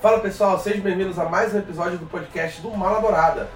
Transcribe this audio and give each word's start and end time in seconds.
Fala 0.00 0.18
pessoal, 0.20 0.58
sejam 0.58 0.80
bem-vindos 0.80 1.18
a 1.18 1.26
mais 1.26 1.52
um 1.52 1.58
episódio 1.58 1.98
do 1.98 2.06
podcast 2.06 2.62
do 2.62 2.70
Mala 2.70 3.02
Dourada. 3.02 3.50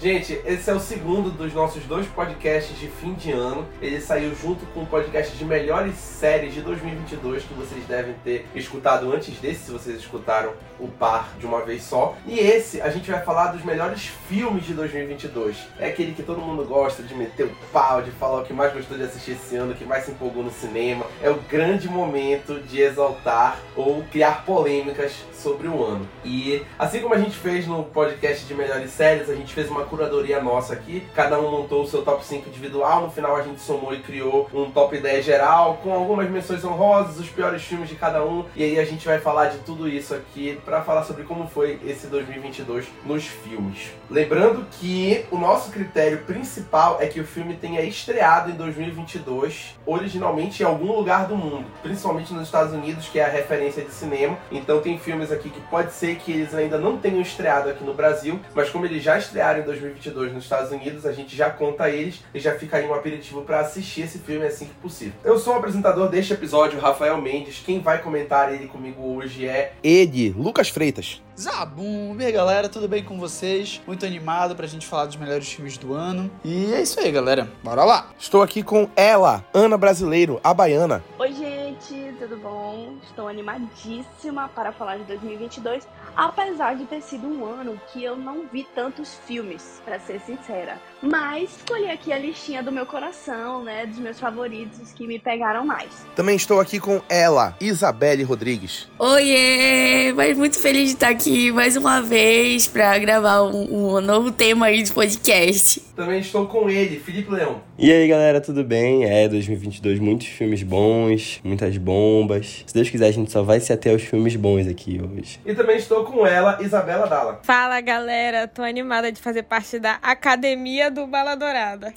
Gente, 0.00 0.40
esse 0.46 0.70
é 0.70 0.72
o 0.72 0.78
segundo 0.78 1.28
dos 1.28 1.52
nossos 1.52 1.82
dois 1.82 2.06
podcasts 2.06 2.78
de 2.78 2.86
fim 2.86 3.14
de 3.14 3.32
ano. 3.32 3.66
Ele 3.82 4.00
saiu 4.00 4.32
junto 4.32 4.64
com 4.66 4.82
o 4.82 4.86
podcast 4.86 5.36
de 5.36 5.44
melhores 5.44 5.96
séries 5.96 6.54
de 6.54 6.60
2022 6.60 7.42
que 7.42 7.52
vocês 7.54 7.84
devem 7.84 8.14
ter 8.22 8.46
escutado 8.54 9.12
antes 9.12 9.36
desse, 9.40 9.64
se 9.64 9.72
vocês 9.72 9.96
escutaram 9.96 10.52
o 10.78 10.86
par 10.86 11.30
de 11.36 11.46
uma 11.46 11.62
vez 11.62 11.82
só. 11.82 12.14
E 12.28 12.38
esse 12.38 12.80
a 12.80 12.90
gente 12.90 13.10
vai 13.10 13.20
falar 13.24 13.48
dos 13.48 13.64
melhores 13.64 14.08
filmes 14.28 14.64
de 14.64 14.72
2022. 14.72 15.56
É 15.80 15.88
aquele 15.88 16.12
que 16.12 16.22
todo 16.22 16.40
mundo 16.40 16.64
gosta 16.64 17.02
de 17.02 17.12
meter 17.16 17.46
o 17.46 17.56
pau, 17.72 18.00
de 18.00 18.12
falar 18.12 18.42
o 18.42 18.44
que 18.44 18.52
mais 18.52 18.72
gostou 18.72 18.96
de 18.96 19.02
assistir 19.02 19.32
esse 19.32 19.56
ano, 19.56 19.72
o 19.72 19.74
que 19.74 19.84
mais 19.84 20.04
se 20.04 20.12
empolgou 20.12 20.44
no 20.44 20.52
cinema. 20.52 21.06
É 21.20 21.28
o 21.28 21.40
grande 21.50 21.88
momento 21.88 22.60
de 22.60 22.80
exaltar 22.80 23.58
ou 23.74 24.04
criar 24.12 24.44
polêmicas 24.44 25.12
sobre 25.32 25.66
o 25.66 25.84
ano. 25.84 26.08
E 26.24 26.62
assim 26.78 27.00
como 27.00 27.14
a 27.14 27.18
gente 27.18 27.36
fez 27.36 27.66
no 27.66 27.82
podcast 27.82 28.46
de 28.46 28.54
melhores 28.54 28.92
séries, 28.92 29.28
a 29.28 29.34
gente 29.34 29.52
fez 29.52 29.68
uma 29.68 29.87
curadoria 29.88 30.42
nossa 30.42 30.74
aqui. 30.74 31.06
Cada 31.14 31.40
um 31.40 31.50
montou 31.50 31.82
o 31.82 31.86
seu 31.86 32.02
top 32.02 32.24
5 32.24 32.48
individual. 32.48 33.02
No 33.02 33.10
final 33.10 33.36
a 33.36 33.42
gente 33.42 33.60
somou 33.60 33.94
e 33.94 34.00
criou 34.00 34.48
um 34.52 34.70
top 34.70 34.98
10 34.98 35.24
geral 35.24 35.78
com 35.82 35.92
algumas 35.92 36.30
menções 36.30 36.64
honrosas, 36.64 37.18
os 37.18 37.28
piores 37.28 37.62
filmes 37.62 37.88
de 37.88 37.94
cada 37.94 38.24
um. 38.24 38.44
E 38.54 38.62
aí 38.62 38.78
a 38.78 38.84
gente 38.84 39.06
vai 39.06 39.18
falar 39.18 39.46
de 39.46 39.58
tudo 39.58 39.88
isso 39.88 40.14
aqui 40.14 40.58
para 40.64 40.82
falar 40.82 41.04
sobre 41.04 41.24
como 41.24 41.46
foi 41.46 41.78
esse 41.84 42.06
2022 42.06 42.86
nos 43.04 43.24
filmes. 43.26 43.90
Lembrando 44.10 44.66
que 44.72 45.24
o 45.30 45.38
nosso 45.38 45.70
critério 45.70 46.18
principal 46.18 46.98
é 47.00 47.06
que 47.06 47.20
o 47.20 47.24
filme 47.24 47.54
tenha 47.54 47.82
estreado 47.82 48.50
em 48.50 48.54
2022 48.54 49.78
originalmente 49.86 50.62
em 50.62 50.66
algum 50.66 50.92
lugar 50.92 51.26
do 51.26 51.36
mundo, 51.36 51.64
principalmente 51.82 52.32
nos 52.32 52.44
Estados 52.44 52.72
Unidos, 52.72 53.08
que 53.08 53.18
é 53.18 53.24
a 53.24 53.28
referência 53.28 53.82
de 53.82 53.90
cinema. 53.90 54.38
Então 54.50 54.80
tem 54.80 54.98
filmes 54.98 55.32
aqui 55.32 55.50
que 55.50 55.60
pode 55.62 55.92
ser 55.92 56.16
que 56.16 56.32
eles 56.32 56.54
ainda 56.54 56.78
não 56.78 56.96
tenham 56.98 57.20
estreado 57.20 57.68
aqui 57.68 57.84
no 57.84 57.94
Brasil, 57.94 58.38
mas 58.54 58.70
como 58.70 58.86
eles 58.86 59.02
já 59.02 59.18
estrearam 59.18 59.60
em 59.60 59.64
2022 59.64 59.77
nos 59.80 60.44
Estados 60.44 60.70
Unidos, 60.70 61.06
a 61.06 61.12
gente 61.12 61.36
já 61.36 61.50
conta 61.50 61.90
eles 61.90 62.20
e 62.34 62.40
já 62.40 62.58
fica 62.58 62.76
aí 62.76 62.86
um 62.86 62.94
aperitivo 62.94 63.42
para 63.42 63.60
assistir 63.60 64.02
esse 64.02 64.18
filme 64.18 64.46
assim 64.46 64.66
que 64.66 64.74
possível. 64.74 65.14
Eu 65.24 65.38
sou 65.38 65.54
o 65.54 65.56
apresentador 65.56 66.08
deste 66.08 66.32
episódio, 66.32 66.80
Rafael 66.80 67.20
Mendes. 67.20 67.62
Quem 67.64 67.80
vai 67.80 68.02
comentar 68.02 68.52
ele 68.52 68.66
comigo 68.66 69.02
hoje 69.16 69.46
é 69.46 69.72
ele, 69.82 70.30
Lucas 70.30 70.68
Freitas. 70.68 71.22
Zabum! 71.38 72.16
E 72.18 72.24
aí 72.24 72.32
galera, 72.32 72.68
tudo 72.68 72.88
bem 72.88 73.04
com 73.04 73.16
vocês? 73.16 73.80
Muito 73.86 74.04
animado 74.04 74.56
pra 74.56 74.66
gente 74.66 74.84
falar 74.84 75.06
dos 75.06 75.14
melhores 75.14 75.48
filmes 75.48 75.78
do 75.78 75.94
ano. 75.94 76.28
E 76.44 76.74
é 76.74 76.82
isso 76.82 76.98
aí, 76.98 77.12
galera. 77.12 77.48
Bora 77.62 77.84
lá! 77.84 78.10
Estou 78.18 78.42
aqui 78.42 78.60
com 78.60 78.90
ela, 78.96 79.44
Ana 79.54 79.78
Brasileiro, 79.78 80.40
a 80.42 80.52
baiana. 80.52 81.04
Oi, 81.16 81.32
gente, 81.32 82.12
tudo 82.18 82.38
bom? 82.38 82.96
Estou 83.04 83.28
animadíssima 83.28 84.48
para 84.48 84.72
falar 84.72 84.96
de 84.96 85.04
2022, 85.04 85.86
apesar 86.16 86.74
de 86.74 86.86
ter 86.86 87.00
sido 87.02 87.28
um 87.28 87.46
ano 87.46 87.80
que 87.92 88.02
eu 88.02 88.16
não 88.16 88.44
vi 88.52 88.66
tantos 88.74 89.14
filmes, 89.24 89.80
para 89.84 90.00
ser 90.00 90.20
sincera. 90.20 90.80
Mas 91.00 91.56
escolhi 91.56 91.88
aqui 91.88 92.12
a 92.12 92.18
listinha 92.18 92.64
do 92.64 92.72
meu 92.72 92.84
coração, 92.84 93.62
né, 93.62 93.86
dos 93.86 93.98
meus 93.98 94.18
favoritos 94.18 94.90
que 94.92 95.06
me 95.06 95.20
pegaram 95.20 95.64
mais. 95.64 96.04
Também 96.16 96.34
estou 96.34 96.58
aqui 96.58 96.80
com 96.80 97.00
ela, 97.08 97.56
Isabelle 97.60 98.24
Rodrigues. 98.24 98.88
Oiê! 98.98 100.12
Mas 100.16 100.36
muito 100.36 100.58
feliz 100.58 100.88
de 100.88 100.94
estar 100.94 101.10
aqui 101.10 101.27
mais 101.28 101.76
uma 101.76 102.00
vez 102.00 102.66
para 102.66 102.96
gravar 102.98 103.42
um, 103.42 103.96
um 103.96 104.00
novo 104.00 104.32
tema 104.32 104.66
aí 104.66 104.82
de 104.82 104.90
podcast. 104.90 105.78
Também 105.94 106.20
estou 106.20 106.46
com 106.46 106.70
ele, 106.70 106.98
Felipe 106.98 107.30
Leão. 107.30 107.60
E 107.78 107.92
aí 107.92 108.08
galera, 108.08 108.40
tudo 108.40 108.64
bem? 108.64 109.04
É 109.04 109.28
2022, 109.28 109.98
muitos 109.98 110.26
filmes 110.28 110.62
bons, 110.62 111.38
muitas 111.44 111.76
bombas. 111.76 112.64
Se 112.66 112.72
Deus 112.72 112.88
quiser, 112.88 113.08
a 113.08 113.10
gente 113.10 113.30
só 113.30 113.42
vai 113.42 113.60
se 113.60 113.74
até 113.74 113.90
aos 113.90 114.02
filmes 114.02 114.36
bons 114.36 114.66
aqui 114.66 114.98
hoje. 115.02 115.38
E 115.44 115.54
também 115.54 115.76
estou 115.76 116.02
com 116.04 116.26
ela, 116.26 116.56
Isabela 116.62 117.06
Dalla. 117.06 117.40
Fala 117.42 117.78
galera, 117.82 118.48
tô 118.48 118.62
animada 118.62 119.12
de 119.12 119.20
fazer 119.20 119.42
parte 119.42 119.78
da 119.78 119.98
Academia 120.00 120.90
do 120.90 121.06
Bala 121.06 121.34
Dourada. 121.34 121.92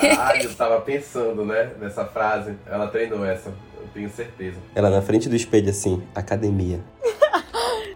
Caralho, 0.00 0.42
eu 0.42 0.54
tava 0.54 0.80
pensando, 0.80 1.44
né, 1.44 1.70
nessa 1.80 2.04
frase. 2.04 2.54
Ela 2.68 2.88
treinou 2.88 3.24
essa, 3.24 3.48
eu 3.48 3.86
tenho 3.94 4.10
certeza. 4.10 4.56
Ela 4.74 4.90
na 4.90 5.02
frente 5.02 5.28
do 5.28 5.36
espelho 5.36 5.70
assim, 5.70 6.02
academia. 6.16 6.80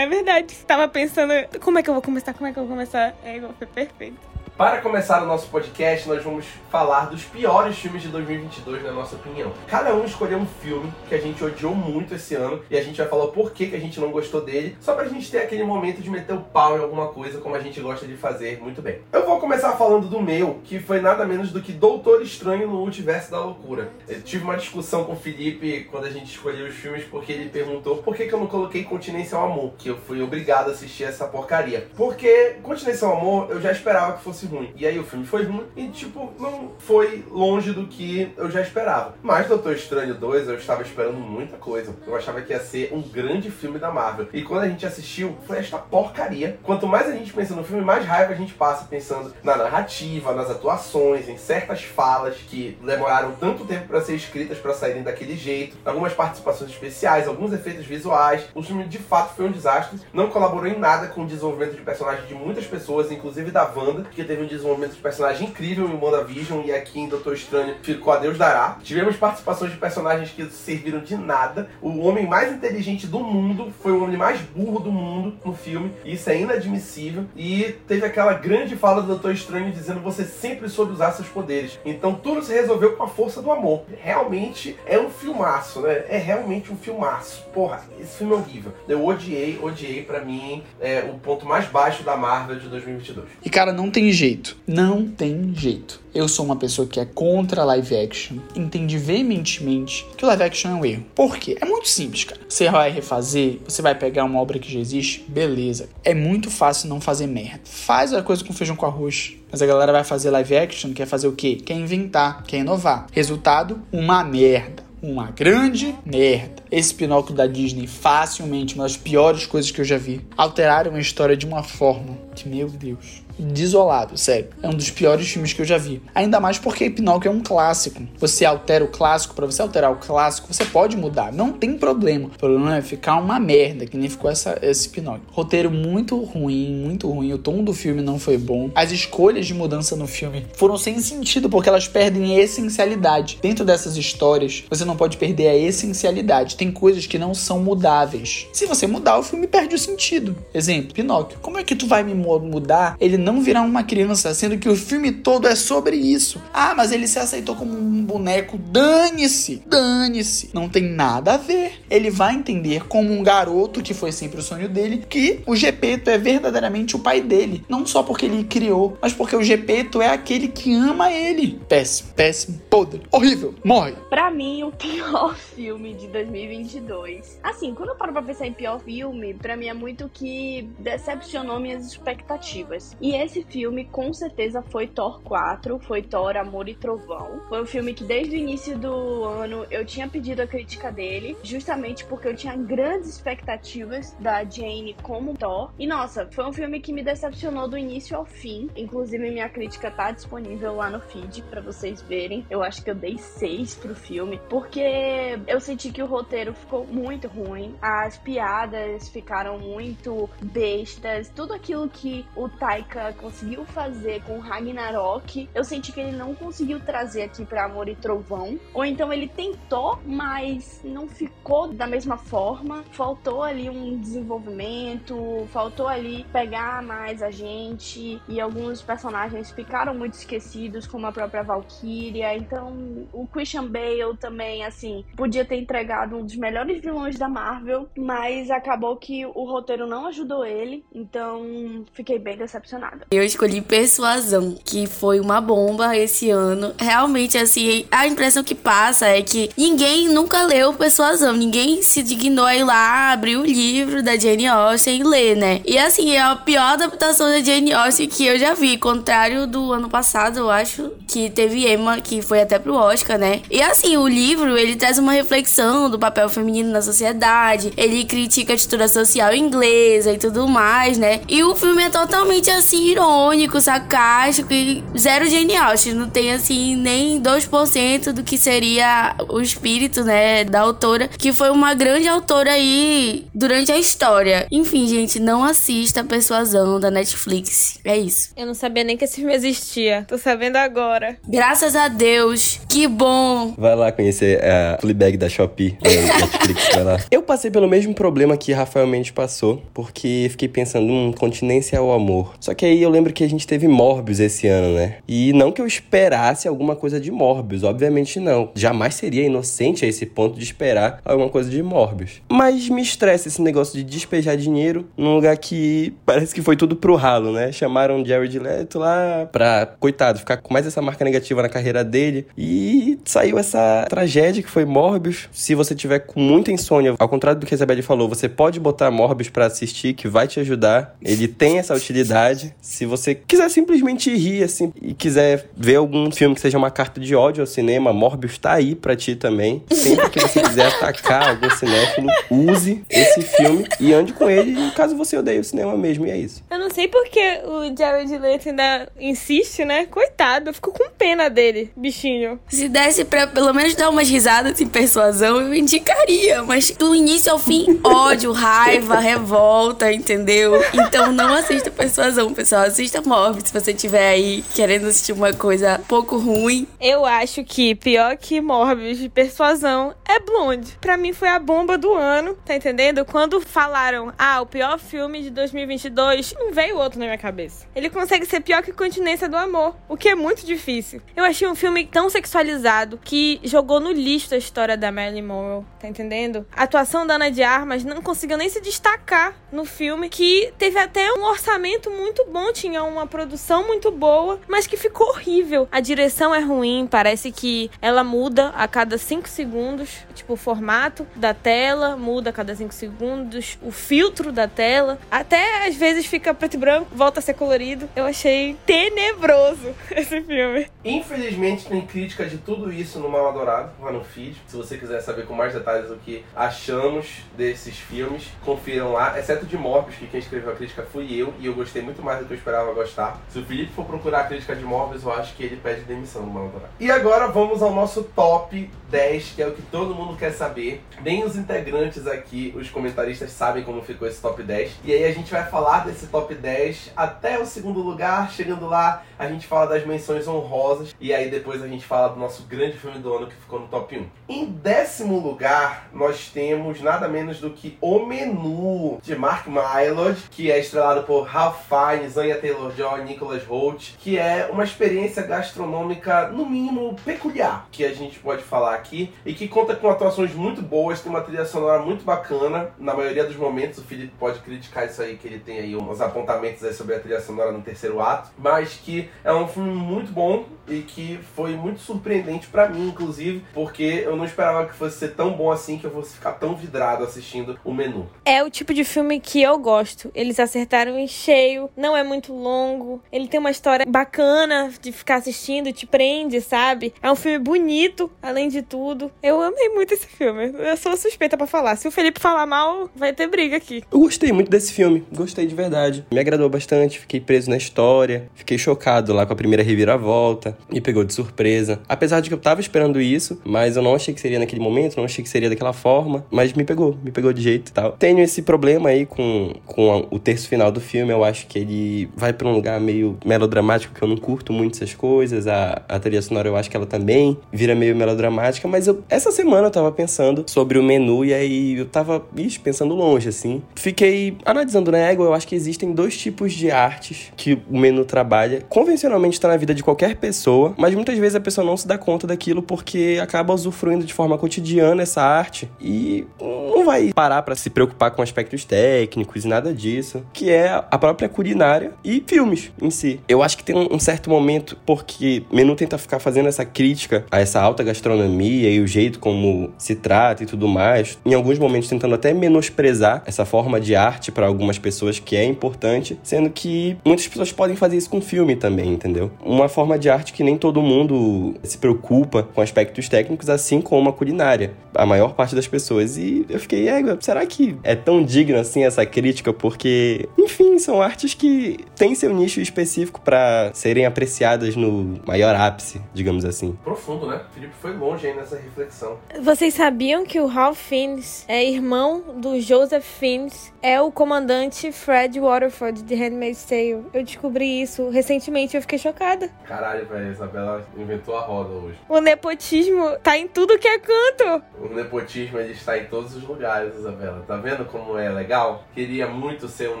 É 0.00 0.06
verdade, 0.06 0.56
tava 0.66 0.88
pensando 0.88 1.30
como 1.60 1.78
é 1.78 1.82
que 1.82 1.90
eu 1.90 1.92
vou 1.92 2.02
começar, 2.02 2.32
como 2.32 2.46
é 2.46 2.52
que 2.54 2.58
eu 2.58 2.64
vou 2.64 2.74
começar. 2.74 3.14
É, 3.22 3.38
foi 3.58 3.66
perfeito. 3.66 4.29
Para 4.60 4.82
começar 4.82 5.22
o 5.22 5.26
nosso 5.26 5.48
podcast, 5.48 6.06
nós 6.06 6.22
vamos 6.22 6.44
falar 6.70 7.06
dos 7.06 7.24
piores 7.24 7.78
filmes 7.78 8.02
de 8.02 8.08
2022, 8.08 8.82
na 8.82 8.92
nossa 8.92 9.16
opinião. 9.16 9.54
Cada 9.66 9.94
um 9.94 10.04
escolheu 10.04 10.36
um 10.36 10.44
filme 10.44 10.92
que 11.08 11.14
a 11.14 11.18
gente 11.18 11.42
odiou 11.42 11.74
muito 11.74 12.14
esse 12.14 12.34
ano 12.34 12.60
e 12.68 12.76
a 12.76 12.82
gente 12.82 12.98
vai 12.98 13.08
falar 13.08 13.24
o 13.24 13.32
porquê 13.32 13.68
que 13.68 13.76
a 13.76 13.80
gente 13.80 13.98
não 13.98 14.10
gostou 14.10 14.42
dele, 14.42 14.76
só 14.78 14.94
pra 14.94 15.08
gente 15.08 15.30
ter 15.30 15.38
aquele 15.38 15.64
momento 15.64 16.02
de 16.02 16.10
meter 16.10 16.34
o 16.34 16.42
pau 16.42 16.76
em 16.76 16.82
alguma 16.82 17.08
coisa, 17.08 17.40
como 17.40 17.54
a 17.54 17.60
gente 17.60 17.80
gosta 17.80 18.06
de 18.06 18.18
fazer 18.18 18.60
muito 18.60 18.82
bem. 18.82 18.98
Eu 19.10 19.24
vou 19.24 19.40
começar 19.40 19.72
falando 19.78 20.08
do 20.08 20.20
meu, 20.20 20.60
que 20.62 20.78
foi 20.78 21.00
nada 21.00 21.24
menos 21.24 21.52
do 21.52 21.62
que 21.62 21.72
Doutor 21.72 22.20
Estranho 22.20 22.68
no 22.68 22.80
Multiverso 22.80 23.30
da 23.30 23.42
Loucura. 23.42 23.88
Eu 24.06 24.20
tive 24.20 24.44
uma 24.44 24.58
discussão 24.58 25.04
com 25.04 25.14
o 25.14 25.16
Felipe 25.16 25.88
quando 25.90 26.04
a 26.04 26.10
gente 26.10 26.32
escolheu 26.32 26.66
os 26.66 26.74
filmes, 26.74 27.04
porque 27.04 27.32
ele 27.32 27.48
perguntou 27.48 28.02
por 28.02 28.14
que, 28.14 28.26
que 28.26 28.34
eu 28.34 28.38
não 28.38 28.46
coloquei 28.46 28.84
Continência 28.84 29.38
ao 29.38 29.46
Amor, 29.50 29.72
que 29.78 29.88
eu 29.88 29.96
fui 29.96 30.20
obrigado 30.20 30.68
a 30.68 30.72
assistir 30.72 31.04
essa 31.04 31.26
porcaria. 31.26 31.88
Porque 31.96 32.56
Continência 32.62 33.08
ao 33.08 33.16
Amor 33.16 33.46
eu 33.48 33.58
já 33.58 33.72
esperava 33.72 34.18
que 34.18 34.22
fosse 34.22 34.49
ruim. 34.50 34.72
E 34.76 34.86
aí 34.86 34.98
o 34.98 35.04
filme 35.04 35.24
foi 35.24 35.44
ruim 35.44 35.64
e, 35.76 35.88
tipo, 35.88 36.32
não 36.38 36.72
foi 36.78 37.24
longe 37.30 37.72
do 37.72 37.86
que 37.86 38.32
eu 38.36 38.50
já 38.50 38.60
esperava. 38.60 39.14
Mas 39.22 39.46
Doutor 39.46 39.74
Estranho 39.74 40.14
2 40.14 40.48
eu 40.48 40.56
estava 40.56 40.82
esperando 40.82 41.16
muita 41.16 41.56
coisa. 41.56 41.94
Eu 42.06 42.16
achava 42.16 42.40
que 42.42 42.52
ia 42.52 42.60
ser 42.60 42.90
um 42.92 43.00
grande 43.00 43.50
filme 43.50 43.78
da 43.78 43.90
Marvel. 43.90 44.28
E 44.32 44.42
quando 44.42 44.64
a 44.64 44.68
gente 44.68 44.86
assistiu, 44.86 45.36
foi 45.46 45.58
esta 45.58 45.78
porcaria. 45.78 46.58
Quanto 46.62 46.86
mais 46.86 47.08
a 47.08 47.12
gente 47.12 47.32
pensa 47.32 47.54
no 47.54 47.64
filme, 47.64 47.82
mais 47.82 48.04
raiva 48.04 48.32
a 48.32 48.36
gente 48.36 48.54
passa 48.54 48.84
pensando 48.84 49.32
na 49.42 49.56
narrativa, 49.56 50.34
nas 50.34 50.50
atuações, 50.50 51.28
em 51.28 51.36
certas 51.36 51.82
falas 51.82 52.36
que 52.36 52.78
demoraram 52.84 53.32
tanto 53.32 53.64
tempo 53.64 53.88
para 53.88 54.00
ser 54.00 54.14
escritas 54.14 54.58
para 54.58 54.74
saírem 54.74 55.02
daquele 55.02 55.36
jeito, 55.36 55.76
algumas 55.84 56.12
participações 56.12 56.70
especiais, 56.70 57.28
alguns 57.28 57.52
efeitos 57.52 57.86
visuais. 57.86 58.46
O 58.54 58.62
filme 58.62 58.84
de 58.84 58.98
fato 58.98 59.34
foi 59.34 59.46
um 59.46 59.52
desastre. 59.52 60.00
Não 60.12 60.28
colaborou 60.28 60.66
em 60.66 60.78
nada 60.78 61.08
com 61.08 61.22
o 61.22 61.26
desenvolvimento 61.26 61.76
de 61.76 61.82
personagens 61.82 62.26
de 62.28 62.34
muitas 62.34 62.66
pessoas, 62.66 63.10
inclusive 63.10 63.50
da 63.50 63.64
Wanda, 63.64 64.04
que 64.10 64.24
teve 64.24 64.39
um 64.42 64.46
desenvolvimento 64.46 64.92
de 64.92 65.00
personagem 65.00 65.48
incrível 65.48 65.88
em 65.88 65.96
WandaVision 65.96 66.64
e 66.64 66.72
aqui 66.72 67.00
em 67.00 67.08
Doutor 67.08 67.34
Estranho 67.34 67.76
ficou 67.82 68.12
a 68.12 68.18
Deus 68.18 68.38
dará. 68.38 68.78
Tivemos 68.82 69.16
participações 69.16 69.72
de 69.72 69.78
personagens 69.78 70.30
que 70.30 70.44
serviram 70.46 71.00
de 71.00 71.16
nada. 71.16 71.68
O 71.80 72.00
homem 72.00 72.26
mais 72.26 72.52
inteligente 72.52 73.06
do 73.06 73.20
mundo 73.20 73.72
foi 73.82 73.92
o 73.92 74.02
homem 74.02 74.16
mais 74.16 74.40
burro 74.40 74.80
do 74.80 74.92
mundo 74.92 75.36
no 75.44 75.54
filme. 75.54 75.92
Isso 76.04 76.30
é 76.30 76.40
inadmissível. 76.40 77.24
E 77.36 77.76
teve 77.86 78.04
aquela 78.04 78.34
grande 78.34 78.76
fala 78.76 79.02
do 79.02 79.08
Doutor 79.08 79.32
Estranho 79.32 79.72
dizendo 79.72 80.00
você 80.00 80.24
sempre 80.24 80.68
soube 80.68 80.92
usar 80.92 81.12
seus 81.12 81.28
poderes. 81.28 81.78
Então 81.84 82.14
tudo 82.14 82.42
se 82.42 82.52
resolveu 82.52 82.96
com 82.96 83.02
a 83.02 83.08
força 83.08 83.42
do 83.42 83.50
amor. 83.50 83.84
Realmente 84.02 84.76
é 84.86 84.98
um 84.98 85.10
filmaço, 85.10 85.80
né? 85.80 86.04
É 86.08 86.16
realmente 86.16 86.72
um 86.72 86.76
filmaço. 86.76 87.44
Porra, 87.52 87.82
esse 88.00 88.18
filme 88.18 88.32
é 88.32 88.36
horrível. 88.36 88.72
Eu 88.88 89.04
odiei, 89.04 89.58
odiei. 89.62 90.02
Pra 90.02 90.20
mim, 90.20 90.62
é 90.80 91.00
o 91.00 91.18
ponto 91.18 91.46
mais 91.46 91.66
baixo 91.66 92.02
da 92.02 92.16
Marvel 92.16 92.58
de 92.58 92.68
2022. 92.68 93.26
E 93.44 93.50
cara, 93.50 93.72
não 93.72 93.90
tem 93.90 94.10
jeito. 94.10 94.29
Não 94.66 95.06
tem 95.06 95.52
jeito. 95.54 96.00
Eu 96.14 96.28
sou 96.28 96.44
uma 96.44 96.56
pessoa 96.56 96.86
que 96.86 96.98
é 96.98 97.04
contra 97.04 97.64
live 97.64 97.96
action, 97.96 98.38
entende 98.54 98.98
veementemente 98.98 100.06
que 100.16 100.24
o 100.24 100.26
live 100.26 100.42
action 100.42 100.70
é 100.70 100.74
um 100.74 100.84
erro. 100.84 101.04
Por 101.14 101.36
quê? 101.36 101.56
É 101.60 101.64
muito 101.64 101.88
simples, 101.88 102.24
cara. 102.24 102.40
Você 102.48 102.68
vai 102.70 102.90
refazer, 102.90 103.58
você 103.64 103.80
vai 103.80 103.94
pegar 103.94 104.24
uma 104.24 104.40
obra 104.40 104.58
que 104.58 104.72
já 104.72 104.80
existe, 104.80 105.24
beleza. 105.28 105.88
É 106.04 106.14
muito 106.14 106.50
fácil 106.50 106.88
não 106.88 107.00
fazer 107.00 107.26
merda. 107.26 107.60
Faz 107.64 108.12
a 108.12 108.22
coisa 108.22 108.44
com 108.44 108.52
feijão 108.52 108.76
com 108.76 108.86
arroz. 108.86 109.36
Mas 109.50 109.62
a 109.62 109.66
galera 109.66 109.92
vai 109.92 110.04
fazer 110.04 110.30
live 110.30 110.56
action, 110.56 110.92
quer 110.92 111.06
fazer 111.06 111.28
o 111.28 111.32
quê? 111.32 111.56
Quer 111.56 111.74
inventar, 111.74 112.42
quer 112.44 112.58
inovar. 112.58 113.06
Resultado, 113.12 113.80
uma 113.92 114.22
merda 114.22 114.90
uma 115.02 115.30
grande 115.30 115.94
merda. 116.04 116.62
Esse 116.70 116.94
Pinóquio 116.94 117.34
da 117.34 117.46
Disney, 117.46 117.86
facilmente 117.86 118.74
uma 118.74 118.84
das 118.84 118.96
piores 118.96 119.46
coisas 119.46 119.70
que 119.70 119.80
eu 119.80 119.84
já 119.84 119.96
vi. 119.96 120.20
Alteraram 120.36 120.94
a 120.94 121.00
história 121.00 121.36
de 121.36 121.46
uma 121.46 121.62
forma 121.62 122.18
que, 122.34 122.48
meu 122.48 122.68
Deus, 122.68 123.22
desolado, 123.40 124.16
sério. 124.16 124.48
É 124.62 124.68
um 124.68 124.74
dos 124.74 124.90
piores 124.90 125.28
filmes 125.28 125.52
que 125.52 125.62
eu 125.62 125.66
já 125.66 125.78
vi. 125.78 126.02
Ainda 126.14 126.40
mais 126.40 126.58
porque 126.58 126.90
Pinóquio 126.90 127.30
é 127.30 127.32
um 127.32 127.40
clássico. 127.40 128.02
Você 128.18 128.44
altera 128.44 128.84
o 128.84 128.88
clássico, 128.88 129.34
para 129.34 129.46
você 129.46 129.62
alterar 129.62 129.92
o 129.92 129.96
clássico, 129.96 130.52
você 130.52 130.64
pode 130.64 130.96
mudar, 130.96 131.32
não 131.32 131.52
tem 131.52 131.76
problema. 131.76 132.28
O 132.28 132.38
problema 132.38 132.76
é 132.76 132.82
ficar 132.82 133.16
uma 133.16 133.38
merda, 133.38 133.86
que 133.86 133.96
nem 133.96 134.08
ficou 134.08 134.30
essa, 134.30 134.58
esse 134.62 134.88
Pinóquio. 134.88 135.22
Roteiro 135.30 135.70
muito 135.70 136.16
ruim, 136.22 136.74
muito 136.74 137.08
ruim. 137.10 137.32
O 137.32 137.38
tom 137.38 137.62
do 137.62 137.72
filme 137.72 138.02
não 138.02 138.18
foi 138.18 138.36
bom. 138.38 138.70
As 138.74 138.92
escolhas 138.92 139.46
de 139.46 139.54
mudança 139.54 139.96
no 139.96 140.06
filme 140.06 140.46
foram 140.54 140.76
sem 140.76 141.00
sentido, 141.00 141.48
porque 141.48 141.68
elas 141.68 141.88
perdem 141.88 142.36
a 142.36 142.40
essencialidade. 142.40 143.38
Dentro 143.42 143.64
dessas 143.64 143.96
histórias, 143.96 144.64
você 144.68 144.84
não 144.84 144.96
pode 144.96 145.16
perder 145.16 145.48
a 145.48 145.56
essencialidade. 145.56 146.56
Tem 146.56 146.70
coisas 146.70 147.06
que 147.06 147.18
não 147.18 147.34
são 147.34 147.60
mudáveis. 147.60 148.46
Se 148.52 148.66
você 148.66 148.86
mudar, 148.86 149.18
o 149.18 149.22
filme 149.22 149.46
perde 149.46 149.74
o 149.74 149.78
sentido. 149.78 150.36
Exemplo, 150.54 150.94
Pinóquio. 150.94 151.38
Como 151.40 151.58
é 151.58 151.64
que 151.64 151.74
tu 151.74 151.86
vai 151.86 152.02
me 152.02 152.14
mudar 152.14 152.96
ele 153.00 153.16
não 153.16 153.29
virar 153.38 153.62
uma 153.62 153.84
criança, 153.84 154.34
sendo 154.34 154.58
que 154.58 154.68
o 154.68 154.74
filme 154.74 155.12
todo 155.12 155.46
é 155.46 155.54
sobre 155.54 155.94
isso? 155.94 156.42
Ah, 156.52 156.74
mas 156.74 156.90
ele 156.90 157.06
se 157.06 157.18
aceitou 157.18 157.54
como 157.54 157.72
um 157.72 158.04
boneco. 158.04 158.58
Dane-se! 158.58 159.62
Dane-se! 159.66 160.50
Não 160.52 160.68
tem 160.68 160.82
nada 160.82 161.34
a 161.34 161.36
ver. 161.36 161.80
Ele 161.88 162.10
vai 162.10 162.34
entender 162.34 162.86
como 162.88 163.12
um 163.12 163.22
garoto, 163.22 163.82
que 163.82 163.94
foi 163.94 164.10
sempre 164.10 164.40
o 164.40 164.42
sonho 164.42 164.68
dele, 164.68 165.04
que 165.08 165.40
o 165.46 165.54
Gepeto 165.54 166.10
é 166.10 166.18
verdadeiramente 166.18 166.96
o 166.96 166.98
pai 166.98 167.20
dele. 167.20 167.64
Não 167.68 167.86
só 167.86 168.02
porque 168.02 168.26
ele 168.26 168.44
criou, 168.44 168.98
mas 169.00 169.12
porque 169.12 169.36
o 169.36 169.42
Gepeto 169.42 170.00
é 170.00 170.08
aquele 170.08 170.48
que 170.48 170.74
ama 170.74 171.12
ele. 171.12 171.60
Péssimo, 171.68 172.10
péssimo, 172.14 172.60
podre, 172.68 173.02
horrível, 173.12 173.54
morre. 173.64 173.92
Pra 174.08 174.30
mim, 174.30 174.62
o 174.62 174.72
pior 174.72 175.34
filme 175.54 175.94
de 175.94 176.08
2022. 176.08 177.38
Assim, 177.42 177.74
quando 177.74 177.90
eu 177.90 177.94
paro 177.94 178.12
pra 178.12 178.22
pensar 178.22 178.46
em 178.46 178.52
pior 178.52 178.80
filme, 178.80 179.34
pra 179.34 179.56
mim 179.56 179.66
é 179.66 179.74
muito 179.74 180.10
que 180.12 180.68
decepcionou 180.78 181.60
minhas 181.60 181.86
expectativas. 181.86 182.96
E 183.00 183.09
esse 183.14 183.42
filme, 183.44 183.84
com 183.84 184.12
certeza, 184.12 184.62
foi 184.62 184.86
Thor 184.86 185.20
4, 185.22 185.78
foi 185.80 186.02
Thor 186.02 186.36
Amor 186.36 186.68
e 186.68 186.74
Trovão. 186.74 187.40
Foi 187.48 187.62
um 187.62 187.66
filme 187.66 187.94
que 187.94 188.04
desde 188.04 188.36
o 188.36 188.38
início 188.38 188.78
do 188.78 189.24
ano 189.24 189.66
eu 189.70 189.84
tinha 189.84 190.08
pedido 190.08 190.42
a 190.42 190.46
crítica 190.46 190.90
dele, 190.90 191.36
justamente 191.42 192.04
porque 192.04 192.28
eu 192.28 192.36
tinha 192.36 192.56
grandes 192.56 193.08
expectativas 193.08 194.14
da 194.18 194.44
Jane 194.44 194.96
como 195.02 195.36
Thor. 195.36 195.70
E 195.78 195.86
nossa, 195.86 196.28
foi 196.30 196.44
um 196.46 196.52
filme 196.52 196.80
que 196.80 196.92
me 196.92 197.02
decepcionou 197.02 197.68
do 197.68 197.78
início 197.78 198.16
ao 198.16 198.24
fim. 198.24 198.68
Inclusive, 198.76 199.30
minha 199.30 199.48
crítica 199.48 199.90
tá 199.90 200.10
disponível 200.10 200.76
lá 200.76 200.90
no 200.90 201.00
feed 201.00 201.42
para 201.42 201.60
vocês 201.60 202.02
verem. 202.02 202.46
Eu 202.50 202.62
acho 202.62 202.82
que 202.82 202.90
eu 202.90 202.94
dei 202.94 203.18
6 203.18 203.74
pro 203.76 203.94
filme, 203.94 204.40
porque 204.48 205.38
eu 205.46 205.60
senti 205.60 205.90
que 205.90 206.02
o 206.02 206.06
roteiro 206.06 206.54
ficou 206.54 206.86
muito 206.86 207.28
ruim, 207.28 207.74
as 207.80 208.18
piadas 208.18 209.08
ficaram 209.08 209.58
muito 209.58 210.28
bestas, 210.42 211.28
tudo 211.34 211.54
aquilo 211.54 211.88
que 211.88 212.24
o 212.36 212.48
Taika 212.48 212.99
conseguiu 213.18 213.64
fazer 213.64 214.22
com 214.24 214.38
Ragnarok, 214.38 215.48
eu 215.54 215.64
senti 215.64 215.92
que 215.92 216.00
ele 216.00 216.16
não 216.16 216.34
conseguiu 216.34 216.80
trazer 216.80 217.22
aqui 217.22 217.44
para 217.44 217.64
Amor 217.64 217.88
e 217.88 217.94
Trovão, 217.94 218.58
ou 218.72 218.84
então 218.84 219.12
ele 219.12 219.28
tentou, 219.28 219.98
mas 220.04 220.80
não 220.84 221.08
ficou 221.08 221.72
da 221.72 221.86
mesma 221.86 222.16
forma, 222.16 222.84
faltou 222.92 223.42
ali 223.42 223.68
um 223.68 223.98
desenvolvimento, 223.98 225.46
faltou 225.52 225.88
ali 225.88 226.24
pegar 226.32 226.82
mais 226.82 227.22
a 227.22 227.30
gente. 227.30 228.20
E 228.28 228.40
alguns 228.40 228.82
personagens 228.82 229.50
ficaram 229.50 229.94
muito 229.94 230.14
esquecidos, 230.14 230.86
como 230.86 231.06
a 231.06 231.12
própria 231.12 231.42
Valkyria, 231.42 232.36
então 232.36 233.06
o 233.12 233.26
Christian 233.26 233.66
Bale 233.66 234.16
também, 234.18 234.64
assim, 234.64 235.04
podia 235.16 235.44
ter 235.44 235.56
entregado 235.56 236.16
um 236.16 236.24
dos 236.24 236.36
melhores 236.36 236.80
vilões 236.80 237.18
da 237.18 237.28
Marvel, 237.28 237.88
mas 237.96 238.50
acabou 238.50 238.96
que 238.96 239.24
o 239.26 239.44
roteiro 239.44 239.86
não 239.86 240.06
ajudou 240.06 240.44
ele, 240.44 240.84
então 240.92 241.84
fiquei 241.92 242.18
bem 242.18 242.36
decepcionada. 242.36 242.89
Eu 243.10 243.24
escolhi 243.24 243.60
Persuasão, 243.60 244.56
que 244.64 244.86
foi 244.86 245.18
uma 245.18 245.40
bomba 245.40 245.96
esse 245.96 246.30
ano. 246.30 246.72
Realmente, 246.78 247.36
assim, 247.36 247.84
a 247.90 248.06
impressão 248.06 248.44
que 248.44 248.54
passa 248.54 249.06
é 249.06 249.20
que 249.20 249.50
ninguém 249.56 250.08
nunca 250.08 250.44
leu 250.44 250.72
Persuasão, 250.72 251.32
ninguém 251.32 251.82
se 251.82 252.02
dignou 252.02 252.44
a 252.44 252.54
ir 252.54 252.64
lá 252.64 253.12
abrir 253.12 253.36
o 253.36 253.44
livro 253.44 254.02
da 254.02 254.16
Jane 254.16 254.46
Austen 254.46 255.00
e 255.00 255.02
ler, 255.02 255.36
né? 255.36 255.60
E 255.64 255.76
assim, 255.76 256.12
é 256.12 256.20
a 256.20 256.36
pior 256.36 256.74
adaptação 256.74 257.28
da 257.28 257.40
Jane 257.40 257.72
Austen 257.72 258.08
que 258.08 258.26
eu 258.26 258.38
já 258.38 258.54
vi, 258.54 258.76
contrário 258.76 259.46
do 259.46 259.72
ano 259.72 259.88
passado, 259.88 260.38
eu 260.38 260.50
acho, 260.50 260.92
que 261.08 261.28
teve 261.30 261.66
Emma, 261.66 262.00
que 262.00 262.22
foi 262.22 262.40
até 262.40 262.58
pro 262.58 262.74
Oscar, 262.74 263.18
né? 263.18 263.42
E 263.50 263.60
assim, 263.60 263.96
o 263.96 264.06
livro, 264.06 264.56
ele 264.56 264.76
traz 264.76 264.98
uma 264.98 265.12
reflexão 265.12 265.90
do 265.90 265.98
papel 265.98 266.28
feminino 266.28 266.70
na 266.70 266.80
sociedade, 266.80 267.72
ele 267.76 268.04
critica 268.04 268.52
a 268.52 268.56
estrutura 268.56 268.88
social 268.88 269.34
inglesa 269.34 270.12
e 270.12 270.18
tudo 270.18 270.46
mais, 270.46 270.96
né? 270.96 271.20
E 271.28 271.42
o 271.42 271.56
filme 271.56 271.82
é 271.82 271.90
totalmente 271.90 272.50
assim, 272.50 272.79
irônico, 272.88 273.60
sarcástico 273.60 274.52
e 274.52 274.82
zero 274.96 275.26
genial. 275.28 275.72
Não 275.94 276.08
tem 276.08 276.32
assim 276.32 276.76
nem 276.76 277.20
2% 277.20 278.12
do 278.12 278.22
que 278.22 278.36
seria 278.36 279.14
o 279.28 279.40
espírito, 279.40 280.04
né, 280.04 280.44
da 280.44 280.60
autora, 280.60 281.08
que 281.08 281.32
foi 281.32 281.50
uma 281.50 281.74
grande 281.74 282.08
autora 282.08 282.52
aí 282.52 283.26
durante 283.34 283.70
a 283.72 283.78
história. 283.78 284.46
Enfim, 284.50 284.86
gente, 284.86 285.18
não 285.18 285.44
assista 285.44 286.00
a 286.00 286.04
Persuasão 286.04 286.80
da 286.80 286.90
Netflix. 286.90 287.78
É 287.84 287.96
isso. 287.96 288.32
Eu 288.36 288.46
não 288.46 288.54
sabia 288.54 288.84
nem 288.84 288.96
que 288.96 289.04
esse 289.04 289.16
filme 289.16 289.34
existia. 289.34 290.04
Tô 290.08 290.18
sabendo 290.18 290.56
agora. 290.56 291.16
Graças 291.28 291.74
a 291.76 291.88
Deus. 291.88 292.60
Que 292.68 292.86
bom. 292.86 293.54
Vai 293.56 293.74
lá 293.74 293.92
conhecer 293.92 294.42
a 294.44 294.78
Fleabag 294.80 295.16
da 295.16 295.28
Shopee, 295.28 295.76
da 295.80 295.90
Netflix, 295.90 296.68
vai 296.74 296.84
lá. 296.84 297.00
Eu 297.10 297.22
passei 297.22 297.50
pelo 297.50 297.68
mesmo 297.68 297.94
problema 297.94 298.36
que 298.36 298.52
Rafael 298.52 298.86
Mendes 298.86 299.10
passou, 299.10 299.62
porque 299.74 300.28
fiquei 300.30 300.48
pensando, 300.48 300.92
hum, 300.92 301.12
continência 301.12 301.78
ao 301.78 301.92
amor. 301.92 302.34
Só 302.40 302.54
que 302.54 302.64
aí 302.64 302.69
eu 302.78 302.90
lembro 302.90 303.12
que 303.12 303.24
a 303.24 303.28
gente 303.28 303.46
teve 303.46 303.66
Morbius 303.66 304.20
esse 304.20 304.46
ano, 304.46 304.74
né? 304.74 304.98
E 305.08 305.32
não 305.32 305.50
que 305.50 305.60
eu 305.60 305.66
esperasse 305.66 306.46
alguma 306.46 306.76
coisa 306.76 307.00
de 307.00 307.10
Morbius, 307.10 307.62
obviamente 307.62 308.20
não. 308.20 308.50
Jamais 308.54 308.94
seria 308.94 309.24
inocente 309.24 309.84
a 309.84 309.88
esse 309.88 310.06
ponto 310.06 310.38
de 310.38 310.44
esperar 310.44 311.00
alguma 311.04 311.28
coisa 311.28 311.50
de 311.50 311.62
Morbius. 311.62 312.22
Mas 312.28 312.68
me 312.68 312.82
estressa 312.82 313.28
esse 313.28 313.40
negócio 313.40 313.76
de 313.76 313.84
despejar 313.84 314.36
dinheiro 314.36 314.86
num 314.96 315.14
lugar 315.14 315.36
que 315.36 315.94
parece 316.04 316.34
que 316.34 316.42
foi 316.42 316.56
tudo 316.56 316.76
pro 316.76 316.94
ralo, 316.96 317.32
né? 317.32 317.52
Chamaram 317.52 318.04
Jared 318.04 318.38
Leto 318.38 318.78
lá 318.78 319.28
pra, 319.30 319.66
coitado, 319.78 320.18
ficar 320.18 320.36
com 320.36 320.52
mais 320.52 320.66
essa 320.66 320.82
marca 320.82 321.04
negativa 321.04 321.42
na 321.42 321.48
carreira 321.48 321.84
dele. 321.84 322.26
E 322.36 322.98
saiu 323.04 323.38
essa 323.38 323.86
tragédia 323.88 324.42
que 324.42 324.50
foi 324.50 324.64
Morbius. 324.64 325.28
Se 325.32 325.54
você 325.54 325.74
tiver 325.74 326.00
com 326.00 326.20
muita 326.20 326.52
insônia, 326.52 326.94
ao 326.98 327.08
contrário 327.08 327.40
do 327.40 327.46
que 327.46 327.54
a 327.54 327.56
Isabelle 327.56 327.82
falou, 327.82 328.08
você 328.08 328.28
pode 328.28 328.60
botar 328.60 328.90
Morbius 328.90 329.28
para 329.28 329.46
assistir, 329.46 329.94
que 329.94 330.08
vai 330.08 330.26
te 330.26 330.40
ajudar. 330.40 330.96
Ele 331.02 331.26
tem 331.28 331.58
essa 331.58 331.74
utilidade. 331.74 332.54
Se 332.60 332.84
você 332.84 333.14
quiser 333.14 333.48
simplesmente 333.48 334.14
rir, 334.14 334.42
assim, 334.42 334.72
e 334.80 334.92
quiser 334.92 335.48
ver 335.56 335.76
algum 335.76 336.10
filme 336.10 336.34
que 336.34 336.40
seja 336.40 336.58
uma 336.58 336.70
carta 336.70 337.00
de 337.00 337.14
ódio 337.14 337.42
ao 337.42 337.46
cinema, 337.46 337.92
Morbius 337.92 338.38
tá 338.38 338.52
aí 338.52 338.74
pra 338.74 338.94
ti 338.94 339.16
também. 339.16 339.62
Sempre 339.70 340.10
que 340.10 340.20
você 340.20 340.42
quiser 340.42 340.66
atacar 340.66 341.30
algum 341.30 341.50
cinéfilo, 341.50 342.08
use 342.30 342.82
esse 342.88 343.22
filme 343.22 343.66
e 343.80 343.92
ande 343.92 344.12
com 344.12 344.28
ele, 344.28 344.70
caso 344.72 344.96
você 344.96 345.16
odeie 345.16 345.38
o 345.38 345.44
cinema 345.44 345.76
mesmo, 345.76 346.06
e 346.06 346.10
é 346.10 346.18
isso. 346.18 346.42
Eu 346.50 346.58
não 346.58 346.70
sei 346.70 346.86
porque 346.86 347.40
o 347.44 347.74
Jared 347.76 348.18
Leto 348.18 348.50
ainda 348.50 348.88
insiste, 349.00 349.64
né? 349.64 349.86
Coitado, 349.86 350.50
eu 350.50 350.54
fico 350.54 350.72
com 350.72 350.90
pena 350.90 351.30
dele, 351.30 351.70
bichinho. 351.76 352.38
Se 352.48 352.68
desse 352.68 353.04
pra 353.04 353.26
pelo 353.26 353.52
menos 353.54 353.74
dar 353.74 353.88
umas 353.88 354.08
risadas 354.08 354.60
em 354.60 354.66
persuasão, 354.66 355.40
eu 355.40 355.54
indicaria. 355.54 356.42
Mas 356.42 356.70
do 356.72 356.94
início 356.94 357.32
ao 357.32 357.38
fim, 357.38 357.80
ódio, 357.82 358.32
raiva, 358.32 358.98
revolta, 358.98 359.92
entendeu? 359.92 360.62
Então 360.74 361.12
não 361.12 361.34
assista 361.34 361.70
persuasão, 361.70 362.34
pessoal. 362.34 362.49
Assista 362.58 363.00
Morbius 363.00 363.48
se 363.48 363.52
você 363.52 363.72
tiver 363.72 364.08
aí 364.08 364.44
querendo 364.54 364.86
assistir 364.86 365.12
uma 365.12 365.32
coisa 365.32 365.80
pouco 365.88 366.18
ruim. 366.18 366.66
Eu 366.80 367.04
acho 367.04 367.44
que 367.44 367.74
pior 367.74 368.16
que 368.16 368.40
Morbius 368.40 368.98
de 368.98 369.08
persuasão 369.08 369.94
é 370.06 370.18
Blonde. 370.18 370.76
Pra 370.80 370.96
mim 370.96 371.12
foi 371.12 371.28
a 371.28 371.38
bomba 371.38 371.78
do 371.78 371.94
ano, 371.94 372.34
tá 372.44 372.54
entendendo? 372.54 373.04
Quando 373.04 373.40
falaram, 373.40 374.12
ah, 374.18 374.40
o 374.40 374.46
pior 374.46 374.78
filme 374.78 375.22
de 375.22 375.30
2022, 375.30 376.34
não 376.38 376.52
veio 376.52 376.76
outro 376.76 376.98
na 376.98 377.06
minha 377.06 377.18
cabeça. 377.18 377.66
Ele 377.74 377.88
consegue 377.90 378.26
ser 378.26 378.40
pior 378.40 378.62
que 378.62 378.72
Continência 378.72 379.28
do 379.28 379.36
Amor, 379.36 379.76
o 379.88 379.96
que 379.96 380.08
é 380.08 380.14
muito 380.14 380.44
difícil. 380.44 381.00
Eu 381.14 381.24
achei 381.24 381.46
um 381.46 381.54
filme 381.54 381.86
tão 381.86 382.08
sexualizado 382.10 382.98
que 383.02 383.40
jogou 383.44 383.80
no 383.80 383.92
lixo 383.92 384.34
a 384.34 384.38
história 384.38 384.76
da 384.76 384.90
Marilyn 384.90 385.22
Monroe, 385.22 385.64
tá 385.78 385.88
entendendo? 385.88 386.46
A 386.52 386.64
atuação 386.64 387.06
da 387.06 387.14
Ana 387.14 387.30
de 387.30 387.42
Armas 387.42 387.84
não 387.84 388.02
conseguiu 388.02 388.36
nem 388.36 388.48
se 388.48 388.60
destacar 388.60 389.34
no 389.52 389.64
filme, 389.64 390.08
que 390.08 390.52
teve 390.58 390.78
até 390.78 391.12
um 391.12 391.24
orçamento 391.24 391.90
muito 391.90 392.24
bom, 392.30 392.39
tinha 392.52 392.82
uma 392.82 393.06
produção 393.06 393.66
muito 393.66 393.90
boa, 393.90 394.40
mas 394.48 394.66
que 394.66 394.76
ficou 394.76 395.08
horrível. 395.08 395.68
A 395.70 395.80
direção 395.80 396.34
é 396.34 396.40
ruim, 396.40 396.86
parece 396.90 397.30
que 397.30 397.70
ela 397.80 398.02
muda 398.02 398.48
a 398.56 398.66
cada 398.66 398.98
5 398.98 399.28
segundos, 399.28 399.98
tipo 400.14 400.32
o 400.32 400.36
formato 400.36 401.06
da 401.14 401.34
tela 401.34 401.96
muda 401.96 402.30
a 402.30 402.32
cada 402.32 402.54
5 402.54 402.72
segundos, 402.72 403.58
o 403.62 403.70
filtro 403.70 404.32
da 404.32 404.48
tela, 404.48 404.98
até 405.10 405.66
às 405.66 405.76
vezes 405.76 406.06
fica 406.06 406.32
preto 406.34 406.54
e 406.54 406.58
branco, 406.58 406.88
volta 406.94 407.20
a 407.20 407.22
ser 407.22 407.34
colorido. 407.34 407.88
Eu 407.94 408.06
achei 408.06 408.56
tenebroso 408.66 409.74
esse 409.90 410.20
filme. 410.22 410.66
Infelizmente 410.84 411.66
tem 411.66 411.86
crítica 411.86 412.26
de 412.26 412.38
tudo 412.38 412.72
isso 412.72 412.98
no 412.98 413.08
Mal 413.08 413.28
Adorado, 413.28 413.72
lá 413.80 413.92
no 413.92 414.04
feed. 414.04 414.36
Se 414.46 414.56
você 414.56 414.76
quiser 414.76 415.00
saber 415.00 415.26
com 415.26 415.34
mais 415.34 415.52
detalhes 415.52 415.90
o 415.90 415.96
que 415.96 416.24
achamos 416.34 417.06
desses 417.36 417.76
filmes, 417.76 418.28
confiram 418.44 418.92
lá, 418.92 419.18
exceto 419.18 419.46
de 419.46 419.56
Morbius, 419.56 419.96
que 419.96 420.06
quem 420.06 420.20
escreveu 420.20 420.52
a 420.52 420.56
crítica 420.56 420.82
fui 420.82 421.12
eu, 421.14 421.34
e 421.38 421.46
eu 421.46 421.54
gostei 421.54 421.82
muito 421.82 422.02
mais 422.02 422.20
do 422.20 422.26
que 422.30 422.34
eu 422.34 422.38
esperava 422.38 422.72
gostar. 422.72 423.20
Se 423.28 423.40
o 423.40 423.44
Felipe 423.44 423.72
for 423.72 423.84
procurar 423.84 424.20
a 424.20 424.24
crítica 424.24 424.54
de 424.54 424.64
Morbius, 424.64 425.02
eu 425.02 425.12
acho 425.12 425.34
que 425.34 425.42
ele 425.42 425.56
pede 425.56 425.82
demissão 425.82 426.22
Mal 426.22 426.46
Adorado. 426.46 426.72
E 426.78 426.90
agora 426.90 427.26
vamos 427.26 427.60
ao 427.62 427.74
nosso 427.74 428.04
top 428.04 428.70
10, 428.88 429.32
que 429.34 429.42
é 429.42 429.46
o 429.46 429.52
que 429.52 429.62
todo 429.62 429.94
mundo 429.94 430.16
quer 430.16 430.30
saber. 430.32 430.82
Nem 431.02 431.24
os 431.24 431.36
integrantes 431.36 432.06
aqui, 432.06 432.54
os 432.56 432.70
comentaristas, 432.70 433.30
sabem 433.32 433.64
como 433.64 433.82
ficou 433.82 434.06
esse 434.06 434.22
top 434.22 434.42
10. 434.42 434.80
E 434.84 434.92
aí 434.92 435.04
a 435.04 435.12
gente 435.12 435.30
vai 435.30 435.44
falar 435.44 435.84
desse 435.84 436.06
top 436.06 436.34
10 436.34 436.92
até 436.96 437.38
o 437.40 437.46
segundo 437.46 437.80
lugar. 437.80 438.30
Chegando 438.30 438.66
lá, 438.66 439.02
a 439.18 439.26
gente 439.26 439.46
fala 439.46 439.66
das 439.66 439.84
menções 439.84 440.28
honrosas. 440.28 440.94
E 441.00 441.12
aí 441.12 441.30
depois 441.30 441.62
a 441.62 441.68
gente 441.68 441.84
fala 441.84 442.08
do 442.08 442.20
nosso 442.20 442.44
grande 442.44 442.76
filme 442.76 442.98
do 442.98 443.12
ano 443.12 443.26
que 443.26 443.34
ficou 443.34 443.58
no 443.58 443.66
top 443.66 443.98
1. 443.98 444.06
Em 444.28 444.46
décimo 444.46 445.18
lugar, 445.18 445.40
lugar, 445.40 445.88
nós 445.92 446.28
temos 446.28 446.82
nada 446.82 447.08
menos 447.08 447.40
do 447.40 447.50
que 447.50 447.78
O 447.80 448.04
Menu, 448.04 448.98
de 449.02 449.16
Mark 449.16 449.46
Mylod, 449.46 450.20
que 450.30 450.50
é 450.50 450.58
estrelado 450.58 451.02
por 451.04 451.22
Ralph 451.22 451.62
Fiennes, 451.66 452.16
Taylor-Joy, 452.28 453.04
Nicholas 453.04 453.44
Holt, 453.44 453.94
que 453.98 454.18
é 454.18 454.48
uma 454.52 454.64
experiência 454.64 455.22
gastronômica, 455.22 456.28
no 456.28 456.46
mínimo, 456.46 456.96
peculiar, 457.04 457.68
que 457.70 457.84
a 457.84 457.92
gente 457.94 458.18
pode 458.18 458.42
falar 458.42 458.74
aqui, 458.74 459.12
e 459.24 459.34
que 459.34 459.48
conta 459.48 459.74
com 459.74 459.88
atuações 459.88 460.34
muito 460.34 460.62
boas, 460.62 461.00
tem 461.00 461.10
uma 461.10 461.20
trilha 461.20 461.44
sonora 461.44 461.80
muito 461.80 462.04
bacana, 462.04 462.70
na 462.78 462.94
maioria 462.94 463.24
dos 463.24 463.36
momentos, 463.36 463.78
o 463.78 463.84
Felipe 463.84 464.12
pode 464.18 464.40
criticar 464.40 464.86
isso 464.86 465.02
aí, 465.02 465.16
que 465.16 465.26
ele 465.26 465.38
tem 465.38 465.58
aí 465.58 465.76
uns 465.76 466.00
apontamentos 466.00 466.62
aí 466.64 466.72
sobre 466.72 466.94
a 466.94 467.00
trilha 467.00 467.20
sonora 467.20 467.52
no 467.52 467.62
terceiro 467.62 468.00
ato, 468.00 468.30
mas 468.38 468.74
que 468.74 469.08
é 469.24 469.32
um 469.32 469.48
filme 469.48 469.72
muito 469.72 470.12
bom 470.12 470.44
e 470.68 470.82
que 470.82 471.18
foi 471.34 471.52
muito 471.52 471.80
surpreendente 471.80 472.46
para 472.46 472.68
mim, 472.68 472.88
inclusive, 472.88 473.44
porque 473.52 474.02
eu 474.04 474.16
não 474.16 474.24
esperava 474.24 474.66
que 474.66 474.74
fosse 474.74 474.98
ser 474.98 475.14
tão 475.14 475.32
bom 475.32 475.50
assim 475.50 475.78
que 475.78 475.84
eu 475.84 475.90
fosse 475.90 476.14
ficar 476.14 476.32
tão 476.32 476.54
vidrado 476.54 477.04
assistindo 477.04 477.58
o 477.64 477.72
menu. 477.72 478.08
É 478.24 478.42
o 478.42 478.50
tipo 478.50 478.72
de 478.72 478.84
filme 478.84 479.20
que 479.20 479.42
eu 479.42 479.58
gosto. 479.58 480.10
Eles 480.14 480.38
acertaram 480.38 480.98
em 480.98 481.08
cheio, 481.08 481.70
não 481.76 481.96
é 481.96 482.02
muito 482.10 482.34
longo, 482.34 483.00
ele 483.12 483.28
tem 483.28 483.38
uma 483.38 483.52
história 483.52 483.86
bacana 483.86 484.68
de 484.82 484.90
ficar 484.90 485.16
assistindo, 485.16 485.72
te 485.72 485.86
prende, 485.86 486.40
sabe? 486.40 486.92
É 487.00 487.10
um 487.10 487.14
filme 487.14 487.38
bonito, 487.38 488.10
além 488.20 488.48
de 488.48 488.62
tudo. 488.62 489.12
Eu 489.22 489.40
amei 489.40 489.68
muito 489.68 489.94
esse 489.94 490.08
filme. 490.08 490.52
Eu 490.58 490.76
sou 490.76 490.96
suspeita 490.96 491.36
para 491.36 491.46
falar. 491.46 491.76
Se 491.76 491.86
o 491.86 491.90
Felipe 491.92 492.20
falar 492.20 492.46
mal, 492.46 492.90
vai 492.96 493.12
ter 493.12 493.28
briga 493.28 493.56
aqui. 493.56 493.84
Eu 493.92 494.00
gostei 494.00 494.32
muito 494.32 494.50
desse 494.50 494.72
filme, 494.72 495.06
gostei 495.12 495.46
de 495.46 495.54
verdade. 495.54 496.04
Me 496.10 496.18
agradou 496.18 496.50
bastante, 496.50 496.98
fiquei 496.98 497.20
preso 497.20 497.48
na 497.48 497.56
história, 497.56 498.28
fiquei 498.34 498.58
chocado 498.58 499.12
lá 499.12 499.24
com 499.24 499.32
a 499.32 499.36
primeira 499.36 499.62
reviravolta, 499.62 500.58
me 500.68 500.80
pegou 500.80 501.04
de 501.04 501.14
surpresa. 501.14 501.80
Apesar 501.88 502.20
de 502.20 502.28
que 502.28 502.34
eu 502.34 502.40
tava 502.40 502.60
esperando 502.60 503.00
isso, 503.00 503.40
mas 503.44 503.76
eu 503.76 503.82
não 503.82 503.94
achei 503.94 504.12
que 504.12 504.20
seria 504.20 504.40
naquele 504.40 504.60
momento, 504.60 504.96
não 504.96 505.04
achei 505.04 505.22
que 505.22 505.30
seria 505.30 505.48
daquela 505.48 505.72
forma, 505.72 506.26
mas 506.28 506.52
me 506.54 506.64
pegou, 506.64 506.98
me 507.04 507.12
pegou 507.12 507.32
de 507.32 507.40
jeito 507.40 507.68
e 507.68 507.72
tal. 507.72 507.92
Tenho 507.92 508.18
esse 508.18 508.42
problema 508.42 508.88
aí 508.88 509.06
com, 509.06 509.54
com 509.64 510.08
o 510.10 510.18
terço 510.18 510.48
final 510.48 510.72
do 510.72 510.80
filme, 510.80 511.12
eu 511.12 511.22
acho 511.22 511.46
que 511.46 511.56
ele 511.56 511.99
vai 512.16 512.32
para 512.32 512.48
um 512.48 512.52
lugar 512.52 512.80
meio 512.80 513.18
melodramático, 513.24 513.94
que 513.94 514.02
eu 514.02 514.08
não 514.08 514.16
curto 514.16 514.52
muito 514.52 514.76
essas 514.76 514.94
coisas. 514.94 515.46
A, 515.46 515.82
a 515.88 515.98
trilha 515.98 516.22
sonora 516.22 516.48
eu 516.48 516.56
acho 516.56 516.70
que 516.70 516.76
ela 516.76 516.86
também 516.86 517.38
vira 517.52 517.74
meio 517.74 517.94
melodramática, 517.96 518.66
mas 518.68 518.86
eu, 518.86 519.02
essa 519.08 519.30
semana 519.30 519.68
eu 519.68 519.70
tava 519.70 519.90
pensando 519.92 520.44
sobre 520.46 520.78
o 520.78 520.82
menu 520.82 521.24
e 521.24 521.34
aí 521.34 521.78
eu 521.78 521.86
tava, 521.86 522.22
ixi, 522.36 522.58
pensando 522.58 522.94
longe, 522.94 523.28
assim. 523.28 523.62
Fiquei 523.74 524.36
analisando 524.44 524.90
na 524.90 524.98
né, 524.98 525.12
égua, 525.12 525.26
eu 525.26 525.34
acho 525.34 525.46
que 525.46 525.54
existem 525.54 525.92
dois 525.92 526.16
tipos 526.16 526.52
de 526.52 526.70
artes 526.70 527.32
que 527.36 527.58
o 527.70 527.78
menu 527.78 528.04
trabalha. 528.04 528.64
Convencionalmente 528.68 529.34
está 529.34 529.48
na 529.48 529.56
vida 529.56 529.74
de 529.74 529.82
qualquer 529.82 530.16
pessoa, 530.16 530.74
mas 530.76 530.94
muitas 530.94 531.18
vezes 531.18 531.34
a 531.34 531.40
pessoa 531.40 531.66
não 531.66 531.76
se 531.76 531.86
dá 531.86 531.98
conta 531.98 532.26
daquilo 532.26 532.62
porque 532.62 533.18
acaba 533.22 533.54
usufruindo 533.54 534.04
de 534.04 534.12
forma 534.12 534.36
cotidiana 534.38 535.02
essa 535.02 535.22
arte 535.22 535.70
e 535.80 536.26
não 536.40 536.84
vai 536.84 537.12
parar 537.12 537.42
para 537.42 537.54
se 537.54 537.70
preocupar 537.70 538.10
com 538.10 538.22
aspectos 538.22 538.64
técnicos 538.64 539.44
e 539.44 539.48
nada 539.48 539.72
disso, 539.72 540.24
que 540.32 540.50
é 540.50 540.68
a 540.68 540.98
própria 540.98 541.28
culinária 541.28 541.89
e 542.04 542.22
filmes 542.26 542.72
em 542.80 542.90
si. 542.90 543.20
Eu 543.28 543.42
acho 543.42 543.56
que 543.56 543.64
tem 543.64 543.76
um 543.76 543.98
certo 543.98 544.30
momento 544.30 544.76
porque 544.86 545.42
Menu 545.52 545.74
tenta 545.74 545.98
ficar 545.98 546.18
fazendo 546.18 546.48
essa 546.48 546.64
crítica 546.64 547.24
a 547.30 547.40
essa 547.40 547.60
alta 547.60 547.82
gastronomia 547.82 548.70
e 548.70 548.80
o 548.80 548.86
jeito 548.86 549.18
como 549.18 549.72
se 549.78 549.94
trata 549.94 550.42
e 550.42 550.46
tudo 550.46 550.68
mais, 550.68 551.18
em 551.24 551.34
alguns 551.34 551.58
momentos 551.58 551.88
tentando 551.88 552.14
até 552.14 552.32
menosprezar 552.32 553.22
essa 553.26 553.44
forma 553.44 553.80
de 553.80 553.94
arte 553.94 554.30
para 554.32 554.46
algumas 554.46 554.78
pessoas 554.78 555.18
que 555.18 555.36
é 555.36 555.44
importante, 555.44 556.18
sendo 556.22 556.50
que 556.50 556.96
muitas 557.04 557.26
pessoas 557.26 557.52
podem 557.52 557.76
fazer 557.76 557.96
isso 557.96 558.10
com 558.10 558.20
filme 558.20 558.56
também, 558.56 558.92
entendeu? 558.92 559.30
Uma 559.44 559.68
forma 559.68 559.98
de 559.98 560.08
arte 560.08 560.32
que 560.32 560.42
nem 560.42 560.56
todo 560.56 560.82
mundo 560.82 561.54
se 561.62 561.78
preocupa 561.78 562.42
com 562.42 562.60
aspectos 562.60 563.08
técnicos, 563.08 563.48
assim 563.48 563.80
como 563.80 564.08
a 564.08 564.12
culinária. 564.12 564.72
A 564.94 565.06
maior 565.06 565.34
parte 565.34 565.54
das 565.54 565.66
pessoas. 565.66 566.16
E 566.16 566.44
eu 566.48 566.58
fiquei, 566.58 566.88
égua, 566.88 567.16
será 567.20 567.44
que 567.46 567.76
é 567.82 567.94
tão 567.94 568.22
digno 568.22 568.58
assim 568.58 568.84
essa 568.84 569.04
crítica? 569.06 569.52
Porque, 569.52 570.28
enfim, 570.38 570.78
são 570.78 571.00
artes 571.00 571.34
que 571.34 571.78
têm 571.96 572.14
seu 572.14 572.32
nicho 572.32 572.60
específico 572.60 573.20
para 573.20 573.70
serem 573.74 574.06
apreciadas 574.06 574.76
no 574.76 575.20
maior 575.26 575.54
ápice, 575.54 576.00
digamos 576.12 576.44
assim. 576.44 576.76
Profundo, 576.82 577.26
né? 577.26 577.40
O 577.50 577.54
Felipe 577.54 577.74
foi 577.80 577.92
longe 577.96 578.26
aí 578.26 578.34
nessa 578.34 578.56
reflexão. 578.56 579.18
Vocês 579.42 579.74
sabiam 579.74 580.24
que 580.24 580.40
o 580.40 580.46
Ralph 580.46 580.78
Fiennes 580.78 581.44
é 581.48 581.64
irmão 581.64 582.22
do 582.36 582.60
Joseph 582.60 583.04
Fiennes? 583.04 583.72
É 583.82 584.00
o 584.00 584.10
comandante 584.10 584.92
Fred 584.92 585.38
Waterford 585.40 586.02
de 586.02 586.14
Handmaid's 586.14 586.64
Tale. 586.64 587.04
Eu 587.12 587.24
descobri 587.24 587.80
isso 587.82 588.08
recentemente 588.10 588.76
e 588.76 588.78
eu 588.78 588.82
fiquei 588.82 588.98
chocada. 588.98 589.48
Caralho, 589.66 590.06
velho, 590.06 590.32
Isabela 590.32 590.86
inventou 590.96 591.36
a 591.36 591.40
roda 591.40 591.70
hoje. 591.70 591.96
O 592.08 592.20
nepotismo 592.20 593.16
tá 593.22 593.38
em 593.38 593.48
tudo 593.48 593.78
que 593.78 593.88
é 593.88 593.98
canto. 593.98 594.64
O 594.80 594.94
nepotismo 594.94 595.58
ele 595.58 595.72
está 595.72 595.98
em 595.98 596.04
todos 596.04 596.34
os 596.36 596.42
lugares, 596.42 596.94
Isabela. 596.94 597.44
Tá 597.46 597.56
vendo 597.56 597.84
como 597.86 598.18
é 598.18 598.28
legal? 598.28 598.84
Queria 598.94 599.26
muito 599.26 599.68
ser 599.68 599.90
um 599.90 600.00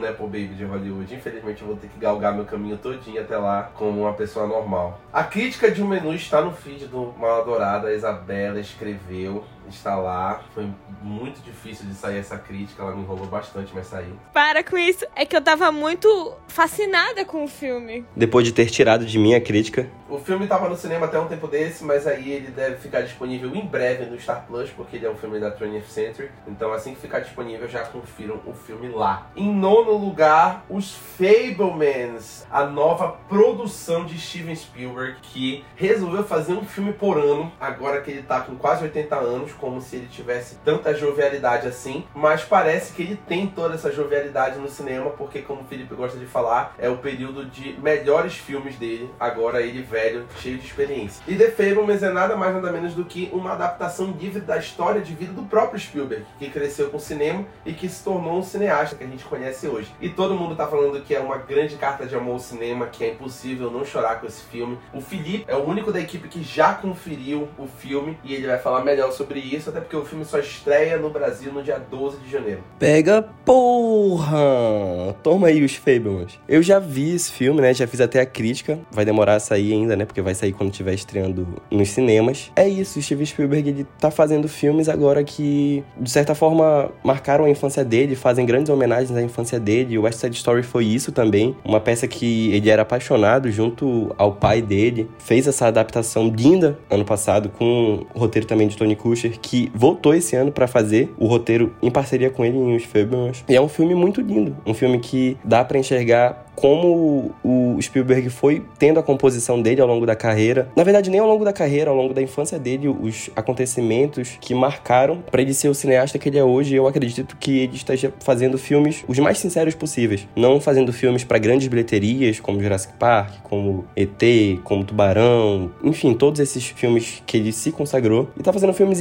Nepo 0.00 0.24
Baby 0.24 0.48
de 0.48 0.64
Hollywood. 0.64 1.14
Infelizmente 1.14 1.59
eu 1.62 1.68
vou 1.68 1.76
ter 1.76 1.88
que 1.88 1.98
galgar 1.98 2.34
meu 2.34 2.44
caminho 2.44 2.76
todinho 2.76 3.20
até 3.20 3.36
lá 3.36 3.70
como 3.74 4.02
uma 4.02 4.12
pessoa 4.12 4.46
normal. 4.46 5.00
A 5.12 5.24
crítica 5.24 5.70
de 5.70 5.82
um 5.82 5.88
menu 5.88 6.14
está 6.14 6.40
no 6.40 6.52
feed 6.52 6.86
do 6.86 7.14
Mal 7.18 7.42
Adorada. 7.42 7.88
A 7.88 7.94
Isabela 7.94 8.60
escreveu 8.60 9.44
está 9.74 9.96
lá. 9.96 10.42
Foi 10.54 10.68
muito 11.02 11.40
difícil 11.42 11.86
de 11.86 11.94
sair 11.94 12.18
essa 12.18 12.38
crítica, 12.38 12.82
ela 12.82 12.94
me 12.94 13.02
enrolou 13.02 13.26
bastante, 13.26 13.72
mas 13.74 13.86
saiu. 13.86 14.16
Para 14.32 14.62
com 14.62 14.76
isso, 14.76 15.06
é 15.14 15.24
que 15.24 15.36
eu 15.36 15.40
tava 15.40 15.70
muito 15.72 16.34
fascinada 16.48 17.24
com 17.24 17.44
o 17.44 17.48
filme. 17.48 18.04
Depois 18.14 18.46
de 18.46 18.52
ter 18.52 18.66
tirado 18.66 19.04
de 19.04 19.18
mim 19.18 19.34
a 19.34 19.40
crítica. 19.40 19.88
O 20.08 20.18
filme 20.18 20.46
tava 20.46 20.68
no 20.68 20.76
cinema 20.76 21.06
até 21.06 21.18
um 21.20 21.28
tempo 21.28 21.46
desse, 21.46 21.84
mas 21.84 22.06
aí 22.06 22.32
ele 22.32 22.48
deve 22.48 22.76
ficar 22.76 23.02
disponível 23.02 23.54
em 23.54 23.64
breve 23.64 24.06
no 24.06 24.18
Star 24.18 24.44
Plus, 24.46 24.68
porque 24.70 24.96
ele 24.96 25.06
é 25.06 25.10
um 25.10 25.16
filme 25.16 25.38
da 25.38 25.50
20th 25.52 25.84
Century. 25.84 26.30
Então 26.48 26.72
assim 26.72 26.94
que 26.94 27.00
ficar 27.00 27.20
disponível, 27.20 27.68
já 27.68 27.84
confiram 27.84 28.40
o 28.44 28.52
filme 28.52 28.88
lá. 28.88 29.30
Em 29.36 29.54
nono 29.54 29.92
lugar, 29.92 30.64
os 30.68 30.94
Fablemans, 30.94 32.46
a 32.50 32.64
nova 32.64 33.16
produção 33.28 34.04
de 34.04 34.18
Steven 34.18 34.56
Spielberg, 34.56 35.18
que 35.22 35.64
resolveu 35.76 36.24
fazer 36.24 36.54
um 36.54 36.64
filme 36.64 36.92
por 36.92 37.16
ano, 37.16 37.52
agora 37.60 38.00
que 38.00 38.10
ele 38.10 38.22
tá 38.22 38.40
com 38.40 38.56
quase 38.56 38.82
80 38.82 39.14
anos, 39.14 39.52
como 39.60 39.80
se 39.80 39.96
ele 39.96 40.08
tivesse 40.08 40.56
tanta 40.64 40.94
jovialidade 40.94 41.68
assim, 41.68 42.04
mas 42.14 42.42
parece 42.42 42.92
que 42.92 43.02
ele 43.02 43.16
tem 43.28 43.46
toda 43.46 43.74
essa 43.74 43.92
jovialidade 43.92 44.58
no 44.58 44.68
cinema, 44.68 45.10
porque 45.10 45.42
como 45.42 45.62
o 45.62 45.64
Felipe 45.64 45.94
gosta 45.94 46.18
de 46.18 46.26
falar, 46.26 46.74
é 46.78 46.88
o 46.88 46.98
período 46.98 47.44
de 47.44 47.78
melhores 47.80 48.34
filmes 48.34 48.76
dele, 48.76 49.10
agora 49.18 49.60
ele 49.60 49.82
velho, 49.82 50.26
cheio 50.38 50.58
de 50.58 50.66
experiência. 50.66 51.22
E 51.26 51.36
The 51.36 51.50
Fablemans 51.50 52.02
é 52.02 52.10
nada 52.10 52.36
mais 52.36 52.54
nada 52.54 52.72
menos 52.72 52.94
do 52.94 53.04
que 53.04 53.30
uma 53.32 53.52
adaptação 53.52 54.14
livre 54.18 54.40
da 54.40 54.56
história 54.58 55.00
de 55.00 55.14
vida 55.14 55.32
do 55.32 55.42
próprio 55.42 55.80
Spielberg, 55.80 56.24
que 56.38 56.50
cresceu 56.50 56.90
com 56.90 56.96
o 56.96 57.00
cinema 57.00 57.44
e 57.64 57.72
que 57.72 57.88
se 57.88 58.02
tornou 58.02 58.38
um 58.38 58.42
cineasta 58.42 58.96
que 58.96 59.04
a 59.04 59.06
gente 59.06 59.24
conhece 59.24 59.66
hoje. 59.66 59.92
E 60.00 60.08
todo 60.08 60.34
mundo 60.34 60.56
tá 60.56 60.66
falando 60.66 61.00
que 61.02 61.14
é 61.14 61.20
uma 61.20 61.36
grande 61.36 61.76
carta 61.76 62.06
de 62.06 62.14
amor 62.14 62.34
ao 62.34 62.38
cinema, 62.38 62.86
que 62.86 63.04
é 63.04 63.12
impossível 63.12 63.70
não 63.70 63.84
chorar 63.84 64.20
com 64.20 64.26
esse 64.26 64.42
filme. 64.44 64.78
O 64.92 65.00
Felipe 65.00 65.44
é 65.48 65.56
o 65.56 65.64
único 65.64 65.92
da 65.92 66.00
equipe 66.00 66.28
que 66.28 66.42
já 66.42 66.74
conferiu 66.74 67.48
o 67.58 67.66
filme 67.66 68.18
e 68.24 68.34
ele 68.34 68.46
vai 68.46 68.58
falar 68.58 68.84
melhor 68.84 69.12
sobre 69.12 69.40
isso, 69.54 69.70
até 69.70 69.80
porque 69.80 69.96
o 69.96 70.04
filme 70.04 70.24
só 70.24 70.38
estreia 70.38 70.96
no 70.96 71.10
Brasil 71.10 71.52
no 71.52 71.62
dia 71.62 71.78
12 71.78 72.18
de 72.18 72.30
janeiro. 72.30 72.60
Pega 72.78 73.22
porra! 73.44 75.14
Toma 75.22 75.48
aí 75.48 75.62
os 75.62 75.74
Fablemans. 75.74 76.38
Eu 76.48 76.62
já 76.62 76.78
vi 76.78 77.14
esse 77.14 77.32
filme, 77.32 77.60
né? 77.60 77.74
Já 77.74 77.86
fiz 77.86 78.00
até 78.00 78.20
a 78.20 78.26
crítica. 78.26 78.78
Vai 78.90 79.04
demorar 79.04 79.36
a 79.36 79.40
sair 79.40 79.72
ainda, 79.72 79.96
né? 79.96 80.04
Porque 80.04 80.22
vai 80.22 80.34
sair 80.34 80.52
quando 80.52 80.70
estiver 80.70 80.94
estreando 80.94 81.46
nos 81.70 81.88
cinemas. 81.90 82.50
É 82.56 82.68
isso, 82.68 83.00
Steven 83.00 83.26
Spielberg 83.26 83.68
ele 83.68 83.86
tá 83.98 84.10
fazendo 84.10 84.48
filmes 84.48 84.88
agora 84.88 85.22
que, 85.24 85.84
de 85.98 86.10
certa 86.10 86.34
forma, 86.34 86.90
marcaram 87.02 87.44
a 87.44 87.50
infância 87.50 87.84
dele, 87.84 88.14
fazem 88.14 88.46
grandes 88.46 88.70
homenagens 88.70 89.16
à 89.16 89.22
infância 89.22 89.58
dele. 89.58 89.98
O 89.98 90.02
West 90.02 90.20
Side 90.20 90.36
Story 90.36 90.62
foi 90.62 90.84
isso 90.84 91.12
também. 91.12 91.56
Uma 91.64 91.80
peça 91.80 92.06
que 92.06 92.52
ele 92.52 92.70
era 92.70 92.82
apaixonado 92.82 93.50
junto 93.50 94.14
ao 94.16 94.32
pai 94.32 94.62
dele. 94.62 95.08
Fez 95.18 95.46
essa 95.46 95.66
adaptação 95.66 96.28
linda 96.28 96.78
ano 96.90 97.04
passado 97.04 97.48
com 97.48 98.06
o 98.14 98.18
roteiro 98.18 98.46
também 98.46 98.68
de 98.68 98.76
Tony 98.76 98.96
Kushner, 98.96 99.29
que 99.38 99.70
voltou 99.74 100.14
esse 100.14 100.36
ano 100.36 100.52
para 100.52 100.66
fazer 100.66 101.12
o 101.18 101.26
roteiro 101.26 101.74
em 101.82 101.90
parceria 101.90 102.30
com 102.30 102.44
ele 102.44 102.56
em 102.56 102.76
Os 102.76 102.84
Fablemans. 102.84 103.44
E 103.48 103.54
é 103.54 103.60
um 103.60 103.68
filme 103.68 103.94
muito 103.94 104.20
lindo, 104.20 104.56
um 104.66 104.74
filme 104.74 104.98
que 104.98 105.36
dá 105.44 105.64
para 105.64 105.78
enxergar 105.78 106.46
como 106.60 107.34
o 107.42 107.78
Spielberg 107.80 108.28
foi 108.28 108.62
tendo 108.78 109.00
a 109.00 109.02
composição 109.02 109.60
dele 109.60 109.80
ao 109.80 109.88
longo 109.88 110.04
da 110.04 110.14
carreira. 110.14 110.70
Na 110.76 110.84
verdade, 110.84 111.08
nem 111.10 111.18
ao 111.18 111.26
longo 111.26 111.44
da 111.44 111.52
carreira, 111.52 111.90
ao 111.90 111.96
longo 111.96 112.12
da 112.12 112.20
infância 112.20 112.58
dele, 112.58 112.86
os 112.88 113.30
acontecimentos 113.34 114.36
que 114.40 114.54
marcaram 114.54 115.22
para 115.30 115.40
ele 115.40 115.54
ser 115.54 115.68
o 115.68 115.74
cineasta 115.74 116.18
que 116.18 116.28
ele 116.28 116.38
é 116.38 116.44
hoje. 116.44 116.74
Eu 116.74 116.86
acredito 116.86 117.36
que 117.38 117.60
ele 117.60 117.76
esteja 117.76 118.12
fazendo 118.20 118.58
filmes 118.58 119.04
os 119.08 119.18
mais 119.18 119.38
sinceros 119.38 119.74
possíveis, 119.74 120.28
não 120.36 120.60
fazendo 120.60 120.92
filmes 120.92 121.24
para 121.24 121.38
grandes 121.38 121.66
bilheterias 121.66 122.38
como 122.38 122.60
Jurassic 122.60 122.92
Park, 122.98 123.40
como 123.42 123.86
ET, 123.96 124.22
como 124.62 124.84
Tubarão, 124.84 125.70
enfim, 125.82 126.12
todos 126.12 126.40
esses 126.40 126.66
filmes 126.66 127.22
que 127.26 127.38
ele 127.38 127.52
se 127.52 127.72
consagrou 127.72 128.28
e 128.38 128.42
tá 128.42 128.52
fazendo 128.52 128.74
filmes 128.74 129.00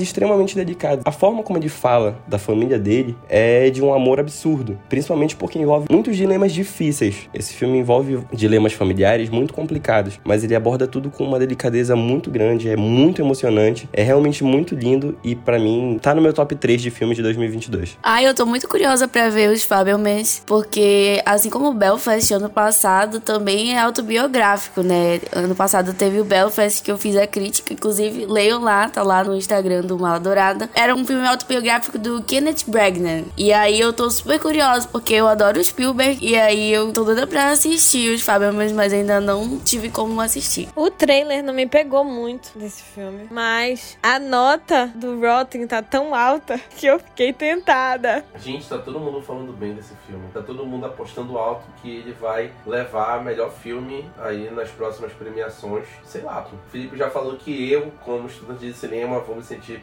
delicado. 0.56 1.02
A 1.06 1.12
forma 1.12 1.44
como 1.44 1.58
ele 1.58 1.70
fala 1.70 2.18
da 2.28 2.38
família 2.38 2.78
dele 2.78 3.16
é 3.28 3.70
de 3.70 3.82
um 3.82 3.94
amor 3.94 4.20
absurdo, 4.20 4.78
principalmente 4.90 5.36
porque 5.36 5.60
envolve 5.60 5.88
muitos 5.90 6.16
dilemas 6.16 6.52
difíceis. 6.52 7.30
Esse 7.34 7.54
filme 7.54 7.78
envolve 7.78 8.20
dilemas 8.34 8.74
familiares 8.74 9.30
muito 9.30 9.54
complicados, 9.54 10.20
mas 10.24 10.44
ele 10.44 10.56
aborda 10.56 10.88
tudo 10.88 11.10
com 11.10 11.24
uma 11.24 11.40
delicadeza 11.40 11.96
muito 11.96 12.30
grande, 12.30 12.70
é 12.70 12.76
muito 12.76 13.22
emocionante, 13.22 13.90
é 13.94 14.04
realmente 14.04 14.44
muito 14.44 14.76
lindo 14.76 15.18
e 15.24 15.36
para 15.36 15.60
mim 15.60 16.00
tá 16.02 16.14
no 16.14 16.22
meu 16.22 16.34
top 16.34 16.56
3 16.56 16.82
de 16.82 16.92
filmes 16.92 17.18
de 17.18 17.24
2022. 17.24 17.98
Ai, 18.02 18.28
eu 18.28 18.34
tô 18.34 18.46
muito 18.46 18.68
curiosa 18.68 19.08
para 19.08 19.30
ver 19.30 19.50
os 19.50 19.64
Fabelmans, 19.64 20.44
porque 20.46 21.22
assim 21.26 21.50
como 21.50 21.70
o 21.70 21.74
Belfast 21.74 22.34
ano 22.34 22.50
passado 22.50 23.20
também 23.20 23.74
é 23.74 23.80
autobiográfico, 23.80 24.82
né? 24.82 25.20
Ano 25.34 25.56
passado 25.56 25.94
teve 25.94 26.20
o 26.20 26.24
Belfast 26.24 26.84
que 26.84 26.92
eu 26.92 26.98
fiz 26.98 27.16
a 27.16 27.28
crítica, 27.28 27.74
inclusive 27.74 28.26
leio 28.26 28.60
lá, 28.60 28.90
tá 28.90 29.04
lá 29.04 29.24
no 29.24 29.36
Instagram 29.36 29.82
do 29.82 29.98
Mala 30.10 30.20
Dourada. 30.20 30.70
Era 30.74 30.96
um 30.96 31.06
filme 31.06 31.28
autobiográfico 31.28 32.00
do 32.00 32.24
Kenneth 32.24 32.66
Branagh. 32.68 33.26
E 33.38 33.54
aí 33.54 33.80
eu 33.80 33.94
tô 33.94 34.10
super 34.10 34.40
curiosa, 34.40 34.88
porque 34.88 35.14
eu 35.14 35.28
adoro 35.28 35.60
o 35.60 35.64
Spielberg, 35.64 36.18
e 36.26 36.36
aí 36.36 36.74
eu 36.74 36.92
tô 36.92 37.04
doida 37.04 37.28
pra 37.28 37.52
assistir 37.52 38.14
os 38.14 38.22
Fabelmans, 38.22 38.72
mas 38.72 38.92
ainda 38.92 39.22
não 39.22 39.60
tive 39.60 39.90
como 39.90 40.20
assistir. 40.20 40.68
O 40.76 40.90
trailer 40.90 41.44
não 41.44 41.54
me 41.54 41.68
pegou 41.68 42.04
muito 42.04 42.58
desse 42.58 42.82
filme, 42.82 43.28
mas 43.30 43.98
a 44.02 44.18
nota 44.20 44.92
do 44.96 45.20
Rotten 45.20 45.68
tá 45.68 45.84
tão 45.84 46.16
alta 46.16 46.60
que 46.76 46.88
eu 46.88 46.98
fiquei 47.00 47.32
tentada. 47.32 48.26
Gente, 48.38 48.68
tá 48.68 48.80
todo 48.80 49.00
mundo 49.00 49.22
falando 49.22 49.54
bem 49.54 49.76
desse 49.76 49.94
filme. 50.08 50.28
Tá 50.34 50.42
todo 50.42 50.66
mundo 50.66 50.88
apostando 50.88 51.38
alto 51.38 51.66
que 51.82 51.98
ele 51.98 52.14
vai 52.14 52.52
levar 52.66 53.24
melhor 53.24 53.52
filme 53.52 54.10
aí 54.18 54.50
nas 54.50 54.70
próximas 54.70 55.12
premiações. 55.14 55.86
Sei 56.04 56.22
lá, 56.22 56.48
o 56.52 56.72
Felipe 56.72 56.98
já 56.98 57.12
falou 57.12 57.36
que 57.36 57.72
eu, 57.72 57.92
como 58.04 58.28
estudante 58.28 58.66
de 58.66 58.74
cinema, 58.74 59.20
vou 59.20 59.36
me 59.36 59.44
sentir 59.44 59.80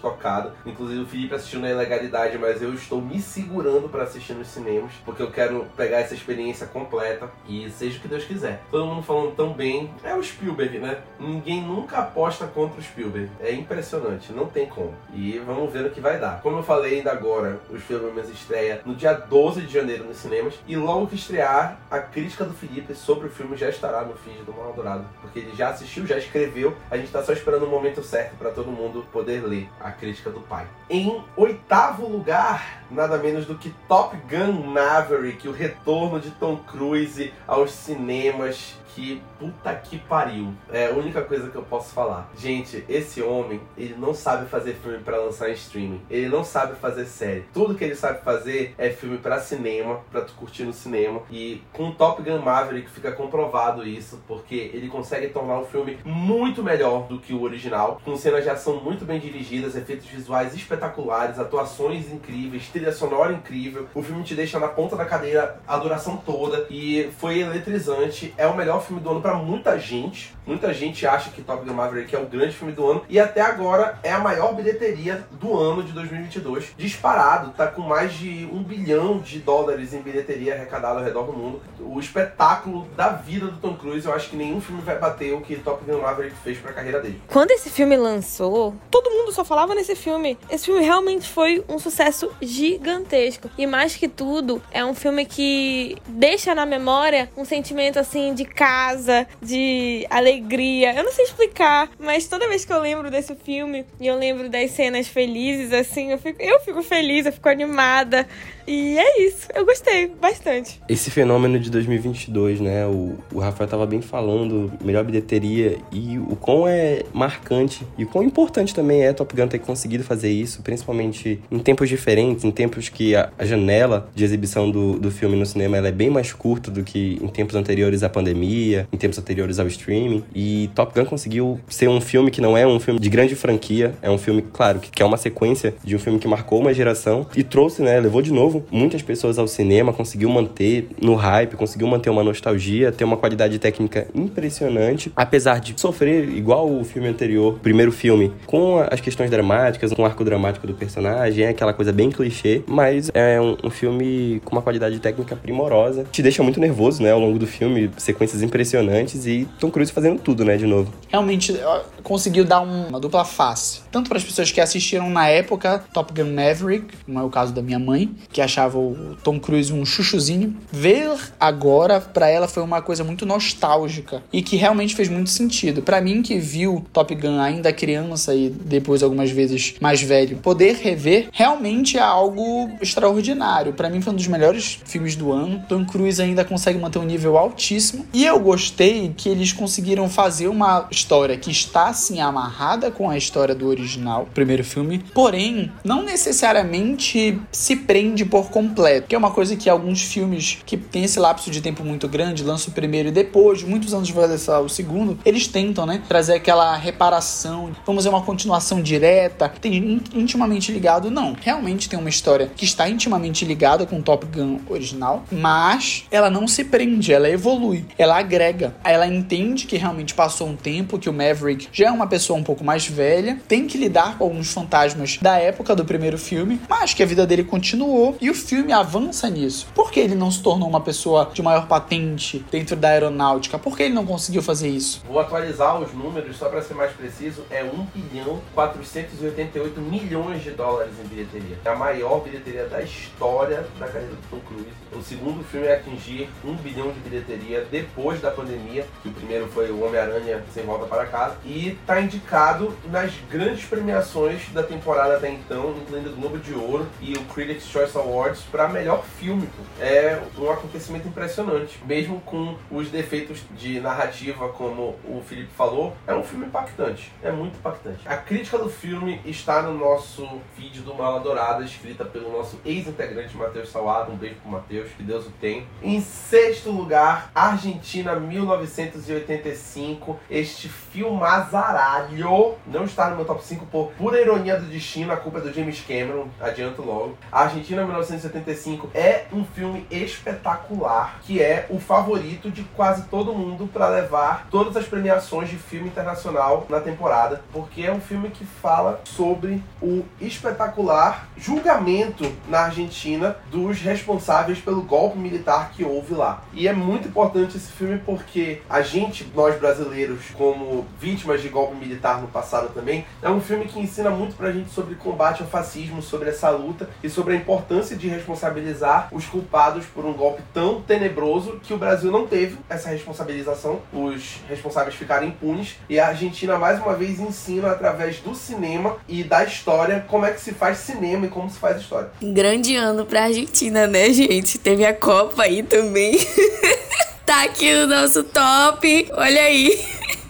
tocado. 0.00 0.52
Inclusive, 0.64 1.02
o 1.02 1.06
Felipe 1.06 1.34
assistiu 1.34 1.60
na 1.60 1.70
ilegalidade, 1.70 2.38
mas 2.38 2.62
eu 2.62 2.72
estou 2.74 3.00
me 3.00 3.20
segurando 3.20 3.88
para 3.88 4.04
assistir 4.04 4.34
nos 4.34 4.48
cinemas, 4.48 4.92
porque 5.04 5.22
eu 5.22 5.30
quero 5.30 5.66
pegar 5.76 5.98
essa 5.98 6.14
experiência 6.14 6.66
completa 6.66 7.30
e 7.48 7.68
seja 7.70 7.98
o 7.98 8.00
que 8.00 8.08
Deus 8.08 8.24
quiser. 8.24 8.62
Todo 8.70 8.86
mundo 8.86 9.02
falando 9.02 9.34
tão 9.34 9.52
bem. 9.52 9.92
É 10.02 10.14
o 10.14 10.22
Spielberg, 10.22 10.78
né? 10.78 10.98
Ninguém 11.18 11.62
nunca 11.62 11.98
aposta 11.98 12.46
contra 12.46 12.80
o 12.80 12.82
Spielberg. 12.82 13.30
É 13.40 13.52
impressionante, 13.52 14.32
não 14.32 14.46
tem 14.46 14.66
como. 14.66 14.94
E 15.12 15.38
vamos 15.38 15.72
ver 15.72 15.86
o 15.86 15.90
que 15.90 16.00
vai 16.00 16.18
dar. 16.18 16.40
Como 16.42 16.58
eu 16.58 16.62
falei 16.62 16.98
ainda 16.98 17.12
agora, 17.12 17.60
os 17.70 17.82
filmes 17.82 18.28
estreia 18.28 18.80
no 18.84 18.94
dia 18.94 19.12
12 19.12 19.62
de 19.62 19.72
janeiro 19.72 20.04
nos 20.04 20.18
cinemas. 20.18 20.54
E 20.66 20.76
logo 20.76 21.06
que 21.06 21.14
estrear, 21.14 21.78
a 21.90 21.98
crítica 21.98 22.44
do 22.44 22.54
Felipe 22.54 22.94
sobre 22.94 23.26
o 23.28 23.30
filme 23.30 23.56
já 23.56 23.68
estará 23.68 24.02
no 24.02 24.14
feed 24.14 24.42
do 24.42 24.52
Mal 24.52 24.72
Dourado. 24.72 25.06
Porque 25.20 25.38
ele 25.38 25.54
já 25.54 25.70
assistiu, 25.70 26.06
já 26.06 26.18
escreveu. 26.18 26.76
A 26.90 26.96
gente 26.96 27.10
tá 27.10 27.22
só 27.22 27.32
esperando 27.32 27.64
o 27.64 27.70
momento 27.70 28.02
certo 28.02 28.36
para 28.36 28.50
todo 28.50 28.70
mundo 28.70 29.06
poder 29.12 29.44
ler 29.44 29.55
a 29.80 29.90
crítica 29.90 30.30
do 30.30 30.40
pai. 30.40 30.66
Em 30.88 31.22
oitavo 31.36 32.08
lugar, 32.08 32.82
nada 32.90 33.18
menos 33.18 33.46
do 33.46 33.56
que 33.56 33.74
Top 33.88 34.16
Gun 34.28 34.66
Maverick, 34.72 35.48
o 35.48 35.52
retorno 35.52 36.20
de 36.20 36.30
Tom 36.32 36.56
Cruise 36.56 37.32
aos 37.46 37.70
cinemas 37.70 38.76
que 38.94 39.22
puta 39.38 39.74
que 39.74 39.98
pariu. 39.98 40.52
É 40.70 40.88
a 40.88 40.92
única 40.92 41.22
coisa 41.22 41.48
que 41.48 41.56
eu 41.56 41.62
posso 41.62 41.92
falar. 41.92 42.30
Gente, 42.36 42.84
esse 42.88 43.22
homem, 43.22 43.60
ele 43.76 43.94
não 43.98 44.14
sabe 44.14 44.46
fazer 44.48 44.74
filme 44.74 44.98
para 44.98 45.18
lançar 45.18 45.50
em 45.50 45.54
streaming. 45.54 46.00
Ele 46.10 46.28
não 46.28 46.44
sabe 46.44 46.76
fazer 46.76 47.06
série. 47.06 47.44
Tudo 47.52 47.74
que 47.74 47.84
ele 47.84 47.94
sabe 47.94 48.22
fazer 48.22 48.74
é 48.78 48.90
filme 48.90 49.18
para 49.18 49.40
cinema, 49.40 50.00
para 50.10 50.22
tu 50.22 50.34
curtir 50.34 50.64
no 50.64 50.72
cinema. 50.72 51.22
E 51.30 51.62
com 51.72 51.92
Top 51.92 52.22
Gun 52.22 52.40
Maverick 52.40 52.90
fica 52.90 53.12
comprovado 53.12 53.86
isso, 53.86 54.22
porque 54.26 54.70
ele 54.72 54.88
consegue 54.88 55.28
tornar 55.28 55.58
o 55.60 55.66
filme 55.66 55.98
muito 56.04 56.62
melhor 56.62 57.06
do 57.06 57.18
que 57.18 57.32
o 57.32 57.42
original, 57.42 58.00
com 58.04 58.16
cenas 58.16 58.44
de 58.44 58.50
ação 58.50 58.80
muito 58.80 59.04
bem 59.04 59.18
dirigidas, 59.20 59.76
efeitos 59.76 60.06
visuais 60.06 60.54
espetaculares, 60.54 61.38
atuações 61.38 62.10
incríveis, 62.10 62.68
trilha 62.68 62.92
sonora 62.92 63.32
incrível. 63.32 63.86
O 63.94 64.02
filme 64.02 64.22
te 64.22 64.34
deixa 64.34 64.58
na 64.58 64.68
ponta 64.68 64.96
da 64.96 65.04
cadeira 65.04 65.60
a 65.66 65.76
duração 65.76 66.16
toda 66.16 66.66
e 66.70 67.10
foi 67.18 67.40
eletrizante. 67.40 68.34
É 68.36 68.46
o 68.46 68.56
melhor 68.56 68.82
filme 68.82 69.00
do 69.00 69.10
ano 69.10 69.20
para 69.26 69.34
muita 69.34 69.76
gente. 69.76 70.36
Muita 70.46 70.72
gente 70.72 71.04
acha 71.04 71.30
que 71.30 71.42
Top 71.42 71.66
Gun 71.66 71.74
Maverick 71.74 72.14
é 72.14 72.18
o 72.20 72.26
grande 72.26 72.54
filme 72.54 72.72
do 72.72 72.88
ano 72.88 73.02
e 73.08 73.18
até 73.18 73.40
agora 73.40 73.98
é 74.04 74.12
a 74.12 74.20
maior 74.20 74.54
bilheteria 74.54 75.26
do 75.32 75.58
ano 75.58 75.82
de 75.82 75.90
2022. 75.90 76.72
Disparado, 76.78 77.50
tá 77.50 77.66
com 77.66 77.82
mais 77.82 78.12
de 78.14 78.48
um 78.52 78.62
bilhão 78.62 79.18
de 79.18 79.40
dólares 79.40 79.92
em 79.92 80.00
bilheteria 80.00 80.54
arrecadado 80.54 81.00
ao 81.00 81.04
redor 81.04 81.24
do 81.24 81.32
mundo. 81.32 81.60
O 81.80 81.98
espetáculo 81.98 82.86
da 82.96 83.08
vida 83.08 83.46
do 83.46 83.56
Tom 83.56 83.74
Cruise, 83.74 84.06
eu 84.06 84.14
acho 84.14 84.30
que 84.30 84.36
nenhum 84.36 84.60
filme 84.60 84.80
vai 84.82 84.96
bater 84.96 85.34
o 85.34 85.40
que 85.40 85.56
Top 85.56 85.84
Gun 85.84 86.00
Maverick 86.00 86.36
fez 86.44 86.58
pra 86.58 86.72
carreira 86.72 87.00
dele. 87.00 87.20
Quando 87.26 87.50
esse 87.50 87.68
filme 87.68 87.96
lançou, 87.96 88.72
todo 88.88 89.10
mundo 89.10 89.32
só 89.32 89.44
falava 89.44 89.74
nesse 89.74 89.96
filme. 89.96 90.38
Esse 90.48 90.66
filme 90.66 90.84
realmente 90.84 91.28
foi 91.28 91.64
um 91.68 91.80
sucesso 91.80 92.30
gigantesco. 92.40 93.50
E 93.58 93.66
mais 93.66 93.96
que 93.96 94.06
tudo, 94.06 94.62
é 94.70 94.84
um 94.84 94.94
filme 94.94 95.26
que 95.26 95.96
deixa 96.06 96.54
na 96.54 96.64
memória 96.64 97.28
um 97.36 97.44
sentimento 97.44 97.98
assim 97.98 98.32
de 98.32 98.44
casa, 98.44 99.15
de 99.40 100.06
alegria. 100.10 100.94
Eu 100.94 101.04
não 101.04 101.12
sei 101.12 101.24
explicar, 101.24 101.88
mas 101.98 102.26
toda 102.26 102.48
vez 102.48 102.64
que 102.64 102.72
eu 102.72 102.80
lembro 102.80 103.10
desse 103.10 103.34
filme 103.36 103.84
e 104.00 104.06
eu 104.06 104.18
lembro 104.18 104.48
das 104.48 104.72
cenas 104.72 105.06
felizes, 105.06 105.72
assim, 105.72 106.10
eu 106.10 106.18
fico, 106.18 106.42
eu 106.42 106.58
fico 106.60 106.82
feliz, 106.82 107.26
eu 107.26 107.32
fico 107.32 107.48
animada. 107.48 108.26
E 108.66 108.98
é 108.98 109.22
isso, 109.22 109.46
eu 109.54 109.64
gostei 109.64 110.08
bastante. 110.20 110.80
Esse 110.88 111.08
fenômeno 111.08 111.58
de 111.58 111.70
2022, 111.70 112.60
né? 112.60 112.84
O, 112.84 113.16
o 113.32 113.38
Rafael 113.38 113.70
tava 113.70 113.86
bem 113.86 114.02
falando, 114.02 114.72
melhor 114.82 115.04
bilheteria 115.04 115.78
e 115.92 116.18
o 116.18 116.34
quão 116.34 116.66
é 116.66 117.04
marcante 117.12 117.86
e 117.96 118.02
o 118.02 118.08
quão 118.08 118.24
importante 118.24 118.74
também 118.74 119.04
é 119.04 119.12
Top 119.12 119.34
Gun 119.36 119.46
ter 119.46 119.60
conseguido 119.60 120.02
fazer 120.02 120.30
isso, 120.30 120.62
principalmente 120.62 121.40
em 121.48 121.58
tempos 121.60 121.88
diferentes, 121.88 122.44
em 122.44 122.50
tempos 122.50 122.88
que 122.88 123.14
a, 123.14 123.30
a 123.38 123.44
janela 123.44 124.10
de 124.14 124.24
exibição 124.24 124.68
do, 124.68 124.98
do 124.98 125.12
filme 125.12 125.36
no 125.36 125.46
cinema 125.46 125.76
é 125.76 125.92
bem 125.92 126.10
mais 126.10 126.32
curta 126.32 126.68
do 126.68 126.82
que 126.82 127.20
em 127.22 127.28
tempos 127.28 127.54
anteriores 127.54 128.02
à 128.02 128.08
pandemia, 128.08 128.88
em 128.92 128.96
tempos 129.06 129.18
anteriores 129.18 129.58
ao 129.58 129.66
streaming. 129.68 130.24
E 130.34 130.68
Top 130.74 130.92
Gun 130.94 131.06
conseguiu 131.06 131.60
ser 131.68 131.88
um 131.88 132.00
filme 132.00 132.30
que 132.30 132.40
não 132.40 132.56
é 132.56 132.66
um 132.66 132.80
filme 132.80 132.98
de 132.98 133.08
grande 133.08 133.34
franquia, 133.34 133.94
é 134.02 134.10
um 134.10 134.18
filme, 134.18 134.42
claro, 134.42 134.80
que, 134.80 134.90
que 134.90 135.02
é 135.02 135.06
uma 135.06 135.16
sequência 135.16 135.74
de 135.84 135.94
um 135.94 135.98
filme 135.98 136.18
que 136.18 136.26
marcou 136.26 136.60
uma 136.60 136.74
geração 136.74 137.26
e 137.36 137.42
trouxe, 137.42 137.82
né? 137.82 137.98
Levou 138.00 138.20
de 138.20 138.32
novo 138.32 138.64
muitas 138.70 139.02
pessoas 139.02 139.38
ao 139.38 139.46
cinema, 139.46 139.92
conseguiu 139.92 140.28
manter 140.28 140.88
no 141.00 141.14
hype, 141.14 141.56
conseguiu 141.56 141.86
manter 141.86 142.10
uma 142.10 142.24
nostalgia, 142.24 142.90
ter 142.90 143.04
uma 143.04 143.16
qualidade 143.16 143.58
técnica 143.58 144.08
impressionante, 144.14 145.12
apesar 145.14 145.60
de 145.60 145.78
sofrer 145.80 146.28
igual 146.28 146.70
o 146.70 146.84
filme 146.84 147.08
anterior, 147.08 147.58
primeiro 147.62 147.92
filme, 147.92 148.32
com 148.46 148.78
as 148.90 149.00
questões 149.00 149.30
dramáticas, 149.30 149.92
com 149.92 150.02
o 150.02 150.04
arco 150.04 150.24
dramático 150.24 150.66
do 150.66 150.74
personagem, 150.74 151.44
é 151.44 151.48
aquela 151.50 151.72
coisa 151.72 151.92
bem 151.92 152.10
clichê, 152.10 152.62
mas 152.66 153.10
é 153.14 153.40
um, 153.40 153.56
um 153.64 153.70
filme 153.70 154.40
com 154.44 154.56
uma 154.56 154.62
qualidade 154.62 154.98
técnica 154.98 155.36
primorosa, 155.36 156.04
te 156.10 156.22
deixa 156.22 156.42
muito 156.42 156.60
nervoso, 156.60 157.02
né, 157.02 157.12
ao 157.12 157.20
longo 157.20 157.38
do 157.38 157.46
filme, 157.46 157.90
sequências 157.96 158.42
impressionantes 158.42 158.95
e 159.26 159.46
Tom 159.58 159.70
Cruise 159.70 159.92
fazendo 159.92 160.20
tudo, 160.20 160.44
né, 160.44 160.56
de 160.56 160.66
novo. 160.66 160.92
Realmente 161.08 161.54
conseguiu 162.02 162.44
dar 162.44 162.60
uma 162.60 163.00
dupla 163.00 163.24
face, 163.24 163.80
tanto 163.90 164.08
para 164.08 164.18
as 164.18 164.24
pessoas 164.24 164.52
que 164.52 164.60
assistiram 164.60 165.10
na 165.10 165.28
época 165.28 165.84
Top 165.92 166.12
Gun 166.12 166.32
Maverick, 166.32 166.96
como 167.04 167.18
é 167.18 167.22
o 167.22 167.28
caso 167.28 167.52
da 167.52 167.60
minha 167.60 167.78
mãe, 167.78 168.14
que 168.32 168.40
achava 168.40 168.78
o 168.78 169.16
Tom 169.24 169.40
Cruise 169.40 169.72
um 169.72 169.84
chuchuzinho, 169.84 170.56
ver 170.70 171.10
agora 171.40 172.00
para 172.00 172.28
ela 172.28 172.46
foi 172.46 172.62
uma 172.62 172.80
coisa 172.80 173.02
muito 173.02 173.26
nostálgica 173.26 174.22
e 174.32 174.40
que 174.40 174.56
realmente 174.56 174.94
fez 174.94 175.08
muito 175.08 175.30
sentido. 175.30 175.82
Para 175.82 176.00
mim 176.00 176.22
que 176.22 176.38
viu 176.38 176.84
Top 176.92 177.12
Gun 177.14 177.40
ainda 177.40 177.72
criança 177.72 178.34
e 178.34 178.50
depois 178.50 179.02
algumas 179.02 179.30
vezes 179.30 179.74
mais 179.80 180.00
velho, 180.00 180.36
poder 180.38 180.76
rever 180.76 181.28
realmente 181.32 181.98
é 181.98 182.02
algo 182.02 182.70
extraordinário. 182.80 183.72
Para 183.72 183.90
mim 183.90 184.00
foi 184.00 184.12
um 184.12 184.16
dos 184.16 184.28
melhores 184.28 184.78
filmes 184.84 185.16
do 185.16 185.32
ano. 185.32 185.64
Tom 185.68 185.84
Cruise 185.84 186.22
ainda 186.22 186.44
consegue 186.44 186.78
manter 186.78 186.98
um 186.98 187.04
nível 187.04 187.36
altíssimo 187.36 188.06
e 188.12 188.24
eu 188.24 188.38
gostei 188.38 188.85
que 189.16 189.28
eles 189.28 189.52
conseguiram 189.52 190.08
fazer 190.08 190.48
uma 190.48 190.86
história 190.90 191.36
que 191.36 191.50
está 191.50 191.88
assim 191.88 192.20
amarrada 192.20 192.90
com 192.90 193.08
a 193.08 193.16
história 193.16 193.54
do 193.54 193.66
original, 193.66 194.28
primeiro 194.34 194.64
filme, 194.64 195.02
porém 195.14 195.72
não 195.84 196.02
necessariamente 196.02 197.38
se 197.50 197.76
prende 197.76 198.24
por 198.24 198.50
completo, 198.50 199.08
que 199.08 199.14
é 199.14 199.18
uma 199.18 199.30
coisa 199.30 199.56
que 199.56 199.68
alguns 199.68 200.02
filmes 200.02 200.58
que 200.64 200.76
tem 200.76 201.04
esse 201.04 201.18
lapso 201.18 201.50
de 201.50 201.60
tempo 201.60 201.84
muito 201.84 202.08
grande, 202.08 202.42
lançam 202.42 202.70
o 202.70 202.74
primeiro 202.74 203.08
e 203.08 203.12
depois 203.12 203.60
de 203.60 203.66
muitos 203.66 203.94
anos 203.94 204.10
vai 204.10 204.26
lançar 204.26 204.60
o 204.60 204.68
segundo, 204.68 205.18
eles 205.24 205.46
tentam, 205.46 205.86
né, 205.86 206.02
trazer 206.08 206.34
aquela 206.34 206.76
reparação, 206.76 207.72
vamos 207.84 208.04
ver 208.04 208.10
uma 208.10 208.22
continuação 208.22 208.82
direta, 208.82 209.48
tem 209.60 210.02
intimamente 210.14 210.72
ligado, 210.72 211.10
não, 211.10 211.36
realmente 211.40 211.88
tem 211.88 211.98
uma 211.98 212.08
história 212.08 212.50
que 212.54 212.64
está 212.64 212.88
intimamente 212.88 213.44
ligada 213.44 213.86
com 213.86 213.98
o 213.98 214.02
Top 214.02 214.26
Gun 214.26 214.60
original, 214.68 215.24
mas 215.30 216.04
ela 216.10 216.30
não 216.30 216.46
se 216.46 216.64
prende, 216.64 217.12
ela 217.12 217.28
evolui, 217.28 217.84
ela 217.98 218.18
agrega. 218.18 218.75
Ela 218.84 219.06
entende 219.06 219.66
que 219.66 219.76
realmente 219.76 220.14
passou 220.14 220.48
um 220.48 220.56
tempo, 220.56 220.98
que 220.98 221.08
o 221.08 221.12
Maverick 221.12 221.68
já 221.72 221.88
é 221.88 221.90
uma 221.90 222.06
pessoa 222.06 222.38
um 222.38 222.42
pouco 222.42 222.64
mais 222.64 222.86
velha, 222.86 223.38
tem 223.48 223.66
que 223.66 223.78
lidar 223.78 224.18
com 224.18 224.24
alguns 224.24 224.52
fantasmas 224.52 225.18
da 225.20 225.38
época 225.38 225.74
do 225.74 225.84
primeiro 225.84 226.18
filme, 226.18 226.60
mas 226.68 226.94
que 226.94 227.02
a 227.02 227.06
vida 227.06 227.26
dele 227.26 227.44
continuou 227.44 228.16
e 228.20 228.30
o 228.30 228.34
filme 228.34 228.72
avança 228.72 229.28
nisso. 229.28 229.66
Por 229.74 229.90
que 229.90 230.00
ele 230.00 230.14
não 230.14 230.30
se 230.30 230.42
tornou 230.42 230.68
uma 230.68 230.80
pessoa 230.80 231.30
de 231.32 231.42
maior 231.42 231.66
patente 231.66 232.44
dentro 232.50 232.76
da 232.76 232.88
aeronáutica? 232.88 233.58
Por 233.58 233.76
que 233.76 233.84
ele 233.84 233.94
não 233.94 234.06
conseguiu 234.06 234.42
fazer 234.42 234.68
isso? 234.68 235.02
Vou 235.06 235.18
atualizar 235.18 235.80
os 235.80 235.92
números 235.92 236.36
só 236.36 236.48
para 236.48 236.62
ser 236.62 236.74
mais 236.74 236.92
preciso, 236.92 237.44
é 237.50 237.62
1 237.64 237.86
bilhão 237.94 238.40
488 238.54 239.80
milhões 239.80 240.42
de 240.42 240.50
dólares 240.50 240.92
em 241.02 241.08
bilheteria. 241.08 241.58
É 241.64 241.68
a 241.70 241.76
maior 241.76 242.20
bilheteria 242.20 242.66
da 242.66 242.82
história 242.82 243.66
da 243.78 243.86
carreira 243.86 244.14
do 244.14 244.30
Tom 244.30 244.40
Cruise. 244.46 244.70
O 244.92 245.02
segundo 245.02 245.44
filme 245.44 245.66
é 245.66 245.74
atingir 245.74 246.28
1 246.44 246.54
bilhão 246.56 246.92
de 246.92 247.00
bilheteria 247.00 247.66
depois 247.70 248.20
da 248.20 248.30
pandemia, 248.30 248.65
que 249.02 249.08
o 249.08 249.12
primeiro 249.12 249.46
foi 249.48 249.70
o 249.70 249.84
Homem-Aranha 249.84 250.42
Sem 250.52 250.64
Volta 250.64 250.86
para 250.86 251.06
Casa, 251.06 251.36
e 251.44 251.70
está 251.70 252.00
indicado 252.00 252.76
nas 252.90 253.12
grandes 253.30 253.64
premiações 253.64 254.48
da 254.52 254.62
temporada 254.62 255.16
até 255.16 255.30
então, 255.30 255.74
incluindo 255.76 256.10
o 256.10 256.16
Globo 256.16 256.38
de 256.38 256.54
Ouro 256.54 256.86
e 257.00 257.14
o 257.14 257.24
Critics' 257.24 257.68
Choice 257.68 257.96
Awards 257.96 258.42
para 258.50 258.68
melhor 258.68 259.04
filme. 259.04 259.48
É 259.80 260.20
um 260.38 260.50
acontecimento 260.50 261.08
impressionante, 261.08 261.78
mesmo 261.84 262.20
com 262.20 262.56
os 262.70 262.90
defeitos 262.90 263.40
de 263.56 263.80
narrativa, 263.80 264.48
como 264.50 264.96
o 265.04 265.22
Felipe 265.26 265.50
falou, 265.56 265.96
é 266.06 266.14
um 266.14 266.22
filme 266.22 266.46
impactante, 266.46 267.12
é 267.22 267.30
muito 267.30 267.56
impactante. 267.56 268.06
A 268.06 268.16
crítica 268.16 268.58
do 268.58 268.68
filme 268.68 269.20
está 269.24 269.62
no 269.62 269.74
nosso 269.74 270.26
feed 270.56 270.80
do 270.80 270.94
Mala 270.94 271.20
Dourada, 271.20 271.64
escrita 271.64 272.04
pelo 272.04 272.30
nosso 272.32 272.58
ex-integrante 272.64 273.36
Matheus 273.36 273.70
Salado, 273.70 274.12
um 274.12 274.16
beijo 274.16 274.36
pro 274.36 274.50
Matheus, 274.50 274.90
que 274.96 275.02
Deus 275.02 275.26
o 275.26 275.30
tem. 275.40 275.66
Em 275.82 276.00
sexto 276.00 276.70
lugar, 276.70 277.30
Argentina 277.34 278.16
1985, 278.58 280.18
este 280.30 280.68
filme 280.68 281.22
azaralho, 281.22 282.56
não 282.66 282.84
está 282.84 283.10
no 283.10 283.16
meu 283.16 283.24
top 283.24 283.44
5 283.44 283.66
por 283.66 283.92
pura 283.92 284.20
ironia 284.20 284.58
do 284.58 284.66
destino, 284.66 285.12
a 285.12 285.16
culpa 285.16 285.38
é 285.38 285.42
do 285.42 285.52
James 285.52 285.80
Cameron, 285.86 286.28
adianto 286.40 286.82
logo. 286.82 287.16
A 287.30 287.42
Argentina 287.42 287.84
1975 287.84 288.90
é 288.94 289.26
um 289.32 289.44
filme 289.44 289.86
espetacular, 289.90 291.20
que 291.22 291.42
é 291.42 291.66
o 291.70 291.78
favorito 291.78 292.50
de 292.50 292.62
quase 292.74 293.04
todo 293.04 293.34
mundo 293.34 293.68
para 293.72 293.88
levar 293.88 294.48
todas 294.50 294.76
as 294.76 294.86
premiações 294.86 295.48
de 295.48 295.56
filme 295.56 295.88
internacional 295.88 296.66
na 296.68 296.80
temporada, 296.80 297.42
porque 297.52 297.82
é 297.82 297.92
um 297.92 298.00
filme 298.00 298.30
que 298.30 298.44
fala 298.44 299.00
sobre 299.04 299.62
o 299.80 300.04
espetacular 300.20 301.28
julgamento 301.36 302.30
na 302.48 302.60
Argentina 302.60 303.36
dos 303.50 303.80
responsáveis 303.80 304.58
pelo 304.58 304.82
golpe 304.82 305.18
militar 305.18 305.70
que 305.72 305.84
houve 305.84 306.14
lá. 306.14 306.42
E 306.52 306.66
é 306.68 306.72
muito 306.72 307.08
importante 307.08 307.56
esse 307.56 307.70
filme 307.72 307.98
porque 308.04 308.35
a 308.68 308.82
gente, 308.82 309.26
nós 309.34 309.58
brasileiros, 309.58 310.20
como 310.34 310.86
vítimas 311.00 311.42
de 311.42 311.48
golpe 311.48 311.74
militar 311.76 312.20
no 312.20 312.28
passado 312.28 312.72
também, 312.74 313.06
é 313.22 313.30
um 313.30 313.40
filme 313.40 313.66
que 313.66 313.78
ensina 313.78 314.10
muito 314.10 314.36
pra 314.36 314.52
gente 314.52 314.70
sobre 314.70 314.94
combate 314.94 315.42
ao 315.42 315.48
fascismo, 315.48 316.02
sobre 316.02 316.30
essa 316.30 316.50
luta 316.50 316.88
e 317.02 317.08
sobre 317.08 317.34
a 317.34 317.36
importância 317.36 317.96
de 317.96 318.08
responsabilizar 318.08 319.08
os 319.12 319.26
culpados 319.26 319.84
por 319.86 320.04
um 320.04 320.12
golpe 320.12 320.42
tão 320.52 320.80
tenebroso 320.82 321.60
que 321.62 321.74
o 321.74 321.78
Brasil 321.78 322.10
não 322.10 322.26
teve 322.26 322.58
essa 322.68 322.88
responsabilização, 322.88 323.80
os 323.92 324.40
responsáveis 324.48 324.94
ficaram 324.94 325.26
impunes 325.26 325.76
e 325.88 325.98
a 325.98 326.08
Argentina 326.08 326.58
mais 326.58 326.80
uma 326.80 326.94
vez 326.94 327.18
ensina 327.18 327.70
através 327.70 328.18
do 328.20 328.34
cinema 328.34 328.96
e 329.08 329.22
da 329.22 329.44
história 329.44 330.04
como 330.08 330.26
é 330.26 330.32
que 330.32 330.40
se 330.40 330.52
faz 330.52 330.78
cinema 330.78 331.26
e 331.26 331.28
como 331.28 331.50
se 331.50 331.58
faz 331.58 331.80
história. 331.80 332.10
Grande 332.20 332.76
ano 332.76 333.04
pra 333.06 333.24
Argentina, 333.24 333.86
né, 333.86 334.10
gente? 334.12 334.58
Teve 334.58 334.84
a 334.84 334.94
Copa 334.94 335.42
aí 335.42 335.62
também. 335.62 336.16
tá 337.26 337.42
aqui 337.42 337.74
o 337.74 337.88
nosso 337.88 338.22
top. 338.22 339.08
Olha 339.12 339.42
aí. 339.42 339.78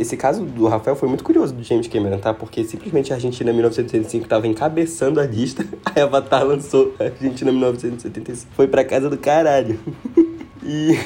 Esse 0.00 0.16
caso 0.16 0.44
do 0.44 0.66
Rafael 0.66 0.96
foi 0.96 1.08
muito 1.08 1.22
curioso 1.22 1.54
do 1.54 1.62
James 1.62 1.86
Cameron, 1.86 2.18
tá? 2.18 2.32
Porque 2.32 2.64
simplesmente 2.64 3.12
a 3.12 3.16
Argentina 3.16 3.50
em 3.50 3.54
1975 3.54 4.26
tava 4.26 4.46
encabeçando 4.46 5.20
a 5.20 5.26
lista, 5.26 5.64
aí 5.84 6.02
Avatar 6.02 6.44
lançou 6.44 6.94
a 6.98 7.04
Argentina 7.04 7.50
em 7.50 7.54
1975. 7.54 8.48
Foi 8.54 8.66
pra 8.66 8.84
casa 8.84 9.10
do 9.10 9.18
caralho. 9.18 9.78
E 10.68 10.98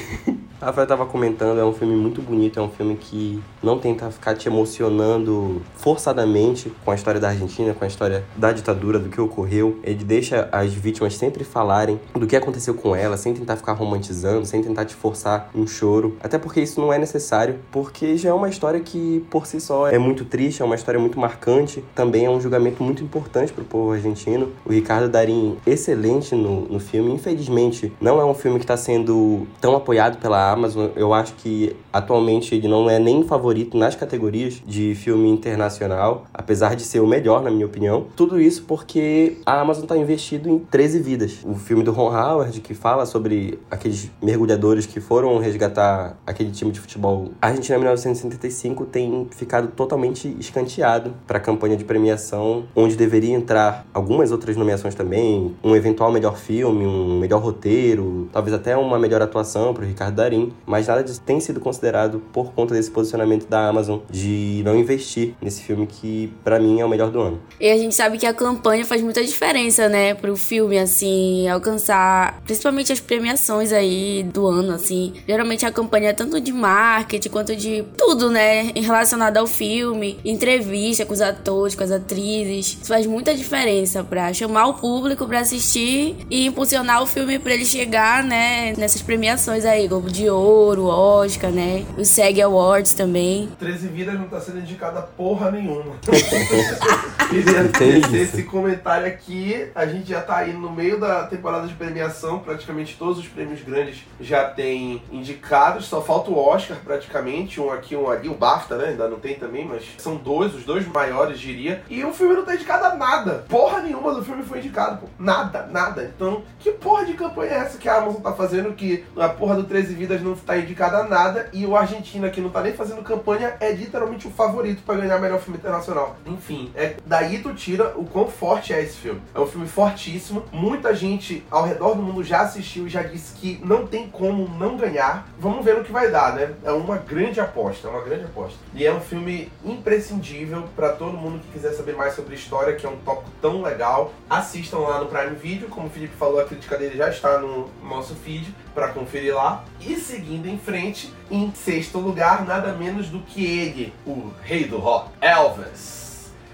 a 0.61 0.67
Rafael 0.67 0.85
tava 0.85 1.05
comentando, 1.07 1.59
é 1.59 1.65
um 1.65 1.73
filme 1.73 1.95
muito 1.95 2.21
bonito, 2.21 2.59
é 2.59 2.61
um 2.63 2.69
filme 2.69 2.95
que 2.95 3.41
não 3.63 3.79
tenta 3.79 4.11
ficar 4.11 4.35
te 4.35 4.47
emocionando 4.47 5.59
forçadamente 5.75 6.71
com 6.85 6.91
a 6.91 6.95
história 6.95 7.19
da 7.19 7.29
Argentina, 7.29 7.73
com 7.73 7.83
a 7.83 7.87
história 7.87 8.23
da 8.37 8.51
ditadura, 8.51 8.99
do 8.99 9.09
que 9.09 9.19
ocorreu. 9.19 9.79
Ele 9.83 10.03
deixa 10.03 10.47
as 10.51 10.71
vítimas 10.71 11.15
sempre 11.15 11.43
falarem 11.43 11.99
do 12.13 12.27
que 12.27 12.35
aconteceu 12.35 12.75
com 12.75 12.95
elas, 12.95 13.21
sem 13.21 13.33
tentar 13.33 13.55
ficar 13.55 13.73
romantizando, 13.73 14.45
sem 14.45 14.61
tentar 14.61 14.85
te 14.85 14.93
forçar 14.93 15.49
um 15.55 15.65
choro. 15.65 16.15
Até 16.21 16.37
porque 16.37 16.61
isso 16.61 16.79
não 16.79 16.93
é 16.93 16.99
necessário, 16.99 17.59
porque 17.71 18.15
já 18.15 18.29
é 18.29 18.33
uma 18.33 18.47
história 18.47 18.79
que 18.79 19.25
por 19.31 19.47
si 19.47 19.59
só 19.59 19.87
é 19.87 19.97
muito 19.97 20.25
triste, 20.25 20.61
é 20.61 20.65
uma 20.65 20.75
história 20.75 20.99
muito 20.99 21.19
marcante, 21.19 21.83
também 21.95 22.25
é 22.25 22.29
um 22.29 22.39
julgamento 22.39 22.83
muito 22.83 23.03
importante 23.03 23.51
pro 23.51 23.63
povo 23.63 23.93
argentino. 23.93 24.51
O 24.63 24.71
Ricardo 24.71 25.09
Darim, 25.09 25.57
excelente 25.65 26.35
no, 26.35 26.67
no 26.67 26.79
filme, 26.79 27.11
infelizmente 27.11 27.91
não 27.99 28.19
é 28.19 28.25
um 28.25 28.35
filme 28.35 28.59
que 28.59 28.63
está 28.63 28.77
sendo 28.77 29.47
tão 29.59 29.75
apoiado 29.75 30.19
pela 30.19 30.50
Amazon. 30.51 30.89
Eu 30.95 31.13
acho 31.13 31.33
que 31.35 31.75
atualmente 31.91 32.55
ele 32.55 32.67
não 32.67 32.89
é 32.89 32.99
nem 32.99 33.23
favorito 33.23 33.77
nas 33.77 33.95
categorias 33.95 34.61
de 34.65 34.95
filme 34.95 35.29
internacional, 35.29 36.25
apesar 36.33 36.75
de 36.75 36.83
ser 36.83 36.99
o 36.99 37.07
melhor, 37.07 37.41
na 37.41 37.49
minha 37.49 37.65
opinião. 37.65 38.05
Tudo 38.15 38.39
isso 38.39 38.63
porque 38.67 39.37
a 39.45 39.59
Amazon 39.59 39.83
está 39.83 39.97
investido 39.97 40.49
em 40.49 40.59
13 40.59 40.99
vidas. 40.99 41.39
O 41.43 41.55
filme 41.55 41.83
do 41.83 41.91
Ron 41.91 42.09
Howard, 42.15 42.59
que 42.61 42.73
fala 42.73 43.05
sobre 43.05 43.59
aqueles 43.69 44.09
mergulhadores 44.21 44.85
que 44.85 44.99
foram 44.99 45.37
resgatar 45.37 46.17
aquele 46.25 46.51
time 46.51 46.71
de 46.71 46.79
futebol. 46.79 47.31
A 47.41 47.47
Argentina 47.47 47.77
1975 47.77 48.85
tem 48.85 49.27
ficado 49.31 49.69
totalmente 49.69 50.35
escanteado 50.39 51.13
para 51.27 51.37
a 51.37 51.41
campanha 51.41 51.75
de 51.75 51.83
premiação, 51.83 52.63
onde 52.75 52.95
deveria 52.95 53.33
entrar 53.33 53.85
algumas 53.93 54.31
outras 54.31 54.55
nomeações 54.55 54.95
também, 54.95 55.55
um 55.63 55.75
eventual 55.75 56.11
melhor 56.11 56.37
filme, 56.37 56.85
um 56.85 57.19
melhor 57.19 57.41
roteiro, 57.41 58.29
talvez 58.31 58.53
até 58.53 58.75
uma 58.75 58.97
melhor 58.97 59.21
atuação 59.21 59.73
para 59.73 59.83
o 59.83 59.87
Ricardo 59.87 60.15
Darim, 60.15 60.40
mas 60.65 60.87
nada 60.87 61.03
disso 61.03 61.21
tem 61.21 61.39
sido 61.39 61.59
considerado 61.59 62.21
por 62.31 62.53
conta 62.53 62.73
desse 62.73 62.89
posicionamento 62.91 63.47
da 63.47 63.67
Amazon 63.67 63.99
de 64.09 64.61
não 64.63 64.77
investir 64.77 65.33
nesse 65.41 65.61
filme 65.61 65.87
que 65.87 66.31
para 66.43 66.59
mim 66.59 66.79
é 66.79 66.85
o 66.85 66.89
melhor 66.89 67.09
do 67.09 67.19
ano. 67.19 67.39
E 67.59 67.69
a 67.69 67.77
gente 67.77 67.95
sabe 67.95 68.17
que 68.17 68.25
a 68.25 68.33
campanha 68.33 68.85
faz 68.85 69.01
muita 69.01 69.23
diferença, 69.23 69.89
né, 69.89 70.13
pro 70.13 70.35
filme 70.35 70.77
assim 70.77 71.47
alcançar, 71.47 72.41
principalmente 72.43 72.91
as 72.91 72.99
premiações 72.99 73.71
aí 73.71 74.23
do 74.23 74.47
ano, 74.47 74.73
assim. 74.73 75.13
Geralmente 75.27 75.65
a 75.65 75.71
campanha 75.71 76.09
é 76.09 76.13
tanto 76.13 76.39
de 76.39 76.51
marketing 76.51 77.29
quanto 77.29 77.55
de 77.55 77.83
tudo, 77.97 78.29
né, 78.29 78.71
relacionado 78.75 79.37
ao 79.37 79.47
filme, 79.47 80.19
entrevista 80.23 81.05
com 81.05 81.13
os 81.13 81.21
atores, 81.21 81.75
com 81.75 81.83
as 81.83 81.91
atrizes. 81.91 82.77
Isso 82.81 82.87
faz 82.87 83.05
muita 83.05 83.33
diferença 83.33 84.03
para 84.03 84.33
chamar 84.33 84.67
o 84.67 84.73
público 84.75 85.25
para 85.27 85.39
assistir 85.39 86.15
e 86.29 86.45
impulsionar 86.47 87.01
o 87.01 87.05
filme 87.05 87.39
para 87.39 87.53
ele 87.53 87.65
chegar, 87.65 88.23
né, 88.23 88.73
nessas 88.77 89.01
premiações 89.01 89.65
aí, 89.65 89.87
Globo 89.87 90.09
de 90.09 90.29
Ouro, 90.31 90.85
Oscar, 90.85 91.51
né? 91.51 91.85
O 91.97 92.03
SEG 92.03 92.41
Awards 92.41 92.93
também. 92.93 93.49
13 93.59 93.87
Vidas 93.87 94.15
não 94.15 94.27
tá 94.27 94.39
sendo 94.39 94.59
indicada 94.59 95.01
porra 95.01 95.51
nenhuma. 95.51 95.95
Queria 97.29 98.21
esse 98.21 98.43
comentário 98.43 99.07
aqui. 99.07 99.67
A 99.73 99.85
gente 99.85 100.09
já 100.09 100.21
tá 100.21 100.37
aí 100.37 100.53
no 100.53 100.69
meio 100.69 100.99
da 100.99 101.23
temporada 101.23 101.65
de 101.67 101.73
premiação. 101.73 102.39
Praticamente 102.39 102.97
todos 102.97 103.19
os 103.19 103.27
prêmios 103.27 103.61
grandes 103.61 104.03
já 104.19 104.45
tem 104.49 105.01
indicados. 105.11 105.85
Só 105.85 106.01
falta 106.01 106.29
o 106.29 106.37
Oscar, 106.37 106.77
praticamente. 106.83 107.61
Um 107.61 107.71
aqui, 107.71 107.95
um 107.95 108.09
ali. 108.09 108.27
O 108.27 108.33
BAFTA, 108.33 108.77
né? 108.77 108.89
Ainda 108.89 109.07
não 109.07 109.19
tem 109.19 109.35
também, 109.35 109.65
mas 109.65 109.83
são 109.97 110.15
dois, 110.15 110.53
os 110.53 110.63
dois 110.63 110.85
maiores, 110.87 111.39
diria. 111.39 111.83
E 111.89 112.03
o 112.03 112.13
filme 112.13 112.35
não 112.35 112.43
tá 112.43 112.55
indicado 112.55 112.85
a 112.85 112.95
nada. 112.95 113.45
Porra 113.47 113.81
nenhuma 113.81 114.13
do 114.13 114.25
filme 114.25 114.43
foi 114.43 114.59
indicado, 114.59 114.97
pô. 114.97 115.07
Nada, 115.17 115.67
nada. 115.71 116.11
Então, 116.13 116.43
que 116.59 116.71
porra 116.71 117.05
de 117.05 117.13
campanha 117.13 117.51
é 117.51 117.57
essa 117.57 117.77
que 117.77 117.87
a 117.87 117.97
Amazon 117.97 118.21
tá 118.21 118.33
fazendo 118.33 118.73
que 118.73 119.05
a 119.15 119.29
porra 119.29 119.55
do 119.55 119.63
13 119.63 119.93
Vidas 119.93 120.10
não 120.19 120.35
tá 120.35 120.57
indicada 120.57 120.97
a 120.97 121.03
nada 121.03 121.49
e 121.53 121.65
o 121.65 121.75
Argentina, 121.75 122.29
que 122.29 122.41
não 122.41 122.49
tá 122.49 122.61
nem 122.61 122.73
fazendo 122.73 123.01
campanha, 123.01 123.55
é 123.59 123.71
literalmente 123.71 124.27
o 124.27 124.31
favorito 124.31 124.83
para 124.83 124.99
ganhar 124.99 125.19
melhor 125.19 125.39
filme 125.39 125.57
internacional. 125.57 126.17
Enfim, 126.25 126.71
é 126.75 126.95
daí 127.05 127.39
tu 127.39 127.53
tira 127.53 127.93
o 127.95 128.05
quão 128.05 128.27
forte 128.27 128.73
é 128.73 128.81
esse 128.81 128.97
filme. 128.97 129.21
É 129.33 129.39
um 129.39 129.47
filme 129.47 129.67
fortíssimo. 129.67 130.43
Muita 130.51 130.93
gente 130.93 131.45
ao 131.49 131.63
redor 131.63 131.95
do 131.95 132.01
mundo 132.01 132.23
já 132.23 132.41
assistiu 132.41 132.87
e 132.87 132.89
já 132.89 133.03
disse 133.03 133.35
que 133.35 133.61
não 133.63 133.85
tem 133.85 134.09
como 134.09 134.47
não 134.57 134.75
ganhar. 134.75 135.27
Vamos 135.39 135.63
ver 135.63 135.77
no 135.77 135.83
que 135.83 135.91
vai 135.91 136.09
dar, 136.09 136.35
né? 136.35 136.53
É 136.63 136.71
uma 136.71 136.97
grande 136.97 137.39
aposta, 137.39 137.87
é 137.87 137.91
uma 137.91 138.01
grande 138.01 138.25
aposta. 138.25 138.57
E 138.73 138.85
é 138.85 138.93
um 138.93 138.99
filme 138.99 139.51
imprescindível 139.63 140.63
para 140.75 140.89
todo 140.89 141.17
mundo 141.17 141.39
que 141.39 141.51
quiser 141.51 141.73
saber 141.73 141.95
mais 141.95 142.15
sobre 142.15 142.35
história, 142.35 142.75
que 142.75 142.85
é 142.85 142.89
um 142.89 142.97
tópico 142.97 143.29
tão 143.41 143.61
legal. 143.61 144.13
Assistam 144.29 144.79
lá 144.79 144.99
no 144.99 145.07
Prime 145.07 145.35
Video, 145.35 145.67
como 145.69 145.87
o 145.87 145.89
Felipe 145.89 146.15
falou, 146.15 146.39
a 146.39 146.45
crítica 146.45 146.77
dele 146.77 146.97
já 146.97 147.09
está 147.09 147.37
no 147.39 147.69
nosso 147.83 148.15
feed 148.15 148.53
para 148.73 148.89
conferir 148.89 149.35
lá. 149.35 149.63
E 149.79 149.95
seguindo 150.01 150.47
em 150.47 150.57
frente, 150.57 151.11
em 151.29 151.53
sexto 151.53 151.99
lugar, 151.99 152.45
nada 152.45 152.73
menos 152.73 153.09
do 153.09 153.19
que 153.19 153.45
ele, 153.45 153.93
o 154.05 154.31
rei 154.43 154.65
do 154.65 154.77
rock, 154.77 155.09
Elvis. 155.21 156.10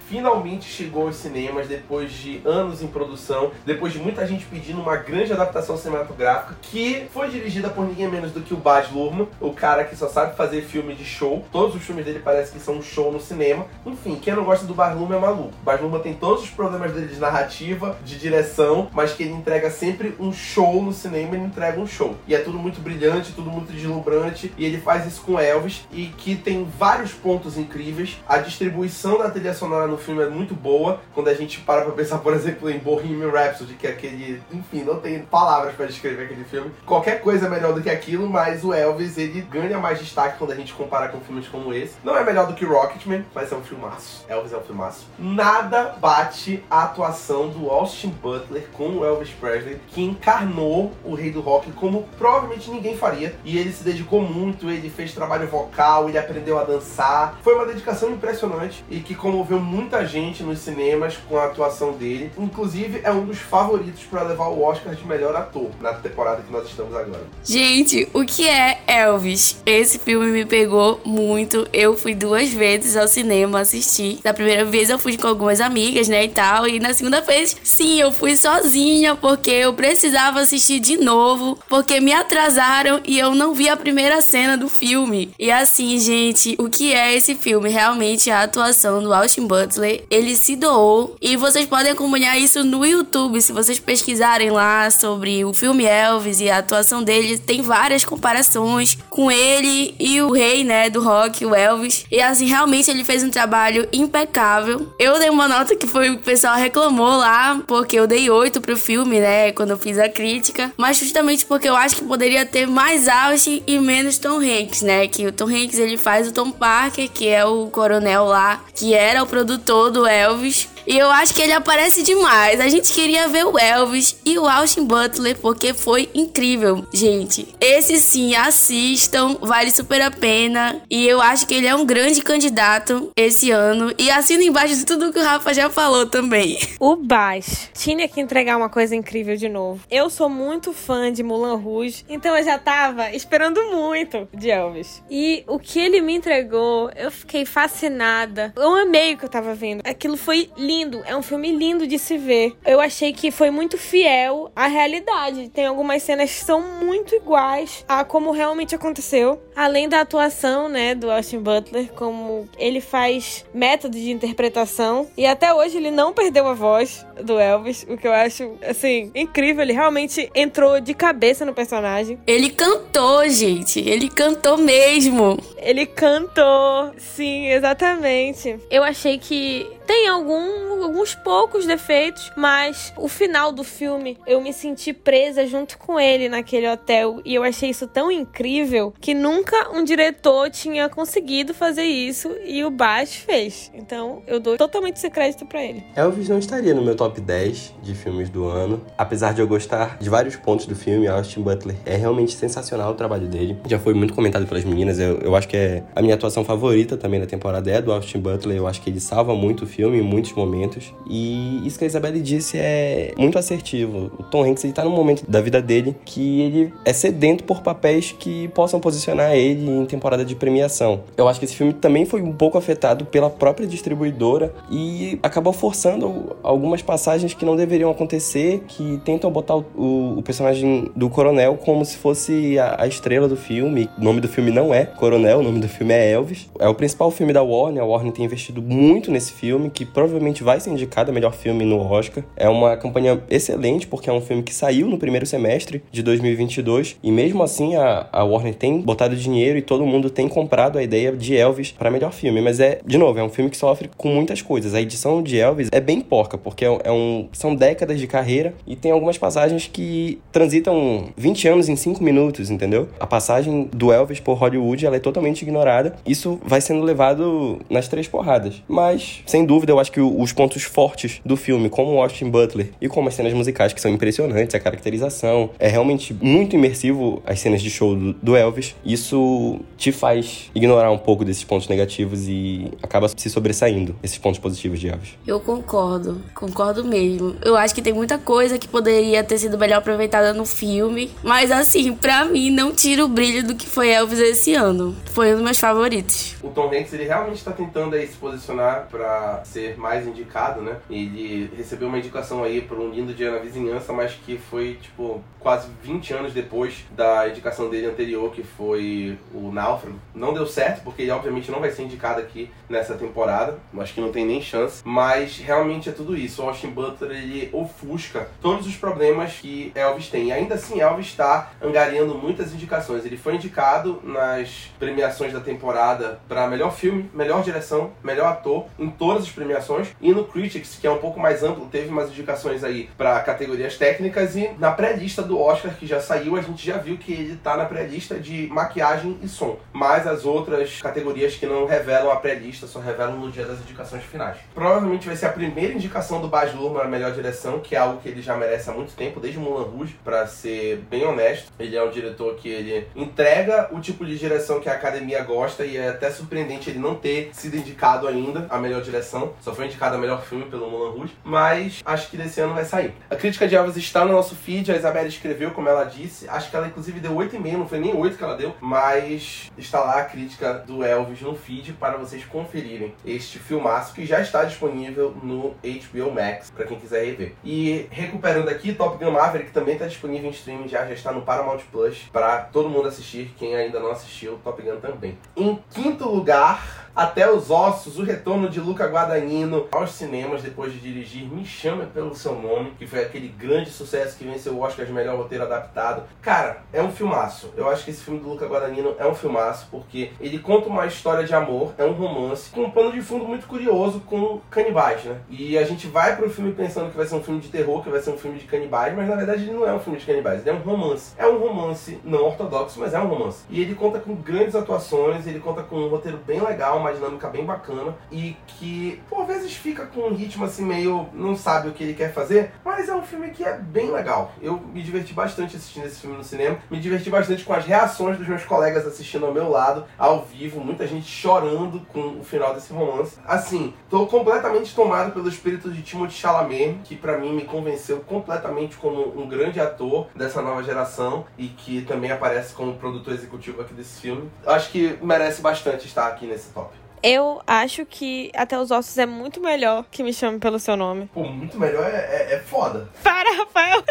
Finalmente 0.08 0.66
chegou 0.66 1.08
aos 1.08 1.18
cinemas 1.18 1.68
depois 1.68 2.12
de 2.12 2.42
anos 2.46 2.82
em 2.82 2.88
produção, 2.88 3.52
depois 3.66 3.94
de 3.94 4.00
muita 4.00 4.26
gente 4.26 4.46
pedindo 4.46 4.82
uma 4.82 4.96
grande 4.96 5.34
adaptação 5.34 5.78
cinematográfica 5.78 6.56
que 6.62 7.08
foi 7.14 7.30
dirigida 7.30 7.70
por 7.70 7.86
ninguém 7.86 8.08
menos 8.08 8.32
do 8.32 8.42
que 8.42 8.54
o 8.54 8.58
Baz 8.58 8.92
Luhrmann, 8.92 9.28
o 9.40 9.52
cara 9.52 9.84
que 9.84 9.96
só 9.96 10.08
sabe 10.08 10.36
fazer 10.36 10.62
filme 10.62 10.96
de 10.96 11.04
show. 11.04 11.46
Todos 11.52 11.76
os 11.76 11.84
filmes 11.84 12.06
dele 12.06 12.22
parece 12.24 12.52
que 12.52 12.60
são 12.60 12.76
um 12.76 12.82
show 12.82 13.12
no 13.12 13.20
cinema. 13.20 13.66
Enfim, 13.86 14.16
quem 14.16 14.34
não 14.34 14.44
gosta 14.44 14.66
do 14.66 14.74
Baz 14.74 14.96
Luhrmann 14.98 15.18
é 15.18 15.22
maluco. 15.22 15.54
O 15.62 15.66
Baz 15.66 15.82
Luhrmann 15.82 16.02
tem 16.02 16.14
todos 16.14 16.44
os 16.44 16.50
problemas 16.50 16.94
dele 16.94 17.08
de 17.08 17.20
narrativa, 17.20 17.98
de 18.04 18.18
direção, 18.18 18.90
mas 18.94 19.14
que 19.14 19.24
ele 19.24 19.34
entrega 19.34 19.70
sempre 19.70 20.16
um 20.20 20.32
show 20.32 20.82
no 20.82 20.94
cinema, 20.94 21.36
ele 21.36 21.46
entrega 21.46 21.80
um 21.80 21.88
show. 21.88 22.16
E 22.28 22.34
é 22.34 22.40
tudo 22.40 22.58
muito 22.58 22.80
brilhante, 22.80 23.34
tudo 23.34 23.50
muito 23.50 23.72
deslumbrante, 23.74 24.54
e 24.58 24.66
ele 24.66 24.80
faz 24.80 25.06
isso 25.06 25.22
com 25.22 25.40
Elvis 25.40 25.86
e 25.92 26.06
que 26.06 26.36
tem 26.36 26.66
vários 26.78 27.12
pontos 27.12 27.58
incríveis. 27.58 28.18
A 28.28 28.38
distribuição 28.38 29.18
da 29.18 29.30
trilha 29.30 29.54
sonora 29.54 29.88
no 29.88 29.97
filme 29.98 30.24
é 30.24 30.30
muito 30.30 30.54
boa. 30.54 31.00
Quando 31.14 31.28
a 31.28 31.34
gente 31.34 31.60
para 31.62 31.82
pra 31.82 31.92
pensar, 31.92 32.20
por 32.20 32.34
exemplo, 32.34 32.70
em 32.70 32.80
Bohemian 32.80 33.32
Rhapsody, 33.32 33.74
que 33.74 33.88
é 33.88 33.92
aquele, 33.92 34.42
enfim, 34.52 34.84
não 34.84 35.00
tem 35.00 35.20
palavras 35.20 35.76
para 35.76 35.86
descrever 35.86 36.26
aquele 36.26 36.44
filme. 36.44 36.72
Qualquer 36.86 37.22
coisa 37.22 37.48
é 37.48 37.50
melhor 37.50 37.74
do 37.74 37.82
que 37.82 37.90
aquilo, 37.90 38.30
mas 38.30 38.64
o 38.64 38.74
Elvis 38.74 39.18
ele 39.18 39.42
ganha 39.42 39.78
mais 39.78 40.00
destaque 40.00 40.38
quando 40.38 40.52
a 40.52 40.56
gente 40.56 40.74
compara 40.74 41.10
com 41.10 41.20
filmes 41.20 41.48
como 41.48 41.74
esse. 41.74 41.96
Não 42.04 42.16
é 42.18 42.24
melhor 42.24 42.48
do 42.48 42.54
que 42.54 42.66
Rocketman, 42.66 43.26
mas 43.34 43.52
é 43.52 43.56
um 43.56 43.62
filmaço. 43.62 44.26
Elvis 44.28 44.54
é 44.54 44.58
um 44.58 44.62
filmaço. 44.62 45.08
Nada 45.18 45.96
bate 46.00 46.64
a 46.70 46.84
atuação 46.84 47.50
do 47.50 47.70
Austin 47.70 48.10
Butler 48.10 48.68
com 48.74 48.90
o 48.90 49.06
Elvis 49.06 49.30
Presley, 49.32 49.80
que 49.88 50.02
encarnou 50.02 50.92
o 51.04 51.14
rei 51.14 51.32
do 51.32 51.42
rock 51.42 51.72
como 51.72 52.08
provavelmente 52.18 52.70
ninguém 52.70 52.98
faria. 52.98 53.36
E 53.44 53.58
ele 53.58 53.72
se 53.72 53.84
dedicou 53.84 54.22
muito, 54.22 54.70
ele 54.70 54.90
fez 54.90 55.14
trabalho 55.14 55.48
vocal, 55.48 56.10
ele 56.10 56.18
aprendeu 56.18 56.60
a 56.60 56.64
dançar. 56.64 57.38
Foi 57.42 57.56
uma 57.56 57.66
dedicação 57.66 58.12
impressionante 58.12 58.84
e 58.90 59.00
que 59.00 59.16
comoveu 59.16 59.60
muita 59.88 60.06
gente 60.06 60.44
nos 60.44 60.60
cinemas 60.60 61.16
com 61.30 61.38
a 61.38 61.46
atuação 61.46 61.94
dele. 61.94 62.30
Inclusive, 62.38 63.00
é 63.04 63.12
um 63.12 63.26
dos 63.26 63.38
favoritos 63.38 64.04
para 64.04 64.24
levar 64.24 64.48
o 64.48 64.62
Oscar 64.62 64.94
de 64.94 65.08
melhor 65.08 65.34
ator 65.34 65.70
na 65.80 65.94
temporada 65.94 66.42
que 66.42 66.52
nós 66.52 66.68
estamos 66.68 66.94
agora. 66.94 67.24
Gente, 67.42 68.10
o 68.14 68.26
que 68.26 68.50
é 68.50 68.82
Elvis? 68.86 69.62
Esse 69.66 69.98
filme 69.98 70.30
me 70.30 70.44
pegou 70.44 71.00
muito. 71.06 71.66
Eu 71.72 71.96
fui 71.96 72.14
duas 72.14 72.52
vezes 72.52 72.98
ao 72.98 73.08
cinema 73.08 73.62
assistir. 73.62 74.20
Da 74.22 74.34
primeira 74.34 74.66
vez 74.66 74.90
eu 74.90 75.00
fui 75.00 75.18
com 75.18 75.28
algumas 75.28 75.62
amigas, 75.62 76.10
né, 76.10 76.26
e 76.26 76.30
tal. 76.30 76.68
E 76.68 76.82
na 76.82 76.94
segunda 76.94 77.22
vez, 77.22 77.56
sim, 77.64 78.02
eu 78.02 78.12
fui 78.12 78.36
sozinha 78.36 79.16
porque 79.16 79.52
eu 79.52 79.74
precisava 79.74 80.42
assistir 80.42 80.82
de 80.82 80.98
novo, 80.98 81.58
porque 81.70 82.02
me 82.02 82.12
atrasaram 82.12 83.00
e 83.06 83.18
eu 83.18 83.34
não 83.34 83.54
vi 83.54 83.70
a 83.70 83.78
primeira 83.78 84.22
cena 84.22 84.58
do 84.58 84.68
filme. 84.68 85.32
E 85.40 85.50
assim, 85.50 85.98
gente, 85.98 86.58
o 86.60 86.70
que 86.70 86.94
é 86.94 87.16
esse 87.16 87.36
filme? 87.36 87.70
Realmente 87.70 88.30
a 88.30 88.42
atuação 88.42 89.02
do 89.02 89.14
Austin 89.14 89.48
Ele 89.86 90.36
se 90.36 90.56
doou 90.56 91.16
e 91.22 91.36
vocês 91.36 91.66
podem 91.66 91.92
acompanhar 91.92 92.38
isso 92.38 92.64
no 92.64 92.86
YouTube, 92.86 93.42
se 93.42 93.52
vocês 93.52 93.80
pesquisarem 93.80 94.50
lá 94.50 94.90
sobre 94.90 95.44
o 95.46 95.54
filme 95.54 95.86
Elvis 95.86 96.40
e 96.40 96.50
a 96.50 96.60
atuação 96.60 97.04
dele, 97.04 97.38
tem 97.38 97.62
várias 97.62 98.04
comparações 98.04 98.98
com 99.10 99.32
ele 99.32 99.96
e 100.00 100.22
o 100.22 100.32
rei, 100.32 100.64
né, 100.64 100.90
do 100.90 101.02
rock, 101.02 101.46
o 101.46 101.56
Elvis. 101.56 102.06
E 102.12 102.22
assim, 102.22 102.46
realmente 102.46 102.90
ele 102.90 103.04
fez 103.04 103.24
um 103.24 103.30
trabalho 103.30 103.88
impecável. 103.92 104.94
Eu 105.00 105.20
dei 105.20 105.30
uma 105.30 105.48
nota 105.48 105.76
que 105.76 105.88
foi 105.88 106.10
o 106.10 106.20
pessoal 106.20 106.56
reclamou 106.56 107.18
lá, 107.18 107.62
porque 107.68 107.98
eu 107.98 108.08
dei 108.08 108.30
8 108.30 108.62
pro 108.62 108.78
filme, 108.78 109.20
né, 109.20 109.52
quando 109.52 109.72
eu 109.72 109.78
fiz 109.78 109.98
a 110.00 110.10
crítica, 110.10 110.72
mas 110.78 110.98
justamente 110.98 111.46
porque 111.46 111.70
eu 111.70 111.76
acho 111.76 111.96
que 111.96 112.04
poderia 112.04 112.46
ter 112.46 112.68
mais 112.68 113.08
Austin 113.08 113.62
e 113.68 113.80
menos 113.80 114.18
Tom 114.18 114.40
Hanks, 114.40 114.82
né, 114.82 115.08
que 115.08 115.26
o 115.26 115.32
Tom 115.32 115.48
Hanks 115.48 115.80
ele 115.80 115.98
faz 115.98 116.28
o 116.28 116.32
Tom 116.32 116.52
Parker, 116.52 117.10
que 117.10 117.28
é 117.28 117.46
o 117.46 117.68
coronel 117.68 118.26
lá, 118.26 118.64
que 118.76 118.94
era 118.94 119.24
o 119.24 119.28
produtor 119.28 119.67
do 119.68 120.08
Elvis. 120.08 120.70
E 120.88 120.98
eu 120.98 121.10
acho 121.12 121.34
que 121.34 121.42
ele 121.42 121.52
aparece 121.52 122.02
demais. 122.02 122.62
A 122.62 122.70
gente 122.70 122.94
queria 122.94 123.28
ver 123.28 123.46
o 123.46 123.60
Elvis 123.60 124.18
e 124.26 124.40
o 124.40 124.48
Austin 124.48 124.86
Butler 124.86 125.38
porque 125.38 125.74
foi 125.74 126.10
incrível, 126.16 126.88
gente. 126.94 127.54
Esse 127.60 128.00
sim, 128.00 128.34
assistam, 128.34 129.36
vale 129.42 129.70
super 129.70 130.02
a 130.02 130.10
pena. 130.10 130.82
E 130.90 131.06
eu 131.06 131.20
acho 131.20 131.46
que 131.46 131.54
ele 131.54 131.68
é 131.68 131.76
um 131.76 131.86
grande 131.86 132.22
candidato 132.22 133.12
esse 133.18 133.52
ano. 133.52 133.94
E 133.98 134.10
assina 134.10 134.42
embaixo 134.44 134.78
de 134.78 134.86
tudo 134.86 135.12
que 135.12 135.20
o 135.20 135.24
Rafa 135.24 135.54
já 135.54 135.70
falou 135.70 136.06
também. 136.06 136.58
O 136.80 136.96
Baz 136.96 137.70
tinha 137.74 138.08
que 138.08 138.22
entregar 138.22 138.56
uma 138.56 138.70
coisa 138.70 138.96
incrível 138.96 139.36
de 139.36 139.50
novo. 139.50 139.82
Eu 139.90 140.10
sou 140.10 140.30
muito 140.30 140.72
fã 140.72 141.12
de 141.12 141.22
Mulan 141.24 141.56
Rouge, 141.56 142.06
então 142.08 142.38
eu 142.38 142.44
já 142.44 142.58
tava 142.58 143.12
esperando 143.12 143.62
muito 143.72 144.28
de 144.34 144.50
Elvis. 144.50 145.04
E 145.10 145.44
o 145.48 145.60
que 145.60 145.80
ele 145.80 146.00
me 146.00 146.14
entregou, 146.14 146.90
eu 146.96 147.12
fiquei 147.12 147.46
fascinada. 147.46 148.54
Eu 148.56 148.74
amei 148.76 149.16
o 149.16 149.18
que 149.18 149.26
eu 149.26 149.30
tava 149.30 149.54
vendo. 149.58 149.82
Aquilo 149.84 150.16
foi 150.16 150.50
lindo 150.56 151.02
é 151.06 151.16
um 151.16 151.22
filme 151.22 151.52
lindo 151.52 151.88
de 151.88 151.98
se 151.98 152.18
ver. 152.18 152.56
Eu 152.66 152.80
achei 152.80 153.14
que 153.14 153.32
foi 153.32 153.50
muito 153.50 153.78
fiel 153.78 154.52
à 154.56 154.68
realidade. 154.68 155.50
Tem 155.50 155.66
algumas 155.66 156.04
cenas 156.04 156.30
que 156.30 156.44
são 156.44 156.62
muito 156.62 157.16
iguais 157.16 157.84
a 157.88 158.04
como 158.04 158.32
realmente 158.32 158.76
aconteceu. 158.76 159.42
Além 159.56 159.90
da 159.90 160.02
atuação, 160.02 160.68
né, 160.68 160.94
do 160.94 161.10
Austin 161.10 161.40
Butler, 161.40 161.92
como 161.94 162.48
ele 162.58 162.82
faz 162.82 163.46
método 163.54 163.98
de 163.98 164.12
interpretação. 164.12 165.08
E 165.18 165.26
até 165.26 165.54
hoje 165.54 165.78
ele 165.78 165.92
não 165.92 166.14
perdeu 166.14 166.48
a 166.48 166.54
voz 166.54 167.06
do 167.24 167.40
Elvis, 167.40 167.86
o 167.90 167.98
que 167.98 168.08
eu 168.08 168.14
acho, 168.14 168.56
assim, 168.68 169.12
incrível. 169.16 169.64
Ele 169.64 169.74
realmente 169.74 170.30
entrou 170.36 170.80
de 170.80 170.94
cabeça 170.94 171.46
no 171.46 171.54
personagem. 171.54 172.20
Ele 172.28 172.50
cantou, 172.50 173.28
gente. 173.30 173.80
Ele 173.80 174.10
cantou 174.10 174.58
mesmo. 174.58 175.40
Ele 175.58 175.86
cantou, 175.86 176.92
sim, 176.98 177.48
exatamente. 177.48 178.60
Eu 178.70 178.84
achei 178.84 179.18
que 179.18 179.47
tem 179.86 180.08
algum, 180.08 180.84
alguns 180.84 181.16
poucos 181.16 181.66
defeitos, 181.66 182.32
mas 182.36 182.94
o 182.98 183.08
final 183.08 183.52
do 183.52 183.64
filme 183.64 184.18
eu 184.28 184.42
me 184.42 184.52
senti 184.52 184.92
presa 184.92 185.46
junto 185.48 185.78
com 185.78 186.00
ele 186.00 186.28
naquele 186.28 186.68
hotel 186.70 187.22
e 187.24 187.34
eu 187.34 187.44
achei 187.44 187.70
isso 187.70 187.88
tão 187.88 188.12
incrível 188.12 188.94
que 189.00 189.14
nunca 189.14 189.72
um 189.72 189.84
diretor 189.84 190.50
tinha 190.50 190.90
conseguido 190.90 191.54
fazer 191.54 191.84
isso 191.84 192.36
e 192.46 192.64
o 192.66 192.70
Baz 192.70 193.16
fez. 193.16 193.72
Então 193.74 194.22
eu 194.28 194.40
dou 194.40 194.58
totalmente 194.58 194.98
esse 194.98 195.10
crédito 195.10 195.46
para 195.46 195.64
ele. 195.64 195.84
Elvis 195.96 196.28
não 196.28 196.38
estaria 196.38 196.74
no 196.74 196.82
meu 196.82 196.96
top 196.96 197.22
10 197.22 197.76
de 197.82 197.96
filmes 197.96 198.30
do 198.30 198.46
ano, 198.48 198.86
apesar 198.98 199.34
de 199.34 199.42
eu 199.42 199.48
gostar 199.48 199.98
de 200.00 200.10
vários 200.10 200.36
pontos 200.36 200.66
do 200.66 200.76
filme. 200.76 201.08
Austin 201.08 201.42
Butler 201.42 201.76
é 201.86 201.96
realmente 201.96 202.34
sensacional 202.34 202.92
o 202.92 202.96
trabalho 202.96 203.28
dele. 203.28 203.58
Já 203.68 203.80
foi 203.80 203.94
muito 203.94 204.14
comentado 204.14 204.46
pelas 204.46 204.64
meninas. 204.64 205.00
Eu, 205.00 205.20
eu 205.20 205.36
acho 205.36 205.48
que 205.48 205.56
é 205.56 205.84
a 205.96 206.02
minha 206.02 206.16
atuação 206.16 206.44
favorita 206.44 206.98
também 206.98 207.20
da 207.20 207.26
temporada 207.26 207.72
é 207.72 207.82
do 207.82 207.92
Austin 207.92 208.20
Butler. 208.20 208.58
Eu 208.58 208.68
acho 208.68 208.82
que 208.82 208.90
ele 208.90 209.00
salva 209.00 209.27
muito 209.36 209.64
o 209.64 209.68
filme 209.68 210.00
em 210.00 210.02
muitos 210.02 210.34
momentos. 210.34 210.94
E 211.10 211.66
isso 211.66 211.78
que 211.78 211.86
a 211.86 211.88
Isabelle 211.88 212.22
disse 212.22 212.58
é 212.58 213.14
muito 213.18 213.38
assertivo. 213.38 214.12
O 214.18 214.24
Tom 214.24 214.44
Hanks 214.44 214.64
ele 214.64 214.74
tá 214.74 214.84
num 214.84 214.92
momento 214.92 215.24
da 215.28 215.42
vida 215.42 215.62
dele 215.62 215.96
que 216.06 216.42
ele 216.42 216.74
é 216.86 216.94
sedento 216.94 217.44
por 217.44 217.62
papéis 217.62 218.16
que 218.18 218.48
possam 218.50 218.80
posicionar 218.80 219.36
ele 219.36 219.70
em 219.70 219.86
temporada 219.86 220.24
de 220.24 220.36
premiação. 220.36 221.02
Eu 221.16 221.28
acho 221.28 221.40
que 221.40 221.46
esse 221.46 221.56
filme 221.56 221.74
também 221.74 222.06
foi 222.06 222.22
um 222.22 222.34
pouco 222.34 222.58
afetado 222.58 223.06
pela 223.06 223.30
própria 223.30 223.68
distribuidora 223.68 224.54
e 224.70 225.20
acabou 225.24 225.54
forçando 225.54 226.36
algumas 226.44 226.82
passagens 226.82 227.34
que 227.34 227.46
não 227.46 227.56
deveriam 227.56 227.90
acontecer, 227.90 228.64
que 228.68 229.00
tentam 229.04 229.32
botar 229.32 229.56
o, 229.56 229.66
o, 229.76 230.20
o 230.20 230.22
personagem 230.22 230.90
do 230.96 231.10
coronel 231.10 231.58
como 231.58 231.84
se 231.86 231.98
fosse 231.98 232.58
a, 232.60 232.84
a 232.84 232.88
estrela 232.88 233.28
do 233.28 233.36
filme. 233.36 233.90
O 233.98 234.04
nome 234.04 234.22
do 234.22 234.28
filme 234.28 234.52
não 234.52 234.74
é 234.74 234.86
Coronel, 234.86 235.40
o 235.40 235.44
nome 235.44 235.60
do 235.60 235.68
filme 235.68 235.94
é 235.94 236.12
Elvis. 236.12 236.50
É 236.60 236.68
o 236.68 236.76
principal 236.76 237.12
filme 237.12 237.34
da 237.34 237.44
Warner. 237.44 237.84
A 237.84 237.86
Warner 237.86 238.12
tem 238.12 238.26
investido 238.26 238.62
muito 238.62 239.12
nesse 239.18 239.34
filme, 239.34 239.70
que 239.70 239.84
provavelmente 239.84 240.44
vai 240.44 240.60
ser 240.60 240.70
indicado 240.70 241.10
a 241.12 241.14
melhor 241.14 241.34
filme 241.34 241.66
no 241.66 241.80
Oscar. 241.80 242.24
É 242.36 242.48
uma 242.48 242.78
campanha 242.78 243.20
excelente, 243.30 243.88
porque 243.88 244.10
é 244.10 244.14
um 244.14 244.22
filme 244.22 244.44
que 244.44 244.54
saiu 244.54 244.88
no 244.88 244.98
primeiro 244.98 245.26
semestre 245.26 245.84
de 245.92 246.04
2022, 246.04 246.98
e 247.02 247.12
mesmo 247.12 247.44
assim 247.44 247.76
a, 247.76 248.08
a 248.12 248.24
Warner 248.24 248.54
tem 248.54 248.80
botado 248.80 249.16
dinheiro 249.16 249.58
e 249.58 249.62
todo 249.62 249.86
mundo 249.86 250.10
tem 250.10 250.28
comprado 250.28 250.78
a 250.78 250.84
ideia 250.84 251.12
de 251.12 251.36
Elvis 251.36 251.72
para 251.72 251.90
melhor 251.90 252.14
filme. 252.14 252.42
Mas 252.42 252.60
é, 252.60 252.80
de 252.86 252.98
novo, 252.98 253.20
é 253.20 253.24
um 253.24 253.30
filme 253.30 253.50
que 253.50 253.58
sofre 253.58 253.90
com 253.98 254.10
muitas 254.10 254.42
coisas. 254.42 254.74
A 254.74 254.82
edição 254.82 255.24
de 255.24 255.40
Elvis 255.40 255.70
é 255.72 255.82
bem 255.82 256.00
porca, 256.00 256.38
porque 256.38 256.64
é, 256.64 256.80
é 256.84 256.92
um, 256.92 257.28
são 257.34 257.56
décadas 257.56 258.00
de 258.00 258.06
carreira 258.06 258.54
e 258.66 258.76
tem 258.76 258.92
algumas 258.92 259.18
passagens 259.18 259.68
que 259.72 260.20
transitam 260.32 261.06
20 261.18 261.48
anos 261.48 261.70
em 261.70 261.76
5 261.76 262.04
minutos, 262.04 262.52
entendeu? 262.52 262.88
A 263.00 263.08
passagem 263.08 263.70
do 263.74 263.92
Elvis 263.92 264.20
por 264.20 264.38
Hollywood 264.38 264.86
ela 264.86 264.96
é 264.96 265.00
totalmente 265.00 265.42
ignorada. 265.42 265.96
Isso 266.06 266.40
vai 266.46 266.62
sendo 266.62 266.84
levado 266.84 267.60
nas 267.70 267.88
três 267.88 268.08
porradas. 268.08 268.62
Mas, 268.68 269.07
sem 269.26 269.46
dúvida, 269.46 269.72
eu 269.72 269.80
acho 269.80 269.92
que 269.92 270.00
os 270.00 270.34
pontos 270.34 270.64
fortes 270.64 271.22
do 271.26 271.36
filme, 271.36 271.70
como 271.70 271.94
o 271.94 272.02
Austin 272.02 272.30
Butler 272.30 272.72
e 272.82 272.88
como 272.88 273.10
as 273.10 273.16
cenas 273.16 273.34
musicais, 273.34 273.74
que 273.74 273.82
são 273.82 273.92
impressionantes, 273.92 274.56
a 274.56 274.60
caracterização, 274.60 275.50
é 275.60 275.68
realmente 275.68 276.14
muito 276.22 276.56
imersivo 276.56 277.22
as 277.26 277.40
cenas 277.40 277.62
de 277.62 277.70
show 277.70 277.96
do, 277.96 278.14
do 278.14 278.36
Elvis. 278.36 278.76
Isso 278.86 279.60
te 279.78 279.92
faz 279.92 280.50
ignorar 280.54 280.92
um 280.92 280.98
pouco 280.98 281.24
desses 281.24 281.44
pontos 281.44 281.68
negativos 281.68 282.28
e 282.28 282.72
acaba 282.82 283.08
se 283.08 283.30
sobressaindo 283.30 283.96
esses 284.04 284.18
pontos 284.18 284.40
positivos 284.40 284.80
de 284.80 284.90
Elvis. 284.90 285.18
Eu 285.26 285.40
concordo, 285.40 286.22
concordo 286.34 286.84
mesmo. 286.84 287.36
Eu 287.44 287.56
acho 287.56 287.74
que 287.74 287.82
tem 287.82 287.94
muita 287.94 288.18
coisa 288.18 288.58
que 288.58 288.68
poderia 288.68 289.24
ter 289.24 289.38
sido 289.38 289.58
melhor 289.58 289.78
aproveitada 289.78 290.34
no 290.34 290.46
filme, 290.46 291.12
mas 291.24 291.52
assim, 291.52 291.94
para 291.94 292.26
mim 292.26 292.52
não 292.52 292.72
tira 292.72 293.04
o 293.04 293.08
brilho 293.08 293.46
do 293.46 293.56
que 293.56 293.68
foi 293.68 293.90
Elvis 293.90 294.20
esse 294.20 294.54
ano. 294.54 294.96
Foi 295.14 295.32
um 295.32 295.36
dos 295.36 295.44
meus 295.44 295.60
favoritos. 295.60 296.36
O 296.42 296.50
Tom 296.50 296.68
Hanks, 296.68 296.94
ele 296.94 297.06
realmente 297.06 297.38
está 297.38 297.52
tentando 297.52 297.96
aí 297.96 298.08
se 298.08 298.16
posicionar 298.18 298.88
para 298.98 299.42
ser 299.46 299.78
mais 299.78 300.08
indicado, 300.08 300.62
né? 300.62 300.78
Ele 300.90 301.52
recebeu 301.56 301.88
uma 301.88 302.00
indicação 302.00 302.44
aí 302.44 302.62
por 302.62 302.80
um 302.80 302.90
lindo 302.90 303.14
dia 303.14 303.32
na 303.32 303.38
vizinhança, 303.38 303.94
mas 303.94 304.14
que 304.14 304.38
foi, 304.38 304.80
tipo, 304.82 305.24
quase 305.40 305.70
20 305.84 306.14
anos 306.14 306.34
depois 306.34 306.86
da 306.92 307.30
indicação 307.30 307.70
dele 307.70 307.86
anterior, 307.88 308.32
que 308.32 308.44
foi 308.44 309.18
o 309.34 309.52
Náufrago. 309.52 309.98
Não 310.14 310.34
deu 310.34 310.46
certo, 310.46 310.84
porque 310.84 311.04
ele 311.04 311.12
obviamente 311.12 311.52
não 311.52 311.60
vai 311.60 311.72
ser 311.72 311.84
indicado 311.84 312.20
aqui 312.20 312.50
nessa 312.68 312.96
temporada. 312.96 313.58
Acho 313.78 313.94
que 313.94 314.02
não 314.02 314.12
tem 314.12 314.26
nem 314.26 314.42
chance. 314.42 314.82
Mas 314.84 315.38
realmente 315.38 315.88
é 315.88 315.92
tudo 315.92 316.18
isso. 316.18 316.44
O 316.44 316.50
Austin 316.50 316.72
Butler, 316.72 317.12
ele 317.12 317.50
ofusca 317.54 318.28
todos 318.42 318.68
os 318.68 318.76
problemas 318.76 319.34
que 319.34 319.72
Elvis 319.76 320.10
tem. 320.10 320.28
E 320.28 320.32
ainda 320.32 320.56
assim, 320.56 320.82
Elvis 320.82 321.08
está 321.08 321.52
angariando 321.62 322.16
muitas 322.16 322.54
indicações. 322.54 323.06
Ele 323.06 323.18
foi 323.18 323.36
indicado 323.36 324.02
nas 324.04 324.72
premiações 324.80 325.32
da 325.32 325.40
temporada 325.40 326.20
para 326.28 326.48
melhor 326.48 326.74
filme, 326.74 327.10
melhor 327.14 327.44
direção, 327.44 327.92
melhor 328.04 328.28
ator, 328.28 328.66
em 328.88 328.90
todas 328.92 329.24
as 329.24 329.30
premiações. 329.30 329.90
E 330.02 330.14
no 330.14 330.24
Critics, 330.24 330.78
que 330.80 330.88
é 330.88 330.92
um 330.92 330.98
pouco 330.98 331.20
mais 331.20 331.44
amplo, 331.44 331.68
teve 331.68 331.90
umas 331.90 332.10
indicações 332.10 332.64
aí 332.64 332.90
para 332.98 333.20
categorias 333.20 333.78
técnicas. 333.78 334.36
E 334.36 334.50
na 334.58 334.72
pré-lista 334.72 335.22
do 335.22 335.40
Oscar, 335.40 335.74
que 335.76 335.86
já 335.86 336.00
saiu, 336.00 336.36
a 336.36 336.42
gente 336.42 336.66
já 336.66 336.78
viu 336.78 336.98
que 336.98 337.12
ele 337.12 337.34
está 337.34 337.58
na 337.58 337.66
pré-lista 337.66 338.16
de 338.16 338.48
maquiagem 338.48 339.18
e 339.22 339.28
som. 339.28 339.60
Mas 339.74 340.08
as 340.08 340.26
outras 340.26 340.82
categorias 340.82 341.36
que 341.36 341.46
não 341.46 341.66
revelam 341.66 342.12
a 342.12 342.16
pré-lista, 342.16 342.68
só 342.68 342.80
revelam 342.80 343.18
no 343.18 343.32
dia 343.32 343.46
das 343.46 343.60
indicações 343.60 344.04
finais. 344.04 344.38
Provavelmente 344.54 345.08
vai 345.08 345.16
ser 345.16 345.28
a 345.28 345.32
primeira 345.32 345.74
indicação 345.74 346.22
do 346.22 346.28
Baz 346.28 346.54
Luhrmann 346.54 346.84
na 346.84 346.90
melhor 346.90 347.12
direção, 347.12 347.60
que 347.60 347.76
é 347.76 347.80
algo 347.80 348.00
que 348.02 348.08
ele 348.08 348.22
já 348.22 348.36
merece 348.36 348.70
há 348.70 348.74
muito 348.74 348.96
tempo, 348.96 349.20
desde 349.20 349.40
Mulan 349.40 349.64
Rouge, 349.64 349.98
para 350.04 350.26
ser 350.28 350.78
bem 350.90 351.06
honesto. 351.06 351.52
Ele 351.60 351.76
é 351.76 351.84
um 351.84 351.90
diretor 351.90 352.36
que 352.36 352.48
ele 352.48 352.88
entrega 352.96 353.70
o 353.72 353.80
tipo 353.80 354.06
de 354.06 354.18
direção 354.18 354.60
que 354.60 354.70
a 354.70 354.74
academia 354.74 355.22
gosta 355.24 355.66
e 355.66 355.78
é 355.78 355.90
até 355.90 356.10
surpreendente 356.12 356.70
ele 356.70 356.80
não 356.80 356.96
ter 356.96 357.30
sido 357.34 357.58
indicado 357.58 358.08
ainda 358.08 358.48
a 358.50 358.58
melhor 358.58 358.77
direção. 358.82 359.34
Só 359.42 359.54
foi 359.54 359.66
indicado 359.66 359.96
a 359.96 359.98
melhor 359.98 360.24
filme 360.24 360.46
pelo 360.46 360.70
Mulan 360.70 360.92
Rouge, 360.92 361.18
mas 361.24 361.82
acho 361.86 362.10
que 362.10 362.18
desse 362.18 362.40
ano 362.42 362.54
vai 362.54 362.66
sair. 362.66 362.94
A 363.10 363.16
crítica 363.16 363.48
de 363.48 363.56
Elvis 363.56 363.78
está 363.78 364.06
no 364.06 364.14
nosso 364.14 364.36
feed, 364.36 364.72
a 364.72 364.76
Isabela 364.76 365.08
escreveu, 365.08 365.52
como 365.52 365.70
ela 365.70 365.84
disse. 365.84 366.28
Acho 366.30 366.50
que 366.50 366.56
ela 366.56 366.68
inclusive 366.68 367.00
deu 367.00 367.14
8,5, 367.14 367.58
não 367.58 367.68
foi 367.68 367.80
nem 367.80 367.96
8 367.96 368.18
que 368.18 368.24
ela 368.24 368.36
deu, 368.36 368.56
mas 368.60 369.52
está 369.58 369.80
lá 369.80 370.00
a 370.00 370.06
crítica 370.06 370.54
do 370.54 370.84
Elvis 370.84 371.22
no 371.22 371.36
feed 371.36 371.74
para 371.74 371.98
vocês 371.98 372.26
conferirem 372.26 372.94
este 373.06 373.40
filmaço 373.40 373.94
que 373.94 374.06
já 374.06 374.22
está 374.22 374.44
disponível 374.44 375.16
no 375.24 375.56
HBO 375.62 376.12
Max 376.14 376.52
para 376.52 376.66
quem 376.66 376.80
quiser 376.80 377.06
rever. 377.06 377.34
E 377.44 377.88
recuperando 377.92 378.50
aqui, 378.50 378.74
Top 378.74 379.04
Gun 379.04 379.12
Maverick 379.12 379.52
também 379.52 379.74
está 379.74 379.88
disponível 379.88 380.30
em 380.30 380.34
streaming 380.34 380.68
já, 380.68 380.86
já 380.86 380.94
está 380.94 381.12
no 381.12 381.22
Paramount 381.22 381.62
Plus 381.72 382.10
para 382.12 382.40
todo 382.40 382.70
mundo 382.70 382.88
assistir. 382.88 383.34
Quem 383.38 383.56
ainda 383.56 383.80
não 383.80 383.92
assistiu, 383.92 384.40
Top 384.44 384.62
Gun 384.62 384.78
também. 384.80 385.18
Em 385.36 385.60
quinto 385.72 386.08
lugar, 386.08 386.87
até 386.98 387.32
os 387.32 387.52
Ossos, 387.52 388.00
o 388.00 388.04
retorno 388.04 388.50
de 388.50 388.60
Luca 388.60 388.88
Guadagnino 388.88 389.68
aos 389.72 389.92
cinemas 389.92 390.42
depois 390.42 390.74
de 390.74 390.80
dirigir 390.80 391.32
Me 391.32 391.46
Chame 391.46 391.86
Pelo 391.86 392.16
Seu 392.16 392.34
Nome, 392.34 392.72
que 392.72 392.88
foi 392.88 393.04
aquele 393.04 393.28
grande 393.28 393.70
sucesso 393.70 394.18
que 394.18 394.24
venceu 394.24 394.54
o 394.54 394.62
Oscar 394.62 394.84
de 394.84 394.92
melhor 394.92 395.16
roteiro 395.16 395.44
adaptado. 395.44 396.02
Cara, 396.24 396.64
é 396.74 396.82
um 396.82 396.92
filmaço. 396.92 397.54
Eu 397.56 397.70
acho 397.70 397.86
que 397.86 397.92
esse 397.92 398.02
filme 398.02 398.20
do 398.20 398.30
Luca 398.30 398.48
Guadagnino 398.48 398.96
é 398.98 399.06
um 399.06 399.14
filmaço 399.14 399.68
porque 399.70 400.12
ele 400.20 400.40
conta 400.40 400.70
uma 400.70 400.88
história 400.88 401.24
de 401.24 401.36
amor, 401.36 401.76
é 401.78 401.86
um 401.86 401.92
romance, 401.92 402.50
com 402.50 402.64
um 402.64 402.72
pano 402.72 402.92
de 402.92 403.02
fundo 403.04 403.26
muito 403.26 403.46
curioso 403.46 404.00
com 404.00 404.42
canibais, 404.50 405.04
né? 405.04 405.20
E 405.30 405.56
a 405.56 405.64
gente 405.64 405.86
vai 405.86 406.16
pro 406.16 406.32
filme 406.32 406.52
pensando 406.54 406.90
que 406.90 406.98
vai 406.98 407.06
ser 407.06 407.14
um 407.14 407.24
filme 407.24 407.40
de 407.40 407.50
terror, 407.50 407.84
que 407.84 407.92
vai 407.92 408.02
ser 408.02 408.10
um 408.10 408.18
filme 408.18 408.40
de 408.40 408.46
canibais, 408.46 408.96
mas 408.96 409.08
na 409.08 409.16
verdade 409.16 409.44
ele 409.44 409.54
não 409.54 409.68
é 409.68 409.74
um 409.74 409.80
filme 409.80 410.00
de 410.00 410.06
canibais, 410.08 410.42
ele 410.42 410.50
é 410.50 410.54
um 410.54 410.64
romance. 410.64 411.14
É 411.16 411.28
um 411.28 411.38
romance 411.38 412.02
não 412.04 412.26
ortodoxo, 412.26 412.80
mas 412.80 412.96
é 412.96 413.00
um 413.00 413.06
romance. 413.06 413.46
E 413.52 413.62
ele 413.62 413.76
conta 413.76 414.00
com 414.00 414.16
grandes 414.16 414.56
atuações, 414.56 415.28
ele 415.28 415.40
conta 415.40 415.62
com 415.62 415.76
um 415.76 415.90
roteiro 415.90 416.18
bem 416.26 416.42
legal, 416.42 416.87
uma 416.88 416.94
dinâmica 416.94 417.28
bem 417.28 417.46
bacana 417.46 417.96
e 418.12 418.36
que 418.48 419.02
por 419.10 419.26
vezes 419.26 419.54
fica 419.54 419.86
com 419.86 420.02
um 420.02 420.14
ritmo 420.14 420.46
assim 420.46 420.66
meio 420.66 421.08
não 421.14 421.36
sabe 421.36 421.70
o 421.70 421.74
que 421.74 421.84
ele 421.84 421.94
quer 421.94 422.14
fazer, 422.14 422.52
mas 422.64 422.88
é 422.90 422.96
um 422.96 423.04
filme 423.04 423.30
que 423.30 423.44
é 423.44 423.58
bem 423.58 423.92
legal. 423.92 424.32
Eu 424.42 424.60
me 424.60 424.82
diverti 424.82 425.14
bastante 425.14 425.56
assistindo 425.56 425.86
esse 425.86 426.00
filme 426.00 426.18
no 426.18 426.24
cinema, 426.24 426.58
me 426.70 426.80
diverti 426.80 427.10
bastante 427.10 427.44
com 427.44 427.54
as 427.54 427.66
reações 427.66 428.18
dos 428.18 428.28
meus 428.28 428.44
colegas 428.46 428.86
assistindo 428.86 429.26
ao 429.26 429.34
meu 429.34 429.50
lado, 429.50 429.86
ao 429.98 430.24
vivo, 430.24 430.60
muita 430.60 430.88
gente 430.88 431.08
chorando 431.08 431.82
com 431.92 432.20
o 432.20 432.24
final 432.24 432.54
desse 432.54 432.72
romance. 432.72 433.18
Assim, 433.26 433.74
tô 433.90 434.06
completamente 434.08 434.74
tomado 434.74 435.12
pelo 435.12 435.28
espírito 435.28 435.70
de 435.70 435.82
Timothée 435.82 436.18
Chalamet, 436.18 436.80
que 436.84 436.96
para 436.96 437.18
mim 437.18 437.34
me 437.34 437.44
convenceu 437.44 438.00
completamente 438.00 438.78
como 438.78 439.20
um 439.20 439.28
grande 439.28 439.60
ator 439.60 440.08
dessa 440.16 440.42
nova 440.42 440.64
geração 440.64 441.26
e 441.38 441.48
que 441.48 441.82
também 441.82 442.12
aparece 442.12 442.54
como 442.54 442.76
produtor 442.76 443.14
executivo 443.14 443.62
aqui 443.62 443.74
desse 443.74 444.02
filme. 444.02 444.30
Acho 444.46 444.72
que 444.72 444.98
merece 445.02 445.42
bastante 445.42 445.88
estar 445.88 446.08
aqui 446.08 446.26
nesse 446.26 446.50
top. 446.52 446.77
Eu 447.10 447.42
acho 447.48 447.86
que 447.86 448.30
Até 448.36 448.60
os 448.60 448.70
Ossos 448.70 448.98
é 448.98 449.06
muito 449.06 449.40
melhor 449.40 449.86
que 449.90 450.04
Me 450.04 450.12
Chame 450.12 450.40
Pelo 450.40 450.60
Seu 450.60 450.76
Nome. 450.76 451.10
Pô, 451.14 451.24
muito 451.24 451.58
melhor 451.58 451.86
é, 451.86 452.34
é, 452.34 452.34
é 452.34 452.40
foda. 452.40 452.90
Para, 453.02 453.32
Rafael! 453.32 453.82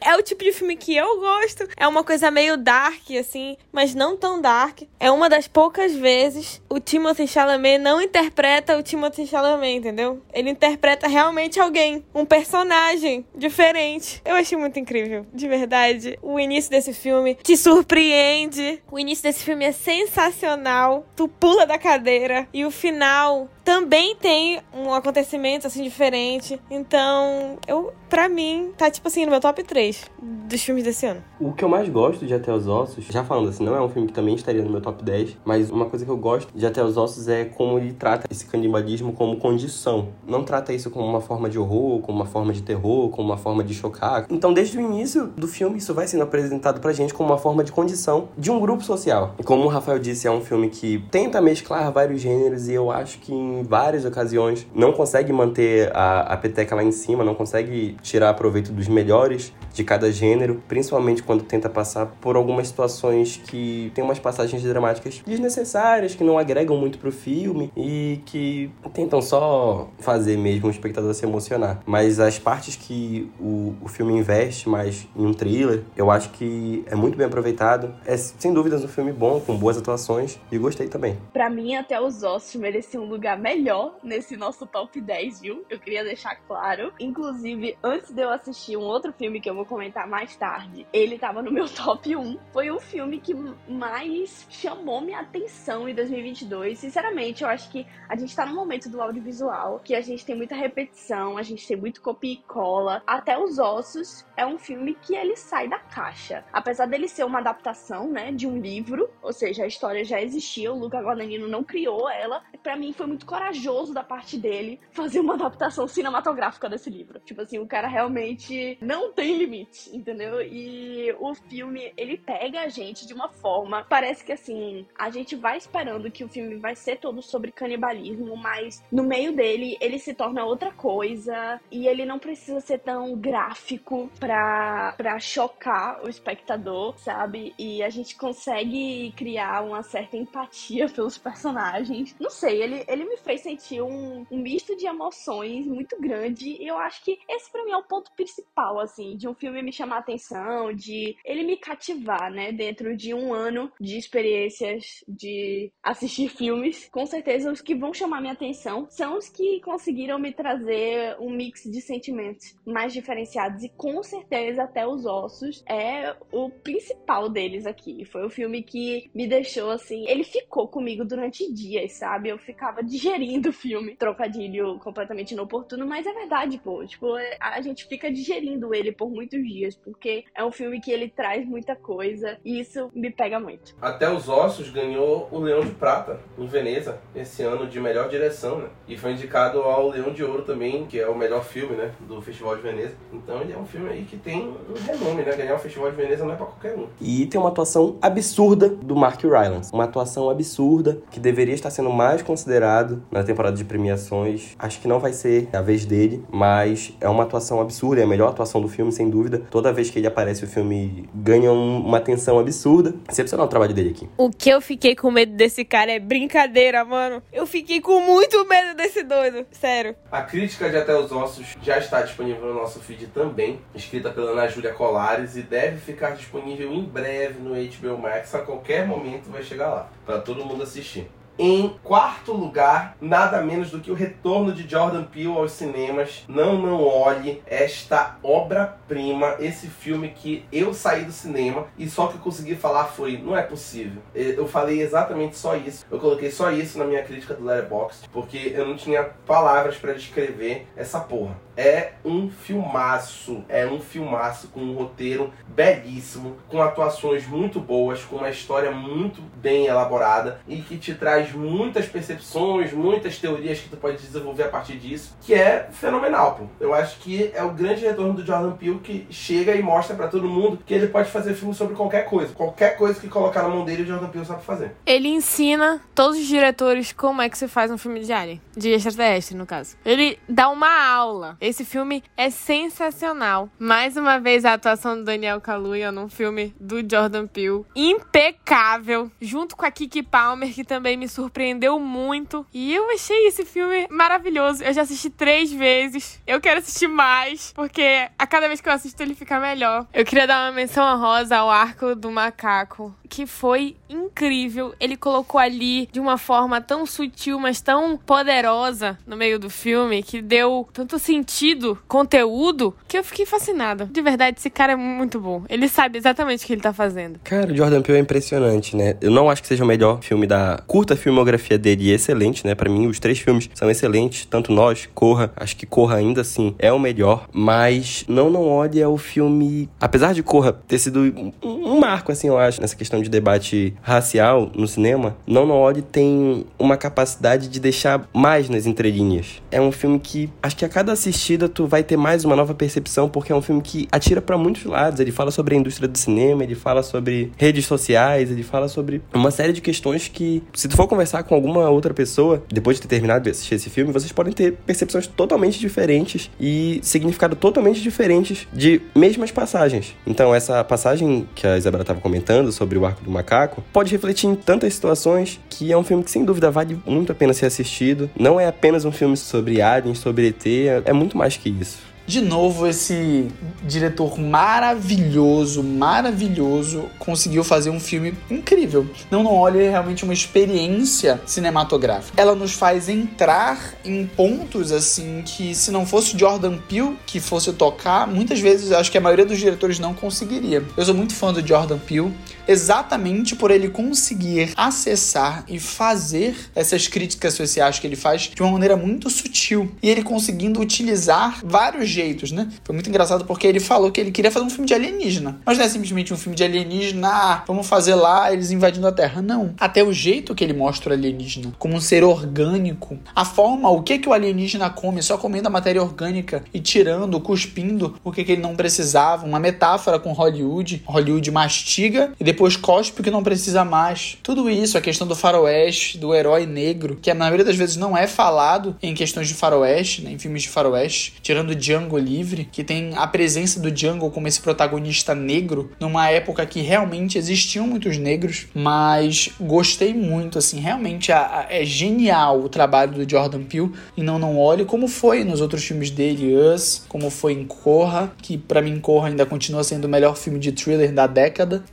é 0.00 0.16
o 0.16 0.22
tipo 0.22 0.42
de 0.42 0.52
filme 0.52 0.74
que 0.74 0.96
eu 0.96 1.20
gosto. 1.20 1.68
É 1.76 1.86
uma 1.86 2.02
coisa 2.02 2.30
meio 2.30 2.56
dark, 2.56 3.10
assim, 3.20 3.58
mas 3.70 3.94
não 3.94 4.16
tão 4.16 4.40
dark. 4.40 4.80
É 4.98 5.10
uma 5.10 5.28
das 5.28 5.46
poucas 5.46 5.94
vezes 5.94 6.62
o 6.70 6.80
Timothy 6.80 7.28
Chalamet 7.28 7.76
não 7.76 8.00
interpreta 8.00 8.78
o 8.78 8.82
Timothy 8.82 9.26
Chalamet, 9.26 9.76
entendeu? 9.76 10.22
Ele 10.32 10.48
interpreta 10.48 11.06
realmente 11.06 11.60
alguém, 11.60 12.02
um 12.14 12.24
personagem 12.24 13.26
diferente. 13.34 14.22
Eu 14.24 14.36
achei 14.36 14.56
muito 14.56 14.78
incrível, 14.78 15.26
de 15.34 15.46
verdade. 15.46 16.18
O 16.22 16.40
início 16.40 16.70
desse 16.70 16.94
filme 16.94 17.34
te 17.42 17.58
surpreende. 17.58 18.82
O 18.90 18.98
início 18.98 19.22
desse 19.22 19.44
filme 19.44 19.66
é 19.66 19.72
sensacional. 19.72 21.06
Tu 21.14 21.28
pula 21.28 21.66
da 21.66 21.76
cadeira 21.78 22.37
e 22.52 22.64
o 22.64 22.70
final 22.70 23.48
também 23.68 24.16
tem 24.16 24.62
um 24.72 24.94
acontecimento 24.94 25.66
assim 25.66 25.82
diferente. 25.82 26.58
Então, 26.70 27.58
eu 27.66 27.92
para 28.08 28.26
mim 28.26 28.70
tá 28.76 28.90
tipo 28.90 29.06
assim 29.06 29.26
no 29.26 29.30
meu 29.30 29.40
top 29.40 29.62
3 29.62 30.06
dos 30.22 30.62
filmes 30.62 30.82
desse 30.82 31.04
ano. 31.04 31.22
O 31.38 31.52
que 31.52 31.62
eu 31.62 31.68
mais 31.68 31.88
gosto 31.90 32.26
de 32.26 32.32
Até 32.32 32.50
os 32.50 32.66
Ossos, 32.66 33.04
já 33.04 33.22
falando 33.22 33.50
assim, 33.50 33.62
não 33.62 33.76
é 33.76 33.82
um 33.82 33.88
filme 33.90 34.08
que 34.08 34.14
também 34.14 34.34
estaria 34.34 34.62
no 34.62 34.70
meu 34.70 34.80
top 34.80 35.04
10, 35.04 35.36
mas 35.44 35.70
uma 35.70 35.84
coisa 35.84 36.06
que 36.06 36.10
eu 36.10 36.16
gosto 36.16 36.50
de 36.54 36.64
Até 36.64 36.82
os 36.82 36.96
Ossos 36.96 37.28
é 37.28 37.44
como 37.44 37.78
ele 37.78 37.92
trata 37.92 38.26
esse 38.30 38.46
canibalismo 38.46 39.12
como 39.12 39.36
condição. 39.36 40.08
Não 40.26 40.42
trata 40.42 40.72
isso 40.72 40.90
como 40.90 41.06
uma 41.06 41.20
forma 41.20 41.50
de 41.50 41.58
horror, 41.58 42.00
como 42.00 42.18
uma 42.18 42.26
forma 42.26 42.54
de 42.54 42.62
terror, 42.62 43.10
como 43.10 43.28
uma 43.28 43.36
forma 43.36 43.62
de 43.62 43.74
chocar. 43.74 44.26
Então, 44.30 44.54
desde 44.54 44.78
o 44.78 44.80
início 44.80 45.26
do 45.26 45.46
filme, 45.46 45.76
isso 45.76 45.92
vai 45.92 46.06
sendo 46.06 46.22
apresentado 46.22 46.80
pra 46.80 46.94
gente 46.94 47.12
como 47.12 47.28
uma 47.28 47.38
forma 47.38 47.62
de 47.62 47.70
condição 47.70 48.30
de 48.38 48.50
um 48.50 48.58
grupo 48.58 48.82
social. 48.82 49.34
E 49.38 49.42
como 49.42 49.64
o 49.64 49.68
Rafael 49.68 49.98
disse, 49.98 50.26
é 50.26 50.30
um 50.30 50.40
filme 50.40 50.70
que 50.70 51.04
tenta 51.10 51.42
mesclar 51.42 51.92
vários 51.92 52.22
gêneros 52.22 52.68
e 52.68 52.72
eu 52.72 52.90
acho 52.90 53.18
que 53.18 53.34
em 53.34 53.57
várias 53.62 54.04
ocasiões 54.04 54.66
não 54.74 54.92
consegue 54.92 55.32
manter 55.32 55.90
a, 55.94 56.20
a 56.20 56.36
peteca 56.36 56.74
lá 56.74 56.82
em 56.82 56.92
cima, 56.92 57.24
não 57.24 57.34
consegue 57.34 57.96
tirar 58.02 58.34
proveito 58.34 58.72
dos 58.72 58.88
melhores 58.88 59.52
de 59.72 59.84
cada 59.84 60.10
gênero, 60.10 60.62
principalmente 60.66 61.22
quando 61.22 61.44
tenta 61.44 61.68
passar 61.68 62.06
por 62.20 62.36
algumas 62.36 62.68
situações 62.68 63.40
que 63.46 63.92
tem 63.94 64.02
umas 64.02 64.18
passagens 64.18 64.62
dramáticas 64.62 65.22
desnecessárias, 65.26 66.14
que 66.14 66.24
não 66.24 66.38
agregam 66.38 66.76
muito 66.76 66.98
pro 66.98 67.12
filme 67.12 67.70
e 67.76 68.20
que 68.24 68.70
tentam 68.92 69.22
só 69.22 69.88
fazer 69.98 70.36
mesmo 70.36 70.68
o 70.68 70.70
espectador 70.70 71.12
se 71.14 71.24
emocionar. 71.24 71.80
Mas 71.86 72.18
as 72.20 72.38
partes 72.38 72.76
que 72.76 73.30
o, 73.38 73.74
o 73.82 73.88
filme 73.88 74.12
investe 74.14 74.68
mais 74.68 75.06
em 75.16 75.26
um 75.26 75.32
thriller, 75.32 75.82
eu 75.96 76.10
acho 76.10 76.30
que 76.30 76.84
é 76.86 76.94
muito 76.94 77.16
bem 77.16 77.26
aproveitado. 77.26 77.94
É 78.04 78.16
sem 78.16 78.52
dúvidas 78.52 78.84
um 78.84 78.88
filme 78.88 79.12
bom, 79.12 79.40
com 79.40 79.56
boas 79.56 79.76
atuações 79.76 80.38
e 80.50 80.58
gostei 80.58 80.88
também. 80.88 81.16
Pra 81.32 81.48
mim, 81.48 81.74
até 81.76 82.00
os 82.00 82.22
ossos 82.22 82.54
mereciam 82.56 83.04
um 83.04 83.08
lugar 83.08 83.38
melhor 83.48 83.96
nesse 84.02 84.36
nosso 84.36 84.66
top 84.66 85.00
10, 85.00 85.40
viu? 85.40 85.64
Eu 85.70 85.80
queria 85.80 86.04
deixar 86.04 86.36
claro. 86.36 86.92
Inclusive, 87.00 87.78
antes 87.82 88.12
de 88.12 88.20
eu 88.20 88.30
assistir 88.30 88.76
um 88.76 88.82
outro 88.82 89.10
filme 89.10 89.40
que 89.40 89.48
eu 89.48 89.54
vou 89.54 89.64
comentar 89.64 90.06
mais 90.06 90.36
tarde, 90.36 90.86
ele 90.92 91.18
tava 91.18 91.40
no 91.40 91.50
meu 91.50 91.66
top 91.72 92.14
1. 92.14 92.38
Foi 92.52 92.70
o 92.70 92.78
filme 92.78 93.18
que 93.18 93.34
mais 93.66 94.46
chamou 94.50 95.00
minha 95.00 95.20
atenção 95.20 95.88
em 95.88 95.94
2022. 95.94 96.78
Sinceramente, 96.78 97.42
eu 97.42 97.48
acho 97.48 97.70
que 97.70 97.86
a 98.06 98.16
gente 98.16 98.36
tá 98.36 98.44
no 98.44 98.54
momento 98.54 98.90
do 98.90 99.00
audiovisual 99.00 99.80
que 99.82 99.94
a 99.94 100.00
gente 100.02 100.26
tem 100.26 100.36
muita 100.36 100.54
repetição, 100.54 101.38
a 101.38 101.42
gente 101.42 101.66
tem 101.66 101.76
muito 101.76 102.02
copia 102.02 102.34
e 102.34 102.36
cola. 102.36 103.02
Até 103.06 103.38
os 103.38 103.58
Ossos 103.58 104.26
é 104.38 104.46
um 104.46 104.56
filme 104.56 104.94
que 104.94 105.16
ele 105.16 105.36
sai 105.36 105.68
da 105.68 105.80
caixa. 105.80 106.44
Apesar 106.52 106.86
dele 106.86 107.08
ser 107.08 107.24
uma 107.24 107.40
adaptação, 107.40 108.08
né, 108.08 108.30
de 108.30 108.46
um 108.46 108.56
livro, 108.56 109.10
ou 109.20 109.32
seja, 109.32 109.64
a 109.64 109.66
história 109.66 110.04
já 110.04 110.22
existia, 110.22 110.72
o 110.72 110.78
Luca 110.78 111.00
Guadagnino 111.00 111.48
não 111.48 111.64
criou 111.64 112.08
ela, 112.08 112.42
para 112.62 112.76
mim 112.76 112.92
foi 112.92 113.06
muito 113.06 113.26
corajoso 113.26 113.92
da 113.92 114.04
parte 114.04 114.38
dele 114.38 114.78
fazer 114.92 115.18
uma 115.18 115.34
adaptação 115.34 115.88
cinematográfica 115.88 116.68
desse 116.68 116.88
livro. 116.88 117.18
Tipo 117.20 117.42
assim, 117.42 117.58
o 117.58 117.66
cara 117.66 117.88
realmente 117.88 118.78
não 118.80 119.12
tem 119.12 119.36
limite, 119.36 119.94
entendeu? 119.94 120.40
E 120.40 121.12
o 121.18 121.34
filme, 121.34 121.92
ele 121.96 122.16
pega 122.16 122.60
a 122.60 122.68
gente 122.68 123.06
de 123.06 123.14
uma 123.14 123.28
forma, 123.28 123.84
parece 123.88 124.24
que 124.24 124.32
assim, 124.32 124.86
a 124.96 125.10
gente 125.10 125.34
vai 125.34 125.58
esperando 125.58 126.10
que 126.12 126.22
o 126.22 126.28
filme 126.28 126.56
vai 126.56 126.76
ser 126.76 126.98
todo 126.98 127.20
sobre 127.20 127.50
canibalismo, 127.50 128.36
mas 128.36 128.84
no 128.92 129.02
meio 129.02 129.34
dele 129.34 129.76
ele 129.80 129.98
se 129.98 130.14
torna 130.14 130.44
outra 130.44 130.70
coisa 130.70 131.60
e 131.72 131.88
ele 131.88 132.04
não 132.04 132.20
precisa 132.20 132.60
ser 132.60 132.78
tão 132.78 133.16
gráfico 133.16 134.08
pra, 134.28 134.92
pra 134.94 135.18
chocar 135.18 136.04
o 136.04 136.08
espectador, 136.08 136.98
sabe? 136.98 137.54
E 137.58 137.82
a 137.82 137.88
gente 137.88 138.14
consegue 138.14 139.10
criar 139.16 139.64
uma 139.64 139.82
certa 139.82 140.18
empatia 140.18 140.86
pelos 140.92 141.16
personagens. 141.16 142.14
Não 142.20 142.28
sei, 142.28 142.62
ele, 142.62 142.84
ele 142.86 143.06
me 143.06 143.16
fez 143.16 143.40
sentir 143.40 143.80
um, 143.80 144.26
um 144.30 144.38
misto 144.38 144.76
de 144.76 144.86
emoções 144.86 145.66
muito 145.66 145.98
grande 145.98 146.58
e 146.60 146.66
eu 146.66 146.76
acho 146.76 147.02
que 147.02 147.18
esse 147.26 147.50
pra 147.50 147.64
mim 147.64 147.70
é 147.70 147.76
o 147.78 147.84
ponto 147.84 148.12
principal, 148.14 148.78
assim, 148.78 149.16
de 149.16 149.26
um 149.26 149.34
filme 149.34 149.62
me 149.62 149.72
chamar 149.72 149.96
a 149.96 150.00
atenção, 150.00 150.74
de 150.74 151.16
ele 151.24 151.42
me 151.42 151.56
cativar, 151.56 152.30
né? 152.30 152.52
Dentro 152.52 152.94
de 152.94 153.14
um 153.14 153.32
ano 153.32 153.72
de 153.80 153.96
experiências 153.96 155.02
de 155.08 155.72
assistir 155.82 156.28
filmes. 156.28 156.86
Com 156.92 157.06
certeza 157.06 157.50
os 157.50 157.62
que 157.62 157.74
vão 157.74 157.94
chamar 157.94 158.20
minha 158.20 158.34
atenção 158.34 158.86
são 158.90 159.16
os 159.16 159.30
que 159.30 159.60
conseguiram 159.62 160.18
me 160.18 160.34
trazer 160.34 161.16
um 161.18 161.30
mix 161.30 161.62
de 161.62 161.80
sentimentos 161.80 162.54
mais 162.66 162.92
diferenciados 162.92 163.62
e 163.62 163.70
com 163.70 164.02
certeza 164.02 164.17
até 164.58 164.86
os 164.86 165.06
ossos 165.06 165.62
é 165.68 166.14
o 166.32 166.50
principal 166.50 167.28
deles 167.28 167.66
aqui. 167.66 168.04
Foi 168.04 168.24
o 168.24 168.30
filme 168.30 168.62
que 168.62 169.10
me 169.14 169.26
deixou 169.26 169.70
assim, 169.70 170.08
ele 170.08 170.24
ficou 170.24 170.68
comigo 170.68 171.04
durante 171.04 171.52
dias, 171.52 171.92
sabe? 171.92 172.28
Eu 172.28 172.38
ficava 172.38 172.82
digerindo 172.82 173.50
o 173.50 173.52
filme. 173.52 173.96
Trocadilho 173.96 174.78
completamente 174.78 175.32
inoportuno, 175.32 175.86
mas 175.86 176.06
é 176.06 176.12
verdade, 176.12 176.58
pô. 176.58 176.84
Tipo, 176.86 177.14
a 177.40 177.60
gente 177.60 177.86
fica 177.86 178.10
digerindo 178.10 178.74
ele 178.74 178.92
por 178.92 179.10
muitos 179.10 179.40
dias, 179.46 179.76
porque 179.76 180.24
é 180.34 180.44
um 180.44 180.52
filme 180.52 180.80
que 180.80 180.90
ele 180.90 181.08
traz 181.08 181.46
muita 181.46 181.74
coisa 181.76 182.38
e 182.44 182.60
isso 182.60 182.90
me 182.94 183.10
pega 183.10 183.38
muito. 183.40 183.76
Até 183.80 184.10
os 184.10 184.28
Ossos 184.28 184.70
ganhou 184.70 185.28
o 185.30 185.38
Leão 185.38 185.60
de 185.60 185.70
Prata 185.72 186.20
em 186.38 186.46
Veneza 186.46 187.00
esse 187.14 187.42
ano 187.42 187.66
de 187.66 187.80
melhor 187.80 188.08
direção, 188.08 188.58
né? 188.58 188.70
E 188.86 188.96
foi 188.96 189.12
indicado 189.12 189.60
ao 189.62 189.88
Leão 189.88 190.12
de 190.12 190.24
Ouro 190.24 190.42
também, 190.42 190.86
que 190.86 190.98
é 190.98 191.08
o 191.08 191.16
melhor 191.16 191.44
filme, 191.44 191.76
né? 191.76 191.94
Do 192.00 192.20
Festival 192.20 192.56
de 192.56 192.62
Veneza. 192.62 192.96
Então 193.12 193.40
ele 193.40 193.52
é 193.52 193.58
um 193.58 193.66
filme 193.66 193.90
aí 193.90 194.04
que 194.08 194.16
tem 194.16 194.48
um 194.48 194.86
renome, 194.86 195.22
né? 195.22 195.36
Ganhar 195.36 195.54
o 195.54 195.58
Festival 195.58 195.90
de 195.90 195.96
Veneza 195.96 196.24
não 196.24 196.32
é 196.32 196.36
pra 196.36 196.46
qualquer 196.46 196.74
um. 196.76 196.86
E 197.00 197.26
tem 197.26 197.40
uma 197.40 197.50
atuação 197.50 197.96
absurda 198.00 198.68
do 198.68 198.96
Mark 198.96 199.22
Rylance. 199.22 199.72
Uma 199.72 199.84
atuação 199.84 200.30
absurda 200.30 201.00
que 201.10 201.20
deveria 201.20 201.54
estar 201.54 201.70
sendo 201.70 201.90
mais 201.90 202.22
considerado 202.22 203.02
na 203.10 203.22
temporada 203.22 203.56
de 203.56 203.64
premiações. 203.64 204.56
Acho 204.58 204.80
que 204.80 204.88
não 204.88 204.98
vai 204.98 205.12
ser 205.12 205.48
a 205.52 205.60
vez 205.60 205.84
dele, 205.84 206.24
mas 206.30 206.94
é 207.00 207.08
uma 207.08 207.24
atuação 207.24 207.60
absurda, 207.60 208.00
é 208.00 208.04
a 208.04 208.06
melhor 208.06 208.30
atuação 208.30 208.60
do 208.60 208.68
filme, 208.68 208.90
sem 208.90 209.10
dúvida. 209.10 209.42
Toda 209.50 209.72
vez 209.72 209.90
que 209.90 209.98
ele 209.98 210.06
aparece, 210.06 210.44
o 210.44 210.48
filme 210.48 211.08
ganha 211.14 211.52
um, 211.52 211.80
uma 211.80 211.98
atenção 211.98 212.38
absurda. 212.38 212.94
Excepcional 213.08 213.46
o 213.46 213.48
trabalho 213.48 213.74
dele 213.74 213.90
aqui. 213.90 214.08
O 214.16 214.30
que 214.30 214.48
eu 214.48 214.60
fiquei 214.60 214.96
com 214.96 215.10
medo 215.10 215.32
desse 215.32 215.64
cara 215.64 215.92
é 215.92 215.98
brincadeira, 215.98 216.84
mano. 216.84 217.22
Eu 217.32 217.46
fiquei 217.46 217.80
com 217.80 218.00
muito 218.00 218.46
medo 218.46 218.76
desse 218.76 219.02
doido, 219.02 219.46
sério. 219.52 219.94
A 220.10 220.22
crítica 220.22 220.70
de 220.70 220.76
Até 220.76 220.96
os 220.98 221.12
Ossos 221.12 221.56
já 221.62 221.78
está 221.78 222.02
disponível 222.02 222.46
no 222.46 222.54
nosso 222.54 222.80
feed 222.80 223.08
também, 223.08 223.60
escrita 223.98 224.10
pela 224.10 224.30
Ana 224.30 224.48
Júlia 224.48 224.72
Colares 224.72 225.36
e 225.36 225.42
deve 225.42 225.78
ficar 225.78 226.10
disponível 226.10 226.72
em 226.72 226.84
breve 226.84 227.40
no 227.40 227.54
HBO 227.54 227.98
Max. 227.98 228.34
A 228.34 228.40
qualquer 228.40 228.86
momento 228.86 229.30
vai 229.30 229.42
chegar 229.42 229.68
lá, 229.68 229.90
para 230.06 230.20
todo 230.20 230.44
mundo 230.44 230.62
assistir. 230.62 231.08
Em 231.40 231.68
quarto 231.84 232.32
lugar, 232.32 232.96
nada 233.00 233.40
menos 233.40 233.70
do 233.70 233.78
que 233.78 233.92
o 233.92 233.94
retorno 233.94 234.52
de 234.52 234.68
Jordan 234.68 235.04
Peele 235.04 235.36
aos 235.36 235.52
cinemas. 235.52 236.24
Não, 236.26 236.58
não 236.60 236.82
olhe 236.82 237.40
esta 237.46 238.16
obra-prima, 238.24 239.36
esse 239.38 239.68
filme 239.68 240.08
que 240.08 240.44
eu 240.50 240.74
saí 240.74 241.04
do 241.04 241.12
cinema 241.12 241.68
e 241.78 241.88
só 241.88 242.08
que 242.08 242.16
eu 242.16 242.20
consegui 242.20 242.56
falar 242.56 242.86
foi: 242.86 243.18
não 243.18 243.36
é 243.36 243.42
possível. 243.42 244.02
Eu 244.12 244.48
falei 244.48 244.82
exatamente 244.82 245.36
só 245.36 245.54
isso. 245.54 245.86
Eu 245.88 246.00
coloquei 246.00 246.32
só 246.32 246.50
isso 246.50 246.76
na 246.76 246.84
minha 246.84 247.04
crítica 247.04 247.34
do 247.34 247.44
Letterboxd, 247.44 248.08
porque 248.08 248.52
eu 248.56 248.66
não 248.66 248.74
tinha 248.74 249.04
palavras 249.24 249.76
para 249.76 249.92
descrever 249.92 250.66
essa 250.76 250.98
porra. 250.98 251.36
É 251.56 251.94
um 252.04 252.30
filmaço, 252.30 253.44
é 253.48 253.66
um 253.66 253.80
filmaço 253.80 254.46
com 254.48 254.60
um 254.60 254.74
roteiro 254.74 255.32
belíssimo, 255.48 256.36
com 256.48 256.62
atuações 256.62 257.26
muito 257.26 257.58
boas, 257.58 258.04
com 258.04 258.16
uma 258.16 258.30
história 258.30 258.70
muito 258.70 259.20
bem 259.36 259.66
elaborada 259.66 260.40
e 260.46 260.58
que 260.58 260.78
te 260.78 260.94
traz 260.94 261.27
muitas 261.32 261.86
percepções, 261.86 262.72
muitas 262.72 263.18
teorias 263.18 263.58
que 263.60 263.68
tu 263.68 263.76
pode 263.76 263.98
desenvolver 263.98 264.44
a 264.44 264.48
partir 264.48 264.76
disso, 264.76 265.16
que 265.20 265.34
é 265.34 265.68
fenomenal, 265.72 266.34
pô. 266.34 266.44
Eu 266.60 266.74
acho 266.74 266.98
que 266.98 267.30
é 267.34 267.42
o 267.42 267.50
grande 267.50 267.84
retorno 267.84 268.14
do 268.14 268.24
Jordan 268.24 268.52
Peele 268.52 268.78
que 268.78 269.06
chega 269.10 269.54
e 269.54 269.62
mostra 269.62 269.96
para 269.96 270.08
todo 270.08 270.28
mundo 270.28 270.58
que 270.64 270.74
ele 270.74 270.88
pode 270.88 271.10
fazer 271.10 271.34
filme 271.34 271.54
sobre 271.54 271.74
qualquer 271.74 272.04
coisa. 272.04 272.32
Qualquer 272.34 272.76
coisa 272.76 273.00
que 273.00 273.08
colocar 273.08 273.42
na 273.42 273.48
mão 273.48 273.64
dele, 273.64 273.82
o 273.82 273.86
Jordan 273.86 274.08
Peele 274.08 274.26
sabe 274.26 274.42
fazer. 274.44 274.72
Ele 274.84 275.08
ensina 275.08 275.80
todos 275.94 276.18
os 276.18 276.26
diretores 276.26 276.92
como 276.92 277.22
é 277.22 277.28
que 277.28 277.38
se 277.38 277.48
faz 277.48 277.70
um 277.70 277.78
filme 277.78 278.00
de 278.00 278.12
alien, 278.12 278.40
de 278.56 278.70
extraterrestre, 278.70 279.36
no 279.36 279.46
caso. 279.46 279.76
Ele 279.84 280.18
dá 280.28 280.48
uma 280.48 280.86
aula. 280.86 281.36
Esse 281.40 281.64
filme 281.64 282.02
é 282.16 282.30
sensacional. 282.30 283.48
Mais 283.58 283.96
uma 283.96 284.18
vez 284.18 284.44
a 284.44 284.54
atuação 284.54 284.96
do 284.96 285.04
Daniel 285.04 285.40
Kaluuya 285.40 285.92
num 285.92 286.08
filme 286.08 286.54
do 286.60 286.78
Jordan 286.88 287.26
Peele, 287.26 287.64
impecável, 287.74 289.10
junto 289.20 289.56
com 289.56 289.64
a 289.64 289.70
Kiki 289.70 290.02
Palmer 290.02 290.52
que 290.52 290.64
também 290.64 290.96
me 290.96 291.08
surpreendeu 291.18 291.80
muito. 291.80 292.46
E 292.54 292.72
eu 292.72 292.88
achei 292.90 293.26
esse 293.26 293.44
filme 293.44 293.88
maravilhoso. 293.90 294.62
Eu 294.62 294.72
já 294.72 294.82
assisti 294.82 295.10
três 295.10 295.52
vezes. 295.52 296.20
Eu 296.24 296.40
quero 296.40 296.60
assistir 296.60 296.86
mais, 296.86 297.52
porque 297.52 298.08
a 298.16 298.26
cada 298.26 298.46
vez 298.46 298.60
que 298.60 298.68
eu 298.68 298.72
assisto 298.72 299.02
ele 299.02 299.16
fica 299.16 299.40
melhor. 299.40 299.84
Eu 299.92 300.04
queria 300.04 300.28
dar 300.28 300.46
uma 300.46 300.52
menção 300.52 300.84
honrosa 300.94 301.36
ao 301.36 301.50
arco 301.50 301.96
do 301.96 302.10
macaco, 302.10 302.94
que 303.08 303.26
foi 303.26 303.76
incrível. 303.88 304.74
Ele 304.80 304.96
colocou 304.96 305.40
ali 305.40 305.88
de 305.92 306.00
uma 306.00 306.18
forma 306.18 306.60
tão 306.60 306.84
sutil, 306.86 307.38
mas 307.38 307.60
tão 307.60 307.96
poderosa 307.96 308.98
no 309.06 309.16
meio 309.16 309.38
do 309.38 309.50
filme, 309.50 310.02
que 310.02 310.20
deu 310.20 310.68
tanto 310.72 310.98
sentido, 310.98 311.78
conteúdo, 311.86 312.74
que 312.86 312.98
eu 312.98 313.04
fiquei 313.04 313.26
fascinada. 313.26 313.86
De 313.86 314.02
verdade, 314.02 314.38
esse 314.38 314.50
cara 314.50 314.72
é 314.72 314.76
muito 314.76 315.20
bom. 315.20 315.42
Ele 315.48 315.68
sabe 315.68 315.98
exatamente 315.98 316.44
o 316.44 316.46
que 316.46 316.52
ele 316.52 316.62
tá 316.62 316.72
fazendo. 316.72 317.18
Cara, 317.24 317.52
o 317.52 317.56
Jordan 317.56 317.82
Peele 317.82 317.98
é 317.98 318.02
impressionante, 318.02 318.76
né? 318.76 318.96
Eu 319.00 319.10
não 319.10 319.30
acho 319.30 319.42
que 319.42 319.48
seja 319.48 319.64
o 319.64 319.66
melhor 319.66 320.02
filme 320.02 320.26
da 320.26 320.62
curta 320.66 320.96
filmografia 320.96 321.58
dele, 321.58 321.90
excelente, 321.90 322.46
né? 322.46 322.54
Para 322.54 322.70
mim, 322.70 322.86
os 322.86 322.98
três 322.98 323.18
filmes 323.18 323.48
são 323.54 323.70
excelentes, 323.70 324.24
tanto 324.24 324.52
nós, 324.52 324.88
Corra, 324.94 325.32
acho 325.36 325.56
que 325.56 325.66
Corra 325.66 325.96
ainda 325.96 326.20
assim 326.20 326.54
é 326.58 326.72
o 326.72 326.78
melhor, 326.78 327.28
mas 327.32 328.04
Não 328.08 328.30
Não 328.30 328.46
Olhe 328.46 328.80
é 328.80 328.88
o 328.88 328.96
filme, 328.96 329.68
apesar 329.80 330.12
de 330.12 330.22
Corra 330.22 330.52
ter 330.52 330.78
sido 330.78 331.00
um, 331.00 331.32
um 331.42 331.80
marco, 331.80 332.12
assim, 332.12 332.28
eu 332.28 332.38
acho, 332.38 332.60
nessa 332.60 332.76
questão 332.76 333.00
de 333.00 333.08
debate 333.08 333.74
racial 333.82 334.50
no 334.54 334.66
cinema, 334.66 335.16
Não 335.26 335.46
Não 335.46 335.56
Olhe 335.56 335.82
tem 335.82 336.44
uma 336.58 336.76
capacidade 336.76 337.48
de 337.48 337.60
deixar 337.60 338.08
mais 338.12 338.48
nas 338.48 338.66
entrelinhas. 338.66 339.42
É 339.50 339.60
um 339.60 339.72
filme 339.72 339.98
que, 339.98 340.30
acho 340.42 340.56
que 340.56 340.64
a 340.64 340.68
cada 340.68 340.92
assistida 340.92 341.48
tu 341.48 341.66
vai 341.66 341.82
ter 341.82 341.96
mais 341.96 342.24
uma 342.24 342.36
nova 342.36 342.54
percepção, 342.54 343.08
porque 343.08 343.32
é 343.32 343.34
um 343.34 343.42
filme 343.42 343.62
que 343.62 343.88
atira 343.90 344.20
para 344.20 344.36
muitos 344.36 344.64
lados, 344.64 345.00
ele 345.00 345.12
fala 345.12 345.30
sobre 345.30 345.54
a 345.54 345.58
indústria 345.58 345.88
do 345.88 345.96
cinema, 345.96 346.42
ele 346.42 346.54
fala 346.54 346.82
sobre 346.82 347.32
redes 347.36 347.66
sociais, 347.66 348.30
ele 348.30 348.42
fala 348.42 348.68
sobre 348.68 349.02
uma 349.12 349.30
série 349.30 349.52
de 349.52 349.60
questões 349.60 350.08
que, 350.08 350.42
se 350.52 350.68
tu 350.68 350.76
for 350.76 350.86
conversar 350.86 351.22
com 351.22 351.34
alguma 351.34 351.68
outra 351.70 351.92
pessoa, 351.94 352.42
depois 352.48 352.76
de 352.76 352.82
ter 352.82 352.88
terminado 352.88 353.24
de 353.24 353.30
assistir 353.30 353.54
esse 353.54 353.70
filme, 353.70 353.92
vocês 353.92 354.12
podem 354.12 354.32
ter 354.32 354.52
percepções 354.66 355.06
totalmente 355.06 355.58
diferentes 355.58 356.30
e 356.40 356.80
significado 356.82 357.36
totalmente 357.36 357.80
diferentes 357.80 358.46
de 358.52 358.80
mesmas 358.94 359.30
passagens. 359.30 359.94
Então, 360.06 360.34
essa 360.34 360.62
passagem 360.64 361.28
que 361.34 361.46
a 361.46 361.56
Isabela 361.56 361.82
estava 361.82 362.00
comentando 362.00 362.50
sobre 362.52 362.78
o 362.78 362.84
arco 362.84 363.04
do 363.04 363.10
macaco 363.10 363.62
pode 363.72 363.90
refletir 363.92 364.28
em 364.28 364.34
tantas 364.34 364.74
situações 364.74 365.40
que 365.48 365.72
é 365.72 365.76
um 365.76 365.84
filme 365.84 366.02
que, 366.02 366.10
sem 366.10 366.24
dúvida, 366.24 366.50
vale 366.50 366.78
muito 366.86 367.12
a 367.12 367.14
pena 367.14 367.32
ser 367.32 367.46
assistido. 367.46 368.10
Não 368.18 368.38
é 368.40 368.46
apenas 368.46 368.84
um 368.84 368.92
filme 368.92 369.16
sobre 369.16 369.60
aliens, 369.60 369.98
sobre 369.98 370.28
ET, 370.28 370.46
é 370.84 370.92
muito 370.92 371.16
mais 371.16 371.36
que 371.36 371.48
isso. 371.48 371.88
De 372.08 372.22
novo, 372.22 372.66
esse 372.66 373.28
diretor 373.62 374.18
maravilhoso, 374.18 375.62
maravilhoso, 375.62 376.86
conseguiu 376.98 377.44
fazer 377.44 377.68
um 377.68 377.78
filme 377.78 378.14
incrível. 378.30 378.86
Não 379.10 379.22
Não 379.22 379.34
Olhe 379.34 379.62
é 379.62 379.68
realmente 379.68 380.04
uma 380.04 380.14
experiência 380.14 381.20
cinematográfica. 381.26 382.18
Ela 382.18 382.34
nos 382.34 382.54
faz 382.54 382.88
entrar 382.88 383.74
em 383.84 384.06
pontos 384.06 384.72
assim 384.72 385.22
que 385.22 385.54
se 385.54 385.70
não 385.70 385.84
fosse 385.84 386.18
Jordan 386.18 386.56
Peele 386.56 386.96
que 387.04 387.20
fosse 387.20 387.52
tocar, 387.52 388.06
muitas 388.06 388.40
vezes 388.40 388.72
acho 388.72 388.90
que 388.90 388.96
a 388.96 389.02
maioria 389.02 389.26
dos 389.26 389.36
diretores 389.36 389.78
não 389.78 389.92
conseguiria. 389.92 390.64
Eu 390.78 390.84
sou 390.86 390.94
muito 390.94 391.14
fã 391.14 391.30
do 391.30 391.46
Jordan 391.46 391.76
Peele. 391.76 392.14
Exatamente 392.48 393.36
por 393.36 393.50
ele 393.50 393.68
conseguir 393.68 394.52
acessar 394.56 395.44
e 395.46 395.60
fazer 395.60 396.34
essas 396.54 396.88
críticas 396.88 397.34
sociais 397.34 397.78
que 397.78 397.86
ele 397.86 397.94
faz 397.94 398.22
de 398.34 398.42
uma 398.42 398.50
maneira 398.50 398.76
muito 398.76 399.10
sutil. 399.10 399.70
E 399.82 399.88
ele 399.88 400.02
conseguindo 400.02 400.60
utilizar 400.60 401.40
vários 401.44 401.88
jeitos, 401.88 402.32
né? 402.32 402.48
Foi 402.64 402.74
muito 402.74 402.88
engraçado 402.88 403.26
porque 403.26 403.46
ele 403.46 403.60
falou 403.60 403.92
que 403.92 404.00
ele 404.00 404.10
queria 404.10 404.30
fazer 404.30 404.46
um 404.46 404.50
filme 404.50 404.66
de 404.66 404.74
alienígena. 404.74 405.40
Mas 405.44 405.58
não 405.58 405.64
é 405.64 405.68
simplesmente 405.68 406.12
um 406.12 406.16
filme 406.16 406.34
de 406.34 406.42
alienígena, 406.42 407.08
ah, 407.08 407.44
vamos 407.46 407.66
fazer 407.66 407.94
lá 407.94 408.32
eles 408.32 408.50
invadindo 408.50 408.86
a 408.86 408.92
Terra. 408.92 409.20
Não. 409.20 409.54
Até 409.60 409.84
o 409.84 409.92
jeito 409.92 410.34
que 410.34 410.42
ele 410.42 410.54
mostra 410.54 410.90
o 410.90 410.92
alienígena, 410.92 411.52
como 411.58 411.74
um 411.74 411.80
ser 411.80 412.02
orgânico. 412.02 412.98
A 413.14 413.24
forma, 413.24 413.68
o 413.68 413.82
que 413.82 413.98
que 413.98 414.08
o 414.08 414.12
alienígena 414.12 414.70
come, 414.70 415.02
só 415.02 415.18
comendo 415.18 415.48
a 415.48 415.50
matéria 415.50 415.82
orgânica 415.82 416.42
e 416.52 416.60
tirando, 416.60 417.20
cuspindo 417.20 417.98
o 418.02 418.10
que, 418.10 418.24
que 418.24 418.32
ele 418.32 418.42
não 418.42 418.56
precisava. 418.56 419.26
Uma 419.26 419.38
metáfora 419.38 419.98
com 419.98 420.12
Hollywood. 420.12 420.82
Hollywood 420.86 421.30
mastiga 421.30 422.12
e 422.18 422.24
depois 422.24 422.37
cospe 422.56 423.00
o 423.00 423.04
que 423.04 423.10
não 423.10 423.22
precisa 423.22 423.64
mais. 423.64 424.18
Tudo 424.22 424.48
isso, 424.48 424.78
a 424.78 424.80
questão 424.80 425.06
do 425.06 425.16
faroeste, 425.16 425.98
do 425.98 426.14
herói 426.14 426.46
negro, 426.46 426.98
que 427.00 427.12
na 427.12 427.20
maioria 427.20 427.44
das 427.44 427.56
vezes 427.56 427.76
não 427.76 427.96
é 427.96 428.06
falado 428.06 428.76
em 428.82 428.94
questões 428.94 429.28
de 429.28 429.34
faroeste, 429.34 430.02
né, 430.02 430.12
em 430.12 430.18
filmes 430.18 430.42
de 430.42 430.48
faroeste, 430.48 431.14
tirando 431.22 431.54
Django 431.54 431.98
Livre, 431.98 432.48
que 432.50 432.64
tem 432.64 432.92
a 432.96 433.06
presença 433.06 433.60
do 433.60 433.70
Django 433.70 434.10
como 434.10 434.28
esse 434.28 434.40
protagonista 434.40 435.14
negro, 435.14 435.70
numa 435.80 436.08
época 436.08 436.44
que 436.46 436.60
realmente 436.60 437.18
existiam 437.18 437.66
muitos 437.66 437.98
negros, 437.98 438.46
mas 438.54 439.30
gostei 439.40 439.94
muito, 439.94 440.38
assim, 440.38 440.60
realmente 440.60 441.12
a, 441.12 441.40
a, 441.40 441.46
é 441.50 441.64
genial 441.64 442.40
o 442.40 442.48
trabalho 442.48 442.92
do 442.92 443.10
Jordan 443.10 443.42
Peele 443.42 443.72
e 443.96 444.02
Não 444.02 444.18
Não 444.18 444.38
Olhe, 444.38 444.64
como 444.64 444.88
foi 444.88 445.24
nos 445.24 445.40
outros 445.40 445.64
filmes 445.64 445.90
dele, 445.90 446.36
Us, 446.36 446.84
como 446.88 447.10
foi 447.10 447.32
em 447.32 447.44
Corra, 447.44 448.12
que 448.22 448.38
para 448.38 448.62
mim 448.62 448.78
Corra 448.80 449.08
ainda 449.08 449.26
continua 449.26 449.64
sendo 449.64 449.84
o 449.84 449.88
melhor 449.88 450.16
filme 450.16 450.38
de 450.38 450.52
thriller 450.52 450.92
da 450.92 451.06
década, 451.06 451.64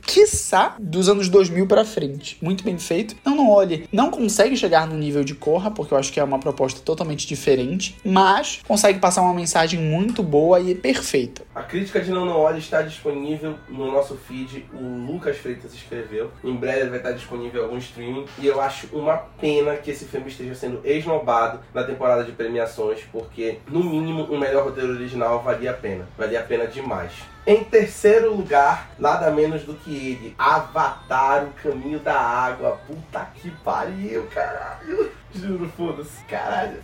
quiçá 0.56 0.76
dos 0.78 1.08
anos 1.08 1.28
2000 1.28 1.66
para 1.66 1.84
frente. 1.84 2.38
Muito 2.40 2.64
bem 2.64 2.78
feito. 2.78 3.14
Não 3.24 3.36
Não 3.36 3.50
Olhe 3.50 3.86
não 3.92 4.10
consegue 4.10 4.56
chegar 4.56 4.86
no 4.86 4.96
nível 4.96 5.22
de 5.22 5.34
Corra, 5.34 5.70
porque 5.70 5.92
eu 5.92 5.98
acho 5.98 6.12
que 6.12 6.18
é 6.18 6.24
uma 6.24 6.38
proposta 6.38 6.80
totalmente 6.80 7.26
diferente, 7.26 7.96
mas 8.04 8.60
consegue 8.66 8.98
passar 8.98 9.22
uma 9.22 9.34
mensagem 9.34 9.78
muito 9.78 10.22
boa 10.22 10.58
e 10.58 10.74
perfeita. 10.74 11.42
A 11.54 11.62
crítica 11.62 12.00
de 12.00 12.10
Não 12.10 12.24
Não 12.24 12.38
Olhe 12.38 12.58
está 12.58 12.82
disponível 12.82 13.54
no 13.68 13.92
nosso 13.92 14.16
feed, 14.16 14.64
o 14.72 15.12
Lucas 15.12 15.36
Freitas 15.36 15.74
escreveu. 15.74 16.30
Em 16.42 16.54
breve 16.54 16.88
vai 16.88 16.98
estar 16.98 17.12
disponível 17.12 17.64
algum 17.64 17.78
streaming. 17.78 18.24
E 18.38 18.46
eu 18.46 18.60
acho 18.60 18.88
uma 18.92 19.16
pena 19.16 19.76
que 19.76 19.90
esse 19.90 20.06
filme 20.06 20.28
esteja 20.28 20.54
sendo 20.54 20.80
esnobado 20.84 21.60
na 21.74 21.84
temporada 21.84 22.24
de 22.24 22.32
premiações, 22.32 23.00
porque, 23.12 23.58
no 23.68 23.82
mínimo, 23.84 24.26
um 24.30 24.38
melhor 24.38 24.64
roteiro 24.64 24.92
original 24.92 25.42
valia 25.42 25.72
a 25.72 25.74
pena. 25.74 26.08
Valia 26.16 26.40
a 26.40 26.42
pena 26.42 26.66
demais. 26.66 27.12
Em 27.46 27.62
terceiro 27.62 28.34
lugar, 28.34 28.90
nada 28.98 29.30
menos 29.30 29.62
do 29.62 29.74
que 29.74 29.94
ele, 29.94 30.34
Avatar, 30.36 31.44
o 31.44 31.52
Caminho 31.62 32.00
da 32.00 32.18
Água. 32.18 32.80
Puta 32.88 33.24
que 33.36 33.52
pariu, 33.62 34.26
caralho. 34.34 35.12
Juro, 35.34 35.68
foda-se. 35.76 36.24
Caralho. 36.24 36.82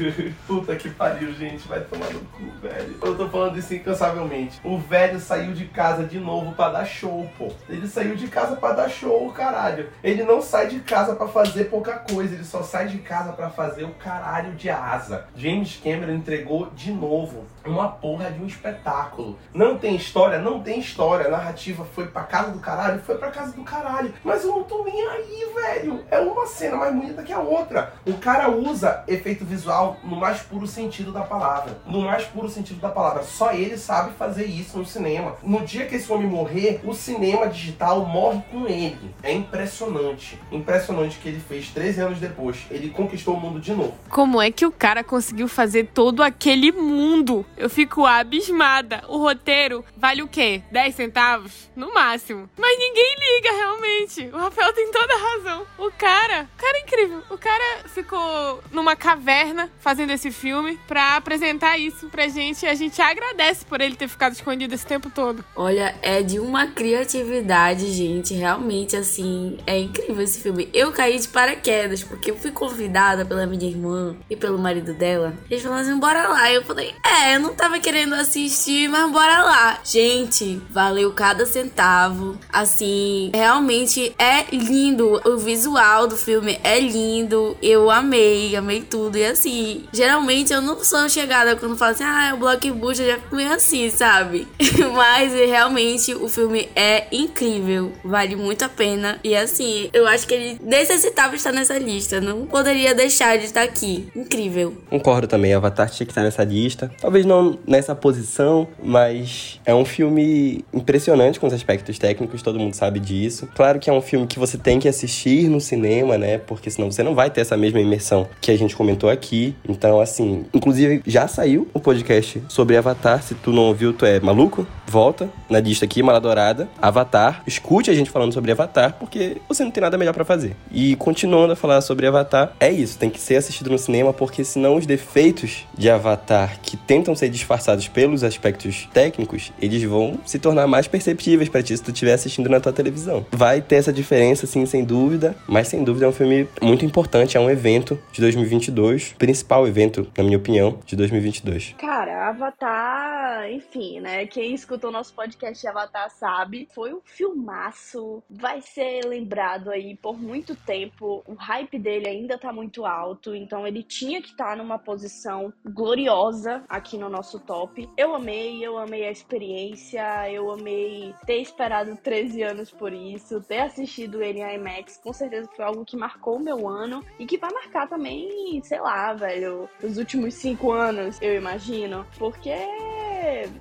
Puta 0.46 0.74
que 0.76 0.88
pariu, 0.90 1.32
gente. 1.34 1.66
Vai 1.68 1.80
tomar 1.80 2.10
no 2.10 2.20
cu, 2.20 2.50
velho. 2.62 2.96
Eu 3.02 3.16
tô 3.16 3.28
falando 3.28 3.58
isso 3.58 3.74
incansavelmente. 3.74 4.60
O 4.64 4.78
velho 4.78 5.20
saiu 5.20 5.52
de 5.52 5.66
casa 5.66 6.04
de 6.04 6.18
novo 6.18 6.52
pra 6.54 6.70
dar 6.70 6.84
show, 6.84 7.28
pô. 7.36 7.52
Ele 7.68 7.86
saiu 7.86 8.16
de 8.16 8.28
casa 8.28 8.56
pra 8.56 8.72
dar 8.72 8.88
show, 8.88 9.30
caralho. 9.32 9.90
Ele 10.02 10.22
não 10.22 10.40
sai 10.40 10.68
de 10.68 10.80
casa 10.80 11.14
pra 11.14 11.28
fazer 11.28 11.64
pouca 11.64 11.98
coisa. 11.98 12.34
Ele 12.34 12.44
só 12.44 12.62
sai 12.62 12.86
de 12.86 12.98
casa 12.98 13.32
pra 13.32 13.50
fazer 13.50 13.84
o 13.84 13.94
caralho 13.94 14.52
de 14.52 14.70
asa. 14.70 15.26
James 15.36 15.80
Cameron 15.82 16.14
entregou 16.14 16.70
de 16.74 16.92
novo 16.92 17.44
uma 17.66 17.88
porra 17.88 18.30
de 18.30 18.42
um 18.42 18.46
espetáculo. 18.46 19.38
Não 19.52 19.76
tem 19.78 19.94
história? 19.96 20.38
Não 20.38 20.60
tem 20.62 20.78
história. 20.78 21.26
A 21.26 21.30
narrativa 21.30 21.84
foi 21.84 22.06
pra 22.06 22.22
casa 22.22 22.50
do 22.50 22.60
caralho? 22.60 23.00
Foi 23.00 23.16
pra 23.16 23.30
casa 23.30 23.52
do 23.52 23.62
caralho. 23.62 24.12
Mas 24.24 24.42
eu 24.44 24.50
não 24.50 24.62
tô 24.62 24.84
nem 24.84 25.06
aí, 25.08 25.48
velho. 25.54 26.04
É 26.10 26.18
uma 26.18 26.46
cena 26.46 26.76
mais 26.76 26.94
bonita 26.94 27.22
que 27.22 27.32
a 27.32 27.40
outra. 27.40 27.63
O 28.06 28.14
cara 28.14 28.50
usa 28.50 29.04
efeito 29.08 29.44
visual 29.44 29.96
no 30.04 30.16
mais 30.16 30.40
puro 30.40 30.66
sentido 30.66 31.12
da 31.12 31.22
palavra. 31.22 31.78
No 31.86 32.02
mais 32.02 32.24
puro 32.24 32.48
sentido 32.48 32.80
da 32.80 32.88
palavra. 32.88 33.22
Só 33.22 33.52
ele 33.52 33.76
sabe 33.76 34.12
fazer 34.14 34.44
isso 34.44 34.78
no 34.78 34.84
cinema. 34.84 35.36
No 35.42 35.64
dia 35.64 35.86
que 35.86 35.96
esse 35.96 36.12
homem 36.12 36.26
morrer, 36.26 36.80
o 36.84 36.94
cinema 36.94 37.48
digital 37.48 38.04
morre 38.04 38.42
com 38.50 38.66
ele. 38.66 39.14
É 39.22 39.32
impressionante. 39.32 40.38
Impressionante 40.50 41.18
que 41.18 41.28
ele 41.28 41.40
fez 41.40 41.68
13 41.70 42.00
anos 42.00 42.18
depois. 42.18 42.66
Ele 42.70 42.90
conquistou 42.90 43.34
o 43.34 43.40
mundo 43.40 43.60
de 43.60 43.72
novo. 43.72 43.94
Como 44.08 44.40
é 44.40 44.50
que 44.50 44.66
o 44.66 44.72
cara 44.72 45.02
conseguiu 45.02 45.48
fazer 45.48 45.88
todo 45.94 46.22
aquele 46.22 46.72
mundo? 46.72 47.44
Eu 47.56 47.70
fico 47.70 48.04
abismada. 48.04 49.02
O 49.08 49.18
roteiro 49.18 49.84
vale 49.96 50.22
o 50.22 50.28
quê? 50.28 50.62
10 50.70 50.94
centavos? 50.94 51.70
No 51.76 51.92
máximo. 51.92 52.48
Mas 52.58 52.78
ninguém 52.78 53.14
liga 53.18 53.52
realmente. 53.52 54.30
O 54.32 54.38
Rafael 54.38 54.72
tem 54.72 54.90
toda 54.90 55.14
a 55.14 55.18
razão. 55.18 55.66
O 55.78 55.90
cara, 55.90 56.48
o 56.54 56.60
cara 56.60 56.78
é 56.78 56.80
incrível. 56.82 57.22
O 57.30 57.38
cara 57.38 57.53
ficou 57.86 58.62
numa 58.70 58.96
caverna 58.96 59.70
fazendo 59.78 60.10
esse 60.10 60.30
filme 60.30 60.78
pra 60.86 61.16
apresentar 61.16 61.78
isso 61.78 62.08
pra 62.08 62.28
gente. 62.28 62.64
E 62.64 62.68
a 62.68 62.74
gente 62.74 63.00
agradece 63.00 63.64
por 63.64 63.80
ele 63.80 63.96
ter 63.96 64.08
ficado 64.08 64.32
escondido 64.32 64.74
esse 64.74 64.86
tempo 64.86 65.10
todo. 65.10 65.44
Olha, 65.54 65.94
é 66.02 66.22
de 66.22 66.38
uma 66.38 66.66
criatividade, 66.66 67.90
gente. 67.92 68.34
Realmente, 68.34 68.96
assim, 68.96 69.58
é 69.66 69.78
incrível 69.78 70.22
esse 70.22 70.40
filme. 70.40 70.68
Eu 70.72 70.92
caí 70.92 71.18
de 71.18 71.28
paraquedas, 71.28 72.02
porque 72.02 72.30
eu 72.30 72.36
fui 72.36 72.50
convidada 72.50 73.24
pela 73.24 73.46
minha 73.46 73.68
irmã 73.68 74.16
e 74.28 74.36
pelo 74.36 74.58
marido 74.58 74.94
dela. 74.94 75.34
Eles 75.50 75.62
falaram 75.62 75.82
assim: 75.82 75.98
bora 75.98 76.28
lá. 76.28 76.52
Eu 76.52 76.64
falei: 76.64 76.94
é, 77.04 77.36
eu 77.36 77.40
não 77.40 77.54
tava 77.54 77.78
querendo 77.78 78.14
assistir, 78.14 78.88
mas 78.88 79.10
bora 79.10 79.42
lá. 79.42 79.80
Gente, 79.84 80.60
valeu 80.70 81.12
cada 81.12 81.46
centavo. 81.46 82.38
Assim, 82.52 83.30
realmente 83.34 84.14
é 84.18 84.44
lindo. 84.54 85.20
O 85.24 85.36
visual 85.36 86.06
do 86.06 86.16
filme 86.16 86.58
é 86.62 86.80
lindo. 86.80 87.43
Eu 87.62 87.90
amei, 87.90 88.54
amei 88.56 88.80
tudo. 88.80 89.16
E 89.16 89.24
assim, 89.24 89.84
geralmente 89.92 90.52
eu 90.52 90.60
não 90.60 90.82
sou 90.82 91.08
chegada 91.08 91.56
quando 91.56 91.76
falo 91.76 91.92
assim, 91.92 92.04
ah, 92.04 92.28
é 92.30 92.34
o 92.34 92.36
blockbuster, 92.36 93.06
já 93.06 93.18
fico 93.18 93.36
meio 93.36 93.52
assim, 93.52 93.90
sabe? 93.90 94.46
mas 94.94 95.32
realmente 95.32 96.14
o 96.14 96.28
filme 96.28 96.68
é 96.74 97.06
incrível. 97.12 97.92
Vale 98.04 98.36
muito 98.36 98.64
a 98.64 98.68
pena. 98.68 99.18
E 99.22 99.34
assim, 99.34 99.88
eu 99.92 100.06
acho 100.06 100.26
que 100.26 100.34
ele 100.34 100.58
necessitava 100.62 101.34
estar 101.34 101.52
nessa 101.52 101.78
lista. 101.78 102.20
Não 102.20 102.46
poderia 102.46 102.94
deixar 102.94 103.38
de 103.38 103.44
estar 103.44 103.62
aqui. 103.62 104.08
Incrível. 104.14 104.74
Concordo 104.88 105.26
também, 105.26 105.54
Avatar 105.54 105.90
tinha 105.90 106.06
que 106.06 106.12
estar 106.12 106.22
nessa 106.22 106.44
lista. 106.44 106.90
Talvez 107.00 107.24
não 107.24 107.58
nessa 107.66 107.94
posição, 107.94 108.68
mas 108.82 109.60
é 109.64 109.74
um 109.74 109.84
filme 109.84 110.64
impressionante 110.72 111.40
com 111.40 111.46
os 111.46 111.52
aspectos 111.52 111.98
técnicos, 111.98 112.42
todo 112.42 112.58
mundo 112.58 112.74
sabe 112.74 113.00
disso. 113.00 113.48
Claro 113.54 113.78
que 113.78 113.88
é 113.88 113.92
um 113.92 114.00
filme 114.00 114.26
que 114.26 114.38
você 114.38 114.58
tem 114.58 114.78
que 114.78 114.88
assistir 114.88 115.48
no 115.48 115.60
cinema, 115.60 116.18
né? 116.18 116.38
Porque 116.38 116.70
senão 116.70 116.90
você 116.90 117.02
não 117.02 117.14
vai 117.14 117.30
ter 117.34 117.42
essa 117.42 117.56
mesma 117.56 117.80
imersão 117.80 118.26
que 118.40 118.50
a 118.50 118.56
gente 118.56 118.74
comentou 118.74 119.10
aqui. 119.10 119.54
Então, 119.68 120.00
assim, 120.00 120.46
inclusive 120.54 121.02
já 121.06 121.28
saiu 121.28 121.68
o 121.74 121.80
podcast 121.80 122.42
sobre 122.48 122.76
Avatar. 122.76 123.22
Se 123.22 123.34
tu 123.34 123.52
não 123.52 123.64
ouviu, 123.64 123.92
tu 123.92 124.06
é 124.06 124.20
maluco? 124.20 124.66
Volta 124.86 125.28
na 125.50 125.60
lista 125.60 125.84
aqui, 125.84 126.02
Mala 126.02 126.20
Dourada, 126.20 126.68
Avatar. 126.80 127.42
Escute 127.46 127.90
a 127.90 127.94
gente 127.94 128.10
falando 128.10 128.32
sobre 128.32 128.52
Avatar, 128.52 128.96
porque 128.98 129.38
você 129.48 129.64
não 129.64 129.70
tem 129.70 129.80
nada 129.80 129.98
melhor 129.98 130.12
para 130.12 130.24
fazer. 130.24 130.56
E 130.70 130.94
continuando 130.96 131.52
a 131.52 131.56
falar 131.56 131.80
sobre 131.80 132.06
Avatar, 132.06 132.52
é 132.60 132.70
isso, 132.70 132.98
tem 132.98 133.10
que 133.10 133.20
ser 133.20 133.36
assistido 133.36 133.70
no 133.70 133.78
cinema, 133.78 134.12
porque 134.12 134.44
senão 134.44 134.76
os 134.76 134.86
defeitos 134.86 135.66
de 135.76 135.90
Avatar 135.90 136.60
que 136.62 136.76
tentam 136.76 137.14
ser 137.14 137.28
disfarçados 137.28 137.88
pelos 137.88 138.22
aspectos 138.22 138.88
técnicos, 138.92 139.52
eles 139.60 139.82
vão 139.82 140.18
se 140.24 140.38
tornar 140.38 140.66
mais 140.66 140.86
perceptíveis 140.86 141.48
para 141.48 141.62
ti 141.62 141.76
se 141.76 141.82
tu 141.82 141.90
estiver 141.90 142.12
assistindo 142.12 142.48
na 142.48 142.60
tua 142.60 142.72
televisão. 142.72 143.26
Vai 143.32 143.60
ter 143.60 143.76
essa 143.76 143.92
diferença, 143.92 144.46
sim, 144.46 144.64
sem 144.66 144.84
dúvida, 144.84 145.34
mas 145.46 145.68
sem 145.68 145.82
dúvida 145.82 146.06
é 146.06 146.08
um 146.08 146.12
filme 146.12 146.46
muito 146.62 146.84
importante, 146.84 147.23
é 147.32 147.40
um 147.40 147.48
evento 147.48 147.98
de 148.12 148.20
2022, 148.20 149.14
principal 149.14 149.66
evento, 149.66 150.06
na 150.16 150.22
minha 150.24 150.36
opinião, 150.36 150.78
de 150.84 150.94
2022. 150.94 151.74
Cara, 151.78 152.28
Avatar, 152.28 153.50
enfim, 153.50 154.00
né? 154.00 154.26
Quem 154.26 154.54
escutou 154.54 154.92
nosso 154.92 155.14
podcast 155.14 155.60
de 155.60 155.66
Avatar 155.66 156.10
sabe, 156.10 156.68
foi 156.74 156.92
um 156.92 157.00
filmaço, 157.02 158.22
vai 158.28 158.60
ser 158.60 159.06
lembrado 159.06 159.70
aí 159.70 159.96
por 159.96 160.20
muito 160.20 160.54
tempo. 160.54 161.22
O 161.26 161.34
hype 161.34 161.78
dele 161.78 162.08
ainda 162.08 162.36
tá 162.36 162.52
muito 162.52 162.84
alto, 162.84 163.34
então 163.34 163.66
ele 163.66 163.82
tinha 163.82 164.20
que 164.20 164.30
estar 164.30 164.50
tá 164.50 164.56
numa 164.56 164.78
posição 164.78 165.52
gloriosa 165.64 166.62
aqui 166.68 166.98
no 166.98 167.08
nosso 167.08 167.40
top. 167.40 167.88
Eu 167.96 168.14
amei, 168.14 168.64
eu 168.64 168.76
amei 168.76 169.06
a 169.06 169.10
experiência, 169.10 170.30
eu 170.30 170.50
amei 170.50 171.14
ter 171.24 171.40
esperado 171.40 171.96
13 171.96 172.42
anos 172.42 172.70
por 172.70 172.92
isso, 172.92 173.40
ter 173.40 173.60
assistido 173.60 174.22
ele 174.22 174.40
em 174.40 174.54
IMAX, 174.56 174.98
com 174.98 175.12
certeza 175.12 175.48
foi 175.54 175.64
algo 175.64 175.84
que 175.84 175.96
marcou 175.96 176.36
o 176.36 176.40
meu 176.40 176.68
ano 176.68 177.04
e 177.18 177.26
que 177.26 177.38
vai 177.38 177.52
marcar 177.52 177.88
também, 177.88 178.60
sei 178.62 178.80
lá, 178.80 179.12
velho, 179.12 179.68
os 179.82 179.98
últimos 179.98 180.34
cinco 180.34 180.72
anos, 180.72 181.18
eu 181.20 181.34
imagino, 181.36 182.06
porque 182.18 182.54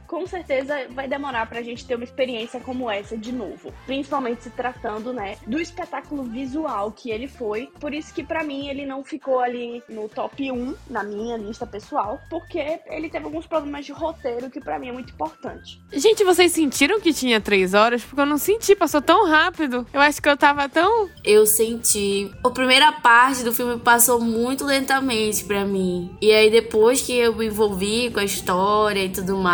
com 0.08 0.26
certeza 0.26 0.88
vai 0.90 1.08
demorar 1.08 1.48
pra 1.48 1.62
gente 1.62 1.86
ter 1.86 1.96
uma 1.96 2.04
experiência 2.04 2.60
como 2.60 2.90
essa 2.90 3.18
de 3.18 3.32
novo. 3.32 3.74
Principalmente 3.86 4.44
se 4.44 4.50
tratando, 4.50 5.14
né, 5.14 5.38
do 5.48 5.60
espetáculo 5.60 6.24
visual 6.24 6.92
que 6.92 7.12
ele 7.12 7.28
foi. 7.28 7.70
Por 7.80 7.94
isso 7.94 8.14
que 8.14 8.24
para 8.24 8.44
mim 8.44 8.68
ele 8.68 8.86
não 8.86 9.04
ficou 9.04 9.40
ali 9.40 9.84
no 9.90 10.08
top 10.10 10.52
1 10.52 10.76
na 10.90 11.04
minha 11.04 11.38
lista 11.38 11.66
pessoal, 11.66 12.20
porque 12.30 12.80
ele 12.88 13.10
teve 13.10 13.26
alguns 13.26 13.46
problemas 13.46 13.86
de 13.86 13.92
roteiro 13.92 14.50
que 14.50 14.60
para 14.60 14.80
mim 14.80 14.90
é 14.90 14.92
muito 14.92 15.14
importante. 15.14 15.82
Gente, 15.92 16.24
vocês 16.24 16.52
sentiram 16.52 17.00
que 17.00 17.14
tinha 17.14 17.42
três 17.42 17.74
horas? 17.74 18.04
Porque 18.04 18.22
eu 18.22 18.26
não 18.26 18.38
senti, 18.38 18.76
passou 18.76 19.02
tão 19.02 19.28
rápido. 19.28 19.86
Eu 19.94 20.02
acho 20.02 20.22
que 20.22 20.30
eu 20.30 20.38
tava 20.38 20.68
tão. 20.70 21.10
Eu 21.24 21.46
senti. 21.46 22.32
A 22.44 22.50
primeira 22.50 22.92
parte 22.92 23.44
do 23.44 23.54
filme 23.54 23.80
passou 23.80 24.20
muito 24.20 24.66
lentamente 24.66 25.44
para 25.44 25.66
mim. 25.66 26.16
E 26.22 26.32
aí 26.32 26.50
depois 26.50 27.02
que 27.02 27.14
eu 27.14 27.36
me 27.36 27.48
envolvi 27.48 28.10
com 28.12 28.20
a 28.20 28.24
história 28.24 29.04
e 29.04 29.10
tudo 29.10 29.38
mais, 29.38 29.53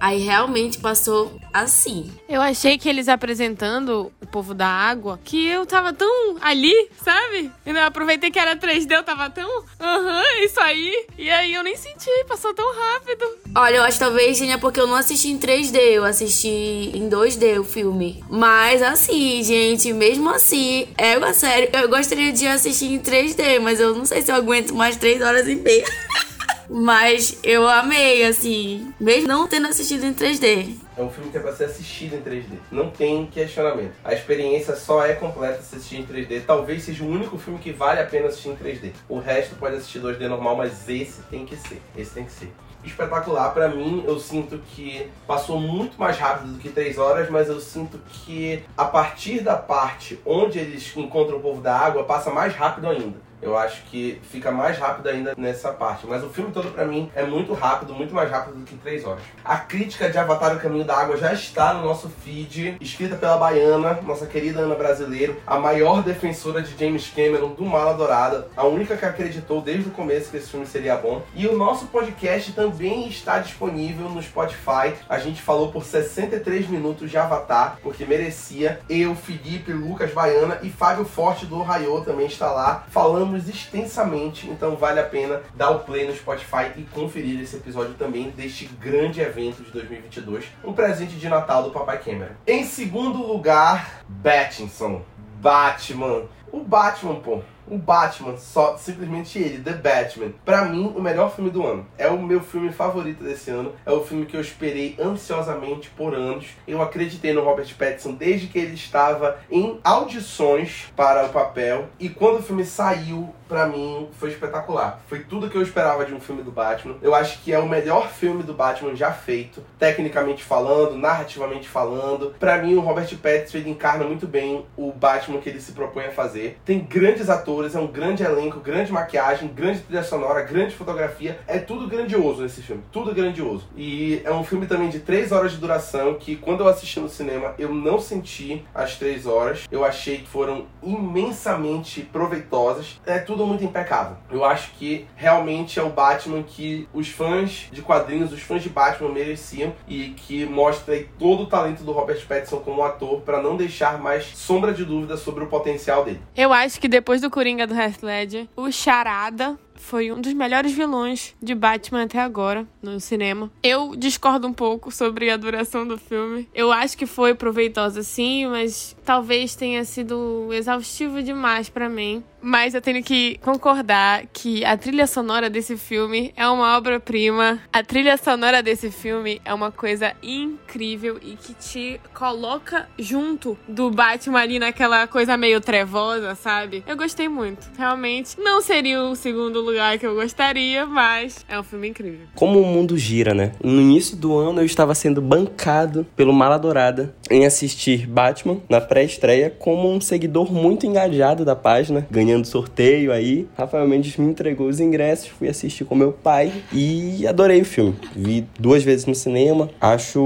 aí 0.00 0.18
realmente 0.18 0.78
passou 0.78 1.38
assim. 1.52 2.10
Eu 2.28 2.40
achei 2.40 2.78
que 2.78 2.88
eles 2.88 3.08
apresentando 3.08 4.10
o 4.20 4.26
povo 4.26 4.54
da 4.54 4.66
água, 4.66 5.20
que 5.22 5.46
eu 5.46 5.64
tava 5.66 5.92
tão 5.92 6.36
ali, 6.40 6.74
sabe? 7.04 7.50
Eu 7.64 7.80
aproveitei 7.82 8.30
que 8.30 8.38
era 8.38 8.56
3D, 8.56 8.90
eu 8.90 9.02
tava 9.02 9.30
tão, 9.30 9.48
aham, 9.80 10.22
uhum, 10.22 10.44
isso 10.44 10.60
aí. 10.60 11.06
E 11.18 11.30
aí 11.30 11.54
eu 11.54 11.62
nem 11.62 11.76
senti, 11.76 12.10
passou 12.26 12.52
tão 12.54 12.66
rápido. 12.74 13.24
Olha, 13.54 13.76
eu 13.76 13.82
acho 13.82 13.98
que 13.98 14.04
talvez 14.04 14.38
seja 14.38 14.58
porque 14.58 14.80
eu 14.80 14.86
não 14.86 14.96
assisti 14.96 15.28
em 15.28 15.38
3D, 15.38 15.76
eu 15.76 16.04
assisti 16.04 16.48
em 16.48 17.08
2D 17.08 17.60
o 17.60 17.64
filme. 17.64 18.24
Mas 18.28 18.82
assim, 18.82 19.42
gente, 19.42 19.92
mesmo 19.92 20.30
assim, 20.30 20.88
é 20.96 21.16
uma 21.16 21.34
série. 21.34 21.70
Eu 21.72 21.88
gostaria 21.88 22.32
de 22.32 22.46
assistir 22.46 22.86
em 22.86 22.98
3D, 22.98 23.60
mas 23.60 23.78
eu 23.78 23.94
não 23.94 24.04
sei 24.04 24.22
se 24.22 24.32
eu 24.32 24.36
aguento 24.36 24.74
mais 24.74 24.96
3 24.96 25.20
horas 25.20 25.46
e 25.46 25.54
meia. 25.54 25.84
Mas 26.74 27.38
eu 27.42 27.68
amei, 27.68 28.24
assim, 28.24 28.94
mesmo 28.98 29.28
não 29.28 29.46
tendo 29.46 29.68
assistido 29.68 30.06
em 30.06 30.14
3D. 30.14 30.74
É 30.96 31.02
um 31.02 31.10
filme 31.10 31.30
que 31.30 31.36
é 31.36 31.40
pra 31.40 31.52
ser 31.52 31.64
assistido 31.64 32.16
em 32.16 32.22
3D. 32.22 32.56
Não 32.70 32.88
tem 32.88 33.26
questionamento. 33.26 33.92
A 34.02 34.14
experiência 34.14 34.74
só 34.74 35.04
é 35.04 35.12
completa 35.12 35.60
se 35.60 35.76
assistir 35.76 35.96
em 35.96 36.06
3D. 36.06 36.44
Talvez 36.46 36.82
seja 36.82 37.04
o 37.04 37.08
único 37.08 37.36
filme 37.36 37.58
que 37.58 37.72
vale 37.72 38.00
a 38.00 38.06
pena 38.06 38.28
assistir 38.28 38.48
em 38.48 38.56
3D. 38.56 38.92
O 39.06 39.18
resto 39.18 39.54
pode 39.56 39.76
assistir 39.76 40.00
2D 40.00 40.26
normal, 40.28 40.56
mas 40.56 40.88
esse 40.88 41.20
tem 41.30 41.44
que 41.44 41.56
ser. 41.56 41.82
Esse 41.94 42.14
tem 42.14 42.24
que 42.24 42.32
ser 42.32 42.50
espetacular. 42.82 43.52
Para 43.52 43.68
mim, 43.68 44.02
eu 44.06 44.18
sinto 44.18 44.58
que 44.74 45.06
passou 45.26 45.60
muito 45.60 45.98
mais 45.98 46.16
rápido 46.16 46.54
do 46.54 46.58
que 46.58 46.70
3 46.70 46.96
horas, 46.96 47.28
mas 47.28 47.48
eu 47.48 47.60
sinto 47.60 48.00
que 48.24 48.62
a 48.76 48.86
partir 48.86 49.40
da 49.40 49.56
parte 49.56 50.18
onde 50.24 50.58
eles 50.58 50.96
encontram 50.96 51.36
o 51.36 51.40
povo 51.40 51.60
da 51.60 51.76
água, 51.76 52.04
passa 52.04 52.30
mais 52.30 52.54
rápido 52.54 52.88
ainda. 52.88 53.31
Eu 53.42 53.58
acho 53.58 53.82
que 53.84 54.20
fica 54.30 54.52
mais 54.52 54.78
rápido 54.78 55.08
ainda 55.08 55.34
nessa 55.36 55.72
parte. 55.72 56.06
Mas 56.06 56.22
o 56.22 56.28
filme 56.28 56.52
todo, 56.52 56.70
para 56.70 56.84
mim, 56.84 57.10
é 57.14 57.24
muito 57.24 57.52
rápido, 57.52 57.92
muito 57.92 58.14
mais 58.14 58.30
rápido 58.30 58.54
do 58.54 58.64
que 58.64 58.76
3 58.76 59.04
horas. 59.04 59.22
A 59.44 59.56
crítica 59.56 60.08
de 60.08 60.16
Avatar 60.16 60.56
O 60.56 60.60
Caminho 60.60 60.84
da 60.84 60.96
Água 60.96 61.16
já 61.16 61.32
está 61.32 61.74
no 61.74 61.82
nosso 61.84 62.08
feed, 62.08 62.76
escrita 62.80 63.16
pela 63.16 63.36
Baiana, 63.36 63.98
nossa 64.02 64.26
querida 64.26 64.60
Ana 64.60 64.76
Brasileiro, 64.76 65.36
a 65.44 65.58
maior 65.58 66.02
defensora 66.02 66.62
de 66.62 66.78
James 66.78 67.10
Cameron 67.14 67.48
do 67.48 67.64
Mala 67.64 67.94
Dourada, 67.94 68.48
a 68.56 68.64
única 68.64 68.96
que 68.96 69.04
acreditou 69.04 69.60
desde 69.60 69.88
o 69.88 69.92
começo 69.92 70.30
que 70.30 70.36
esse 70.36 70.50
filme 70.50 70.66
seria 70.66 70.96
bom. 70.96 71.22
E 71.34 71.46
o 71.48 71.56
nosso 71.56 71.86
podcast 71.86 72.52
também 72.52 73.08
está 73.08 73.40
disponível 73.40 74.08
no 74.08 74.22
Spotify. 74.22 74.94
A 75.08 75.18
gente 75.18 75.42
falou 75.42 75.72
por 75.72 75.84
63 75.84 76.68
minutos 76.68 77.10
de 77.10 77.18
Avatar, 77.18 77.78
porque 77.82 78.04
merecia. 78.04 78.80
Eu, 78.88 79.16
Felipe, 79.16 79.72
Lucas 79.72 80.12
Baiana 80.12 80.58
e 80.62 80.70
Fábio 80.70 81.04
Forte 81.04 81.46
do 81.46 81.58
Ohio 81.58 82.02
também 82.02 82.26
está 82.26 82.50
lá 82.50 82.84
falando 82.88 83.31
falamos 83.32 83.48
extensamente, 83.48 84.48
então 84.50 84.76
vale 84.76 85.00
a 85.00 85.04
pena 85.04 85.40
dar 85.54 85.70
o 85.70 85.80
play 85.80 86.06
no 86.06 86.14
Spotify 86.14 86.70
e 86.76 86.82
conferir 86.82 87.40
esse 87.40 87.56
episódio 87.56 87.94
também 87.94 88.30
deste 88.30 88.66
grande 88.66 89.20
evento 89.20 89.62
de 89.62 89.70
2022, 89.70 90.44
um 90.62 90.72
presente 90.72 91.16
de 91.16 91.28
Natal 91.28 91.62
do 91.62 91.70
Papai 91.70 91.98
Cameron. 91.98 92.32
Em 92.46 92.64
segundo 92.64 93.26
lugar, 93.26 94.02
Battinson, 94.08 95.02
Batman. 95.40 96.24
O 96.52 96.60
Batman, 96.60 97.14
pô, 97.20 97.40
o 97.66 97.78
Batman, 97.78 98.36
só 98.36 98.76
simplesmente 98.76 99.38
ele, 99.38 99.62
The 99.62 99.72
Batman. 99.72 100.32
Para 100.44 100.64
mim, 100.64 100.92
o 100.96 101.00
melhor 101.00 101.34
filme 101.34 101.50
do 101.50 101.66
ano. 101.66 101.86
É 101.96 102.08
o 102.08 102.20
meu 102.20 102.40
filme 102.40 102.72
favorito 102.72 103.22
desse 103.22 103.50
ano. 103.50 103.72
É 103.84 103.90
o 103.90 104.04
filme 104.04 104.26
que 104.26 104.36
eu 104.36 104.40
esperei 104.40 104.96
ansiosamente 104.98 105.90
por 105.90 106.14
anos. 106.14 106.46
Eu 106.66 106.82
acreditei 106.82 107.32
no 107.32 107.42
Robert 107.42 107.74
Pattinson 107.76 108.12
desde 108.12 108.46
que 108.46 108.58
ele 108.58 108.74
estava 108.74 109.38
em 109.50 109.78
audições 109.82 110.92
para 110.96 111.26
o 111.26 111.30
papel. 111.30 111.86
E 111.98 112.08
quando 112.08 112.38
o 112.38 112.42
filme 112.42 112.64
saiu, 112.64 113.34
para 113.52 113.66
mim 113.66 114.08
foi 114.12 114.30
espetacular. 114.30 115.02
Foi 115.06 115.18
tudo 115.18 115.50
que 115.50 115.56
eu 115.56 115.60
esperava 115.60 116.06
de 116.06 116.14
um 116.14 116.20
filme 116.20 116.42
do 116.42 116.50
Batman. 116.50 116.96
Eu 117.02 117.14
acho 117.14 117.42
que 117.42 117.52
é 117.52 117.58
o 117.58 117.68
melhor 117.68 118.08
filme 118.08 118.42
do 118.42 118.54
Batman 118.54 118.96
já 118.96 119.12
feito, 119.12 119.62
tecnicamente 119.78 120.42
falando, 120.42 120.96
narrativamente 120.96 121.68
falando. 121.68 122.34
Para 122.40 122.56
mim, 122.56 122.74
o 122.76 122.80
Robert 122.80 123.14
Pattinson 123.18 123.58
ele 123.58 123.68
encarna 123.68 124.06
muito 124.06 124.26
bem 124.26 124.64
o 124.74 124.90
Batman 124.90 125.38
que 125.38 125.50
ele 125.50 125.60
se 125.60 125.72
propõe 125.72 126.06
a 126.06 126.10
fazer. 126.10 126.58
Tem 126.64 126.80
grandes 126.80 127.28
atores 127.28 127.74
é 127.74 127.78
um 127.78 127.86
grande 127.86 128.22
elenco, 128.22 128.58
grande 128.58 128.90
maquiagem, 128.90 129.48
grande 129.48 129.80
trilha 129.80 130.02
sonora, 130.02 130.40
grande 130.40 130.74
fotografia. 130.74 131.38
É 131.46 131.58
tudo 131.58 131.86
grandioso 131.86 132.40
nesse 132.40 132.62
filme, 132.62 132.82
tudo 132.90 133.14
grandioso. 133.14 133.68
E 133.76 134.22
é 134.24 134.32
um 134.32 134.44
filme 134.44 134.66
também 134.66 134.88
de 134.88 135.00
3 135.00 135.30
horas 135.30 135.52
de 135.52 135.58
duração 135.58 136.14
que 136.14 136.36
quando 136.36 136.60
eu 136.60 136.68
assisti 136.68 137.00
no 137.00 137.08
cinema 137.10 137.54
eu 137.58 137.74
não 137.74 138.00
senti 138.00 138.64
as 138.74 138.96
3 138.96 139.26
horas. 139.26 139.68
Eu 139.70 139.84
achei 139.84 140.18
que 140.18 140.28
foram 140.28 140.64
imensamente 140.82 142.00
proveitosas. 142.00 142.98
É 143.04 143.18
tudo 143.18 143.41
muito 143.46 143.64
impecável. 143.64 144.16
Eu 144.30 144.44
acho 144.44 144.72
que 144.72 145.06
realmente 145.16 145.78
é 145.78 145.82
o 145.82 145.90
Batman 145.90 146.42
que 146.42 146.88
os 146.92 147.08
fãs 147.08 147.68
de 147.72 147.82
quadrinhos, 147.82 148.32
os 148.32 148.40
fãs 148.40 148.62
de 148.62 148.68
Batman 148.68 149.10
mereciam 149.10 149.72
e 149.86 150.10
que 150.10 150.44
mostra 150.44 151.04
todo 151.18 151.44
o 151.44 151.46
talento 151.46 151.82
do 151.82 151.92
Robert 151.92 152.26
Pattinson 152.26 152.58
como 152.58 152.82
ator 152.82 153.20
para 153.20 153.42
não 153.42 153.56
deixar 153.56 153.98
mais 153.98 154.24
sombra 154.36 154.72
de 154.72 154.84
dúvida 154.84 155.16
sobre 155.16 155.44
o 155.44 155.46
potencial 155.46 156.04
dele. 156.04 156.20
Eu 156.36 156.52
acho 156.52 156.80
que 156.80 156.88
depois 156.88 157.20
do 157.20 157.30
Coringa 157.30 157.66
do 157.66 157.74
Heath 157.74 158.02
Ledger, 158.02 158.48
o 158.56 158.70
Charada 158.70 159.58
foi 159.74 160.12
um 160.12 160.20
dos 160.20 160.32
melhores 160.32 160.72
vilões 160.72 161.34
de 161.42 161.54
Batman 161.54 162.04
até 162.04 162.18
agora 162.18 162.66
no 162.82 163.00
cinema. 163.00 163.50
Eu 163.62 163.94
discordo 163.96 164.46
um 164.46 164.52
pouco 164.52 164.90
sobre 164.90 165.30
a 165.30 165.36
duração 165.36 165.86
do 165.86 165.98
filme. 165.98 166.48
Eu 166.54 166.72
acho 166.72 166.96
que 166.96 167.06
foi 167.06 167.34
proveitosa 167.34 168.02
sim, 168.02 168.46
mas 168.46 168.96
talvez 169.04 169.54
tenha 169.54 169.84
sido 169.84 170.48
exaustivo 170.52 171.22
demais 171.22 171.68
para 171.68 171.88
mim. 171.88 172.22
Mas 172.40 172.74
eu 172.74 172.80
tenho 172.80 173.04
que 173.04 173.38
concordar 173.38 174.26
que 174.32 174.64
a 174.64 174.76
trilha 174.76 175.06
sonora 175.06 175.48
desse 175.48 175.76
filme 175.76 176.32
é 176.36 176.48
uma 176.48 176.76
obra-prima. 176.76 177.60
A 177.72 177.84
trilha 177.84 178.16
sonora 178.16 178.60
desse 178.60 178.90
filme 178.90 179.40
é 179.44 179.54
uma 179.54 179.70
coisa 179.70 180.12
incrível 180.20 181.20
e 181.22 181.36
que 181.36 181.54
te 181.54 182.00
coloca 182.12 182.88
junto 182.98 183.56
do 183.68 183.90
Batman 183.90 184.40
ali 184.40 184.58
naquela 184.58 185.06
coisa 185.06 185.36
meio 185.36 185.60
trevosa, 185.60 186.34
sabe? 186.34 186.82
Eu 186.84 186.96
gostei 186.96 187.28
muito. 187.28 187.70
Realmente 187.78 188.40
não 188.40 188.60
seria 188.60 189.02
o 189.02 189.14
segundo 189.14 189.60
lugar 189.60 189.71
que 189.98 190.06
eu 190.06 190.14
gostaria, 190.14 190.84
mas 190.86 191.44
é 191.48 191.58
um 191.58 191.62
filme 191.62 191.88
incrível. 191.88 192.26
Como 192.34 192.60
o 192.60 192.66
mundo 192.66 192.98
gira, 192.98 193.34
né? 193.34 193.52
No 193.62 193.80
início 193.80 194.16
do 194.16 194.36
ano 194.36 194.60
eu 194.60 194.66
estava 194.66 194.94
sendo 194.94 195.22
bancado 195.22 196.06
pelo 196.16 196.32
Mala 196.32 196.58
Dourada 196.58 197.14
em 197.30 197.46
assistir 197.46 198.06
Batman 198.06 198.58
na 198.68 198.80
pré-estreia 198.80 199.50
como 199.50 199.90
um 199.90 200.00
seguidor 200.00 200.52
muito 200.52 200.86
engajado 200.86 201.44
da 201.44 201.54
página, 201.54 202.06
ganhando 202.10 202.32
ganhando 202.32 202.46
sorteio 202.46 203.12
aí. 203.12 203.46
Rafael 203.56 203.86
Mendes 203.86 204.16
me 204.16 204.26
entregou 204.26 204.68
os 204.68 204.80
ingressos, 204.80 205.28
fui 205.28 205.48
assistir 205.48 205.84
com 205.84 205.94
meu 205.94 206.12
pai 206.12 206.52
e 206.72 207.26
adorei 207.26 207.60
o 207.60 207.64
filme. 207.64 207.94
Vi 208.16 208.46
duas 208.58 208.82
vezes 208.82 209.06
no 209.06 209.14
cinema. 209.14 209.68
Acho 209.80 210.20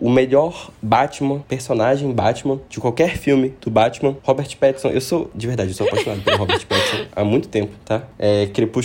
o 0.00 0.10
melhor 0.10 0.70
Batman, 0.80 1.40
personagem 1.48 2.12
Batman, 2.12 2.60
de 2.68 2.78
qualquer 2.80 3.16
filme 3.16 3.54
do 3.60 3.70
Batman. 3.70 4.16
Robert 4.22 4.56
Pattinson, 4.56 4.88
eu 4.88 5.00
sou, 5.00 5.30
de 5.34 5.46
verdade, 5.46 5.70
eu 5.70 5.74
sou 5.74 5.86
apaixonado 5.86 6.22
pelo 6.22 6.38
Robert 6.38 6.64
Pattinson 6.66 7.06
há 7.14 7.24
muito 7.24 7.48
tempo, 7.48 7.72
tá? 7.84 8.04
É, 8.18 8.46
Crepúsculo 8.46 8.77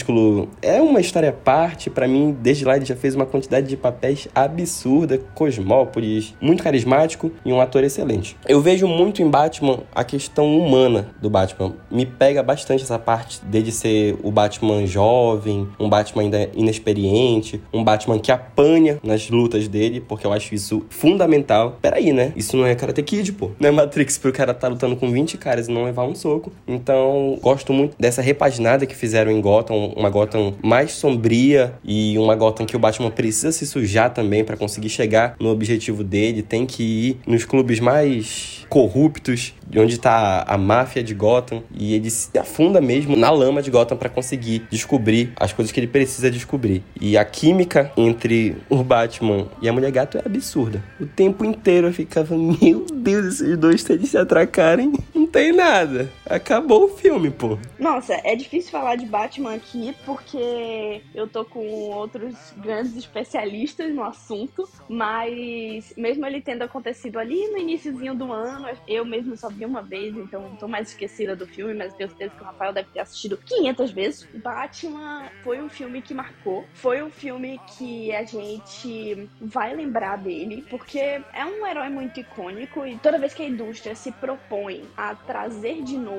é 0.62 0.82
uma 0.82 1.00
história 1.00 1.30
à 1.30 1.34
parte. 1.34 1.90
para 1.90 2.08
mim, 2.08 2.36
desde 2.42 2.66
lá 2.66 2.76
ele 2.76 2.86
já 2.86 2.96
fez 2.96 3.16
uma 3.16 3.26
quantidade 3.26 3.68
de 3.68 3.78
papéis 3.78 4.28
absurda, 4.34 5.20
Cosmópolis, 5.36 6.34
muito 6.42 6.64
carismático 6.64 7.32
e 7.46 7.52
um 7.52 7.62
ator 7.62 7.84
excelente. 7.84 8.36
Eu 8.48 8.62
vejo 8.62 8.88
muito 8.88 9.22
em 9.22 9.30
Batman 9.30 9.80
a 9.94 10.04
questão 10.04 10.58
humana 10.58 11.10
do 11.22 11.30
Batman. 11.30 11.74
Me 11.92 12.06
pega 12.06 12.42
bastante 12.42 12.84
essa 12.84 12.98
parte 12.98 13.44
dele 13.46 13.72
ser 13.72 14.18
o 14.24 14.32
Batman 14.32 14.86
jovem, 14.86 15.68
um 15.80 15.90
Batman 15.90 16.24
ainda 16.24 16.50
inexperiente, 16.54 17.62
um 17.74 17.84
Batman 17.84 18.20
que 18.20 18.32
apanha 18.32 19.00
nas 19.04 19.30
lutas 19.30 19.68
dele, 19.68 20.02
porque 20.02 20.26
eu 20.26 20.34
acho 20.34 20.56
isso 20.56 20.86
fundamental. 20.90 21.78
Peraí, 21.82 22.12
né? 22.14 22.32
Isso 22.36 22.56
não 22.58 22.66
é 22.66 22.76
Karate 22.76 23.04
Kid, 23.04 23.34
pô. 23.34 23.52
Não 23.60 23.70
é 23.70 23.72
Matrix 23.72 24.18
pro 24.18 24.32
cara 24.32 24.54
tá 24.54 24.68
lutando 24.68 24.96
com 24.96 25.12
20 25.12 25.38
caras 25.38 25.68
e 25.68 25.72
não 25.72 25.84
levar 25.84 26.04
um 26.04 26.16
soco. 26.16 26.52
Então, 26.68 27.38
gosto 27.42 27.74
muito 27.74 27.96
dessa 28.00 28.22
repaginada 28.22 28.86
que 28.86 28.96
fizeram 28.96 29.32
em 29.32 29.42
Gotham 29.42 29.83
uma 29.88 30.10
Gotham 30.10 30.54
mais 30.64 30.92
sombria 30.92 31.74
e 31.84 32.18
uma 32.18 32.36
Gotham 32.36 32.66
que 32.66 32.76
o 32.76 32.80
Batman 32.80 33.12
precisa 33.12 33.52
se 33.52 33.66
sujar 33.66 34.14
também 34.14 34.44
para 34.44 34.58
conseguir 34.58 34.90
chegar 34.90 35.36
no 35.40 35.50
objetivo 35.50 36.04
dele, 36.04 36.42
tem 36.42 36.66
que 36.66 36.84
ir 36.84 37.20
nos 37.26 37.46
clubes 37.46 37.80
mais 37.80 38.66
corruptos, 38.70 39.54
de 39.68 39.80
onde 39.80 40.00
tá 40.00 40.44
a 40.48 40.58
máfia 40.58 41.04
de 41.04 41.14
Gotham, 41.14 41.62
e 41.76 41.94
ele 41.94 42.10
se 42.10 42.36
afunda 42.38 42.82
mesmo 42.82 43.16
na 43.16 43.30
lama 43.30 43.62
de 43.62 43.70
Gotham 43.70 43.96
para 43.96 44.10
conseguir 44.10 44.64
descobrir 44.70 45.32
as 45.40 45.54
coisas 45.54 45.72
que 45.72 45.80
ele 45.80 45.88
precisa 45.88 46.32
descobrir. 46.32 46.84
E 47.00 47.16
a 47.18 47.24
química 47.24 47.92
entre 47.96 48.58
o 48.70 48.84
Batman 48.84 49.48
e 49.62 49.70
a 49.70 49.74
Mulher 49.74 49.92
Gato 49.92 50.18
é 50.18 50.22
absurda. 50.26 50.84
O 51.00 51.06
tempo 51.06 51.46
inteiro 51.46 51.88
eu 51.88 51.94
ficava, 51.94 52.36
meu 52.36 52.86
Deus, 52.92 53.26
esses 53.26 53.58
dois 53.58 53.88
eles 53.90 54.10
se 54.10 54.18
atracarem, 54.18 54.94
não 55.14 55.28
tem 55.28 55.54
nada. 55.54 56.10
Acabou 56.26 56.86
o 56.86 56.88
filme, 56.88 57.30
pô. 57.30 57.58
Nossa, 57.78 58.14
é 58.24 58.36
difícil 58.36 58.72
falar 58.72 58.96
de 58.96 59.06
Batman 59.06 59.56
aqui 59.56 59.94
porque 60.06 61.02
eu 61.14 61.28
tô 61.28 61.44
com 61.44 61.60
outros 61.92 62.54
grandes 62.58 62.96
especialistas 62.96 63.94
no 63.94 64.04
assunto, 64.04 64.68
mas 64.88 65.94
mesmo 65.98 66.26
ele 66.26 66.42
tendo 66.42 66.64
acontecido 66.64 67.20
ali 67.20 67.48
no 67.50 67.58
iníciozinho 67.58 68.16
do 68.16 68.32
ano, 68.32 68.68
eu 68.88 69.04
mesmo 69.04 69.36
só 69.36 69.50
vi 69.50 69.66
uma 69.66 69.82
vez, 69.82 70.16
então 70.16 70.56
tô 70.58 70.68
mais 70.68 70.90
esquecida 70.90 71.36
do 71.36 71.46
filme, 71.46 71.74
mas 71.74 71.94
tenho 71.94 72.10
certeza 72.10 72.34
que 72.36 72.42
o 72.42 72.46
Rafael 72.46 72.72
deve 72.72 72.90
ter 72.94 73.02
assistido 73.02 73.38
500 73.38 73.92
vezes. 73.92 74.28
Batman 74.34 75.26
foi 75.44 75.62
um 75.62 75.70
filme 75.70 76.02
que 76.02 76.14
marcou, 76.14 76.66
foi 76.74 77.04
um 77.04 77.10
filme 77.10 77.60
que 77.78 78.16
a 78.16 78.24
gente 78.24 79.30
vai 79.42 79.76
lembrar 79.76 80.18
dele, 80.18 80.66
porque 80.70 81.00
é 81.00 81.46
um 81.46 81.68
herói 81.68 81.90
muito 81.90 82.20
icônico 82.20 82.86
e 82.86 82.98
toda 82.98 83.20
vez 83.20 83.34
que 83.34 83.44
a 83.44 83.48
indústria 83.48 83.94
se 83.94 84.12
propõe 84.14 84.86
a 84.96 85.16
trazer 85.16 85.84
de 85.84 85.98
novo 85.98 86.13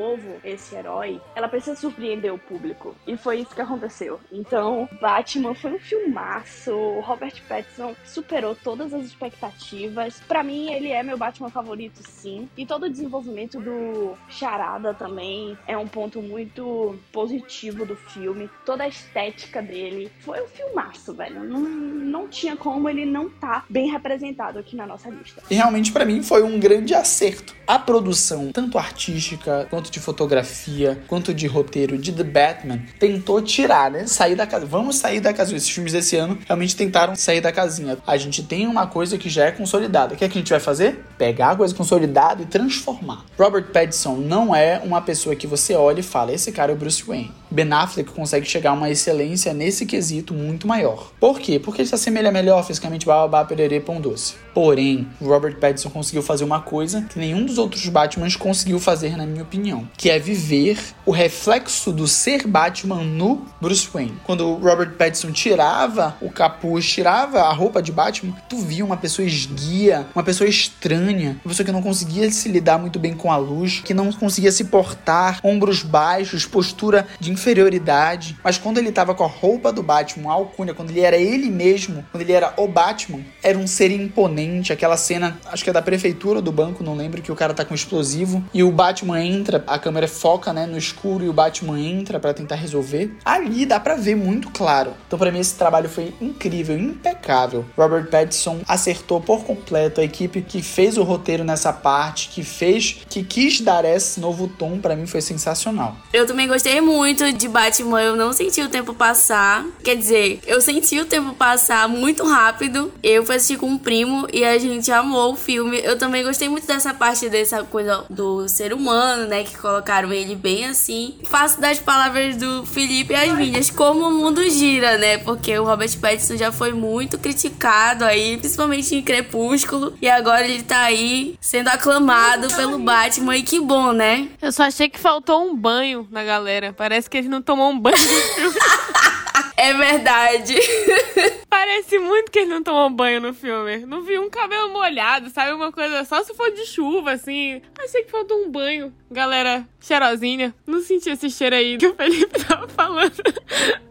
esse 0.44 0.74
herói, 0.74 1.20
ela 1.34 1.48
precisa 1.48 1.76
surpreender 1.76 2.32
o 2.32 2.38
público. 2.38 2.94
E 3.06 3.16
foi 3.16 3.40
isso 3.40 3.54
que 3.54 3.60
aconteceu. 3.60 4.20
Então, 4.32 4.88
Batman 5.00 5.54
foi 5.54 5.72
um 5.72 5.78
filmaço. 5.78 6.72
O 6.72 7.00
Robert 7.00 7.34
Pattinson 7.48 7.94
superou 8.04 8.54
todas 8.54 8.92
as 8.92 9.04
expectativas. 9.04 10.20
Para 10.26 10.42
mim, 10.42 10.72
ele 10.72 10.90
é 10.90 11.02
meu 11.02 11.18
Batman 11.18 11.50
favorito, 11.50 12.00
sim. 12.08 12.48
E 12.56 12.66
todo 12.66 12.84
o 12.84 12.90
desenvolvimento 12.90 13.60
do 13.60 14.16
Charada 14.28 14.94
também 14.94 15.56
é 15.66 15.76
um 15.76 15.86
ponto 15.86 16.20
muito 16.20 16.96
positivo 17.12 17.84
do 17.84 17.96
filme. 17.96 18.50
Toda 18.64 18.84
a 18.84 18.88
estética 18.88 19.62
dele 19.62 20.10
foi 20.20 20.42
um 20.42 20.48
filmaço, 20.48 21.14
velho. 21.14 21.44
Não, 21.44 21.60
não 21.60 22.28
tinha 22.28 22.56
como 22.56 22.88
ele 22.88 23.04
não 23.04 23.28
tá 23.28 23.64
bem 23.68 23.90
representado 23.90 24.58
aqui 24.58 24.76
na 24.76 24.86
nossa 24.86 25.08
lista. 25.08 25.42
E 25.50 25.54
realmente, 25.54 25.92
para 25.92 26.04
mim, 26.04 26.22
foi 26.22 26.42
um 26.42 26.58
grande 26.58 26.94
acerto. 26.94 27.54
A 27.66 27.78
produção, 27.78 28.52
tanto 28.52 28.78
artística, 28.78 29.66
quanto 29.70 29.83
de 29.90 30.00
fotografia, 30.00 31.02
quanto 31.08 31.34
de 31.34 31.46
roteiro 31.46 31.96
de 31.98 32.12
The 32.12 32.24
Batman, 32.24 32.80
tentou 32.98 33.40
tirar, 33.40 33.90
né? 33.90 34.06
Sair 34.06 34.34
da 34.34 34.46
casa. 34.46 34.66
Vamos 34.66 34.96
sair 34.96 35.20
da 35.20 35.32
casa. 35.32 35.54
Esses 35.54 35.68
filmes 35.68 35.92
desse 35.92 36.16
ano 36.16 36.38
realmente 36.46 36.76
tentaram 36.76 37.14
sair 37.16 37.40
da 37.40 37.52
casinha. 37.52 37.98
A 38.06 38.16
gente 38.16 38.42
tem 38.42 38.66
uma 38.66 38.86
coisa 38.86 39.16
que 39.18 39.28
já 39.28 39.46
é 39.46 39.50
consolidada. 39.50 40.14
O 40.14 40.16
que 40.16 40.24
é 40.24 40.28
que 40.28 40.38
a 40.38 40.40
gente 40.40 40.50
vai 40.50 40.60
fazer? 40.60 41.04
Pegar 41.18 41.50
a 41.50 41.56
coisa 41.56 41.74
consolidada 41.74 42.42
e 42.42 42.46
transformar. 42.46 43.24
Robert 43.38 43.66
Pattinson 43.72 44.16
não 44.16 44.54
é 44.54 44.80
uma 44.84 45.00
pessoa 45.00 45.36
que 45.36 45.46
você 45.46 45.74
olha 45.74 46.00
e 46.00 46.02
fala: 46.02 46.32
esse 46.32 46.52
cara 46.52 46.72
é 46.72 46.74
o 46.74 46.78
Bruce 46.78 47.02
Wayne. 47.02 47.32
Ben 47.50 47.72
Affleck 47.72 48.10
consegue 48.10 48.46
chegar 48.46 48.70
a 48.70 48.72
uma 48.72 48.90
excelência 48.90 49.54
nesse 49.54 49.86
quesito 49.86 50.34
muito 50.34 50.66
maior. 50.66 51.12
Por 51.20 51.38
quê? 51.38 51.60
Porque 51.60 51.82
ele 51.82 51.88
se 51.88 51.94
assemelha 51.94 52.32
melhor 52.32 52.66
fisicamente 52.66 53.06
babá, 53.06 53.44
pererê, 53.44 53.78
pão 53.78 54.00
doce. 54.00 54.34
Porém, 54.52 55.06
Robert 55.20 55.58
Pattinson 55.60 55.90
conseguiu 55.90 56.22
fazer 56.22 56.42
uma 56.42 56.60
coisa 56.60 57.02
que 57.02 57.18
nenhum 57.18 57.44
dos 57.44 57.58
outros 57.58 57.88
Batmans 57.88 58.36
conseguiu 58.36 58.80
fazer, 58.80 59.16
na 59.16 59.24
minha 59.24 59.42
opinião, 59.42 59.73
que 59.96 60.10
é 60.10 60.18
viver 60.18 60.78
o 61.04 61.10
reflexo 61.10 61.92
do 61.92 62.06
ser 62.06 62.46
Batman 62.46 63.02
no 63.02 63.46
Bruce 63.60 63.88
Wayne. 63.92 64.18
Quando 64.24 64.46
o 64.46 64.54
Robert 64.58 64.92
Pattinson 64.92 65.32
tirava 65.32 66.16
o 66.20 66.30
capuz, 66.30 66.88
tirava 66.88 67.40
a 67.40 67.52
roupa 67.52 67.82
de 67.82 67.92
Batman, 67.92 68.34
tu 68.48 68.58
via 68.58 68.84
uma 68.84 68.96
pessoa 68.96 69.26
esguia, 69.26 70.06
uma 70.14 70.22
pessoa 70.22 70.48
estranha, 70.48 71.40
uma 71.44 71.50
pessoa 71.50 71.66
que 71.66 71.72
não 71.72 71.82
conseguia 71.82 72.30
se 72.30 72.48
lidar 72.48 72.78
muito 72.78 72.98
bem 72.98 73.14
com 73.14 73.30
a 73.30 73.36
luz, 73.36 73.80
que 73.84 73.94
não 73.94 74.12
conseguia 74.12 74.52
se 74.52 74.64
portar, 74.64 75.40
ombros 75.42 75.82
baixos, 75.82 76.46
postura 76.46 77.06
de 77.18 77.30
inferioridade. 77.30 78.36
Mas 78.42 78.58
quando 78.58 78.78
ele 78.78 78.92
tava 78.92 79.14
com 79.14 79.24
a 79.24 79.28
roupa 79.28 79.72
do 79.72 79.82
Batman, 79.82 80.30
a 80.30 80.34
alcunha, 80.34 80.74
quando 80.74 80.90
ele 80.90 81.00
era 81.00 81.16
ele 81.16 81.50
mesmo, 81.50 82.04
quando 82.10 82.22
ele 82.22 82.32
era 82.32 82.52
o 82.56 82.66
Batman, 82.66 83.20
era 83.42 83.58
um 83.58 83.66
ser 83.66 83.90
imponente. 83.90 84.72
Aquela 84.72 84.96
cena, 84.96 85.38
acho 85.46 85.64
que 85.64 85.70
é 85.70 85.72
da 85.72 85.82
prefeitura 85.82 86.40
do 86.40 86.52
banco, 86.52 86.82
não 86.82 86.96
lembro, 86.96 87.22
que 87.22 87.32
o 87.32 87.36
cara 87.36 87.54
tá 87.54 87.64
com 87.64 87.74
explosivo 87.74 88.44
e 88.52 88.62
o 88.62 88.70
Batman 88.70 89.22
entra, 89.22 89.63
a 89.66 89.78
câmera 89.78 90.08
foca, 90.08 90.52
né, 90.52 90.66
no 90.66 90.78
escuro 90.78 91.24
e 91.24 91.28
o 91.28 91.32
Batman 91.32 91.78
entra 91.78 92.18
para 92.18 92.34
tentar 92.34 92.56
resolver. 92.56 93.16
Ali 93.24 93.66
dá 93.66 93.80
para 93.80 93.96
ver 93.96 94.16
muito 94.16 94.50
claro. 94.50 94.94
Então 95.06 95.18
para 95.18 95.30
mim 95.30 95.40
esse 95.40 95.54
trabalho 95.54 95.88
foi 95.88 96.14
incrível, 96.20 96.78
impecável. 96.78 97.64
Robert 97.76 98.08
Pattinson 98.10 98.60
acertou 98.66 99.20
por 99.20 99.44
completo 99.44 100.00
a 100.00 100.04
equipe 100.04 100.42
que 100.42 100.62
fez 100.62 100.96
o 100.96 101.02
roteiro 101.02 101.44
nessa 101.44 101.72
parte, 101.72 102.28
que 102.28 102.42
fez, 102.42 102.98
que 103.08 103.22
quis 103.22 103.60
dar 103.60 103.84
esse 103.84 104.20
novo 104.20 104.48
tom, 104.48 104.78
para 104.78 104.96
mim 104.96 105.06
foi 105.06 105.20
sensacional. 105.20 105.96
Eu 106.12 106.26
também 106.26 106.46
gostei 106.46 106.80
muito 106.80 107.32
de 107.32 107.48
Batman, 107.48 108.02
eu 108.02 108.16
não 108.16 108.32
senti 108.32 108.62
o 108.62 108.68
tempo 108.68 108.94
passar. 108.94 109.64
Quer 109.82 109.96
dizer, 109.96 110.40
eu 110.46 110.60
senti 110.60 110.98
o 111.00 111.04
tempo 111.04 111.34
passar 111.34 111.88
muito 111.88 112.24
rápido. 112.24 112.92
Eu 113.02 113.24
fui 113.24 113.36
assistir 113.36 113.58
com 113.58 113.66
um 113.66 113.78
primo 113.78 114.26
e 114.32 114.44
a 114.44 114.58
gente 114.58 114.90
amou 114.90 115.32
o 115.32 115.36
filme. 115.36 115.80
Eu 115.82 115.98
também 115.98 116.24
gostei 116.24 116.48
muito 116.48 116.66
dessa 116.66 116.94
parte 116.94 117.28
dessa 117.28 117.62
coisa 117.64 118.04
do 118.08 118.48
ser 118.48 118.72
humano, 118.72 119.26
né? 119.26 119.44
Que 119.44 119.53
colocaram 119.58 120.12
ele 120.12 120.34
bem 120.34 120.66
assim. 120.66 121.18
Faço 121.24 121.60
das 121.60 121.78
palavras 121.78 122.36
do 122.36 122.64
Felipe 122.66 123.14
as 123.14 123.32
minhas, 123.32 123.70
como 123.70 124.08
o 124.08 124.10
mundo 124.12 124.42
gira, 124.48 124.98
né? 124.98 125.18
Porque 125.18 125.58
o 125.58 125.64
Robert 125.64 125.98
Pattinson 125.98 126.36
já 126.36 126.52
foi 126.52 126.72
muito 126.72 127.18
criticado 127.18 128.04
aí, 128.04 128.36
principalmente 128.36 128.94
em 128.94 129.02
Crepúsculo. 129.02 129.94
E 130.00 130.08
agora 130.08 130.46
ele 130.46 130.62
tá 130.62 130.82
aí 130.82 131.36
sendo 131.40 131.68
aclamado 131.68 132.48
pelo 132.54 132.78
Batman. 132.78 133.36
E 133.36 133.42
que 133.42 133.60
bom, 133.60 133.92
né? 133.92 134.28
Eu 134.40 134.52
só 134.52 134.64
achei 134.64 134.88
que 134.88 134.98
faltou 134.98 135.44
um 135.44 135.56
banho 135.56 136.06
na 136.10 136.24
galera. 136.24 136.72
Parece 136.72 137.08
que 137.08 137.16
ele 137.16 137.28
não 137.28 137.42
tomou 137.42 137.70
um 137.70 137.78
banho. 137.78 137.96
É 139.56 139.72
verdade. 139.72 140.54
Parece 141.48 141.98
muito 141.98 142.30
que 142.32 142.40
ele 142.40 142.50
não 142.50 142.62
tomou 142.62 142.90
banho 142.90 143.20
no 143.20 143.32
filme. 143.32 143.86
Não 143.86 144.02
vi 144.02 144.18
um 144.18 144.28
cabelo 144.28 144.72
molhado, 144.72 145.30
sabe? 145.30 145.52
Uma 145.52 145.70
coisa 145.70 146.04
só 146.04 146.22
se 146.24 146.34
for 146.34 146.50
de 146.50 146.66
chuva, 146.66 147.12
assim. 147.12 147.62
Achei 147.78 148.02
que 148.02 148.10
faltou 148.10 148.44
um 148.44 148.50
banho. 148.50 148.92
Galera 149.10 149.64
cheirosinha. 149.80 150.52
Não 150.66 150.80
senti 150.80 151.10
esse 151.10 151.30
cheiro 151.30 151.54
aí 151.54 151.78
que 151.78 151.86
o 151.86 151.94
Felipe 151.94 152.42
tava 152.44 152.66
falando. 152.66 153.12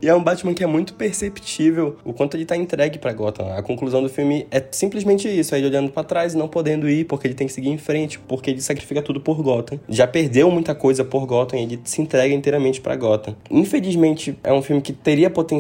E 0.01 0.09
é 0.09 0.13
um 0.13 0.21
Batman 0.21 0.53
que 0.53 0.63
é 0.63 0.67
muito 0.67 0.93
perceptível 0.95 1.97
o 2.03 2.11
quanto 2.11 2.35
ele 2.35 2.45
tá 2.45 2.57
entregue 2.57 2.99
pra 2.99 3.13
Gotham. 3.13 3.55
A 3.55 3.63
conclusão 3.63 4.03
do 4.03 4.09
filme 4.09 4.45
é 4.51 4.61
simplesmente 4.71 5.29
isso: 5.29 5.55
é 5.55 5.59
ele 5.59 5.67
olhando 5.67 5.91
para 5.91 6.03
trás 6.03 6.33
e 6.33 6.37
não 6.37 6.49
podendo 6.49 6.89
ir, 6.89 7.05
porque 7.05 7.27
ele 7.27 7.33
tem 7.33 7.47
que 7.47 7.53
seguir 7.53 7.69
em 7.69 7.77
frente, 7.77 8.19
porque 8.19 8.49
ele 8.49 8.61
sacrifica 8.61 9.01
tudo 9.01 9.21
por 9.21 9.41
Gotham. 9.41 9.79
Já 9.87 10.05
perdeu 10.05 10.51
muita 10.51 10.75
coisa 10.75 11.05
por 11.05 11.25
Gotham 11.25 11.59
e 11.59 11.63
ele 11.63 11.81
se 11.85 12.01
entrega 12.01 12.33
inteiramente 12.33 12.81
pra 12.81 12.95
Gotham. 12.97 13.37
Infelizmente, 13.49 14.37
é 14.43 14.51
um 14.51 14.61
filme 14.61 14.81
que 14.81 14.91
teria 14.91 15.29
potencial 15.29 15.52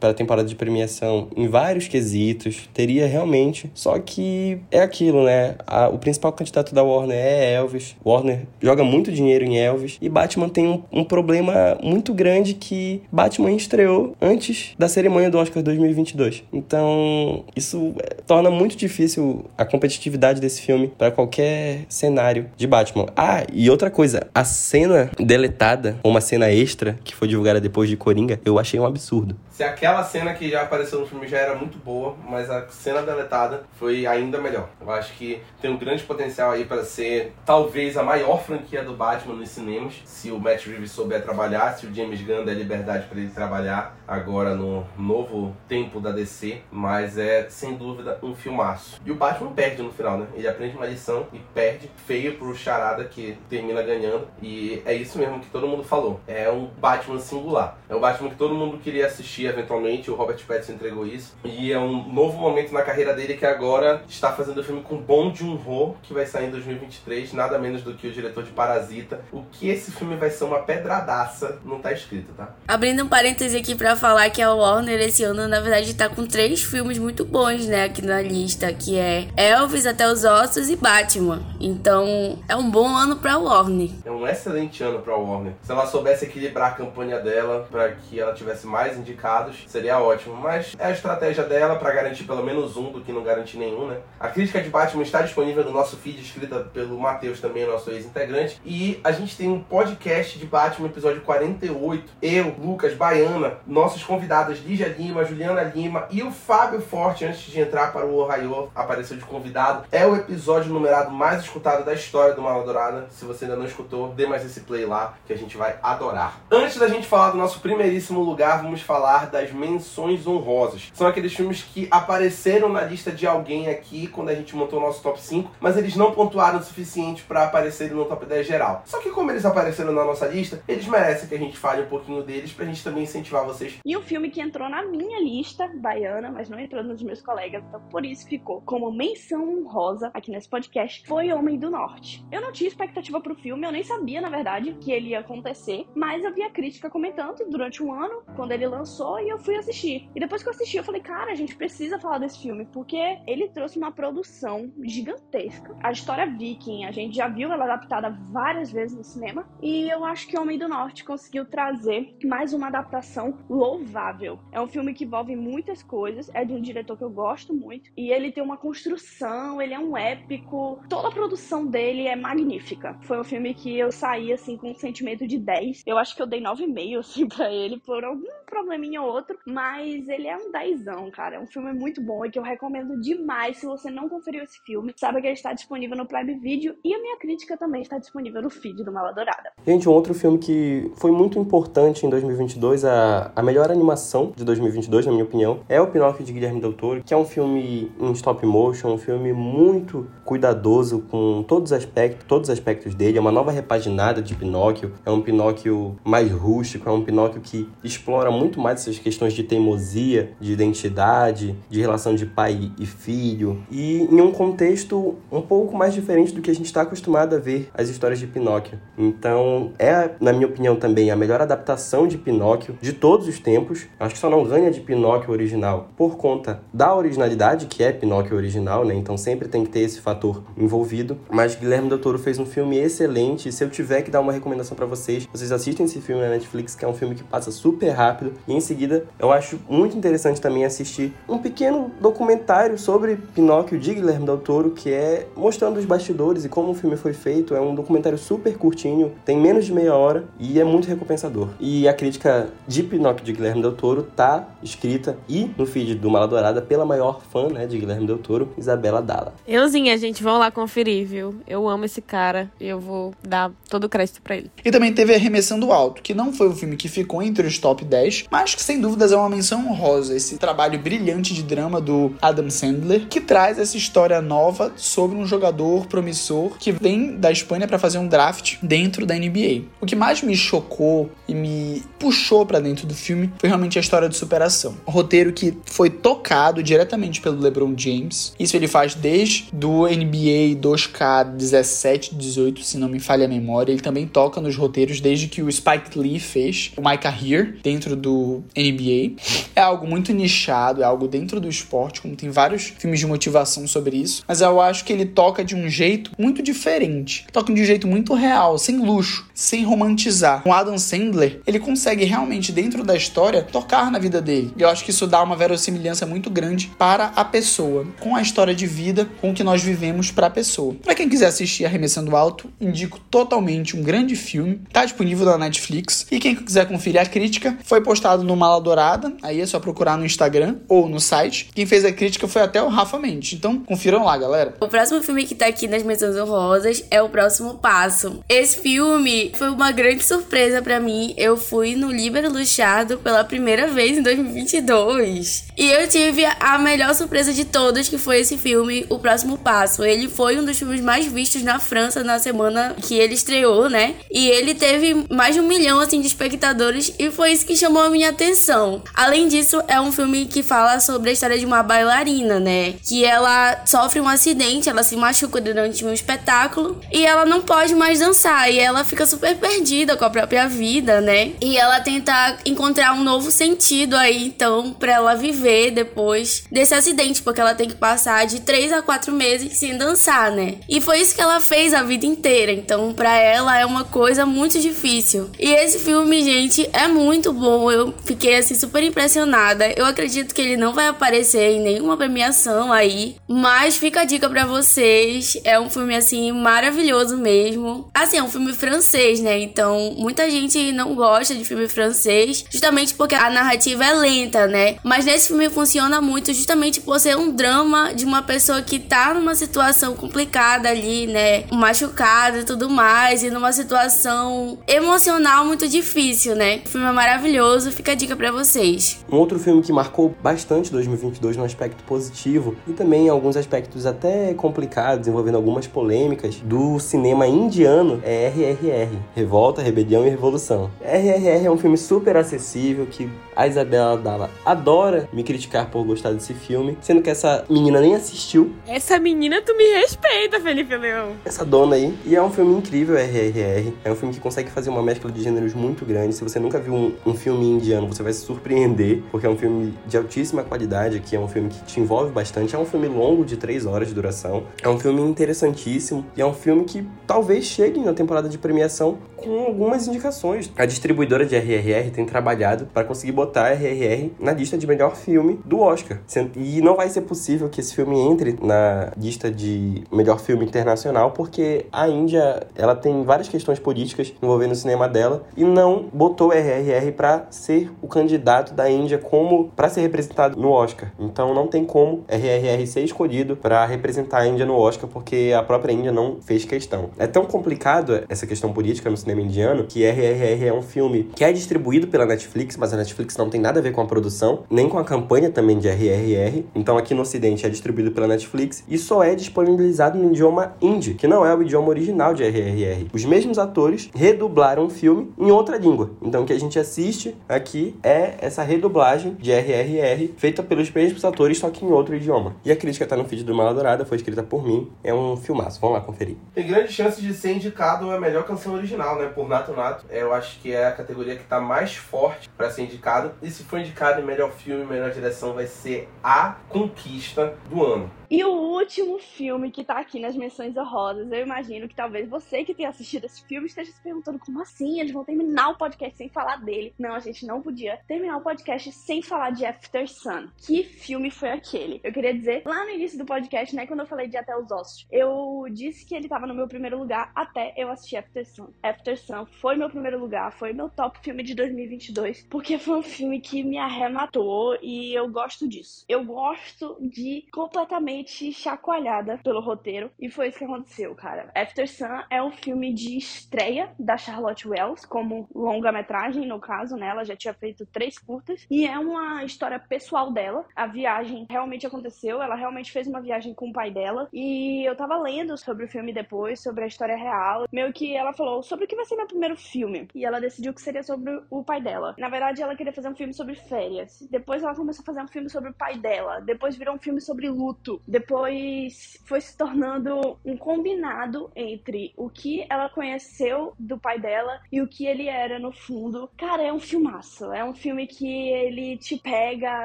para 0.00 0.10
a 0.10 0.14
temporada 0.14 0.48
de 0.48 0.54
premiação 0.54 1.28
em 1.36 1.48
vários 1.48 1.88
quesitos, 1.88 2.68
teria 2.72 3.06
realmente. 3.06 3.70
Só 3.74 3.98
que 3.98 4.58
é 4.70 4.80
aquilo, 4.80 5.24
né? 5.24 5.56
A, 5.66 5.88
o 5.88 5.98
principal 5.98 6.32
candidato 6.32 6.74
da 6.74 6.82
Warner 6.82 7.16
é 7.16 7.54
Elvis. 7.54 7.96
Warner 8.04 8.46
joga 8.60 8.82
muito 8.84 9.12
dinheiro 9.12 9.44
em 9.44 9.58
Elvis 9.58 9.98
e 10.00 10.08
Batman 10.08 10.48
tem 10.48 10.66
um, 10.66 10.82
um 10.92 11.04
problema 11.04 11.78
muito 11.82 12.14
grande 12.14 12.54
que 12.54 13.02
Batman 13.10 13.52
estreou 13.52 14.16
antes 14.20 14.74
da 14.78 14.88
cerimônia 14.88 15.30
do 15.30 15.38
Oscar 15.38 15.62
2022. 15.62 16.44
Então, 16.52 17.44
isso 17.54 17.94
é, 17.98 18.16
torna 18.26 18.50
muito 18.50 18.76
difícil 18.76 19.44
a 19.56 19.64
competitividade 19.64 20.40
desse 20.40 20.62
filme 20.62 20.88
para 20.88 21.10
qualquer 21.10 21.84
cenário 21.88 22.46
de 22.56 22.66
Batman. 22.66 23.06
Ah, 23.16 23.44
e 23.52 23.68
outra 23.70 23.90
coisa, 23.90 24.26
a 24.34 24.44
cena 24.44 25.10
deletada, 25.18 25.96
uma 26.04 26.20
cena 26.20 26.50
extra 26.50 26.98
que 27.04 27.14
foi 27.14 27.28
divulgada 27.28 27.60
depois 27.60 27.88
de 27.88 27.96
Coringa, 27.96 28.40
eu 28.44 28.58
achei 28.58 28.78
um 28.78 28.86
absurdo. 28.86 29.11
Se 29.50 29.62
aquela 29.62 30.02
cena 30.02 30.32
que 30.32 30.50
já 30.50 30.62
apareceu 30.62 31.00
no 31.00 31.06
filme 31.06 31.28
já 31.28 31.38
era 31.38 31.54
muito 31.54 31.76
boa, 31.76 32.16
mas 32.26 32.48
a 32.48 32.66
cena 32.68 33.02
deletada 33.02 33.64
foi 33.78 34.06
ainda 34.06 34.38
melhor. 34.38 34.70
Eu 34.80 34.90
acho 34.90 35.12
que 35.14 35.42
tem 35.60 35.70
um 35.70 35.76
grande 35.76 36.02
potencial 36.04 36.50
aí 36.50 36.64
para 36.64 36.84
ser 36.84 37.34
talvez 37.44 37.98
a 37.98 38.02
maior 38.02 38.42
franquia 38.42 38.82
do 38.82 38.94
Batman 38.94 39.34
nos 39.34 39.50
cinemas, 39.50 40.00
se 40.06 40.30
o 40.30 40.38
Matt 40.38 40.66
Reeves 40.66 40.92
souber 40.92 41.22
trabalhar, 41.22 41.74
se 41.74 41.86
o 41.86 41.94
James 41.94 42.22
Gunn 42.22 42.44
der 42.44 42.54
liberdade 42.54 43.06
para 43.06 43.18
ele 43.18 43.28
trabalhar 43.28 43.96
agora 44.08 44.54
no 44.54 44.86
novo 44.96 45.54
tempo 45.68 46.00
da 46.00 46.10
DC, 46.10 46.62
mas 46.70 47.18
é 47.18 47.46
sem 47.50 47.74
dúvida 47.74 48.18
um 48.22 48.34
filmaço. 48.34 49.00
E 49.04 49.10
o 49.10 49.14
Batman 49.14 49.52
perde 49.52 49.82
no 49.82 49.92
final, 49.92 50.18
né? 50.18 50.26
Ele 50.34 50.48
aprende 50.48 50.76
uma 50.76 50.86
lição 50.86 51.26
e 51.32 51.38
perde 51.38 51.90
feio 52.06 52.36
pro 52.38 52.54
Charada 52.54 53.04
que 53.04 53.36
termina 53.48 53.82
ganhando. 53.82 54.26
E 54.40 54.82
é 54.84 54.94
isso 54.94 55.18
mesmo 55.18 55.40
que 55.40 55.50
todo 55.50 55.66
mundo 55.66 55.84
falou. 55.84 56.20
É 56.26 56.50
um 56.50 56.66
Batman 56.78 57.18
singular. 57.18 57.78
É 57.88 57.94
o 57.94 58.00
Batman 58.00 58.30
que 58.30 58.36
todo 58.36 58.54
mundo 58.54 58.78
queria 58.78 59.01
assistir 59.04 59.46
eventualmente, 59.46 60.10
o 60.10 60.14
Robert 60.14 60.38
Pattinson 60.46 60.72
entregou 60.72 61.06
isso. 61.06 61.34
E 61.44 61.72
é 61.72 61.78
um 61.78 62.12
novo 62.12 62.38
momento 62.38 62.72
na 62.72 62.82
carreira 62.82 63.14
dele 63.14 63.34
que 63.34 63.46
agora 63.46 64.02
está 64.08 64.32
fazendo 64.32 64.58
o 64.58 64.64
filme 64.64 64.82
com 64.82 64.96
Bong 64.96 65.36
Joon-ho, 65.36 65.96
que 66.02 66.12
vai 66.12 66.26
sair 66.26 66.46
em 66.46 66.50
2023, 66.50 67.32
nada 67.32 67.58
menos 67.58 67.82
do 67.82 67.94
que 67.94 68.06
o 68.06 68.12
diretor 68.12 68.42
de 68.42 68.50
Parasita. 68.50 69.20
O 69.32 69.42
que 69.50 69.68
esse 69.68 69.90
filme 69.90 70.16
vai 70.16 70.30
ser 70.30 70.44
uma 70.44 70.60
pedradaça, 70.60 71.58
não 71.64 71.78
tá 71.78 71.92
escrito, 71.92 72.32
tá? 72.36 72.54
Abrindo 72.66 73.04
um 73.04 73.08
parêntese 73.08 73.56
aqui 73.56 73.74
pra 73.74 73.96
falar 73.96 74.30
que 74.30 74.42
a 74.42 74.52
Warner 74.52 75.00
esse 75.00 75.24
ano, 75.24 75.48
na 75.48 75.60
verdade, 75.60 75.94
tá 75.94 76.08
com 76.08 76.26
três 76.26 76.62
filmes 76.62 76.98
muito 76.98 77.24
bons, 77.24 77.66
né, 77.66 77.84
aqui 77.84 78.02
na 78.02 78.20
lista, 78.20 78.72
que 78.72 78.98
é 78.98 79.28
Elvis 79.36 79.86
até 79.86 80.10
os 80.10 80.24
Ossos 80.24 80.68
e 80.68 80.76
Batman. 80.76 81.42
Então, 81.60 82.38
é 82.48 82.56
um 82.56 82.70
bom 82.70 82.88
ano 82.88 83.16
pra 83.16 83.38
Warner. 83.38 83.90
É 84.04 84.10
um 84.10 84.26
excelente 84.26 84.82
ano 84.82 85.00
pra 85.00 85.16
Warner. 85.16 85.52
Se 85.62 85.72
ela 85.72 85.86
soubesse 85.86 86.24
equilibrar 86.24 86.72
a 86.72 86.74
campanha 86.74 87.18
dela 87.18 87.66
para 87.70 87.92
que 87.92 88.18
ela 88.18 88.32
tivesse 88.32 88.66
mais 88.66 88.91
indicados, 88.96 89.64
seria 89.66 89.98
ótimo. 89.98 90.34
Mas 90.36 90.74
é 90.78 90.86
a 90.86 90.90
estratégia 90.90 91.44
dela 91.44 91.76
para 91.76 91.92
garantir 91.92 92.24
pelo 92.24 92.42
menos 92.42 92.76
um 92.76 92.90
do 92.90 93.00
que 93.00 93.12
não 93.12 93.22
garantir 93.22 93.58
nenhum, 93.58 93.86
né? 93.86 93.98
A 94.18 94.28
crítica 94.28 94.60
de 94.60 94.68
Batman 94.68 95.02
está 95.02 95.22
disponível 95.22 95.64
no 95.64 95.72
nosso 95.72 95.96
feed, 95.96 96.20
escrita 96.20 96.60
pelo 96.60 96.98
Matheus, 96.98 97.40
também 97.40 97.66
nosso 97.66 97.90
ex-integrante. 97.90 98.60
E 98.64 99.00
a 99.02 99.12
gente 99.12 99.36
tem 99.36 99.48
um 99.48 99.62
podcast 99.62 100.38
de 100.38 100.46
Batman, 100.46 100.88
episódio 100.88 101.20
48. 101.22 102.12
Eu, 102.20 102.54
Lucas, 102.58 102.94
Baiana, 102.94 103.58
nossos 103.66 104.02
convidados 104.02 104.58
Lígia 104.64 104.88
Lima, 104.88 105.24
Juliana 105.24 105.62
Lima 105.62 106.06
e 106.10 106.22
o 106.22 106.30
Fábio 106.30 106.80
Forte, 106.80 107.24
antes 107.24 107.40
de 107.40 107.60
entrar 107.60 107.92
para 107.92 108.06
o 108.06 108.16
Ohio, 108.16 108.70
apareceu 108.74 109.16
de 109.16 109.24
convidado. 109.24 109.84
É 109.90 110.06
o 110.06 110.16
episódio 110.16 110.72
numerado 110.72 111.10
mais 111.10 111.42
escutado 111.42 111.84
da 111.84 111.94
história 111.94 112.34
do 112.34 112.42
Maladourada. 112.42 113.06
Se 113.10 113.24
você 113.24 113.44
ainda 113.44 113.56
não 113.56 113.64
escutou, 113.64 114.08
dê 114.08 114.26
mais 114.26 114.44
esse 114.44 114.60
play 114.60 114.84
lá, 114.84 115.14
que 115.26 115.32
a 115.32 115.36
gente 115.36 115.56
vai 115.56 115.76
adorar. 115.82 116.40
Antes 116.50 116.76
da 116.78 116.88
gente 116.88 117.06
falar 117.06 117.30
do 117.30 117.38
nosso 117.38 117.60
primeiríssimo 117.60 118.20
lugar, 118.20 118.62
vamos 118.62 118.81
falar 118.82 119.30
das 119.30 119.52
menções 119.52 120.26
honrosas. 120.26 120.90
São 120.94 121.06
aqueles 121.06 121.32
filmes 121.32 121.62
que 121.62 121.88
apareceram 121.90 122.68
na 122.68 122.82
lista 122.82 123.10
de 123.10 123.26
alguém 123.26 123.68
aqui 123.68 124.06
quando 124.06 124.30
a 124.30 124.34
gente 124.34 124.54
montou 124.56 124.78
o 124.78 124.82
nosso 124.82 125.02
top 125.02 125.20
5, 125.20 125.50
mas 125.60 125.76
eles 125.76 125.96
não 125.96 126.12
pontuaram 126.12 126.58
o 126.58 126.62
suficiente 126.62 127.22
para 127.22 127.44
aparecerem 127.44 127.94
no 127.94 128.04
top 128.04 128.26
10 128.26 128.46
geral. 128.46 128.82
Só 128.84 129.00
que 129.00 129.10
como 129.10 129.30
eles 129.30 129.44
apareceram 129.44 129.92
na 129.92 130.04
nossa 130.04 130.26
lista, 130.26 130.62
eles 130.66 130.86
merecem 130.86 131.28
que 131.28 131.34
a 131.34 131.38
gente 131.38 131.56
fale 131.56 131.82
um 131.82 131.86
pouquinho 131.86 132.22
deles 132.22 132.52
pra 132.52 132.66
gente 132.66 132.82
também 132.82 133.04
incentivar 133.04 133.44
vocês. 133.44 133.78
E 133.84 133.96
um 133.96 134.02
filme 134.02 134.30
que 134.30 134.40
entrou 134.40 134.68
na 134.68 134.84
minha 134.84 135.20
lista, 135.20 135.68
baiana, 135.76 136.30
mas 136.30 136.48
não 136.48 136.58
entrou 136.58 136.82
nos 136.82 137.02
meus 137.02 137.20
colegas, 137.20 137.62
então 137.66 137.80
por 137.90 138.04
isso 138.04 138.26
ficou 138.26 138.60
como 138.62 138.92
menção 138.92 139.58
honrosa 139.58 140.10
aqui 140.14 140.30
nesse 140.30 140.48
podcast, 140.48 141.06
foi 141.06 141.32
Homem 141.32 141.58
do 141.58 141.70
Norte. 141.70 142.24
Eu 142.30 142.40
não 142.40 142.52
tinha 142.52 142.68
expectativa 142.68 143.20
pro 143.20 143.34
filme, 143.34 143.66
eu 143.66 143.72
nem 143.72 143.82
sabia, 143.82 144.20
na 144.20 144.28
verdade, 144.28 144.76
que 144.80 144.92
ele 144.92 145.10
ia 145.10 145.20
acontecer, 145.20 145.86
mas 145.94 146.24
eu 146.24 146.32
vi 146.32 146.42
a 146.42 146.50
crítica 146.50 146.90
comentando 146.90 147.44
durante 147.48 147.82
um 147.82 147.92
ano, 147.92 148.22
quando 148.36 148.52
ele 148.52 148.64
lançou, 148.72 149.20
e 149.20 149.28
eu 149.28 149.38
fui 149.38 149.54
assistir. 149.56 150.08
E 150.14 150.20
depois 150.20 150.42
que 150.42 150.48
eu 150.48 150.52
assisti, 150.52 150.76
eu 150.76 150.84
falei, 150.84 151.00
cara, 151.00 151.30
a 151.30 151.34
gente 151.34 151.54
precisa 151.54 151.98
falar 151.98 152.18
desse 152.18 152.40
filme, 152.40 152.66
porque 152.72 153.18
ele 153.26 153.48
trouxe 153.48 153.78
uma 153.78 153.92
produção 153.92 154.72
gigantesca. 154.82 155.76
A 155.82 155.92
história 155.92 156.26
viking, 156.26 156.84
a 156.84 156.90
gente 156.90 157.16
já 157.16 157.28
viu 157.28 157.52
ela 157.52 157.64
adaptada 157.64 158.10
várias 158.30 158.72
vezes 158.72 158.96
no 158.96 159.04
cinema, 159.04 159.46
e 159.60 159.88
eu 159.88 160.04
acho 160.04 160.26
que 160.26 160.38
Homem 160.38 160.58
do 160.58 160.68
Norte 160.68 161.04
conseguiu 161.04 161.44
trazer 161.44 162.16
mais 162.24 162.52
uma 162.52 162.68
adaptação 162.68 163.38
louvável. 163.48 164.38
É 164.50 164.60
um 164.60 164.68
filme 164.68 164.94
que 164.94 165.04
envolve 165.04 165.36
muitas 165.36 165.82
coisas, 165.82 166.30
é 166.34 166.44
de 166.44 166.54
um 166.54 166.60
diretor 166.60 166.96
que 166.96 167.04
eu 167.04 167.10
gosto 167.10 167.54
muito, 167.54 167.90
e 167.96 168.10
ele 168.10 168.32
tem 168.32 168.42
uma 168.42 168.56
construção, 168.56 169.60
ele 169.60 169.74
é 169.74 169.78
um 169.78 169.96
épico, 169.96 170.80
toda 170.88 171.08
a 171.08 171.12
produção 171.12 171.66
dele 171.66 172.06
é 172.06 172.16
magnífica. 172.16 172.98
Foi 173.02 173.20
um 173.20 173.24
filme 173.24 173.54
que 173.54 173.78
eu 173.78 173.92
saí 173.92 174.32
assim 174.32 174.56
com 174.56 174.70
um 174.70 174.74
sentimento 174.74 175.26
de 175.26 175.38
10. 175.38 175.82
Eu 175.86 175.98
acho 175.98 176.16
que 176.16 176.22
eu 176.22 176.26
dei 176.26 176.40
9,5 176.40 176.98
assim 176.98 177.26
pra 177.26 177.52
ele 177.52 177.78
por 177.80 178.04
algum 178.04 178.28
probleminha 178.52 179.00
ou 179.00 179.08
outro, 179.08 179.38
mas 179.46 180.06
ele 180.06 180.28
é 180.28 180.36
um 180.36 180.52
10, 180.52 180.84
cara. 181.12 181.36
É 181.36 181.40
um 181.40 181.46
filme 181.46 181.72
muito 181.72 182.02
bom 182.02 182.24
e 182.26 182.30
que 182.30 182.38
eu 182.38 182.42
recomendo 182.42 183.00
demais 183.00 183.56
se 183.56 183.64
você 183.64 183.90
não 183.90 184.10
conferiu 184.10 184.44
esse 184.44 184.60
filme. 184.60 184.92
Saiba 184.94 185.20
que 185.22 185.26
ele 185.26 185.34
está 185.34 185.54
disponível 185.54 185.96
no 185.96 186.06
Prime 186.06 186.34
Video 186.34 186.76
e 186.84 186.92
a 186.94 187.00
minha 187.00 187.16
crítica 187.16 187.56
também 187.56 187.80
está 187.80 187.98
disponível 187.98 188.42
no 188.42 188.50
feed 188.50 188.84
do 188.84 188.92
Mala 188.92 189.12
Dourada. 189.12 189.50
Gente, 189.66 189.88
um 189.88 189.92
outro 189.92 190.12
filme 190.12 190.38
que 190.38 190.92
foi 190.96 191.10
muito 191.10 191.38
importante 191.38 192.04
em 192.04 192.10
2022, 192.10 192.84
a, 192.84 193.32
a 193.34 193.42
melhor 193.42 193.70
animação 193.70 194.32
de 194.36 194.44
2022, 194.44 195.06
na 195.06 195.12
minha 195.12 195.24
opinião, 195.24 195.60
é 195.68 195.80
o 195.80 195.86
Pinóquio 195.86 196.24
de 196.24 196.32
Guilherme 196.32 196.60
Del 196.60 196.74
Toro, 196.74 197.02
que 197.02 197.14
é 197.14 197.16
um 197.16 197.24
filme 197.24 197.90
em 197.98 198.12
stop 198.12 198.44
motion, 198.44 198.92
um 198.92 198.98
filme 198.98 199.32
muito 199.32 200.06
cuidadoso 200.24 201.00
com 201.10 201.42
todos 201.42 201.72
os 201.72 201.78
aspectos, 201.78 202.26
todos 202.26 202.48
os 202.48 202.52
aspectos 202.52 202.94
dele. 202.94 203.16
É 203.16 203.20
uma 203.20 203.32
nova 203.32 203.50
repaginada 203.50 204.20
de 204.20 204.34
Pinóquio, 204.34 204.92
é 205.06 205.10
um 205.10 205.22
Pinóquio 205.22 205.96
mais 206.04 206.30
rústico, 206.30 206.88
é 206.88 206.92
um 206.92 207.02
Pinóquio 207.02 207.40
que 207.40 207.68
explora 207.82 208.30
muito 208.30 208.41
mais 208.60 208.80
essas 208.80 208.98
questões 208.98 209.32
de 209.32 209.42
teimosia, 209.42 210.32
de 210.40 210.52
identidade, 210.52 211.54
de 211.68 211.80
relação 211.80 212.14
de 212.14 212.26
pai 212.26 212.70
e 212.78 212.86
filho, 212.86 213.62
e 213.70 214.02
em 214.02 214.20
um 214.20 214.32
contexto 214.32 215.16
um 215.30 215.40
pouco 215.40 215.76
mais 215.76 215.94
diferente 215.94 216.32
do 216.32 216.40
que 216.40 216.50
a 216.50 216.54
gente 216.54 216.66
está 216.66 216.82
acostumado 216.82 217.34
a 217.34 217.38
ver 217.38 217.70
as 217.74 217.88
histórias 217.88 218.18
de 218.18 218.26
Pinóquio. 218.26 218.78
Então, 218.96 219.72
é, 219.78 220.10
na 220.20 220.32
minha 220.32 220.46
opinião, 220.46 220.76
também 220.76 221.10
a 221.10 221.16
melhor 221.16 221.40
adaptação 221.40 222.06
de 222.06 222.18
Pinóquio 222.18 222.76
de 222.80 222.92
todos 222.92 223.28
os 223.28 223.38
tempos. 223.38 223.86
Acho 223.98 224.14
que 224.14 224.20
só 224.20 224.30
não 224.30 224.44
ganha 224.44 224.70
de 224.70 224.80
Pinóquio 224.80 225.30
original 225.30 225.88
por 225.96 226.16
conta 226.16 226.62
da 226.72 226.94
originalidade, 226.94 227.66
que 227.66 227.82
é 227.82 227.92
Pinóquio 227.92 228.36
original, 228.36 228.84
né? 228.84 228.94
Então 228.94 229.16
sempre 229.16 229.48
tem 229.48 229.64
que 229.64 229.70
ter 229.70 229.80
esse 229.80 230.00
fator 230.00 230.42
envolvido. 230.56 231.18
Mas 231.30 231.54
Guilherme 231.54 231.88
Del 231.88 231.98
Toro 231.98 232.18
fez 232.18 232.38
um 232.38 232.46
filme 232.46 232.78
excelente. 232.78 233.52
Se 233.52 233.64
eu 233.64 233.70
tiver 233.70 234.02
que 234.02 234.10
dar 234.10 234.20
uma 234.20 234.32
recomendação 234.32 234.76
para 234.76 234.86
vocês, 234.86 235.28
vocês 235.32 235.52
assistem 235.52 235.86
esse 235.86 236.00
filme 236.00 236.22
na 236.22 236.28
Netflix, 236.28 236.74
que 236.74 236.84
é 236.84 236.88
um 236.88 236.94
filme 236.94 237.14
que 237.14 237.24
passa 237.24 237.50
super 237.50 237.90
rápido. 237.90 238.31
E 238.46 238.54
em 238.54 238.60
seguida, 238.60 239.04
eu 239.18 239.32
acho 239.32 239.58
muito 239.68 239.96
interessante 239.96 240.40
também 240.40 240.64
assistir 240.64 241.12
um 241.28 241.38
pequeno 241.38 241.90
documentário 242.00 242.78
sobre 242.78 243.16
Pinóquio 243.34 243.78
de 243.78 243.94
Guilherme 243.94 244.26
Del 244.26 244.38
Toro, 244.38 244.70
que 244.70 244.90
é 244.90 245.26
mostrando 245.36 245.78
os 245.78 245.84
bastidores 245.84 246.44
e 246.44 246.48
como 246.48 246.70
o 246.70 246.74
filme 246.74 246.96
foi 246.96 247.12
feito. 247.12 247.54
É 247.54 247.60
um 247.60 247.74
documentário 247.74 248.18
super 248.18 248.56
curtinho, 248.56 249.12
tem 249.24 249.36
menos 249.36 249.64
de 249.64 249.72
meia 249.72 249.94
hora 249.94 250.24
e 250.38 250.60
é 250.60 250.64
muito 250.64 250.88
recompensador. 250.88 251.48
E 251.60 251.88
a 251.88 251.94
crítica 251.94 252.48
de 252.66 252.82
Pinóquio 252.82 253.24
de 253.24 253.32
Guilherme 253.32 253.62
Del 253.62 253.72
Toro 253.72 254.02
tá 254.02 254.48
escrita 254.62 255.16
e 255.28 255.50
no 255.56 255.66
feed 255.66 255.94
do 255.94 256.10
Mala 256.10 256.28
Dourada 256.28 256.62
pela 256.62 256.84
maior 256.84 257.20
fã 257.32 257.48
né, 257.48 257.66
de 257.66 257.78
Guilherme 257.78 258.06
Del 258.06 258.18
Toro, 258.18 258.48
Isabela 258.56 259.02
Dalla. 259.02 259.34
Euzinha, 259.46 259.96
gente, 259.98 260.22
vão 260.22 260.38
lá 260.38 260.50
conferir, 260.50 261.06
viu? 261.06 261.34
Eu 261.46 261.68
amo 261.68 261.84
esse 261.84 262.00
cara 262.00 262.50
e 262.60 262.66
eu 262.66 262.80
vou 262.80 263.14
dar 263.22 263.50
todo 263.68 263.84
o 263.84 263.88
crédito 263.88 264.20
pra 264.22 264.36
ele. 264.36 264.50
E 264.64 264.70
também 264.70 264.92
teve 264.92 265.14
Arremessando 265.14 265.72
Alto, 265.72 266.02
que 266.02 266.14
não 266.14 266.32
foi 266.32 266.48
um 266.48 266.54
filme 266.54 266.76
que 266.76 266.88
ficou 266.88 267.22
entre 267.22 267.46
os 267.46 267.58
top 267.58 267.84
10, 267.84 268.21
mas 268.30 268.54
que 268.54 268.62
sem 268.62 268.80
dúvidas 268.80 269.12
é 269.12 269.16
uma 269.16 269.28
menção 269.28 269.66
honrosa. 269.68 270.14
Esse 270.16 270.38
trabalho 270.38 270.78
brilhante 270.78 271.34
de 271.34 271.42
drama 271.42 271.80
do 271.80 272.14
Adam 272.20 272.50
Sandler, 272.50 273.06
que 273.08 273.20
traz 273.20 273.58
essa 273.58 273.76
história 273.76 274.20
nova 274.20 274.72
sobre 274.76 275.16
um 275.16 275.26
jogador 275.26 275.86
promissor 275.86 276.56
que 276.58 276.72
vem 276.72 277.16
da 277.16 277.30
Espanha 277.30 277.66
para 277.66 277.78
fazer 277.78 277.98
um 277.98 278.06
draft 278.06 278.56
dentro 278.62 279.06
da 279.06 279.14
NBA. 279.14 279.62
O 279.80 279.86
que 279.86 279.96
mais 279.96 280.22
me 280.22 280.36
chocou 280.36 281.10
e 281.28 281.34
me 281.34 281.82
puxou 281.98 282.44
para 282.44 282.60
dentro 282.60 282.86
do 282.86 282.94
filme 282.94 283.32
foi 283.38 283.48
realmente 283.48 283.78
a 283.78 283.80
história 283.80 284.08
de 284.08 284.16
superação. 284.16 284.76
Um 284.86 284.90
roteiro 284.90 285.32
que 285.32 285.56
foi 285.66 285.90
tocado 285.90 286.62
diretamente 286.62 287.20
pelo 287.20 287.40
LeBron 287.40 287.74
James. 287.76 288.34
Isso 288.38 288.56
ele 288.56 288.68
faz 288.68 288.94
desde 288.94 289.48
do 289.52 289.86
NBA 289.86 290.60
2K 290.60 291.36
17, 291.36 292.14
18, 292.14 292.62
se 292.62 292.78
não 292.78 292.88
me 292.88 293.00
falha 293.00 293.26
a 293.26 293.28
memória. 293.28 293.72
Ele 293.72 293.80
também 293.80 294.06
toca 294.06 294.40
nos 294.40 294.56
roteiros 294.56 295.00
desde 295.00 295.28
que 295.28 295.42
o 295.42 295.50
Spike 295.50 295.98
Lee 295.98 296.18
fez 296.18 296.72
o 296.76 296.88
Micah 296.88 297.14
Here 297.14 297.58
dentro 297.62 297.96
do 297.96 298.11
NBA. 298.56 299.16
É 299.54 299.60
algo 299.60 299.86
muito 299.86 300.12
nichado, 300.12 300.82
é 300.82 300.84
algo 300.84 301.08
dentro 301.08 301.40
do 301.40 301.48
esporte, 301.48 302.00
como 302.00 302.16
tem 302.16 302.30
vários 302.30 302.72
filmes 302.78 303.00
de 303.00 303.06
motivação 303.06 303.66
sobre 303.66 303.96
isso. 303.96 304.24
Mas 304.26 304.40
eu 304.40 304.60
acho 304.60 304.84
que 304.84 304.92
ele 304.92 305.06
toca 305.06 305.44
de 305.44 305.54
um 305.54 305.68
jeito 305.68 306.10
muito 306.18 306.42
diferente. 306.42 307.26
Toca 307.32 307.52
de 307.52 307.60
um 307.60 307.64
jeito 307.64 307.86
muito 307.86 308.14
real, 308.14 308.58
sem 308.58 308.78
luxo, 308.78 309.26
sem 309.34 309.64
romantizar. 309.64 310.42
Com 310.42 310.52
Adam 310.52 310.78
Sandler, 310.78 311.40
ele 311.46 311.58
consegue 311.58 312.04
realmente, 312.04 312.52
dentro 312.52 312.84
da 312.84 312.96
história, 312.96 313.42
tocar 313.42 313.90
na 313.90 313.98
vida 313.98 314.20
dele. 314.20 314.52
E 314.56 314.62
eu 314.62 314.68
acho 314.68 314.84
que 314.84 314.90
isso 314.90 315.06
dá 315.06 315.22
uma 315.22 315.36
verossimilhança 315.36 316.06
muito 316.06 316.30
grande 316.30 316.70
para 316.78 317.06
a 317.16 317.24
pessoa, 317.24 317.86
com 318.00 318.14
a 318.16 318.22
história 318.22 318.54
de 318.54 318.66
vida 318.66 319.08
com 319.20 319.30
o 319.30 319.34
que 319.34 319.44
nós 319.44 319.62
vivemos 319.62 320.10
para 320.10 320.26
a 320.26 320.30
pessoa. 320.30 320.74
Para 320.82 320.94
quem 320.94 321.08
quiser 321.08 321.26
assistir 321.26 321.64
Arremessando 321.64 322.16
Alto, 322.16 322.50
indico 322.60 322.98
totalmente 323.10 323.76
um 323.76 323.82
grande 323.82 324.16
filme. 324.16 324.60
Tá 324.72 324.84
disponível 324.84 325.26
na 325.26 325.38
Netflix. 325.38 326.06
E 326.10 326.18
quem 326.18 326.34
quiser 326.34 326.66
conferir 326.66 327.00
a 327.00 327.06
crítica, 327.06 327.56
foi 327.64 327.80
postado 327.80 328.01
no 328.24 328.36
Mala 328.36 328.60
Dourada. 328.60 329.12
Aí 329.22 329.40
é 329.40 329.46
só 329.46 329.58
procurar 329.58 329.96
no 329.96 330.04
Instagram 330.04 330.56
ou 330.68 330.88
no 330.88 331.00
site. 331.00 331.50
Quem 331.54 331.66
fez 331.66 331.84
a 331.84 331.92
crítica 331.92 332.28
foi 332.28 332.42
até 332.42 332.62
o 332.62 332.68
Rafa 332.68 332.98
Mendes. 332.98 333.34
Então, 333.34 333.58
confiram 333.58 334.04
lá, 334.04 334.16
galera. 334.16 334.54
O 334.60 334.68
próximo 334.68 335.02
filme 335.02 335.24
que 335.24 335.34
tá 335.34 335.46
aqui 335.46 335.68
nas 335.68 335.82
menções 335.82 336.16
honrosas 336.16 336.84
é 336.90 337.02
O 337.02 337.08
Próximo 337.08 337.58
Passo. 337.58 338.22
Esse 338.28 338.58
filme 338.58 339.32
foi 339.34 339.50
uma 339.50 339.72
grande 339.72 340.04
surpresa 340.04 340.62
para 340.62 340.80
mim. 340.80 341.14
Eu 341.16 341.36
fui 341.36 341.74
no 341.74 341.90
Libero 341.90 342.32
Luchado 342.32 342.98
pela 342.98 343.24
primeira 343.24 343.68
vez 343.68 343.98
em 343.98 344.02
2022. 344.02 345.44
E 345.56 345.70
eu 345.70 345.88
tive 345.88 346.24
a 346.24 346.58
melhor 346.58 346.94
surpresa 346.94 347.32
de 347.32 347.44
todas, 347.44 347.88
que 347.88 347.98
foi 347.98 348.20
esse 348.20 348.38
filme, 348.38 348.86
O 348.88 348.98
Próximo 348.98 349.38
Passo. 349.38 349.84
Ele 349.84 350.08
foi 350.08 350.38
um 350.38 350.44
dos 350.44 350.58
filmes 350.58 350.80
mais 350.80 351.06
vistos 351.06 351.42
na 351.42 351.58
França 351.58 352.02
na 352.02 352.18
semana 352.18 352.74
que 352.80 352.94
ele 352.94 353.14
estreou, 353.14 353.68
né? 353.68 353.94
E 354.10 354.28
ele 354.28 354.54
teve 354.54 355.04
mais 355.10 355.34
de 355.34 355.40
um 355.40 355.46
milhão, 355.46 355.78
assim, 355.78 356.00
de 356.00 356.06
espectadores. 356.06 356.94
E 356.98 357.10
foi 357.10 357.32
isso 357.32 357.44
que 357.44 357.56
chamou 357.56 357.72
chamou 357.72 357.82
a 357.82 357.90
minha 357.92 358.10
atenção. 358.10 358.82
Além 358.94 359.28
disso, 359.28 359.62
é 359.68 359.80
um 359.80 359.92
filme 359.92 360.26
que 360.26 360.42
fala 360.42 360.80
sobre 360.80 361.10
a 361.10 361.12
história 361.12 361.38
de 361.38 361.46
uma 361.46 361.62
bailarina, 361.62 362.40
né? 362.40 362.74
Que 362.82 363.04
ela 363.04 363.62
sofre 363.64 364.00
um 364.00 364.08
acidente, 364.08 364.68
ela 364.68 364.82
se 364.82 364.96
machuca 364.96 365.40
durante 365.40 365.84
um 365.84 365.92
espetáculo 365.92 366.80
e 366.90 367.06
ela 367.06 367.24
não 367.24 367.42
pode 367.42 367.74
mais 367.74 368.00
dançar. 368.00 368.50
E 368.50 368.58
ela 368.58 368.84
fica 368.84 369.06
super 369.06 369.36
perdida 369.36 369.96
com 369.96 370.04
a 370.04 370.10
própria 370.10 370.48
vida, 370.48 371.00
né? 371.00 371.32
E 371.40 371.56
ela 371.56 371.80
tenta 371.80 372.38
encontrar 372.44 372.94
um 372.94 373.04
novo 373.04 373.30
sentido 373.30 373.94
aí, 373.94 374.26
então, 374.26 374.72
pra 374.72 374.92
ela 374.92 375.14
viver 375.14 375.70
depois 375.70 376.44
desse 376.50 376.74
acidente, 376.74 377.22
porque 377.22 377.40
ela 377.40 377.54
tem 377.54 377.68
que 377.68 377.74
passar 377.74 378.26
de 378.26 378.40
3 378.40 378.72
a 378.72 378.82
4 378.82 379.12
meses 379.12 379.58
sem 379.58 379.76
dançar, 379.76 380.30
né? 380.30 380.56
E 380.68 380.80
foi 380.80 381.00
isso 381.00 381.14
que 381.14 381.20
ela 381.20 381.40
fez 381.40 381.74
a 381.74 381.82
vida 381.82 382.06
inteira. 382.06 382.52
Então, 382.52 382.92
pra 382.92 383.16
ela 383.16 383.58
é 383.58 383.66
uma 383.66 383.84
coisa 383.84 384.24
muito 384.24 384.58
difícil. 384.58 385.30
E 385.38 385.50
esse 385.50 385.78
filme, 385.78 386.22
gente, 386.22 386.68
é 386.72 386.88
muito 386.88 387.32
bom. 387.32 387.70
Eu 387.70 387.81
fiquei 388.04 388.36
assim 388.36 388.54
super 388.54 388.82
impressionada. 388.82 389.72
Eu 389.76 389.86
acredito 389.86 390.34
que 390.34 390.40
ele 390.40 390.56
não 390.56 390.72
vai 390.72 390.88
aparecer 390.88 391.52
em 391.52 391.60
nenhuma 391.60 391.96
premiação 391.96 392.72
aí, 392.72 393.16
mas 393.26 393.76
fica 393.76 394.02
a 394.02 394.04
dica 394.04 394.28
para 394.28 394.44
vocês. 394.44 395.36
É 395.44 395.58
um 395.58 395.70
filme 395.70 395.96
assim 395.96 396.30
maravilhoso 396.32 397.16
mesmo. 397.16 397.90
Assim, 397.94 398.18
é 398.18 398.22
um 398.22 398.30
filme 398.30 398.52
francês, 398.52 399.20
né? 399.20 399.40
Então, 399.40 399.94
muita 399.96 400.30
gente 400.30 400.72
não 400.72 400.94
gosta 400.94 401.34
de 401.34 401.44
filme 401.44 401.68
francês, 401.68 402.44
justamente 402.50 402.94
porque 402.94 403.14
a 403.14 403.30
narrativa 403.30 403.84
é 403.84 403.94
lenta, 403.94 404.46
né? 404.46 404.76
Mas 404.84 405.04
nesse 405.04 405.28
filme 405.28 405.48
funciona 405.48 406.00
muito 406.00 406.32
justamente 406.32 406.80
por 406.80 407.00
ser 407.00 407.16
um 407.16 407.30
drama 407.30 407.94
de 407.94 408.04
uma 408.04 408.22
pessoa 408.22 408.62
que 408.62 408.78
tá 408.78 409.14
numa 409.14 409.34
situação 409.34 409.94
complicada 409.94 410.68
ali, 410.68 411.06
né? 411.06 411.44
Machucada 411.52 412.40
e 412.40 412.44
tudo 412.44 412.68
mais, 412.68 413.22
e 413.22 413.30
numa 413.30 413.52
situação 413.52 414.58
emocional 414.66 415.44
muito 415.44 415.68
difícil, 415.68 416.34
né? 416.34 416.60
O 416.64 416.68
filme 416.68 416.86
é 416.86 416.92
maravilhoso, 416.92 417.71
fica 417.72 417.92
a 417.92 417.94
dica 417.94 418.14
para 418.14 418.30
vocês. 418.30 419.04
Um 419.10 419.16
outro 419.16 419.38
filme 419.38 419.62
que 419.62 419.72
marcou 419.72 420.14
bastante 420.22 420.70
2022 420.70 421.36
no 421.36 421.44
aspecto 421.44 421.82
positivo 421.84 422.54
e 422.66 422.72
também 422.72 423.06
em 423.06 423.08
alguns 423.08 423.36
aspectos 423.36 423.86
até 423.86 424.34
complicados, 424.34 425.08
envolvendo 425.08 425.36
algumas 425.36 425.66
polêmicas 425.66 426.36
do 426.36 426.78
cinema 426.78 427.26
indiano 427.26 428.00
é 428.04 428.28
RRR, 428.28 428.96
Revolta, 429.14 429.62
Rebelião 429.62 430.06
e 430.06 430.10
Revolução. 430.10 430.70
RRR 430.80 431.46
é 431.46 431.50
um 431.50 431.58
filme 431.58 431.76
super 431.76 432.16
acessível 432.16 432.86
que 432.86 433.10
a 433.34 433.46
Isabela 433.46 433.96
Dalla 433.96 434.30
adora 434.44 435.08
me 435.12 435.22
criticar 435.22 435.70
por 435.70 435.84
gostar 435.84 436.12
desse 436.12 436.34
filme, 436.34 436.76
sendo 436.80 437.02
que 437.02 437.10
essa 437.10 437.44
menina 437.48 437.80
nem 437.80 437.94
assistiu. 437.94 438.52
Essa 438.66 438.98
menina 438.98 439.40
tu 439.40 439.56
me 439.56 439.64
respeita, 439.78 440.40
Felipe 440.40 440.76
Leão. 440.76 441.12
Essa 441.24 441.44
dona 441.44 441.76
aí. 441.76 441.96
E 442.04 442.14
é 442.14 442.22
um 442.22 442.30
filme 442.30 442.54
incrível, 442.54 442.96
RRR. 442.96 443.72
É 443.84 443.90
um 443.90 443.96
filme 443.96 444.14
que 444.14 444.20
consegue 444.20 444.50
fazer 444.50 444.70
uma 444.70 444.82
mescla 444.82 445.10
de 445.10 445.22
gêneros 445.22 445.54
muito 445.54 445.84
grande. 445.84 446.14
Se 446.14 446.22
você 446.22 446.38
nunca 446.38 446.58
viu 446.58 446.74
um, 446.74 446.92
um 447.06 447.14
filme 447.14 447.51
indiano, 447.52 447.86
você 447.86 448.02
vai 448.02 448.12
se 448.12 448.20
surpreender, 448.20 449.02
porque 449.10 449.26
é 449.26 449.30
um 449.30 449.36
filme 449.36 449.74
de 449.86 449.96
altíssima 449.96 450.42
qualidade 450.42 450.96
aqui, 450.96 451.16
é 451.16 451.20
um 451.20 451.28
filme 451.28 451.48
que 451.48 451.62
te 451.64 451.80
envolve 451.80 452.12
bastante. 452.12 452.54
É 452.54 452.58
um 452.58 452.64
filme 452.64 452.88
longo 452.88 453.24
de 453.24 453.36
três 453.36 453.66
horas 453.66 453.88
de 453.88 453.94
duração. 453.94 454.44
É 454.62 454.68
um 454.68 454.78
filme 454.78 455.00
interessantíssimo 455.02 456.04
e 456.16 456.20
é 456.20 456.26
um 456.26 456.34
filme 456.34 456.64
que 456.64 456.86
talvez 457.06 457.44
chegue 457.44 457.80
na 457.80 457.92
temporada 457.92 458.28
de 458.28 458.38
premiação 458.38 458.98
com 459.16 459.44
algumas 459.46 459.86
indicações. 459.86 460.50
A 460.56 460.66
distribuidora 460.66 461.24
de 461.24 461.36
RRR 461.36 461.90
tem 461.92 462.04
trabalhado 462.04 462.66
para 462.66 462.84
conseguir 462.84 463.12
botar 463.12 463.52
RRR 463.52 464.10
na 464.18 464.32
lista 464.32 464.58
de 464.58 464.66
melhor 464.66 464.96
filme 464.96 465.38
do 465.44 465.60
Oscar. 465.60 466.00
E 466.36 466.60
não 466.60 466.76
vai 466.76 466.88
ser 466.88 467.02
possível 467.02 467.48
que 467.48 467.60
esse 467.60 467.74
filme 467.74 467.96
entre 467.98 468.36
na 468.42 468.92
lista 468.96 469.30
de 469.30 469.84
melhor 469.92 470.18
filme 470.20 470.44
internacional 470.44 471.12
porque 471.12 471.66
a 471.72 471.88
Índia, 471.88 472.46
ela 472.56 472.74
tem 472.74 473.04
várias 473.04 473.28
questões 473.28 473.58
políticas 473.58 474.12
envolvendo 474.22 474.52
o 474.52 474.56
cinema 474.56 474.88
dela 474.88 475.24
e 475.36 475.44
não 475.44 475.88
botou 475.92 476.32
RRR 476.32 476.92
para 476.92 477.26
ser 477.42 477.72
o 477.82 477.88
candidato 477.88 478.54
da 478.54 478.70
Índia 478.70 478.98
como 478.98 479.50
para 479.56 479.68
ser 479.68 479.80
representado 479.80 480.40
no 480.40 480.50
Oscar. 480.50 480.92
Então 480.98 481.34
não 481.34 481.48
tem 481.48 481.64
como 481.64 482.04
RRR 482.08 482.66
ser 482.66 482.82
escolhido 482.82 483.36
para 483.36 483.66
representar 483.66 484.18
a 484.18 484.26
Índia 484.26 484.46
no 484.46 484.54
Oscar 484.54 484.88
porque 484.88 485.32
a 485.36 485.42
própria 485.42 485.72
Índia 485.72 485.90
não 485.90 486.18
fez 486.20 486.44
questão. 486.44 486.90
É 486.98 487.06
tão 487.06 487.24
complicado 487.24 488.04
essa 488.08 488.26
questão 488.26 488.52
política 488.52 488.88
no 488.88 488.96
cinema 488.96 489.20
indiano 489.20 489.64
que 489.64 489.84
RRR 489.84 490.46
é 490.46 490.52
um 490.52 490.62
filme 490.62 491.10
que 491.14 491.24
é 491.24 491.32
distribuído 491.32 491.88
pela 491.88 492.06
Netflix, 492.06 492.56
mas 492.56 492.72
a 492.72 492.76
Netflix 492.76 493.16
não 493.16 493.28
tem 493.28 493.40
nada 493.40 493.58
a 493.58 493.62
ver 493.62 493.72
com 493.72 493.80
a 493.80 493.86
produção, 493.86 494.44
nem 494.48 494.68
com 494.68 494.78
a 494.78 494.84
campanha 494.84 495.30
também 495.30 495.58
de 495.58 495.68
RRR. 495.68 496.44
Então 496.54 496.78
aqui 496.78 496.94
no 496.94 497.02
ocidente 497.02 497.44
é 497.44 497.48
distribuído 497.48 497.90
pela 497.90 498.06
Netflix 498.06 498.62
e 498.68 498.78
só 498.78 499.02
é 499.02 499.16
disponibilizado 499.16 499.98
no 499.98 500.10
idioma 500.10 500.54
hindi, 500.62 500.94
que 500.94 501.08
não 501.08 501.26
é 501.26 501.34
o 501.34 501.42
idioma 501.42 501.68
original 501.68 502.14
de 502.14 502.22
RRR. 502.22 502.86
Os 502.92 503.04
mesmos 503.04 503.38
atores 503.38 503.90
redublaram 503.94 504.66
o 504.66 504.70
filme 504.70 505.12
em 505.18 505.30
outra 505.30 505.56
língua. 505.56 505.90
Então 506.00 506.22
o 506.22 506.26
que 506.26 506.32
a 506.32 506.38
gente 506.38 506.58
assiste 506.58 507.16
aqui 507.32 507.76
é 507.82 508.14
essa 508.18 508.42
redublagem 508.42 509.14
de 509.14 509.32
RRR 509.32 510.14
feita 510.16 510.42
pelos 510.42 510.70
mesmos 510.70 511.04
atores, 511.04 511.38
só 511.38 511.50
que 511.50 511.64
em 511.64 511.68
outro 511.68 511.94
idioma. 511.94 512.36
E 512.44 512.52
a 512.52 512.56
crítica 512.56 512.86
tá 512.86 512.96
no 512.96 513.04
feed 513.04 513.24
do 513.24 513.34
Maladourada, 513.34 513.84
foi 513.84 513.96
escrita 513.96 514.22
por 514.22 514.44
mim. 514.44 514.70
É 514.84 514.92
um 514.92 515.16
filmaço, 515.16 515.60
vamos 515.60 515.78
lá 515.78 515.84
conferir. 515.84 516.16
Tem 516.34 516.46
grande 516.46 516.72
chance 516.72 517.00
de 517.00 517.12
ser 517.14 517.32
indicado 517.32 517.90
a 517.90 517.98
melhor 517.98 518.24
canção 518.24 518.54
original, 518.54 518.98
né? 518.98 519.06
Por 519.06 519.28
Nato 519.28 519.52
Nato. 519.52 519.84
Eu 519.90 520.12
acho 520.12 520.40
que 520.40 520.52
é 520.52 520.66
a 520.66 520.72
categoria 520.72 521.16
que 521.16 521.24
tá 521.24 521.40
mais 521.40 521.74
forte 521.74 522.28
para 522.36 522.50
ser 522.50 522.62
indicado. 522.62 523.12
E 523.22 523.30
se 523.30 523.44
for 523.44 523.58
indicado 523.58 524.00
em 524.00 524.04
melhor 524.04 524.30
filme, 524.32 524.64
melhor 524.64 524.90
direção, 524.90 525.34
vai 525.34 525.46
ser 525.46 525.88
A 526.02 526.36
Conquista 526.48 527.34
do 527.48 527.64
Ano. 527.64 527.90
E 528.12 528.22
o 528.24 528.30
último 528.30 528.98
filme 528.98 529.50
que 529.50 529.64
tá 529.64 529.78
aqui 529.78 529.98
nas 529.98 530.14
menções 530.14 530.54
honrosas, 530.54 531.10
eu 531.10 531.20
imagino 531.20 531.66
que 531.66 531.74
talvez 531.74 532.06
você 532.06 532.44
que 532.44 532.52
tenha 532.52 532.68
assistido 532.68 533.06
esse 533.06 533.24
filme 533.24 533.46
esteja 533.46 533.72
se 533.72 533.82
perguntando 533.82 534.18
como 534.18 534.42
assim 534.42 534.80
eles 534.80 534.92
vão 534.92 535.02
terminar 535.02 535.48
o 535.48 535.56
podcast 535.56 535.96
sem 535.96 536.10
falar 536.10 536.36
dele. 536.36 536.74
Não, 536.78 536.94
a 536.94 536.98
gente 536.98 537.24
não 537.24 537.40
podia 537.40 537.78
terminar 537.88 538.18
o 538.18 538.20
podcast 538.20 538.70
sem 538.70 539.00
falar 539.00 539.30
de 539.30 539.46
After 539.46 539.88
Sun. 539.88 540.28
Que 540.36 540.62
filme 540.62 541.10
foi 541.10 541.30
aquele? 541.30 541.80
Eu 541.82 541.90
queria 541.90 542.12
dizer, 542.12 542.42
lá 542.44 542.66
no 542.66 542.72
início 542.72 542.98
do 542.98 543.06
podcast, 543.06 543.56
né, 543.56 543.66
quando 543.66 543.80
eu 543.80 543.86
falei 543.86 544.06
de 544.08 544.18
Até 544.18 544.36
os 544.36 544.50
Ossos, 544.50 544.86
eu 544.92 545.46
disse 545.50 545.86
que 545.86 545.94
ele 545.94 546.06
tava 546.06 546.26
no 546.26 546.34
meu 546.34 546.46
primeiro 546.46 546.78
lugar 546.78 547.10
até 547.14 547.54
eu 547.56 547.70
assistir 547.70 547.96
After 547.96 548.26
Sun. 548.26 548.48
After 548.62 548.98
Sun 548.98 549.24
foi 549.24 549.56
meu 549.56 549.70
primeiro 549.70 549.98
lugar, 549.98 550.30
foi 550.34 550.52
meu 550.52 550.68
top 550.68 550.98
filme 551.02 551.22
de 551.22 551.34
2022, 551.34 552.26
porque 552.28 552.58
foi 552.58 552.80
um 552.80 552.82
filme 552.82 553.22
que 553.22 553.42
me 553.42 553.56
arrematou 553.56 554.58
e 554.60 554.92
eu 554.92 555.08
gosto 555.08 555.48
disso. 555.48 555.86
Eu 555.88 556.04
gosto 556.04 556.76
de 556.78 557.24
completamente 557.32 558.01
chacoalhada 558.10 559.18
pelo 559.22 559.40
roteiro 559.40 559.90
e 559.98 560.10
foi 560.10 560.28
isso 560.28 560.38
que 560.38 560.44
aconteceu, 560.44 560.94
cara. 560.94 561.30
After 561.34 561.68
Sun 561.68 562.02
é 562.10 562.22
um 562.22 562.30
filme 562.30 562.72
de 562.72 562.96
estreia 562.96 563.70
da 563.78 563.96
Charlotte 563.96 564.48
Wells 564.48 564.84
como 564.84 565.28
longa-metragem, 565.34 566.26
no 566.26 566.40
caso, 566.40 566.76
né? 566.76 566.88
Ela 566.88 567.04
já 567.04 567.16
tinha 567.16 567.34
feito 567.34 567.66
três 567.66 567.98
curtas 567.98 568.46
e 568.50 568.66
é 568.66 568.78
uma 568.78 569.24
história 569.24 569.58
pessoal 569.58 570.12
dela. 570.12 570.44
A 570.54 570.66
viagem 570.66 571.26
realmente 571.30 571.66
aconteceu, 571.66 572.20
ela 572.22 572.34
realmente 572.34 572.72
fez 572.72 572.86
uma 572.86 573.00
viagem 573.00 573.34
com 573.34 573.50
o 573.50 573.52
pai 573.52 573.70
dela 573.70 574.08
e 574.12 574.66
eu 574.66 574.76
tava 574.76 574.98
lendo 574.98 575.36
sobre 575.36 575.64
o 575.64 575.68
filme 575.68 575.92
depois, 575.92 576.42
sobre 576.42 576.64
a 576.64 576.66
história 576.66 576.96
real. 576.96 577.46
Meio 577.52 577.72
que 577.72 577.94
ela 577.94 578.12
falou 578.12 578.42
sobre 578.42 578.64
o 578.64 578.68
que 578.68 578.76
vai 578.76 578.84
ser 578.84 578.96
meu 578.96 579.06
primeiro 579.06 579.36
filme 579.36 579.88
e 579.94 580.04
ela 580.04 580.20
decidiu 580.20 580.52
que 580.52 580.62
seria 580.62 580.82
sobre 580.82 581.22
o 581.30 581.44
pai 581.44 581.60
dela. 581.60 581.94
Na 581.98 582.08
verdade, 582.08 582.42
ela 582.42 582.56
queria 582.56 582.72
fazer 582.72 582.88
um 582.88 582.96
filme 582.96 583.12
sobre 583.12 583.34
férias. 583.34 584.06
Depois 584.10 584.42
ela 584.42 584.54
começou 584.54 584.82
a 584.82 584.86
fazer 584.86 585.02
um 585.02 585.08
filme 585.08 585.28
sobre 585.28 585.50
o 585.50 585.54
pai 585.54 585.78
dela. 585.78 586.20
Depois 586.20 586.56
virou 586.56 586.74
um 586.74 586.78
filme 586.78 587.00
sobre 587.00 587.28
luto 587.28 587.80
depois 587.92 588.98
foi 589.04 589.20
se 589.20 589.36
tornando 589.36 590.18
um 590.24 590.34
combinado 590.34 591.30
entre 591.36 591.92
o 591.94 592.08
que 592.08 592.46
ela 592.48 592.70
conheceu 592.70 593.52
do 593.58 593.78
pai 593.78 594.00
dela 594.00 594.40
e 594.50 594.62
o 594.62 594.66
que 594.66 594.86
ele 594.86 595.08
era 595.08 595.38
no 595.38 595.52
fundo. 595.52 596.08
Cara, 596.16 596.42
é 596.42 596.50
um 596.50 596.58
filmaço. 596.58 597.30
É 597.32 597.44
um 597.44 597.54
filme 597.54 597.86
que 597.86 598.08
ele 598.30 598.78
te 598.78 598.96
pega 598.96 599.64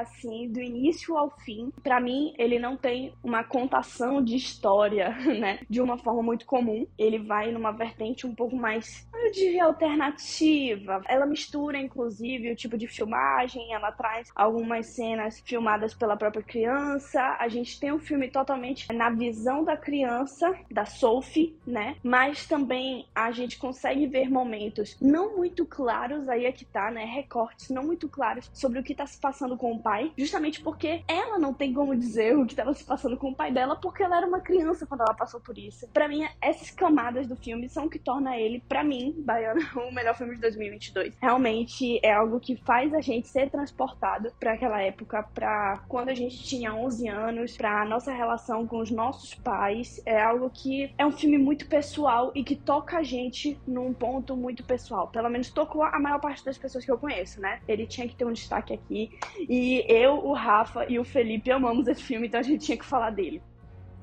assim 0.00 0.52
do 0.52 0.60
início 0.60 1.16
ao 1.16 1.30
fim. 1.38 1.72
Para 1.82 1.98
mim, 2.00 2.34
ele 2.38 2.58
não 2.58 2.76
tem 2.76 3.14
uma 3.24 3.42
contação 3.42 4.22
de 4.22 4.36
história, 4.36 5.08
né, 5.40 5.60
de 5.68 5.80
uma 5.80 5.96
forma 5.96 6.22
muito 6.22 6.44
comum. 6.44 6.86
Ele 6.98 7.18
vai 7.18 7.50
numa 7.50 7.72
vertente 7.72 8.26
um 8.26 8.34
pouco 8.34 8.54
mais, 8.54 9.08
eu 9.14 9.32
diria, 9.32 9.64
alternativa. 9.64 11.00
Ela 11.08 11.24
mistura 11.24 11.78
inclusive 11.78 12.52
o 12.52 12.56
tipo 12.56 12.76
de 12.76 12.86
filmagem, 12.86 13.72
ela 13.72 13.90
traz 13.90 14.30
algumas 14.34 14.86
cenas 14.88 15.40
filmadas 15.40 15.94
pela 15.94 16.14
própria 16.14 16.42
criança. 16.42 17.36
A 17.40 17.48
gente 17.48 17.80
tem 17.80 17.90
um 17.90 17.98
filme 18.08 18.28
totalmente 18.28 18.90
na 18.92 19.10
visão 19.10 19.62
da 19.62 19.76
criança, 19.76 20.54
da 20.70 20.84
Sophie, 20.84 21.54
né? 21.66 21.96
Mas 22.02 22.46
também 22.46 23.06
a 23.14 23.30
gente 23.30 23.58
consegue 23.58 24.06
ver 24.06 24.30
momentos 24.30 24.96
não 25.00 25.36
muito 25.36 25.66
claros, 25.66 26.28
aí 26.28 26.46
é 26.46 26.52
que 26.52 26.64
tá, 26.64 26.90
né? 26.90 27.04
Recortes 27.04 27.68
não 27.68 27.84
muito 27.84 28.08
claros 28.08 28.50
sobre 28.52 28.80
o 28.80 28.82
que 28.82 28.94
tá 28.94 29.06
se 29.06 29.20
passando 29.20 29.56
com 29.56 29.72
o 29.72 29.82
pai, 29.82 30.12
justamente 30.16 30.60
porque 30.60 31.02
ela 31.06 31.38
não 31.38 31.52
tem 31.52 31.72
como 31.72 31.94
dizer 31.94 32.36
o 32.36 32.46
que 32.46 32.54
tava 32.54 32.72
se 32.72 32.84
passando 32.84 33.16
com 33.16 33.30
o 33.30 33.34
pai 33.34 33.52
dela, 33.52 33.76
porque 33.76 34.02
ela 34.02 34.16
era 34.16 34.26
uma 34.26 34.40
criança 34.40 34.86
quando 34.86 35.02
ela 35.02 35.14
passou 35.14 35.40
por 35.40 35.58
isso. 35.58 35.86
Para 35.88 36.08
mim, 36.08 36.26
essas 36.40 36.70
camadas 36.70 37.26
do 37.26 37.36
filme 37.36 37.68
são 37.68 37.86
o 37.86 37.90
que 37.90 37.98
torna 37.98 38.36
ele, 38.36 38.62
para 38.68 38.82
mim, 38.82 39.14
Baiana, 39.18 39.60
o 39.76 39.92
melhor 39.92 40.16
filme 40.16 40.34
de 40.34 40.40
2022. 40.40 41.14
Realmente 41.20 42.00
é 42.02 42.12
algo 42.12 42.40
que 42.40 42.56
faz 42.56 42.94
a 42.94 43.00
gente 43.00 43.28
ser 43.28 43.50
transportado 43.50 44.32
para 44.40 44.54
aquela 44.54 44.80
época, 44.80 45.22
para 45.34 45.82
quando 45.88 46.08
a 46.08 46.14
gente 46.14 46.42
tinha 46.42 46.74
11 46.74 47.08
anos, 47.08 47.56
para 47.56 47.84
nossa 47.98 48.12
relação 48.12 48.64
com 48.64 48.78
os 48.78 48.92
nossos 48.92 49.34
pais 49.34 50.00
é 50.06 50.22
algo 50.22 50.48
que 50.48 50.94
é 50.96 51.04
um 51.04 51.10
filme 51.10 51.36
muito 51.36 51.66
pessoal 51.66 52.30
e 52.32 52.44
que 52.44 52.54
toca 52.54 52.96
a 52.96 53.02
gente 53.02 53.58
num 53.66 53.92
ponto 53.92 54.36
muito 54.36 54.62
pessoal. 54.62 55.08
Pelo 55.08 55.28
menos 55.28 55.50
tocou 55.50 55.82
a 55.82 55.98
maior 55.98 56.20
parte 56.20 56.44
das 56.44 56.56
pessoas 56.56 56.84
que 56.84 56.92
eu 56.92 56.96
conheço, 56.96 57.40
né? 57.40 57.60
Ele 57.66 57.88
tinha 57.88 58.06
que 58.06 58.14
ter 58.14 58.24
um 58.24 58.32
destaque 58.32 58.72
aqui. 58.72 59.10
E 59.48 59.84
eu, 59.88 60.12
o 60.24 60.32
Rafa 60.32 60.86
e 60.88 60.96
o 60.96 61.04
Felipe 61.04 61.50
amamos 61.50 61.88
esse 61.88 62.00
filme, 62.00 62.28
então 62.28 62.38
a 62.38 62.42
gente 62.44 62.64
tinha 62.64 62.78
que 62.78 62.84
falar 62.84 63.10
dele 63.10 63.42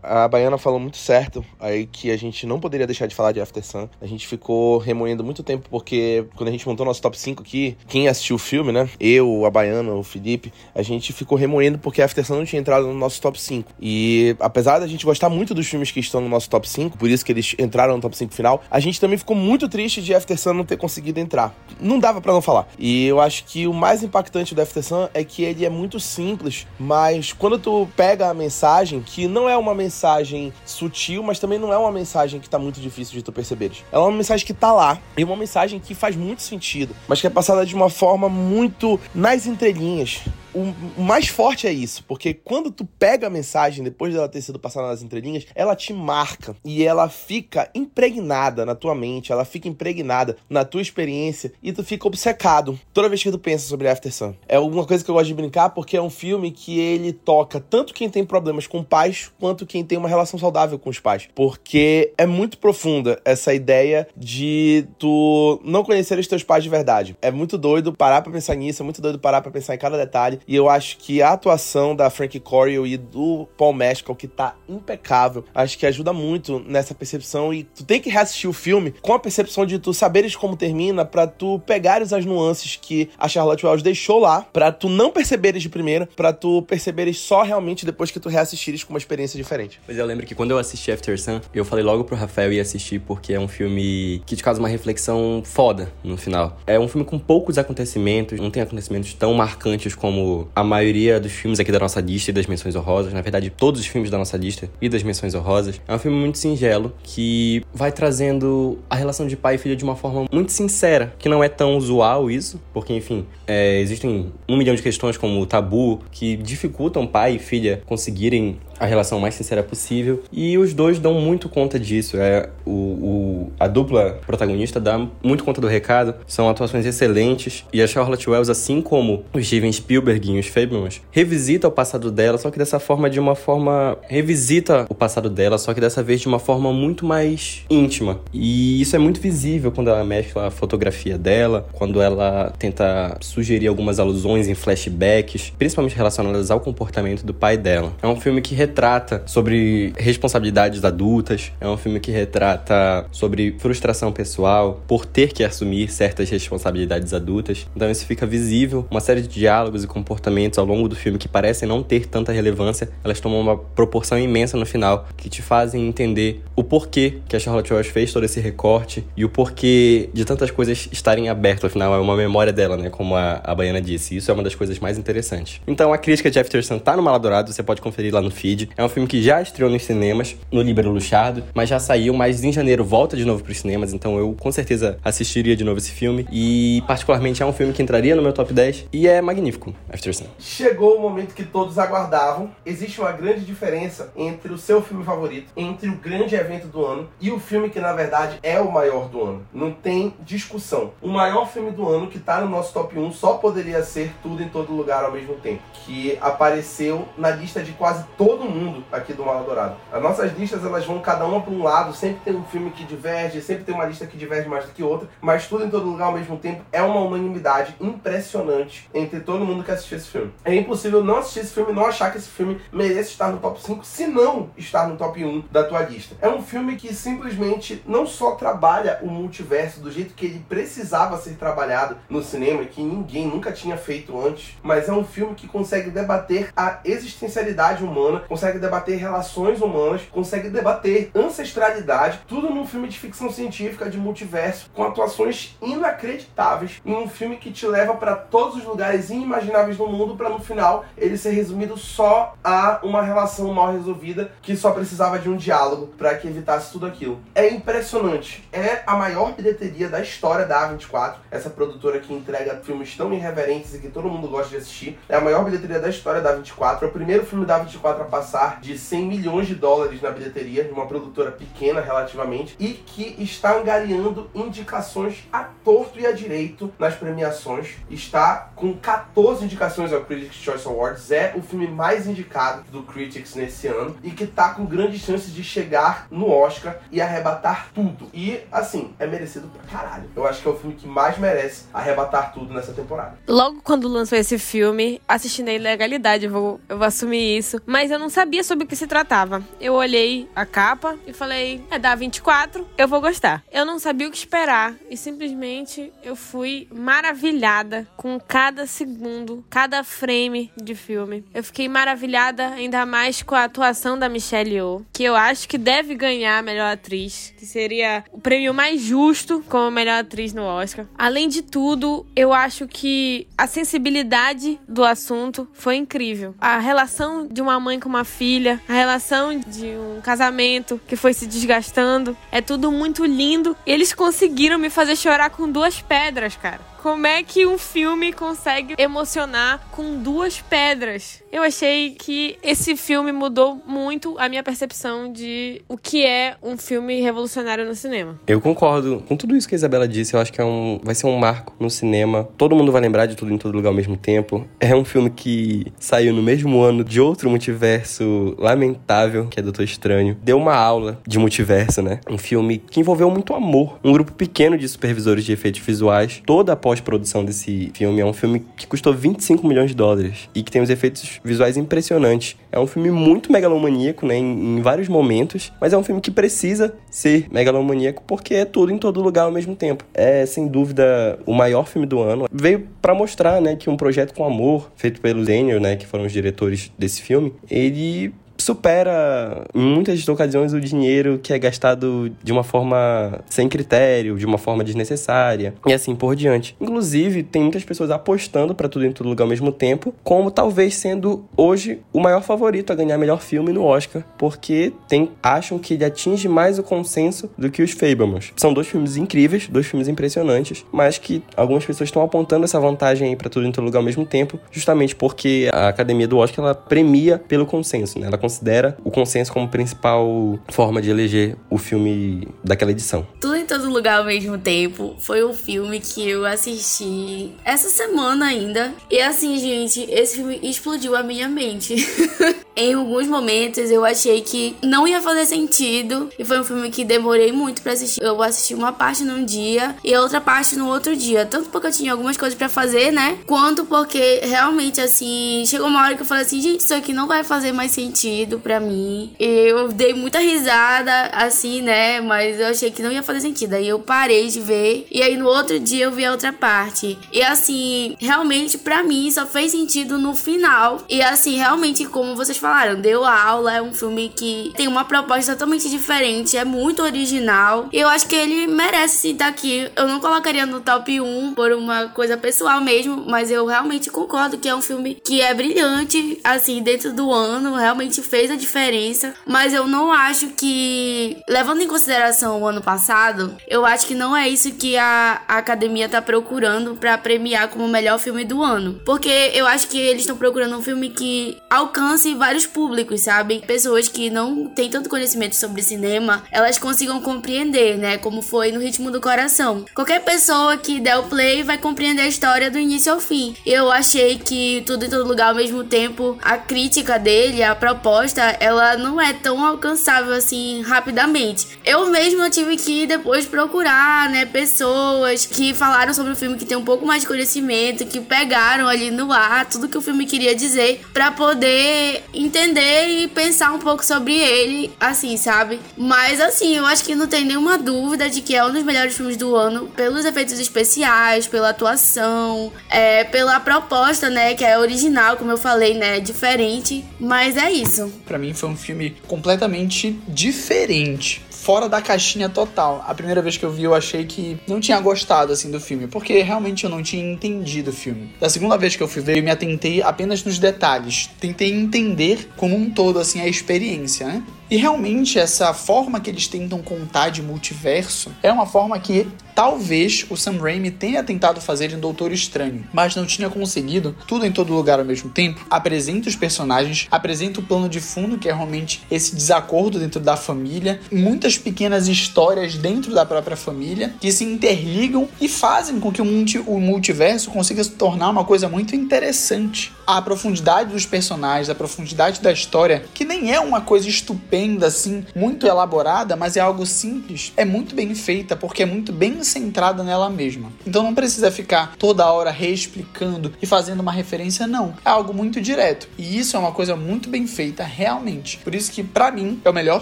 a 0.07 0.27
Baiana 0.27 0.57
falou 0.57 0.79
muito 0.79 0.97
certo 0.97 1.43
aí 1.59 1.85
que 1.85 2.11
a 2.11 2.17
gente 2.17 2.45
não 2.45 2.59
poderia 2.59 2.85
deixar 2.85 3.07
de 3.07 3.15
falar 3.15 3.31
de 3.31 3.41
After 3.41 3.65
Sun. 3.65 3.89
A 3.99 4.05
gente 4.05 4.27
ficou 4.27 4.77
remoendo 4.77 5.23
muito 5.23 5.43
tempo 5.43 5.67
porque 5.69 6.25
quando 6.35 6.49
a 6.49 6.51
gente 6.51 6.67
montou 6.67 6.85
nosso 6.85 7.01
top 7.01 7.17
5 7.17 7.41
aqui, 7.41 7.75
quem 7.87 8.07
assistiu 8.07 8.35
o 8.35 8.39
filme, 8.39 8.71
né? 8.71 8.87
Eu, 8.99 9.45
a 9.45 9.49
Baiana, 9.49 9.93
o 9.93 10.03
Felipe, 10.03 10.53
a 10.73 10.81
gente 10.81 11.11
ficou 11.11 11.37
remoendo 11.37 11.79
porque 11.79 12.01
After 12.01 12.25
Sun 12.25 12.37
não 12.37 12.45
tinha 12.45 12.59
entrado 12.59 12.85
no 12.87 12.93
nosso 12.93 13.19
top 13.21 13.39
5. 13.41 13.73
E 13.81 14.35
apesar 14.39 14.79
da 14.79 14.87
gente 14.87 15.05
gostar 15.05 15.29
muito 15.29 15.53
dos 15.53 15.67
filmes 15.67 15.91
que 15.91 15.99
estão 15.99 16.21
no 16.21 16.29
nosso 16.29 16.49
top 16.49 16.69
5, 16.69 16.97
por 16.97 17.09
isso 17.09 17.25
que 17.25 17.31
eles 17.31 17.55
entraram 17.57 17.95
no 17.95 18.01
top 18.01 18.15
5 18.15 18.33
final, 18.33 18.61
a 18.69 18.79
gente 18.79 18.99
também 18.99 19.17
ficou 19.17 19.35
muito 19.35 19.67
triste 19.67 20.01
de 20.01 20.13
After 20.13 20.37
Sun 20.37 20.53
não 20.53 20.65
ter 20.65 20.77
conseguido 20.77 21.19
entrar. 21.19 21.55
Não 21.79 21.99
dava 21.99 22.21
para 22.21 22.31
não 22.31 22.41
falar. 22.41 22.67
E 22.77 23.07
eu 23.07 23.19
acho 23.19 23.45
que 23.45 23.67
o 23.67 23.73
mais 23.73 24.03
impactante 24.03 24.53
do 24.53 24.61
After 24.61 24.83
Sun 24.83 25.07
é 25.13 25.23
que 25.23 25.43
ele 25.43 25.65
é 25.65 25.69
muito 25.69 25.99
simples, 25.99 26.67
mas 26.79 27.33
quando 27.33 27.57
tu 27.57 27.87
pega 27.95 28.29
a 28.29 28.33
mensagem, 28.33 29.01
que 29.01 29.27
não 29.27 29.49
é 29.49 29.57
uma 29.57 29.73
mensagem 29.73 29.94
mensagem 29.95 30.51
sutil, 30.65 31.23
mas 31.23 31.39
também 31.39 31.57
não 31.57 31.71
é 31.71 31.77
uma 31.77 31.91
mensagem 31.91 32.41
que 32.41 32.49
tá 32.49 32.59
muito 32.59 32.81
difícil 32.81 33.13
de 33.13 33.23
tu 33.23 33.31
perceberes. 33.31 33.83
Ela 33.91 34.03
é 34.03 34.07
uma 34.07 34.17
mensagem 34.17 34.45
que 34.45 34.53
tá 34.53 34.73
lá, 34.73 34.99
e 35.17 35.23
uma 35.23 35.37
mensagem 35.37 35.79
que 35.79 35.95
faz 35.95 36.17
muito 36.17 36.41
sentido, 36.41 36.93
mas 37.07 37.21
que 37.21 37.27
é 37.27 37.29
passada 37.29 37.65
de 37.65 37.73
uma 37.73 37.89
forma 37.89 38.27
muito 38.27 38.99
nas 39.13 39.47
entrelinhas 39.47 40.21
o 40.55 41.01
mais 41.01 41.27
forte 41.27 41.67
é 41.67 41.71
isso, 41.73 42.03
porque 42.07 42.33
quando 42.33 42.71
tu 42.71 42.85
pega 42.85 43.27
a 43.27 43.29
mensagem 43.29 43.83
depois 43.83 44.13
dela 44.13 44.29
ter 44.29 44.41
sido 44.41 44.57
passada 44.57 44.87
nas 44.87 45.01
entrelinhas, 45.01 45.45
ela 45.53 45.75
te 45.75 45.91
marca 45.91 46.55
e 46.63 46.83
ela 46.83 47.09
fica 47.09 47.69
impregnada 47.75 48.65
na 48.65 48.73
tua 48.73 48.95
mente, 48.95 49.31
ela 49.31 49.43
fica 49.43 49.67
impregnada 49.67 50.37
na 50.49 50.63
tua 50.63 50.81
experiência 50.81 51.51
e 51.61 51.73
tu 51.73 51.83
fica 51.83 52.07
obcecado 52.07 52.79
toda 52.93 53.09
vez 53.09 53.21
que 53.21 53.31
tu 53.31 53.37
pensa 53.37 53.67
sobre 53.67 53.89
After 53.89 54.13
Sun. 54.13 54.33
É 54.47 54.57
uma 54.57 54.85
coisa 54.85 55.03
que 55.03 55.11
eu 55.11 55.15
gosto 55.15 55.27
de 55.27 55.33
brincar 55.33 55.69
porque 55.71 55.97
é 55.97 56.01
um 56.01 56.09
filme 56.09 56.51
que 56.51 56.79
ele 56.79 57.11
toca 57.11 57.59
tanto 57.59 57.93
quem 57.93 58.09
tem 58.09 58.25
problemas 58.25 58.65
com 58.65 58.81
pais 58.81 59.31
quanto 59.39 59.65
quem 59.65 59.83
tem 59.83 59.97
uma 59.97 60.07
relação 60.07 60.39
saudável 60.39 60.79
com 60.79 60.89
os 60.89 60.99
pais, 60.99 61.27
porque 61.35 62.13
é 62.17 62.25
muito 62.25 62.57
profunda 62.57 63.19
essa 63.25 63.53
ideia 63.53 64.07
de 64.15 64.85
tu 64.97 65.59
não 65.65 65.83
conhecer 65.83 66.17
os 66.17 66.27
teus 66.27 66.43
pais 66.43 66.63
de 66.63 66.69
verdade. 66.69 67.17
É 67.21 67.29
muito 67.29 67.57
doido 67.57 67.93
parar 67.93 68.21
para 68.21 68.31
pensar 68.31 68.55
nisso, 68.55 68.81
é 68.81 68.85
muito 68.85 69.01
doido 69.01 69.19
parar 69.19 69.41
para 69.41 69.51
pensar 69.51 69.75
em 69.75 69.77
cada 69.77 69.97
detalhe 69.97 70.39
e 70.47 70.55
eu 70.55 70.69
acho 70.69 70.97
que 70.97 71.21
a 71.21 71.31
atuação 71.31 71.95
da 71.95 72.09
Frank 72.09 72.39
Corio 72.39 72.85
e 72.85 72.97
do 72.97 73.47
Paul 73.57 73.73
Mescal, 73.73 74.15
que 74.15 74.27
tá 74.27 74.55
impecável, 74.67 75.43
acho 75.53 75.77
que 75.77 75.85
ajuda 75.85 76.13
muito 76.13 76.59
nessa 76.59 76.93
percepção. 76.93 77.53
E 77.53 77.63
tu 77.63 77.83
tem 77.83 78.01
que 78.01 78.09
reassistir 78.09 78.49
o 78.49 78.53
filme 78.53 78.93
com 79.01 79.13
a 79.13 79.19
percepção 79.19 79.65
de 79.65 79.79
tu 79.79 79.93
saberes 79.93 80.35
como 80.35 80.55
termina, 80.55 81.05
para 81.05 81.27
tu 81.27 81.59
pegares 81.59 82.13
as 82.13 82.25
nuances 82.25 82.77
que 82.81 83.09
a 83.17 83.27
Charlotte 83.27 83.65
Wells 83.65 83.83
deixou 83.83 84.19
lá, 84.19 84.41
para 84.41 84.71
tu 84.71 84.89
não 84.89 85.11
perceberes 85.11 85.61
de 85.61 85.69
primeira, 85.69 86.07
para 86.15 86.31
tu 86.33 86.61
perceberes 86.63 87.17
só 87.19 87.43
realmente 87.43 87.85
depois 87.85 88.11
que 88.11 88.19
tu 88.19 88.29
reassistires 88.29 88.83
com 88.83 88.93
uma 88.93 88.99
experiência 88.99 89.37
diferente. 89.37 89.79
Mas 89.87 89.97
eu 89.97 90.05
lembro 90.05 90.25
que 90.25 90.35
quando 90.35 90.51
eu 90.51 90.57
assisti 90.57 90.91
After 90.91 91.19
Sun, 91.19 91.41
eu 91.53 91.65
falei 91.65 91.83
logo 91.83 92.03
pro 92.03 92.15
Rafael 92.15 92.51
ir 92.53 92.59
assistir 92.59 92.99
porque 92.99 93.33
é 93.33 93.39
um 93.39 93.47
filme 93.47 94.21
que 94.25 94.35
te 94.35 94.43
causa 94.43 94.59
uma 94.59 94.69
reflexão 94.69 95.41
foda 95.43 95.91
no 96.03 96.17
final. 96.17 96.57
É 96.67 96.79
um 96.79 96.87
filme 96.87 97.05
com 97.05 97.17
poucos 97.17 97.57
acontecimentos, 97.57 98.39
não 98.39 98.51
tem 98.51 98.61
acontecimentos 98.61 99.13
tão 99.13 99.33
marcantes 99.33 99.95
como 99.95 100.34
a 100.55 100.63
maioria 100.63 101.19
dos 101.19 101.31
filmes 101.31 101.59
aqui 101.59 101.71
da 101.71 101.79
nossa 101.79 102.01
lista 102.01 102.31
e 102.31 102.33
das 102.33 102.47
Menções 102.47 102.75
Honrosas, 102.75 103.13
na 103.13 103.21
verdade, 103.21 103.49
todos 103.49 103.79
os 103.81 103.87
filmes 103.87 104.09
da 104.09 104.17
nossa 104.17 104.37
lista 104.37 104.69
e 104.81 104.89
das 104.89 105.03
Menções 105.03 105.33
Honrosas, 105.35 105.79
é 105.87 105.93
um 105.93 105.99
filme 105.99 106.17
muito 106.17 106.37
singelo 106.37 106.93
que 107.03 107.63
vai 107.73 107.91
trazendo 107.91 108.79
a 108.89 108.95
relação 108.95 109.27
de 109.27 109.35
pai 109.35 109.55
e 109.55 109.57
filha 109.57 109.75
de 109.75 109.83
uma 109.83 109.95
forma 109.95 110.25
muito 110.31 110.51
sincera, 110.51 111.13
que 111.17 111.29
não 111.29 111.43
é 111.43 111.49
tão 111.49 111.77
usual 111.77 112.29
isso, 112.29 112.59
porque, 112.73 112.93
enfim, 112.93 113.25
é, 113.47 113.79
existem 113.79 114.31
um 114.47 114.57
milhão 114.57 114.75
de 114.75 114.81
questões 114.81 115.17
como 115.17 115.39
o 115.39 115.45
tabu 115.45 116.01
que 116.11 116.35
dificultam 116.37 117.05
pai 117.05 117.35
e 117.35 117.39
filha 117.39 117.81
conseguirem 117.85 118.57
a 118.79 118.85
relação 118.85 119.19
mais 119.19 119.35
sincera 119.35 119.63
possível. 119.63 120.23
E 120.31 120.57
os 120.57 120.73
dois 120.73 120.99
dão 120.99 121.13
muito 121.15 121.49
conta 121.49 121.79
disso. 121.79 122.17
É, 122.17 122.49
o, 122.65 122.71
o, 122.71 123.51
a 123.59 123.67
dupla 123.67 124.19
protagonista 124.25 124.79
dá 124.79 125.05
muito 125.23 125.43
conta 125.43 125.61
do 125.61 125.67
recado. 125.67 126.15
São 126.27 126.49
atuações 126.49 126.85
excelentes. 126.85 127.65
E 127.71 127.81
a 127.81 127.87
Charlotte 127.87 128.29
Wells, 128.29 128.51
assim 128.51 128.81
como 128.81 129.23
o 129.33 129.41
Steven 129.41 129.71
Spielberg 129.71 130.31
e 130.31 130.39
os 130.39 130.47
Fablemans, 130.47 131.01
revisita 131.11 131.67
o 131.67 131.71
passado 131.71 132.11
dela, 132.11 132.37
só 132.37 132.51
que 132.51 132.57
dessa 132.57 132.79
forma 132.79 133.09
de 133.09 133.19
uma 133.19 133.35
forma... 133.35 133.97
Revisita 134.07 134.85
o 134.89 134.95
passado 134.95 135.29
dela, 135.29 135.57
só 135.57 135.73
que 135.73 135.81
dessa 135.81 136.01
vez 136.03 136.21
de 136.21 136.27
uma 136.27 136.39
forma 136.39 136.71
muito 136.71 137.05
mais 137.05 137.63
íntima. 137.69 138.19
E 138.33 138.81
isso 138.81 138.95
é 138.95 138.99
muito 138.99 139.19
visível 139.19 139.71
quando 139.71 139.89
ela 139.89 140.03
mescla 140.03 140.47
a 140.47 140.51
fotografia 140.51 141.17
dela, 141.17 141.67
quando 141.73 142.01
ela 142.01 142.53
tenta 142.57 143.17
sugerir 143.21 143.67
algumas 143.67 143.99
alusões 143.99 144.47
em 144.47 144.53
flashbacks, 144.53 145.53
principalmente 145.57 145.95
relacionadas 145.95 146.51
ao 146.51 146.59
comportamento 146.59 147.23
do 147.25 147.33
pai 147.33 147.57
dela. 147.57 147.93
É 148.01 148.07
um 148.07 148.19
filme 148.19 148.41
que 148.41 148.55
retrata 148.65 149.21
sobre 149.25 149.93
responsabilidades 149.97 150.83
adultas, 150.83 151.51
é 151.61 151.67
um 151.67 151.77
filme 151.77 151.99
que 151.99 152.11
retrata 152.11 153.05
sobre 153.11 153.55
frustração 153.59 154.11
pessoal 154.11 154.81
por 154.87 155.05
ter 155.05 155.31
que 155.31 155.43
assumir 155.43 155.89
certas 155.91 156.29
responsabilidades 156.29 157.13
adultas. 157.13 157.67
Então 157.75 157.89
isso 157.89 158.05
fica 158.05 158.25
visível, 158.25 158.85
uma 158.89 158.99
série 158.99 159.21
de 159.21 159.27
diálogos 159.27 159.83
e 159.83 159.87
comportamentos 159.87 160.57
ao 160.57 160.65
longo 160.65 160.89
do 160.89 160.95
filme 160.95 161.17
que 161.17 161.27
parecem 161.27 161.69
não 161.69 161.83
ter 161.83 162.07
tanta 162.07 162.31
relevância, 162.31 162.89
elas 163.03 163.19
tomam 163.19 163.39
uma 163.39 163.57
proporção 163.57 164.17
imensa 164.17 164.57
no 164.57 164.65
final, 164.65 165.07
que 165.15 165.29
te 165.29 165.41
fazem 165.41 165.87
entender 165.87 166.41
o 166.55 166.63
porquê 166.63 167.19
que 167.27 167.35
a 167.35 167.39
Charlotte 167.39 167.71
Wells 167.71 167.91
fez 167.91 168.11
todo 168.11 168.23
esse 168.23 168.39
recorte 168.39 169.05
e 169.15 169.23
o 169.23 169.29
porquê 169.29 170.09
de 170.13 170.25
tantas 170.25 170.49
coisas 170.49 170.89
estarem 170.91 171.29
abertas, 171.29 171.65
afinal 171.65 171.93
é 171.93 171.99
uma 171.99 172.15
memória 172.15 172.51
dela, 172.51 172.77
né, 172.77 172.89
como 172.89 173.15
a, 173.15 173.41
a 173.43 173.53
Baiana 173.53 173.81
disse. 173.81 174.15
Isso 174.15 174.31
é 174.31 174.33
uma 174.33 174.43
das 174.43 174.55
coisas 174.55 174.79
mais 174.79 174.97
interessantes. 174.97 175.61
Então 175.67 175.93
a 175.93 175.97
crítica 175.97 176.31
de 176.31 176.39
Aftersun 176.39 176.79
tá 176.79 176.95
no 176.95 177.03
Maladourado, 177.03 177.53
você 177.53 177.61
pode 177.61 177.81
conferir 177.81 178.13
lá 178.13 178.21
no 178.21 178.31
feed 178.31 178.54
é 178.77 178.83
um 178.83 178.89
filme 178.89 179.07
que 179.07 179.21
já 179.21 179.41
estreou 179.41 179.69
nos 179.69 179.83
cinemas, 179.83 180.35
no 180.51 180.61
Libero 180.61 180.91
Luchardo, 180.91 181.43
mas 181.53 181.67
já 181.67 181.79
saiu, 181.79 182.13
mas 182.13 182.43
em 182.43 182.51
janeiro 182.51 182.83
volta 182.83 183.17
de 183.17 183.25
novo 183.25 183.43
para 183.43 183.51
os 183.51 183.59
cinemas, 183.59 183.93
então 183.93 184.17
eu 184.17 184.35
com 184.39 184.51
certeza 184.51 184.97
assistiria 185.03 185.55
de 185.55 185.63
novo 185.63 185.77
esse 185.77 185.91
filme. 185.91 186.27
E 186.31 186.83
particularmente 186.87 187.41
é 187.41 187.45
um 187.45 187.53
filme 187.53 187.73
que 187.73 187.81
entraria 187.81 188.15
no 188.15 188.21
meu 188.21 188.31
top 188.31 188.53
10 188.53 188.87
e 188.93 189.07
é 189.07 189.21
magnífico, 189.21 189.73
After 189.91 190.15
Sun. 190.15 190.25
Chegou 190.39 190.97
o 190.97 191.01
momento 191.01 191.33
que 191.33 191.43
todos 191.43 191.77
aguardavam. 191.77 192.51
Existe 192.65 193.01
uma 193.01 193.11
grande 193.11 193.41
diferença 193.41 194.11
entre 194.15 194.53
o 194.53 194.57
seu 194.57 194.81
filme 194.81 195.03
favorito, 195.03 195.51
entre 195.57 195.89
o 195.89 195.95
grande 195.95 196.35
evento 196.35 196.67
do 196.67 196.85
ano 196.85 197.09
e 197.19 197.31
o 197.31 197.39
filme 197.39 197.69
que 197.69 197.79
na 197.79 197.93
verdade 197.93 198.39
é 198.43 198.59
o 198.59 198.71
maior 198.71 199.09
do 199.09 199.23
ano. 199.23 199.47
Não 199.53 199.71
tem 199.71 200.13
discussão. 200.23 200.91
O 201.01 201.09
maior 201.09 201.49
filme 201.51 201.71
do 201.71 201.87
ano 201.89 202.07
que 202.07 202.19
tá 202.19 202.39
no 202.41 202.49
nosso 202.49 202.73
top 202.73 202.97
1 202.97 203.11
só 203.11 203.33
poderia 203.33 203.83
ser 203.83 204.11
Tudo 204.21 204.41
em 204.41 204.49
Todo 204.49 204.73
Lugar 204.73 205.03
ao 205.03 205.11
mesmo 205.11 205.35
tempo, 205.35 205.61
que 205.73 206.17
apareceu 206.21 207.07
na 207.17 207.31
lista 207.31 207.61
de 207.61 207.71
quase 207.71 208.05
todo 208.17 208.35
todo 208.35 208.44
mundo 208.49 208.83
aqui 208.91 209.13
do 209.13 209.25
Mal 209.25 209.43
Dourado. 209.43 209.75
As 209.91 210.01
nossas 210.01 210.37
listas 210.37 210.63
elas 210.63 210.85
vão 210.85 210.99
cada 210.99 211.25
uma 211.25 211.41
para 211.41 211.53
um 211.53 211.63
lado, 211.63 211.93
sempre 211.93 212.21
tem 212.23 212.35
um 212.35 212.43
filme 212.43 212.71
que 212.71 212.83
diverge, 212.83 213.41
sempre 213.41 213.63
tem 213.63 213.75
uma 213.75 213.85
lista 213.85 214.05
que 214.05 214.17
diverge 214.17 214.47
mais 214.47 214.65
do 214.65 214.71
que 214.71 214.83
outra, 214.83 215.07
mas 215.21 215.47
tudo 215.47 215.65
em 215.65 215.69
todo 215.69 215.85
lugar 215.85 216.05
ao 216.05 216.13
mesmo 216.13 216.37
tempo 216.37 216.63
é 216.71 216.81
uma 216.81 216.99
unanimidade 216.99 217.75
impressionante 217.79 218.89
entre 218.93 219.19
todo 219.19 219.45
mundo 219.45 219.63
que 219.63 219.71
assistiu 219.71 219.97
esse 219.97 220.07
filme. 220.07 220.33
É 220.43 220.53
impossível 220.55 221.03
não 221.03 221.17
assistir 221.17 221.39
esse 221.41 221.53
filme 221.53 221.71
e 221.71 221.75
não 221.75 221.85
achar 221.85 222.11
que 222.11 222.17
esse 222.17 222.29
filme 222.29 222.59
merece 222.71 223.11
estar 223.11 223.31
no 223.31 223.37
top 223.37 223.61
5, 223.61 223.85
se 223.85 224.07
não 224.07 224.49
estar 224.57 224.87
no 224.87 224.97
top 224.97 225.23
1 225.23 225.45
da 225.51 225.63
tua 225.63 225.81
lista. 225.81 226.15
É 226.21 226.27
um 226.27 226.41
filme 226.41 226.75
que 226.75 226.93
simplesmente 226.93 227.81
não 227.85 228.05
só 228.05 228.31
trabalha 228.31 228.99
o 229.01 229.07
multiverso 229.07 229.79
do 229.79 229.91
jeito 229.91 230.13
que 230.13 230.25
ele 230.25 230.45
precisava 230.47 231.17
ser 231.17 231.35
trabalhado 231.35 231.97
no 232.09 232.23
cinema 232.23 232.63
e 232.63 232.67
que 232.67 232.81
ninguém 232.81 233.27
nunca 233.27 233.51
tinha 233.51 233.77
feito 233.77 234.19
antes, 234.19 234.57
mas 234.61 234.87
é 234.87 234.91
um 234.91 235.03
filme 235.03 235.35
que 235.35 235.47
consegue 235.47 235.89
debater 235.89 236.49
a 236.55 236.79
existencialidade 236.83 237.83
humana, 237.83 238.23
consegue 238.35 238.59
debater 238.59 238.97
relações 238.97 239.61
humanas, 239.61 240.01
consegue 240.11 240.49
debater 240.49 241.09
ancestralidade, 241.15 242.19
tudo 242.27 242.49
num 242.49 242.67
filme 242.67 242.89
de 242.89 242.99
ficção 242.99 243.31
científica, 243.31 243.89
de 243.89 243.97
multiverso, 243.97 244.69
com 244.73 244.83
atuações 244.83 245.55
inacreditáveis, 245.61 246.81
em 246.85 246.93
um 246.93 247.07
filme 247.07 247.37
que 247.37 247.49
te 247.49 247.65
leva 247.65 247.93
para 247.93 248.13
todos 248.13 248.57
os 248.57 248.65
lugares 248.65 249.09
inimagináveis 249.09 249.77
do 249.77 249.87
mundo, 249.87 250.17
para 250.17 250.27
no 250.27 250.39
final 250.39 250.83
ele 250.97 251.17
ser 251.17 251.29
resumido 251.29 251.77
só 251.77 252.35
a 252.43 252.81
uma 252.83 253.01
relação 253.01 253.53
mal 253.53 253.71
resolvida 253.71 254.29
que 254.41 254.57
só 254.57 254.71
precisava 254.71 255.17
de 255.17 255.29
um 255.29 255.37
diálogo 255.37 255.87
para 255.97 256.13
que 256.15 256.27
evitasse 256.27 256.73
tudo 256.73 256.87
aquilo. 256.87 257.21
É 257.33 257.47
impressionante. 257.47 258.45
É 258.51 258.83
a 258.85 258.97
maior 258.97 259.31
bilheteria 259.31 259.87
da 259.87 260.01
história 260.01 260.45
da 260.45 260.69
A24, 260.69 261.15
essa 261.31 261.49
produtora 261.49 262.01
que 262.01 262.13
entrega 262.13 262.59
filmes 262.65 262.97
tão 262.97 263.13
irreverentes 263.13 263.73
e 263.73 263.79
que 263.79 263.87
todo 263.87 264.09
mundo 264.09 264.27
gosta 264.27 264.49
de 264.49 264.57
assistir. 264.57 264.99
É 265.07 265.15
a 265.15 265.21
maior 265.21 265.45
bilheteria 265.45 265.79
da 265.79 265.87
história 265.87 266.19
da 266.19 266.35
A24, 266.35 266.81
é 266.81 266.85
o 266.87 266.91
primeiro 266.91 267.25
filme 267.25 267.45
da 267.45 267.63
A24 267.63 268.01
a 268.01 268.03
passar 268.03 268.24
de 268.61 268.77
100 268.77 269.05
milhões 269.05 269.47
de 269.47 269.55
dólares 269.55 270.01
na 270.01 270.11
bilheteria, 270.11 270.63
de 270.63 270.71
uma 270.71 270.85
produtora 270.85 271.31
pequena 271.31 271.81
relativamente, 271.81 272.55
e 272.59 272.69
que 272.69 273.15
está 273.19 273.57
angariando 273.57 274.29
indicações 274.33 275.27
a 275.31 275.43
torto 275.43 275.99
e 275.99 276.05
a 276.05 276.11
direito 276.11 276.71
nas 276.79 276.95
premiações. 276.95 277.75
Está 277.89 278.51
com 278.55 278.75
14 278.75 279.45
indicações 279.45 279.93
ao 279.93 280.01
Critics' 280.01 280.35
Choice 280.35 280.67
Awards, 280.67 281.11
é 281.11 281.33
o 281.35 281.41
filme 281.41 281.67
mais 281.67 282.07
indicado 282.07 282.63
do 282.71 282.83
Critics 282.83 283.35
nesse 283.35 283.67
ano 283.67 283.95
e 284.03 284.11
que 284.11 284.23
está 284.23 284.53
com 284.53 284.65
grandes 284.65 285.01
chances 285.01 285.33
de 285.33 285.43
chegar 285.43 286.07
no 286.09 286.29
Oscar 286.29 286.77
e 286.91 287.01
arrebatar 287.01 287.69
tudo. 287.73 288.09
E, 288.13 288.39
assim, 288.51 288.93
é 288.99 289.07
merecido 289.07 289.47
pra 289.47 289.63
caralho. 289.79 290.09
Eu 290.15 290.25
acho 290.25 290.41
que 290.41 290.47
é 290.47 290.51
o 290.51 290.57
filme 290.57 290.75
que 290.75 290.87
mais 290.87 291.17
merece 291.17 291.65
arrebatar 291.73 292.33
tudo 292.33 292.53
nessa 292.53 292.73
temporada. 292.73 293.17
Logo 293.27 293.61
quando 293.63 293.87
lançou 293.87 294.17
esse 294.17 294.37
filme, 294.37 295.01
assisti 295.07 295.43
na 295.43 295.53
ilegalidade, 295.53 296.25
eu 296.25 296.31
vou, 296.31 296.59
eu 296.67 296.77
vou 296.77 296.87
assumir 296.87 297.37
isso. 297.37 297.61
Mas 297.65 297.91
eu 297.91 297.99
não 297.99 298.09
sabia 298.15 298.45
sobre 298.45 298.63
o 298.63 298.67
que 298.67 298.77
se 298.77 298.87
tratava. 298.87 299.43
Eu 299.59 299.73
olhei 299.73 300.29
a 300.33 300.45
capa 300.45 300.97
e 301.05 301.11
falei, 301.11 301.61
é 301.69 301.77
da 301.77 301.93
24, 301.95 302.65
eu 302.77 302.87
vou 302.87 303.01
gostar. 303.01 303.43
Eu 303.51 303.65
não 303.65 303.77
sabia 303.77 304.07
o 304.07 304.11
que 304.11 304.17
esperar 304.17 304.73
e 304.89 304.95
simplesmente 304.95 305.91
eu 306.01 306.15
fui 306.15 306.65
maravilhada 306.73 307.85
com 307.97 308.17
cada 308.17 308.65
segundo, 308.65 309.43
cada 309.49 309.83
frame 309.83 310.49
de 310.55 310.73
filme. 310.75 311.25
Eu 311.33 311.43
fiquei 311.43 311.67
maravilhada 311.67 312.47
ainda 312.53 312.85
mais 312.85 313.21
com 313.21 313.35
a 313.35 313.43
atuação 313.43 313.99
da 313.99 314.07
Michelle 314.07 314.49
Yeoh, 314.49 314.85
que 314.93 315.03
eu 315.03 315.13
acho 315.13 315.49
que 315.49 315.57
deve 315.57 315.93
ganhar 315.93 316.37
a 316.37 316.41
melhor 316.41 316.71
atriz, 316.71 317.33
que 317.37 317.45
seria 317.45 318.05
o 318.13 318.21
prêmio 318.21 318.53
mais 318.53 318.79
justo 318.79 319.43
como 319.49 319.69
melhor 319.69 319.99
atriz 319.99 320.33
no 320.33 320.43
Oscar. 320.43 320.85
Além 320.97 321.27
de 321.27 321.41
tudo, 321.41 322.05
eu 322.15 322.31
acho 322.31 322.65
que 322.65 323.27
a 323.37 323.45
sensibilidade 323.45 324.57
do 324.69 324.85
assunto 324.85 325.45
foi 325.51 325.75
incrível. 325.75 326.33
A 326.39 326.59
relação 326.59 327.27
de 327.27 327.41
uma 327.41 327.59
mãe 327.59 327.77
com 327.77 327.89
uma 327.89 328.04
filha, 328.05 328.61
a 328.69 328.73
relação 328.73 329.37
de 329.39 329.65
um 329.65 329.99
casamento 330.01 330.79
que 330.87 330.95
foi 330.95 331.13
se 331.13 331.25
desgastando, 331.25 332.15
é 332.31 332.41
tudo 332.41 332.71
muito 332.71 333.03
lindo. 333.05 333.57
Eles 333.65 333.93
conseguiram 333.93 334.57
me 334.57 334.69
fazer 334.69 334.95
chorar 334.95 335.29
com 335.31 335.51
duas 335.51 335.81
pedras, 335.81 336.35
cara. 336.35 336.61
Como 336.85 337.07
é 337.07 337.23
que 337.23 337.47
um 337.47 337.57
filme 337.57 338.13
consegue 338.13 338.75
emocionar 338.77 339.59
com 339.71 339.97
duas 339.97 340.39
pedras? 340.39 341.23
Eu 341.31 341.41
achei 341.41 341.95
que 341.97 342.37
esse 342.43 342.77
filme 342.77 343.11
mudou 343.11 343.59
muito 343.65 344.15
a 344.19 344.29
minha 344.29 344.43
percepção 344.43 345.11
de 345.11 345.63
o 345.67 345.79
que 345.79 346.05
é 346.05 346.35
um 346.43 346.55
filme 346.55 347.01
revolucionário 347.01 347.65
no 347.65 347.73
cinema. 347.73 348.19
Eu 348.27 348.39
concordo 348.39 349.03
com 349.07 349.17
tudo 349.17 349.35
isso 349.35 349.49
que 349.49 349.55
a 349.55 349.57
Isabela 349.57 349.87
disse. 349.87 350.13
Eu 350.13 350.19
acho 350.19 350.31
que 350.31 350.39
é 350.39 350.45
um, 350.45 350.79
vai 350.83 350.93
ser 350.93 351.07
um 351.07 351.17
marco 351.17 351.55
no 351.59 351.71
cinema. 351.71 352.29
Todo 352.37 352.55
mundo 352.55 352.71
vai 352.71 352.81
lembrar 352.83 353.07
de 353.07 353.15
tudo 353.15 353.33
em 353.33 353.37
todo 353.39 353.55
lugar 353.55 353.69
ao 353.69 353.75
mesmo 353.75 353.97
tempo. 353.97 354.47
É 354.59 354.75
um 354.75 354.85
filme 354.85 355.09
que 355.09 355.73
saiu 355.79 356.13
no 356.13 356.21
mesmo 356.21 356.61
ano 356.61 356.83
de 356.83 357.01
outro 357.01 357.31
multiverso 357.31 358.35
lamentável, 358.37 359.25
que 359.25 359.39
é 359.39 359.43
Doutor 359.43 359.63
Estranho. 359.63 360.15
Deu 360.21 360.37
uma 360.37 360.55
aula 360.55 361.01
de 361.07 361.17
multiverso, 361.17 361.81
né? 361.81 361.99
Um 362.07 362.19
filme 362.19 362.59
que 362.59 362.79
envolveu 362.79 363.09
muito 363.09 363.33
amor. 363.33 363.79
Um 363.83 363.91
grupo 363.91 364.13
pequeno 364.13 364.55
de 364.55 364.69
supervisores 364.69 365.25
de 365.25 365.33
efeitos 365.33 365.61
visuais. 365.61 366.21
Toda 366.23 366.53
a 366.53 366.55
pós-produção 366.75 367.23
desse 367.23 367.71
filme 367.73 368.01
é 368.01 368.05
um 368.05 368.13
filme 368.13 368.45
que 368.55 368.67
custou 368.67 368.93
25 368.93 369.47
milhões 369.47 369.69
de 369.69 369.75
dólares 369.75 370.29
e 370.35 370.43
que 370.43 370.51
tem 370.51 370.61
os 370.61 370.69
efeitos 370.69 371.19
visuais 371.23 371.57
impressionantes. 371.57 372.35
É 372.51 372.59
um 372.59 372.67
filme 372.67 372.91
muito 372.91 373.31
megalomaníaco, 373.31 374.05
né, 374.05 374.17
em, 374.17 374.57
em 374.57 374.61
vários 374.61 374.87
momentos, 374.87 375.51
mas 375.59 375.73
é 375.73 375.77
um 375.77 375.83
filme 375.83 376.01
que 376.01 376.11
precisa 376.11 376.73
ser 376.89 377.27
megalomaníaco 377.31 378.03
porque 378.05 378.35
é 378.35 378.45
tudo 378.45 378.71
em 378.71 378.77
todo 378.77 379.01
lugar 379.01 379.23
ao 379.23 379.31
mesmo 379.31 379.55
tempo. 379.55 379.83
É 379.93 380.25
sem 380.25 380.47
dúvida 380.47 381.19
o 381.25 381.33
maior 381.33 381.67
filme 381.67 381.87
do 381.87 382.01
ano. 382.01 382.27
Veio 382.31 382.67
para 382.81 382.93
mostrar, 382.93 383.41
né, 383.41 383.55
que 383.55 383.69
um 383.69 383.77
projeto 383.77 384.13
com 384.13 384.25
amor 384.25 384.71
feito 384.75 384.99
pelo 384.99 385.23
Daniel, 385.23 385.59
né, 385.59 385.75
que 385.75 385.87
foram 385.87 386.05
os 386.05 386.11
diretores 386.11 386.71
desse 386.77 387.01
filme, 387.01 387.33
ele 387.49 388.13
supera 388.37 389.45
em 389.53 389.61
muitas 389.61 390.07
ocasiões 390.07 390.53
o 390.53 390.59
dinheiro 390.59 391.19
que 391.21 391.33
é 391.33 391.39
gastado 391.39 392.11
de 392.23 392.31
uma 392.31 392.43
forma 392.43 393.19
sem 393.29 393.47
critério, 393.47 394.17
de 394.17 394.25
uma 394.25 394.37
forma 394.37 394.63
desnecessária 394.63 395.53
e 395.65 395.73
assim 395.73 395.95
por 395.95 396.15
diante. 396.15 396.55
Inclusive, 396.59 397.23
tem 397.23 397.41
muitas 397.41 397.63
pessoas 397.63 397.91
apostando 397.91 398.53
para 398.53 398.69
tudo 398.69 398.85
em 398.85 398.91
todo 398.91 399.07
lugar 399.07 399.23
ao 399.23 399.29
mesmo 399.29 399.51
tempo, 399.51 399.93
como 400.03 400.29
talvez 400.29 400.75
sendo 400.75 401.25
hoje 401.35 401.79
o 401.91 401.99
maior 401.99 402.21
favorito 402.21 402.71
a 402.71 402.75
ganhar 402.75 402.97
melhor 402.97 403.21
filme 403.21 403.51
no 403.51 403.63
Oscar, 403.63 404.03
porque 404.17 404.73
tem 404.87 405.09
acham 405.21 405.57
que 405.57 405.73
ele 405.73 405.85
atinge 405.85 406.27
mais 406.27 406.59
o 406.59 406.63
consenso 406.63 407.29
do 407.37 407.49
que 407.49 407.61
os 407.61 407.71
Fablemans. 407.71 408.31
São 408.35 408.53
dois 408.53 408.67
filmes 408.67 408.97
incríveis, 408.97 409.47
dois 409.47 409.65
filmes 409.65 409.87
impressionantes, 409.87 410.65
mas 410.71 410.97
que 410.97 411.23
algumas 411.35 411.65
pessoas 411.65 411.87
estão 411.87 412.01
apontando 412.01 412.45
essa 412.45 412.59
vantagem 412.59 413.09
aí 413.09 413.15
para 413.15 413.29
tudo 413.29 413.47
em 413.47 413.51
todo 413.51 413.63
lugar 413.63 413.79
ao 413.79 413.85
mesmo 413.85 414.05
tempo, 414.05 414.39
justamente 414.51 414.95
porque 414.95 415.49
a 415.51 415.69
academia 415.69 416.07
do 416.07 416.17
Oscar 416.17 416.45
ela 416.45 416.55
premia 416.55 417.17
pelo 417.17 417.45
consenso, 417.45 417.99
né? 417.99 418.07
Ela 418.07 418.17
considera 418.25 418.75
o 418.83 418.89
consenso 418.89 419.31
como 419.31 419.47
principal 419.47 420.39
forma 420.49 420.81
de 420.81 420.89
eleger 420.89 421.37
o 421.47 421.59
filme 421.59 422.27
daquela 422.43 422.71
edição. 422.71 423.05
Tudo 423.21 423.35
em 423.35 423.45
todo 423.45 423.69
lugar 423.69 423.99
ao 423.99 424.05
mesmo 424.05 424.37
tempo 424.37 424.95
foi 424.99 425.23
um 425.23 425.33
filme 425.33 425.79
que 425.79 426.09
eu 426.09 426.25
assisti 426.25 427.31
essa 427.45 427.69
semana 427.69 428.25
ainda. 428.25 428.73
E 428.89 428.99
assim, 428.99 429.37
gente, 429.37 429.81
esse 429.91 430.15
filme 430.15 430.39
explodiu 430.41 430.95
a 430.95 431.03
minha 431.03 431.29
mente. 431.29 431.75
em 432.55 432.73
alguns 432.73 433.07
momentos 433.07 433.69
eu 433.69 433.83
achei 433.83 434.21
que 434.21 434.55
não 434.63 434.87
ia 434.87 435.01
fazer 435.01 435.25
sentido. 435.25 436.09
E 436.17 436.23
foi 436.23 436.39
um 436.39 436.43
filme 436.43 436.71
que 436.71 436.83
demorei 436.83 437.31
muito 437.31 437.61
para 437.61 437.73
assistir. 437.73 438.01
Eu 438.01 438.21
assisti 438.21 438.53
uma 438.53 438.71
parte 438.71 439.03
num 439.03 439.25
dia 439.25 439.75
e 439.83 439.95
outra 439.95 440.21
parte 440.21 440.55
no 440.55 440.67
outro 440.67 440.95
dia. 440.95 441.25
Tanto 441.25 441.49
porque 441.49 441.67
eu 441.67 441.71
tinha 441.71 441.91
algumas 441.91 442.17
coisas 442.17 442.37
para 442.37 442.49
fazer, 442.49 442.91
né? 442.91 443.17
Quanto 443.25 443.65
porque 443.65 444.21
realmente, 444.23 444.79
assim, 444.79 445.43
chegou 445.45 445.67
uma 445.67 445.83
hora 445.83 445.95
que 445.95 446.01
eu 446.01 446.05
falei 446.05 446.23
assim, 446.23 446.41
gente, 446.41 446.61
isso 446.61 446.73
aqui 446.73 446.93
não 446.93 447.07
vai 447.07 447.23
fazer 447.23 447.51
mais 447.51 447.71
sentido 447.71 448.39
para 448.39 448.59
mim. 448.59 449.13
Eu 449.19 449.69
dei 449.69 449.93
muita 449.93 450.19
risada, 450.19 451.09
assim, 451.13 451.61
né? 451.61 452.01
Mas 452.01 452.39
eu 452.39 452.47
achei 452.47 452.71
que 452.71 452.81
não 452.81 452.91
ia 452.91 453.03
fazer 453.03 453.21
sentido. 453.21 453.53
Aí 453.53 453.67
eu 453.67 453.79
parei 453.79 454.27
de 454.27 454.39
ver. 454.39 454.87
E 454.91 455.01
aí 455.01 455.17
no 455.17 455.27
outro 455.27 455.59
dia 455.59 455.85
eu 455.85 455.91
vi 455.91 456.05
a 456.05 456.11
outra 456.11 456.31
parte. 456.31 456.97
E 457.11 457.21
assim, 457.21 457.95
realmente 457.99 458.57
para 458.57 458.83
mim 458.83 459.09
só 459.11 459.25
fez 459.25 459.51
sentido 459.51 459.97
no 459.97 460.15
final. 460.15 460.81
E 460.89 461.01
assim, 461.01 461.35
realmente, 461.35 461.85
como 461.85 462.15
vocês 462.15 462.37
falaram, 462.45 462.79
deu 462.79 463.03
a 463.03 463.23
aula. 463.23 463.55
É 463.55 463.61
um 463.61 463.73
filme 463.73 464.11
que 464.15 464.53
tem 464.55 464.67
uma 464.67 464.85
proposta 464.85 465.33
totalmente 465.33 465.69
diferente. 465.69 466.37
É 466.37 466.45
muito 466.45 466.83
original. 466.83 467.67
Eu 467.73 467.87
acho 467.87 468.07
que 468.07 468.15
ele 468.15 468.47
merece 468.47 469.11
estar 469.11 469.27
aqui. 469.27 469.69
Eu 469.75 469.87
não 469.87 469.99
colocaria 469.99 470.45
no 470.45 470.61
top 470.61 471.01
1 471.01 471.33
por 471.33 471.51
uma 471.51 471.87
coisa 471.87 472.15
pessoal 472.17 472.61
mesmo. 472.61 473.05
Mas 473.07 473.31
eu 473.31 473.45
realmente 473.45 473.89
concordo 473.89 474.37
que 474.37 474.47
é 474.47 474.55
um 474.55 474.61
filme 474.61 474.95
que 474.95 475.21
é 475.21 475.33
brilhante, 475.33 476.19
assim, 476.23 476.61
dentro 476.61 476.93
do 476.93 477.11
ano. 477.11 477.55
Realmente 477.55 478.01
fez 478.01 478.29
a 478.29 478.35
diferença. 478.35 479.13
Mas 479.25 479.53
eu 479.53 479.67
não 479.67 479.91
acho 479.91 480.27
que, 480.29 481.17
levando 481.27 481.61
em 481.61 481.67
consideração 481.67 482.41
o 482.41 482.47
ano 482.47 482.61
passado, 482.61 483.35
eu 483.47 483.65
acho 483.65 483.87
que 483.87 483.95
não 483.95 484.15
é 484.15 484.29
isso 484.29 484.51
que 484.53 484.77
a, 484.77 485.21
a 485.27 485.37
academia 485.37 485.89
tá 485.89 486.01
procurando 486.01 486.75
para 486.75 486.97
premiar 486.97 487.47
como 487.47 487.65
o 487.65 487.69
melhor 487.69 487.97
filme 487.97 488.23
do 488.23 488.43
ano. 488.43 488.79
Porque 488.85 489.31
eu 489.33 489.47
acho 489.47 489.67
que 489.67 489.79
eles 489.79 490.01
estão 490.01 490.17
procurando 490.17 490.57
um 490.57 490.61
filme 490.61 490.89
que 490.89 491.37
alcance 491.49 492.13
vários 492.13 492.34
públicos, 492.43 493.01
sabe? 493.01 493.43
Pessoas 493.45 493.87
que 493.87 494.09
não 494.09 494.47
têm 494.47 494.67
tanto 494.67 494.89
conhecimento 494.89 495.35
sobre 495.35 495.61
cinema, 495.61 496.23
elas 496.31 496.57
consigam 496.57 496.99
compreender, 496.99 497.77
né? 497.77 497.99
Como 497.99 498.23
foi 498.23 498.51
no 498.51 498.59
Ritmo 498.59 498.89
do 498.89 498.99
Coração. 498.99 499.63
Qualquer 499.75 500.03
pessoa 500.03 500.57
que 500.57 500.79
der 500.79 500.97
o 500.97 501.03
play 501.03 501.43
vai 501.43 501.59
compreender 501.59 502.01
a 502.01 502.07
história 502.07 502.49
do 502.49 502.57
início 502.57 502.91
ao 502.91 502.99
fim. 502.99 503.35
Eu 503.45 503.71
achei 503.71 504.17
que 504.17 504.63
tudo 504.65 504.85
em 504.85 504.89
todo 504.89 505.07
lugar 505.07 505.29
ao 505.29 505.35
mesmo 505.35 505.63
tempo, 505.63 506.17
a 506.23 506.35
crítica 506.37 506.97
dele, 506.97 507.43
a 507.43 507.53
proposta, 507.53 508.21
ela 508.39 508.75
não 508.77 508.99
é 508.99 509.13
tão 509.13 509.45
alcançável 509.45 510.13
assim 510.13 510.63
rapidamente. 510.63 511.59
Eu 511.63 511.89
mesma 511.89 512.29
tive 512.29 512.57
que 512.57 512.87
depois 512.87 513.25
procurar, 513.25 514.09
né, 514.09 514.25
pessoas 514.25 515.25
que 515.25 515.53
falaram 515.53 515.93
sobre 515.93 516.13
o 516.13 516.15
filme 516.15 516.37
que 516.37 516.45
tem 516.45 516.57
um 516.57 516.63
pouco 516.63 516.85
mais 516.85 517.01
de 517.01 517.07
conhecimento, 517.07 517.85
que 517.85 517.99
pegaram 517.99 518.67
ali 518.67 518.89
no 518.89 519.11
ar 519.11 519.45
tudo 519.45 519.67
que 519.67 519.77
o 519.77 519.81
filme 519.81 520.05
queria 520.05 520.33
dizer 520.33 520.81
para 520.93 521.11
poder 521.11 522.03
entender 522.25 522.87
e 522.87 523.07
pensar 523.07 523.51
um 523.53 523.59
pouco 523.59 523.85
sobre 523.85 524.13
ele, 524.15 524.71
assim, 524.79 525.17
sabe? 525.17 525.59
Mas 525.77 526.19
assim, 526.19 526.55
eu 526.55 526.65
acho 526.65 526.83
que 526.83 526.95
não 526.95 527.07
tem 527.07 527.25
nenhuma 527.25 527.57
dúvida 527.57 528.09
de 528.09 528.21
que 528.21 528.35
é 528.35 528.43
um 528.45 528.51
dos 528.51 528.63
melhores 528.63 528.95
filmes 528.95 529.17
do 529.17 529.35
ano 529.35 529.67
pelos 529.75 530.05
efeitos 530.05 530.39
especiais, 530.39 531.27
pela 531.27 531.49
atuação, 531.49 532.51
é, 532.69 533.03
pela 533.03 533.39
proposta, 533.39 534.09
né, 534.09 534.33
que 534.33 534.43
é 534.43 534.57
original, 534.57 535.17
como 535.17 535.31
eu 535.31 535.37
falei, 535.37 535.73
né, 535.73 535.99
diferente, 535.99 536.83
mas 536.99 537.37
é 537.37 537.51
isso. 537.51 537.91
Para 538.05 538.17
mim 538.17 538.33
foi 538.33 538.49
um 538.49 538.57
filme 538.57 538.95
completamente 539.07 539.99
diferente 540.07 541.23
fora 541.45 541.69
da 541.69 541.79
caixinha 541.79 542.27
total. 542.27 542.83
A 542.87 542.93
primeira 542.95 543.21
vez 543.21 543.37
que 543.37 543.45
eu 543.45 543.51
vi, 543.51 543.65
eu 543.65 543.75
achei 543.75 544.03
que 544.03 544.35
não 544.47 544.59
tinha 544.59 544.79
gostado 544.79 545.31
assim 545.31 545.51
do 545.51 545.59
filme, 545.59 545.85
porque 545.85 546.23
realmente 546.23 546.63
eu 546.63 546.71
não 546.71 546.81
tinha 546.81 547.05
entendido 547.05 547.69
o 547.69 547.73
filme. 547.73 548.09
Da 548.19 548.27
segunda 548.27 548.57
vez 548.57 548.75
que 548.75 548.81
eu 548.81 548.87
fui 548.87 549.03
ver, 549.03 549.19
eu 549.19 549.23
me 549.23 549.29
atentei 549.29 549.79
apenas 549.83 550.23
nos 550.23 550.39
detalhes, 550.39 551.07
tentei 551.19 551.51
entender 551.51 552.29
como 552.35 552.55
um 552.55 552.71
todo 552.71 552.97
assim 552.97 553.21
a 553.21 553.27
experiência, 553.27 554.07
né? 554.07 554.23
E 554.55 554.57
realmente 554.57 555.19
essa 555.19 555.53
forma 555.53 555.99
que 555.99 556.09
eles 556.09 556.29
tentam 556.29 556.61
contar 556.61 557.09
de 557.09 557.21
multiverso 557.21 558.09
é 558.23 558.31
uma 558.31 558.45
forma 558.45 558.79
que 558.79 559.05
talvez 559.35 560.05
o 560.09 560.15
Sam 560.15 560.37
Raimi 560.37 560.71
tenha 560.71 561.03
tentado 561.03 561.41
fazer 561.41 561.73
em 561.73 561.77
Doutor 561.77 562.13
Estranho, 562.13 562.65
mas 562.71 562.95
não 562.95 563.05
tinha 563.05 563.29
conseguido 563.29 563.93
tudo 564.07 564.25
em 564.25 564.31
todo 564.31 564.53
lugar 564.53 564.79
ao 564.79 564.85
mesmo 564.85 565.09
tempo. 565.09 565.45
Apresenta 565.49 566.07
os 566.07 566.15
personagens, 566.15 566.87
apresenta 566.89 567.41
o 567.41 567.43
plano 567.43 567.67
de 567.67 567.81
fundo, 567.81 568.17
que 568.17 568.29
é 568.29 568.33
realmente 568.33 568.81
esse 568.89 569.13
desacordo 569.13 569.77
dentro 569.77 569.99
da 569.99 570.15
família, 570.15 570.79
muitas 570.89 571.37
pequenas 571.37 571.89
histórias 571.89 572.55
dentro 572.55 572.93
da 572.93 573.05
própria 573.05 573.35
família 573.35 573.93
que 573.99 574.09
se 574.09 574.23
interligam 574.23 575.09
e 575.19 575.27
fazem 575.27 575.81
com 575.81 575.91
que 575.91 576.01
o, 576.01 576.05
o 576.47 576.61
multiverso 576.61 577.29
consiga 577.29 577.61
se 577.61 577.71
tornar 577.71 578.09
uma 578.09 578.23
coisa 578.23 578.47
muito 578.47 578.73
interessante. 578.73 579.73
A 579.85 580.01
profundidade 580.01 580.71
dos 580.71 580.85
personagens, 580.85 581.49
a 581.49 581.55
profundidade 581.55 582.21
da 582.21 582.31
história, 582.31 582.85
que 582.93 583.03
nem 583.03 583.33
é 583.33 583.39
uma 583.41 583.59
coisa 583.59 583.89
estupenda 583.89 584.44
assim, 584.63 585.05
muito 585.15 585.47
elaborada, 585.47 586.15
mas 586.15 586.37
é 586.37 586.39
algo 586.39 586.65
simples, 586.65 587.33
é 587.35 587.45
muito 587.45 587.75
bem 587.75 587.93
feita 587.95 588.35
porque 588.35 588.63
é 588.63 588.65
muito 588.65 588.91
bem 588.91 589.23
centrada 589.23 589.83
nela 589.83 590.09
mesma. 590.09 590.51
Então 590.65 590.83
não 590.83 590.93
precisa 590.93 591.31
ficar 591.31 591.75
toda 591.77 592.11
hora 592.11 592.31
reexplicando 592.31 593.33
e 593.41 593.45
fazendo 593.45 593.79
uma 593.79 593.91
referência, 593.91 594.47
não. 594.47 594.73
É 594.83 594.89
algo 594.89 595.13
muito 595.13 595.41
direto. 595.41 595.87
E 595.97 596.17
isso 596.17 596.35
é 596.35 596.39
uma 596.39 596.51
coisa 596.51 596.75
muito 596.75 597.09
bem 597.09 597.27
feita, 597.27 597.63
realmente. 597.63 598.37
Por 598.43 598.53
isso 598.53 598.71
que, 598.71 598.83
para 598.83 599.11
mim, 599.11 599.39
é 599.43 599.49
o 599.49 599.53
melhor 599.53 599.81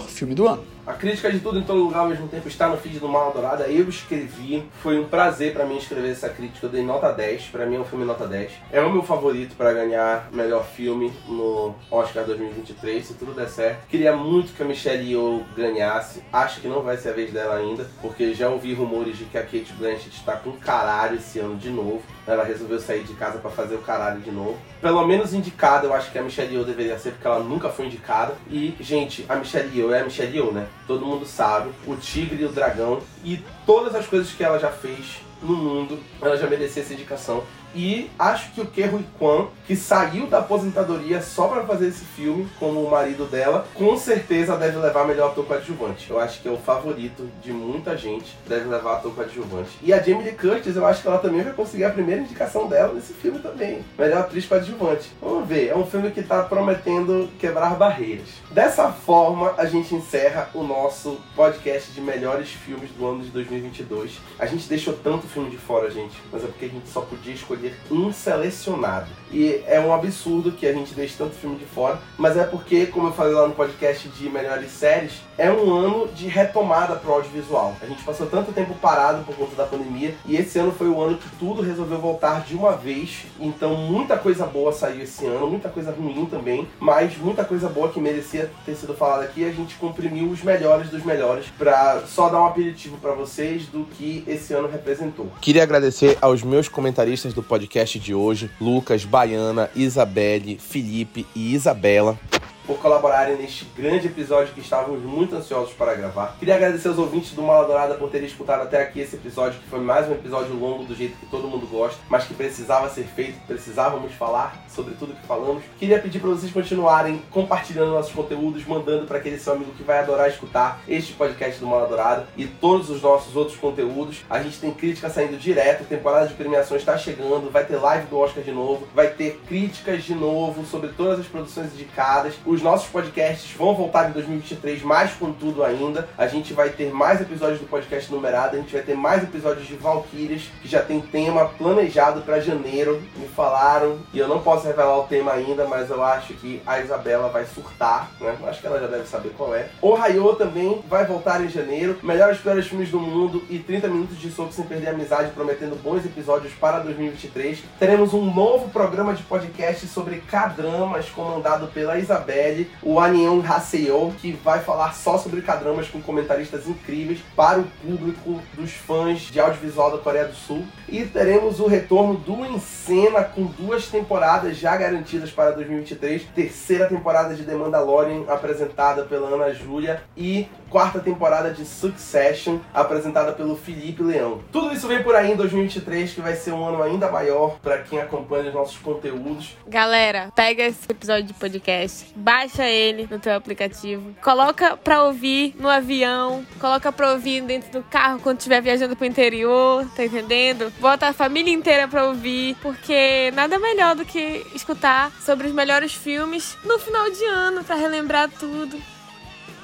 filme 0.00 0.34
do 0.34 0.48
ano. 0.48 0.73
A 0.86 0.92
crítica 0.92 1.32
de 1.32 1.40
tudo 1.40 1.58
em 1.58 1.62
todo 1.62 1.82
lugar 1.82 2.00
ao 2.00 2.08
mesmo 2.08 2.28
tempo 2.28 2.46
está 2.46 2.68
no 2.68 2.76
feed 2.76 2.98
do 2.98 3.08
Mal 3.08 3.32
Dourada. 3.32 3.66
Eu 3.68 3.88
escrevi. 3.88 4.68
Foi 4.82 5.00
um 5.00 5.04
prazer 5.04 5.54
para 5.54 5.64
mim 5.64 5.78
escrever 5.78 6.10
essa 6.10 6.28
crítica. 6.28 6.66
Eu 6.66 6.70
dei 6.70 6.82
nota 6.82 7.10
10. 7.10 7.44
Para 7.46 7.64
mim 7.64 7.76
é 7.76 7.80
um 7.80 7.86
filme 7.86 8.04
nota 8.04 8.26
10. 8.26 8.52
É 8.70 8.82
o 8.82 8.92
meu 8.92 9.02
favorito 9.02 9.56
para 9.56 9.72
ganhar 9.72 10.28
melhor 10.30 10.62
filme 10.62 11.10
no 11.26 11.74
Oscar 11.90 12.24
2023, 12.24 13.02
se 13.02 13.14
tudo 13.14 13.32
der 13.32 13.48
certo. 13.48 13.86
Queria 13.88 14.14
muito 14.14 14.52
que 14.52 14.62
a 14.62 14.66
Michelle 14.66 15.10
Yeoh 15.10 15.42
ganhasse. 15.56 16.22
Acho 16.30 16.60
que 16.60 16.68
não 16.68 16.82
vai 16.82 16.98
ser 16.98 17.08
a 17.08 17.12
vez 17.12 17.32
dela 17.32 17.54
ainda, 17.54 17.86
porque 18.02 18.34
já 18.34 18.50
ouvi 18.50 18.74
rumores 18.74 19.16
de 19.16 19.24
que 19.24 19.38
a 19.38 19.42
Kate 19.42 19.72
Blanchett 19.78 20.10
está 20.10 20.36
com 20.36 20.52
caralho 20.52 21.16
esse 21.16 21.38
ano 21.38 21.56
de 21.56 21.70
novo. 21.70 22.02
Ela 22.26 22.44
resolveu 22.44 22.78
sair 22.78 23.04
de 23.04 23.14
casa 23.14 23.38
para 23.38 23.50
fazer 23.50 23.74
o 23.74 23.80
caralho 23.80 24.20
de 24.20 24.30
novo. 24.30 24.58
Pelo 24.82 25.06
menos 25.06 25.32
indicada, 25.32 25.86
eu 25.86 25.94
acho 25.94 26.12
que 26.12 26.18
a 26.18 26.22
Michelle 26.22 26.52
Yeoh 26.52 26.64
deveria 26.64 26.98
ser, 26.98 27.12
porque 27.12 27.26
ela 27.26 27.40
nunca 27.40 27.70
foi 27.70 27.86
indicada. 27.86 28.34
E, 28.50 28.74
gente, 28.80 29.24
a 29.30 29.36
Michelle 29.36 29.70
Yeoh 29.74 29.94
é 29.94 30.00
a 30.00 30.04
Michelle 30.04 30.36
Yeoh, 30.36 30.52
né? 30.52 30.66
Todo 30.86 31.04
mundo 31.04 31.26
sabe, 31.26 31.70
o 31.86 31.96
Tigre 31.96 32.42
e 32.42 32.46
o 32.46 32.50
Dragão 32.50 33.00
e 33.24 33.42
todas 33.66 33.94
as 33.94 34.06
coisas 34.06 34.32
que 34.32 34.42
ela 34.42 34.58
já 34.58 34.70
fez 34.70 35.20
no 35.42 35.56
mundo, 35.56 35.98
ela 36.20 36.36
já 36.36 36.46
merecia 36.46 36.82
essa 36.82 36.92
indicação. 36.92 37.42
E 37.74 38.10
acho 38.18 38.52
que 38.52 38.60
o 38.60 38.66
Ke 38.66 38.82
Huy 38.82 39.04
Kwan, 39.18 39.48
que 39.66 39.74
saiu 39.74 40.26
da 40.26 40.38
aposentadoria 40.38 41.20
só 41.20 41.48
para 41.48 41.64
fazer 41.64 41.88
esse 41.88 42.04
filme, 42.04 42.48
como 42.58 42.82
o 42.82 42.90
marido 42.90 43.24
dela, 43.26 43.66
com 43.74 43.96
certeza 43.96 44.56
deve 44.56 44.78
levar 44.78 45.06
melhor 45.06 45.30
ator 45.30 45.44
coadjuvante. 45.44 46.10
Eu 46.10 46.20
acho 46.20 46.40
que 46.40 46.48
é 46.48 46.50
o 46.50 46.56
favorito 46.56 47.28
de 47.42 47.52
muita 47.52 47.96
gente, 47.96 48.36
deve 48.48 48.68
levar 48.68 48.94
ator 48.94 49.14
coadjuvante. 49.14 49.70
E 49.82 49.92
a 49.92 50.00
Jamie 50.00 50.24
Lee 50.24 50.32
Curtis, 50.32 50.76
eu 50.76 50.86
acho 50.86 51.02
que 51.02 51.08
ela 51.08 51.18
também 51.18 51.42
vai 51.42 51.52
conseguir 51.52 51.84
a 51.84 51.90
primeira 51.90 52.20
indicação 52.20 52.68
dela 52.68 52.92
nesse 52.92 53.12
filme 53.12 53.38
também. 53.38 53.84
Melhor 53.98 54.20
atriz 54.20 54.46
coadjuvante. 54.46 55.10
Vamos 55.20 55.48
ver, 55.48 55.68
é 55.68 55.76
um 55.76 55.86
filme 55.86 56.10
que 56.10 56.20
está 56.20 56.42
prometendo 56.42 57.28
quebrar 57.38 57.74
barreiras. 57.74 58.28
Dessa 58.50 58.90
forma, 58.92 59.54
a 59.56 59.64
gente 59.64 59.94
encerra 59.94 60.48
o 60.54 60.62
nosso 60.62 61.20
podcast 61.34 61.90
de 61.92 62.00
melhores 62.00 62.50
filmes 62.50 62.90
do 62.90 63.06
ano 63.06 63.24
de 63.24 63.30
2022. 63.30 64.20
A 64.38 64.46
gente 64.46 64.68
deixou 64.68 64.94
tanto 64.94 65.26
filme 65.26 65.50
de 65.50 65.56
fora, 65.56 65.90
gente, 65.90 66.14
mas 66.30 66.44
é 66.44 66.46
porque 66.46 66.66
a 66.66 66.68
gente 66.68 66.88
só 66.88 67.00
podia 67.00 67.34
escolher 67.34 67.63
escolher 67.64 67.74
um 67.90 68.12
selecionado. 68.12 69.08
E 69.32 69.62
é 69.66 69.80
um 69.80 69.92
absurdo 69.92 70.52
que 70.52 70.66
a 70.66 70.72
gente 70.72 70.94
deixe 70.94 71.16
tanto 71.16 71.34
filme 71.34 71.56
de 71.56 71.64
fora, 71.64 71.98
mas 72.16 72.36
é 72.36 72.44
porque, 72.44 72.86
como 72.86 73.08
eu 73.08 73.12
falei 73.12 73.32
lá 73.32 73.48
no 73.48 73.54
podcast 73.54 74.08
de 74.08 74.28
melhores 74.28 74.70
séries, 74.70 75.22
é 75.36 75.50
um 75.50 75.72
ano 75.72 76.08
de 76.08 76.26
retomada 76.28 76.96
pro 76.96 77.12
audiovisual. 77.12 77.76
A 77.80 77.86
gente 77.86 78.02
passou 78.02 78.26
tanto 78.26 78.52
tempo 78.52 78.74
parado 78.74 79.24
por 79.24 79.34
conta 79.36 79.56
da 79.56 79.64
pandemia 79.64 80.14
e 80.26 80.36
esse 80.36 80.58
ano 80.58 80.72
foi 80.72 80.88
o 80.88 81.00
ano 81.00 81.16
que 81.16 81.28
tudo 81.38 81.62
resolveu 81.62 81.98
voltar 81.98 82.44
de 82.44 82.54
uma 82.54 82.76
vez. 82.76 83.24
Então 83.38 83.76
muita 83.76 84.16
coisa 84.16 84.46
boa 84.46 84.72
saiu 84.72 85.02
esse 85.02 85.26
ano, 85.26 85.48
muita 85.48 85.68
coisa 85.68 85.92
ruim 85.92 86.26
também, 86.26 86.68
mas 86.78 87.16
muita 87.16 87.44
coisa 87.44 87.68
boa 87.68 87.88
que 87.88 88.00
merecia 88.00 88.50
ter 88.64 88.74
sido 88.74 88.94
falada 88.94 89.24
aqui. 89.24 89.44
A 89.44 89.52
gente 89.52 89.74
comprimiu 89.76 90.28
os 90.28 90.42
melhores 90.42 90.88
dos 90.88 91.04
melhores 91.04 91.46
para 91.58 92.02
só 92.06 92.28
dar 92.28 92.40
um 92.40 92.46
aperitivo 92.46 92.96
para 92.98 93.12
vocês 93.12 93.66
do 93.66 93.84
que 93.84 94.24
esse 94.26 94.52
ano 94.52 94.68
representou. 94.68 95.28
Queria 95.40 95.62
agradecer 95.62 96.16
aos 96.20 96.42
meus 96.42 96.68
comentaristas 96.68 97.32
do 97.32 97.42
podcast 97.42 97.98
de 97.98 98.14
hoje, 98.14 98.50
Lucas, 98.60 99.04
Baiana, 99.04 99.70
Isabelle, 99.74 100.58
Felipe 100.58 101.26
e 101.34 101.54
Isabela 101.54 102.18
por 102.66 102.78
colaborarem 102.78 103.36
neste 103.36 103.64
grande 103.76 104.06
episódio 104.06 104.54
que 104.54 104.60
estávamos 104.60 105.02
muito 105.02 105.36
ansiosos 105.36 105.72
para 105.74 105.94
gravar. 105.94 106.36
Queria 106.38 106.54
agradecer 106.54 106.88
aos 106.88 106.98
ouvintes 106.98 107.32
do 107.32 107.42
Maladorada 107.42 107.94
por 107.94 108.10
terem 108.10 108.26
escutado 108.26 108.62
até 108.62 108.82
aqui 108.82 109.00
esse 109.00 109.16
episódio, 109.16 109.60
que 109.60 109.68
foi 109.68 109.80
mais 109.80 110.08
um 110.08 110.12
episódio 110.12 110.54
longo 110.54 110.84
do 110.84 110.94
jeito 110.94 111.16
que 111.16 111.26
todo 111.26 111.48
mundo 111.48 111.66
gosta, 111.66 111.98
mas 112.08 112.24
que 112.24 112.34
precisava 112.34 112.88
ser 112.88 113.04
feito, 113.04 113.38
precisávamos 113.46 114.12
falar 114.14 114.64
sobre 114.68 114.94
tudo 114.94 115.14
que 115.14 115.26
falamos. 115.26 115.62
Queria 115.78 115.98
pedir 115.98 116.20
para 116.20 116.30
vocês 116.30 116.52
continuarem 116.52 117.22
compartilhando 117.30 117.92
nossos 117.92 118.12
conteúdos, 118.12 118.64
mandando 118.64 119.06
para 119.06 119.18
aquele 119.18 119.38
seu 119.38 119.52
amigo 119.52 119.72
que 119.72 119.82
vai 119.82 119.98
adorar 119.98 120.28
escutar 120.28 120.80
este 120.88 121.12
podcast 121.12 121.60
do 121.60 121.66
Maladorada 121.66 122.26
e 122.36 122.46
todos 122.46 122.90
os 122.90 123.02
nossos 123.02 123.36
outros 123.36 123.56
conteúdos. 123.56 124.24
A 124.28 124.42
gente 124.42 124.58
tem 124.58 124.72
crítica 124.72 125.10
saindo 125.10 125.36
direto, 125.36 125.84
temporada 125.84 126.26
de 126.26 126.34
premiações 126.34 126.80
está 126.80 126.96
chegando, 126.96 127.50
vai 127.50 127.64
ter 127.64 127.76
live 127.76 128.06
do 128.06 128.18
Oscar 128.18 128.42
de 128.42 128.52
novo, 128.52 128.86
vai 128.94 129.08
ter 129.08 129.40
críticas 129.46 130.04
de 130.04 130.14
novo 130.14 130.64
sobre 130.64 130.88
todas 130.90 131.20
as 131.20 131.26
produções 131.26 131.72
indicadas 131.74 132.34
os 132.54 132.62
nossos 132.62 132.88
podcasts 132.88 133.52
vão 133.56 133.74
voltar 133.74 134.08
em 134.08 134.12
2023 134.12 134.82
mais 134.82 135.12
com 135.12 135.32
tudo 135.32 135.64
ainda. 135.64 136.08
A 136.16 136.26
gente 136.26 136.52
vai 136.52 136.70
ter 136.70 136.92
mais 136.92 137.20
episódios 137.20 137.58
do 137.58 137.66
podcast 137.66 138.10
numerado, 138.12 138.56
a 138.56 138.60
gente 138.60 138.72
vai 138.72 138.82
ter 138.82 138.94
mais 138.94 139.22
episódios 139.22 139.66
de 139.66 139.74
Valkyrias, 139.74 140.42
que 140.62 140.68
já 140.68 140.80
tem 140.80 141.00
tema 141.00 141.46
planejado 141.46 142.20
para 142.22 142.40
janeiro. 142.40 143.02
Me 143.16 143.26
falaram, 143.26 143.98
e 144.12 144.18
eu 144.18 144.28
não 144.28 144.40
posso 144.40 144.66
revelar 144.66 144.98
o 144.98 145.04
tema 145.04 145.32
ainda, 145.32 145.66
mas 145.66 145.90
eu 145.90 146.02
acho 146.02 146.34
que 146.34 146.62
a 146.64 146.80
Isabela 146.80 147.28
vai 147.28 147.44
surtar, 147.44 148.10
né? 148.20 148.36
Acho 148.46 148.60
que 148.60 148.66
ela 148.66 148.80
já 148.80 148.86
deve 148.86 149.06
saber 149.06 149.30
qual 149.36 149.54
é. 149.54 149.68
O 149.82 149.94
Rayo 149.94 150.34
também 150.36 150.82
vai 150.88 151.04
voltar 151.04 151.44
em 151.44 151.48
janeiro. 151.48 151.98
Melhores 152.02 152.38
piores 152.38 152.66
filmes 152.66 152.90
do 152.90 153.00
mundo 153.00 153.42
e 153.50 153.58
30 153.58 153.88
minutos 153.88 154.18
de 154.18 154.30
soco 154.30 154.52
sem 154.52 154.64
perder 154.64 154.88
a 154.88 154.92
amizade, 154.92 155.32
prometendo 155.32 155.74
bons 155.82 156.04
episódios 156.04 156.52
para 156.52 156.78
2023. 156.78 157.58
Teremos 157.78 158.14
um 158.14 158.32
novo 158.32 158.68
programa 158.68 159.12
de 159.12 159.22
podcast 159.24 159.86
sobre 159.88 160.20
K-dramas 160.20 161.08
comandado 161.10 161.66
pela 161.68 161.98
Isabela 161.98 162.43
o 162.82 162.98
Anion 163.00 163.40
Haseo, 163.40 164.14
que 164.20 164.32
vai 164.32 164.60
falar 164.60 164.94
só 164.94 165.18
sobre 165.18 165.42
cadramas 165.42 165.88
com 165.88 166.00
comentaristas 166.00 166.66
incríveis 166.66 167.20
para 167.34 167.60
o 167.60 167.64
público 167.64 168.40
dos 168.54 168.72
fãs 168.72 169.20
de 169.20 169.40
audiovisual 169.40 169.90
da 169.90 169.98
Coreia 169.98 170.26
do 170.26 170.34
Sul. 170.34 170.64
E 170.88 171.04
teremos 171.04 171.60
o 171.60 171.66
retorno 171.66 172.14
do 172.14 172.44
Encena 172.44 173.22
com 173.22 173.44
duas 173.44 173.86
temporadas 173.86 174.56
já 174.56 174.76
garantidas 174.76 175.30
para 175.30 175.52
2023. 175.52 176.24
Terceira 176.34 176.88
temporada 176.88 177.34
de 177.34 177.44
The 177.44 177.54
Mandalorian 177.54 178.24
apresentada 178.28 179.04
pela 179.04 179.28
Ana 179.28 179.52
Júlia 179.52 180.02
e 180.16 180.48
quarta 180.74 180.98
temporada 180.98 181.52
de 181.52 181.64
Succession 181.64 182.58
apresentada 182.74 183.30
pelo 183.30 183.54
Felipe 183.54 184.02
Leão. 184.02 184.40
Tudo 184.50 184.74
isso 184.74 184.88
vem 184.88 185.04
por 185.04 185.14
aí 185.14 185.30
em 185.30 185.36
2023 185.36 186.14
que 186.14 186.20
vai 186.20 186.34
ser 186.34 186.50
um 186.50 186.66
ano 186.66 186.82
ainda 186.82 187.08
maior 187.08 187.60
para 187.62 187.78
quem 187.78 188.00
acompanha 188.00 188.48
os 188.48 188.54
nossos 188.54 188.76
conteúdos. 188.78 189.56
Galera, 189.68 190.32
pega 190.34 190.64
esse 190.64 190.90
episódio 190.90 191.26
de 191.26 191.34
podcast, 191.34 192.12
baixa 192.16 192.66
ele 192.66 193.06
no 193.08 193.20
teu 193.20 193.36
aplicativo, 193.36 194.16
coloca 194.20 194.76
pra 194.76 195.04
ouvir 195.04 195.54
no 195.60 195.68
avião, 195.68 196.44
coloca 196.58 196.90
pra 196.90 197.12
ouvir 197.12 197.42
dentro 197.42 197.70
do 197.70 197.82
carro 197.84 198.18
quando 198.18 198.38
estiver 198.38 198.60
viajando 198.60 198.96
pro 198.96 199.06
interior, 199.06 199.86
tá 199.94 200.04
entendendo? 200.04 200.72
Bota 200.80 201.06
a 201.06 201.12
família 201.12 201.54
inteira 201.54 201.86
pra 201.86 202.08
ouvir, 202.08 202.56
porque 202.60 203.30
nada 203.32 203.60
melhor 203.60 203.94
do 203.94 204.04
que 204.04 204.44
escutar 204.52 205.12
sobre 205.20 205.46
os 205.46 205.52
melhores 205.52 205.94
filmes 205.94 206.58
no 206.64 206.80
final 206.80 207.08
de 207.12 207.24
ano, 207.26 207.62
pra 207.62 207.76
relembrar 207.76 208.28
tudo. 208.28 208.93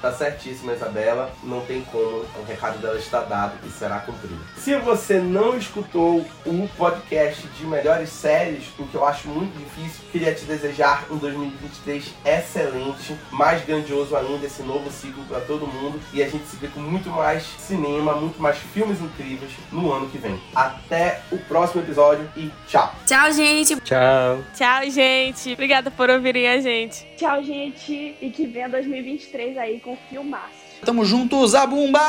Tá 0.01 0.11
certíssima, 0.11 0.73
Isabela. 0.73 1.31
Não 1.43 1.61
tem 1.61 1.81
como. 1.91 2.01
O 2.01 2.45
recado 2.47 2.79
dela 2.79 2.97
está 2.97 3.21
dado 3.21 3.53
e 3.65 3.69
será 3.69 3.99
cumprido. 3.99 4.39
Se 4.57 4.75
você 4.77 5.19
não 5.19 5.57
escutou 5.57 6.25
o 6.45 6.69
podcast 6.77 7.47
de 7.47 7.65
melhores 7.65 8.09
séries, 8.09 8.65
o 8.79 8.87
que 8.87 8.95
eu 8.95 9.05
acho 9.05 9.27
muito 9.27 9.55
difícil, 9.57 10.03
queria 10.11 10.33
te 10.33 10.45
desejar 10.45 11.05
um 11.11 11.17
2023 11.17 12.13
excelente, 12.25 13.15
mais 13.31 13.63
grandioso 13.63 14.15
ainda, 14.15 14.45
esse 14.45 14.63
novo 14.63 14.89
ciclo 14.91 15.23
para 15.25 15.39
todo 15.41 15.67
mundo. 15.67 15.99
E 16.13 16.23
a 16.23 16.27
gente 16.27 16.45
se 16.47 16.55
vê 16.55 16.67
com 16.67 16.79
muito 16.79 17.09
mais 17.09 17.43
cinema, 17.43 18.15
muito 18.15 18.41
mais 18.41 18.57
filmes 18.57 18.99
incríveis 18.99 19.51
no 19.71 19.91
ano 19.91 20.09
que 20.09 20.17
vem. 20.17 20.39
Até 20.55 21.21
o 21.31 21.37
próximo 21.37 21.81
episódio 21.83 22.27
e 22.35 22.49
tchau. 22.67 22.93
Tchau, 23.05 23.31
gente. 23.31 23.79
Tchau. 23.81 24.43
Tchau, 24.55 24.89
gente. 24.89 25.53
Obrigada 25.53 25.91
por 25.91 26.09
ouvirem 26.09 26.47
a 26.47 26.59
gente. 26.59 27.05
Tchau, 27.17 27.43
gente. 27.43 28.15
E 28.19 28.31
que 28.31 28.47
venha 28.47 28.67
2023 28.67 29.57
aí 29.57 29.79
com 29.79 29.90
filmaço. 30.09 30.61
Tamo 30.85 31.05
juntos, 31.05 31.51
Zabumba! 31.51 32.01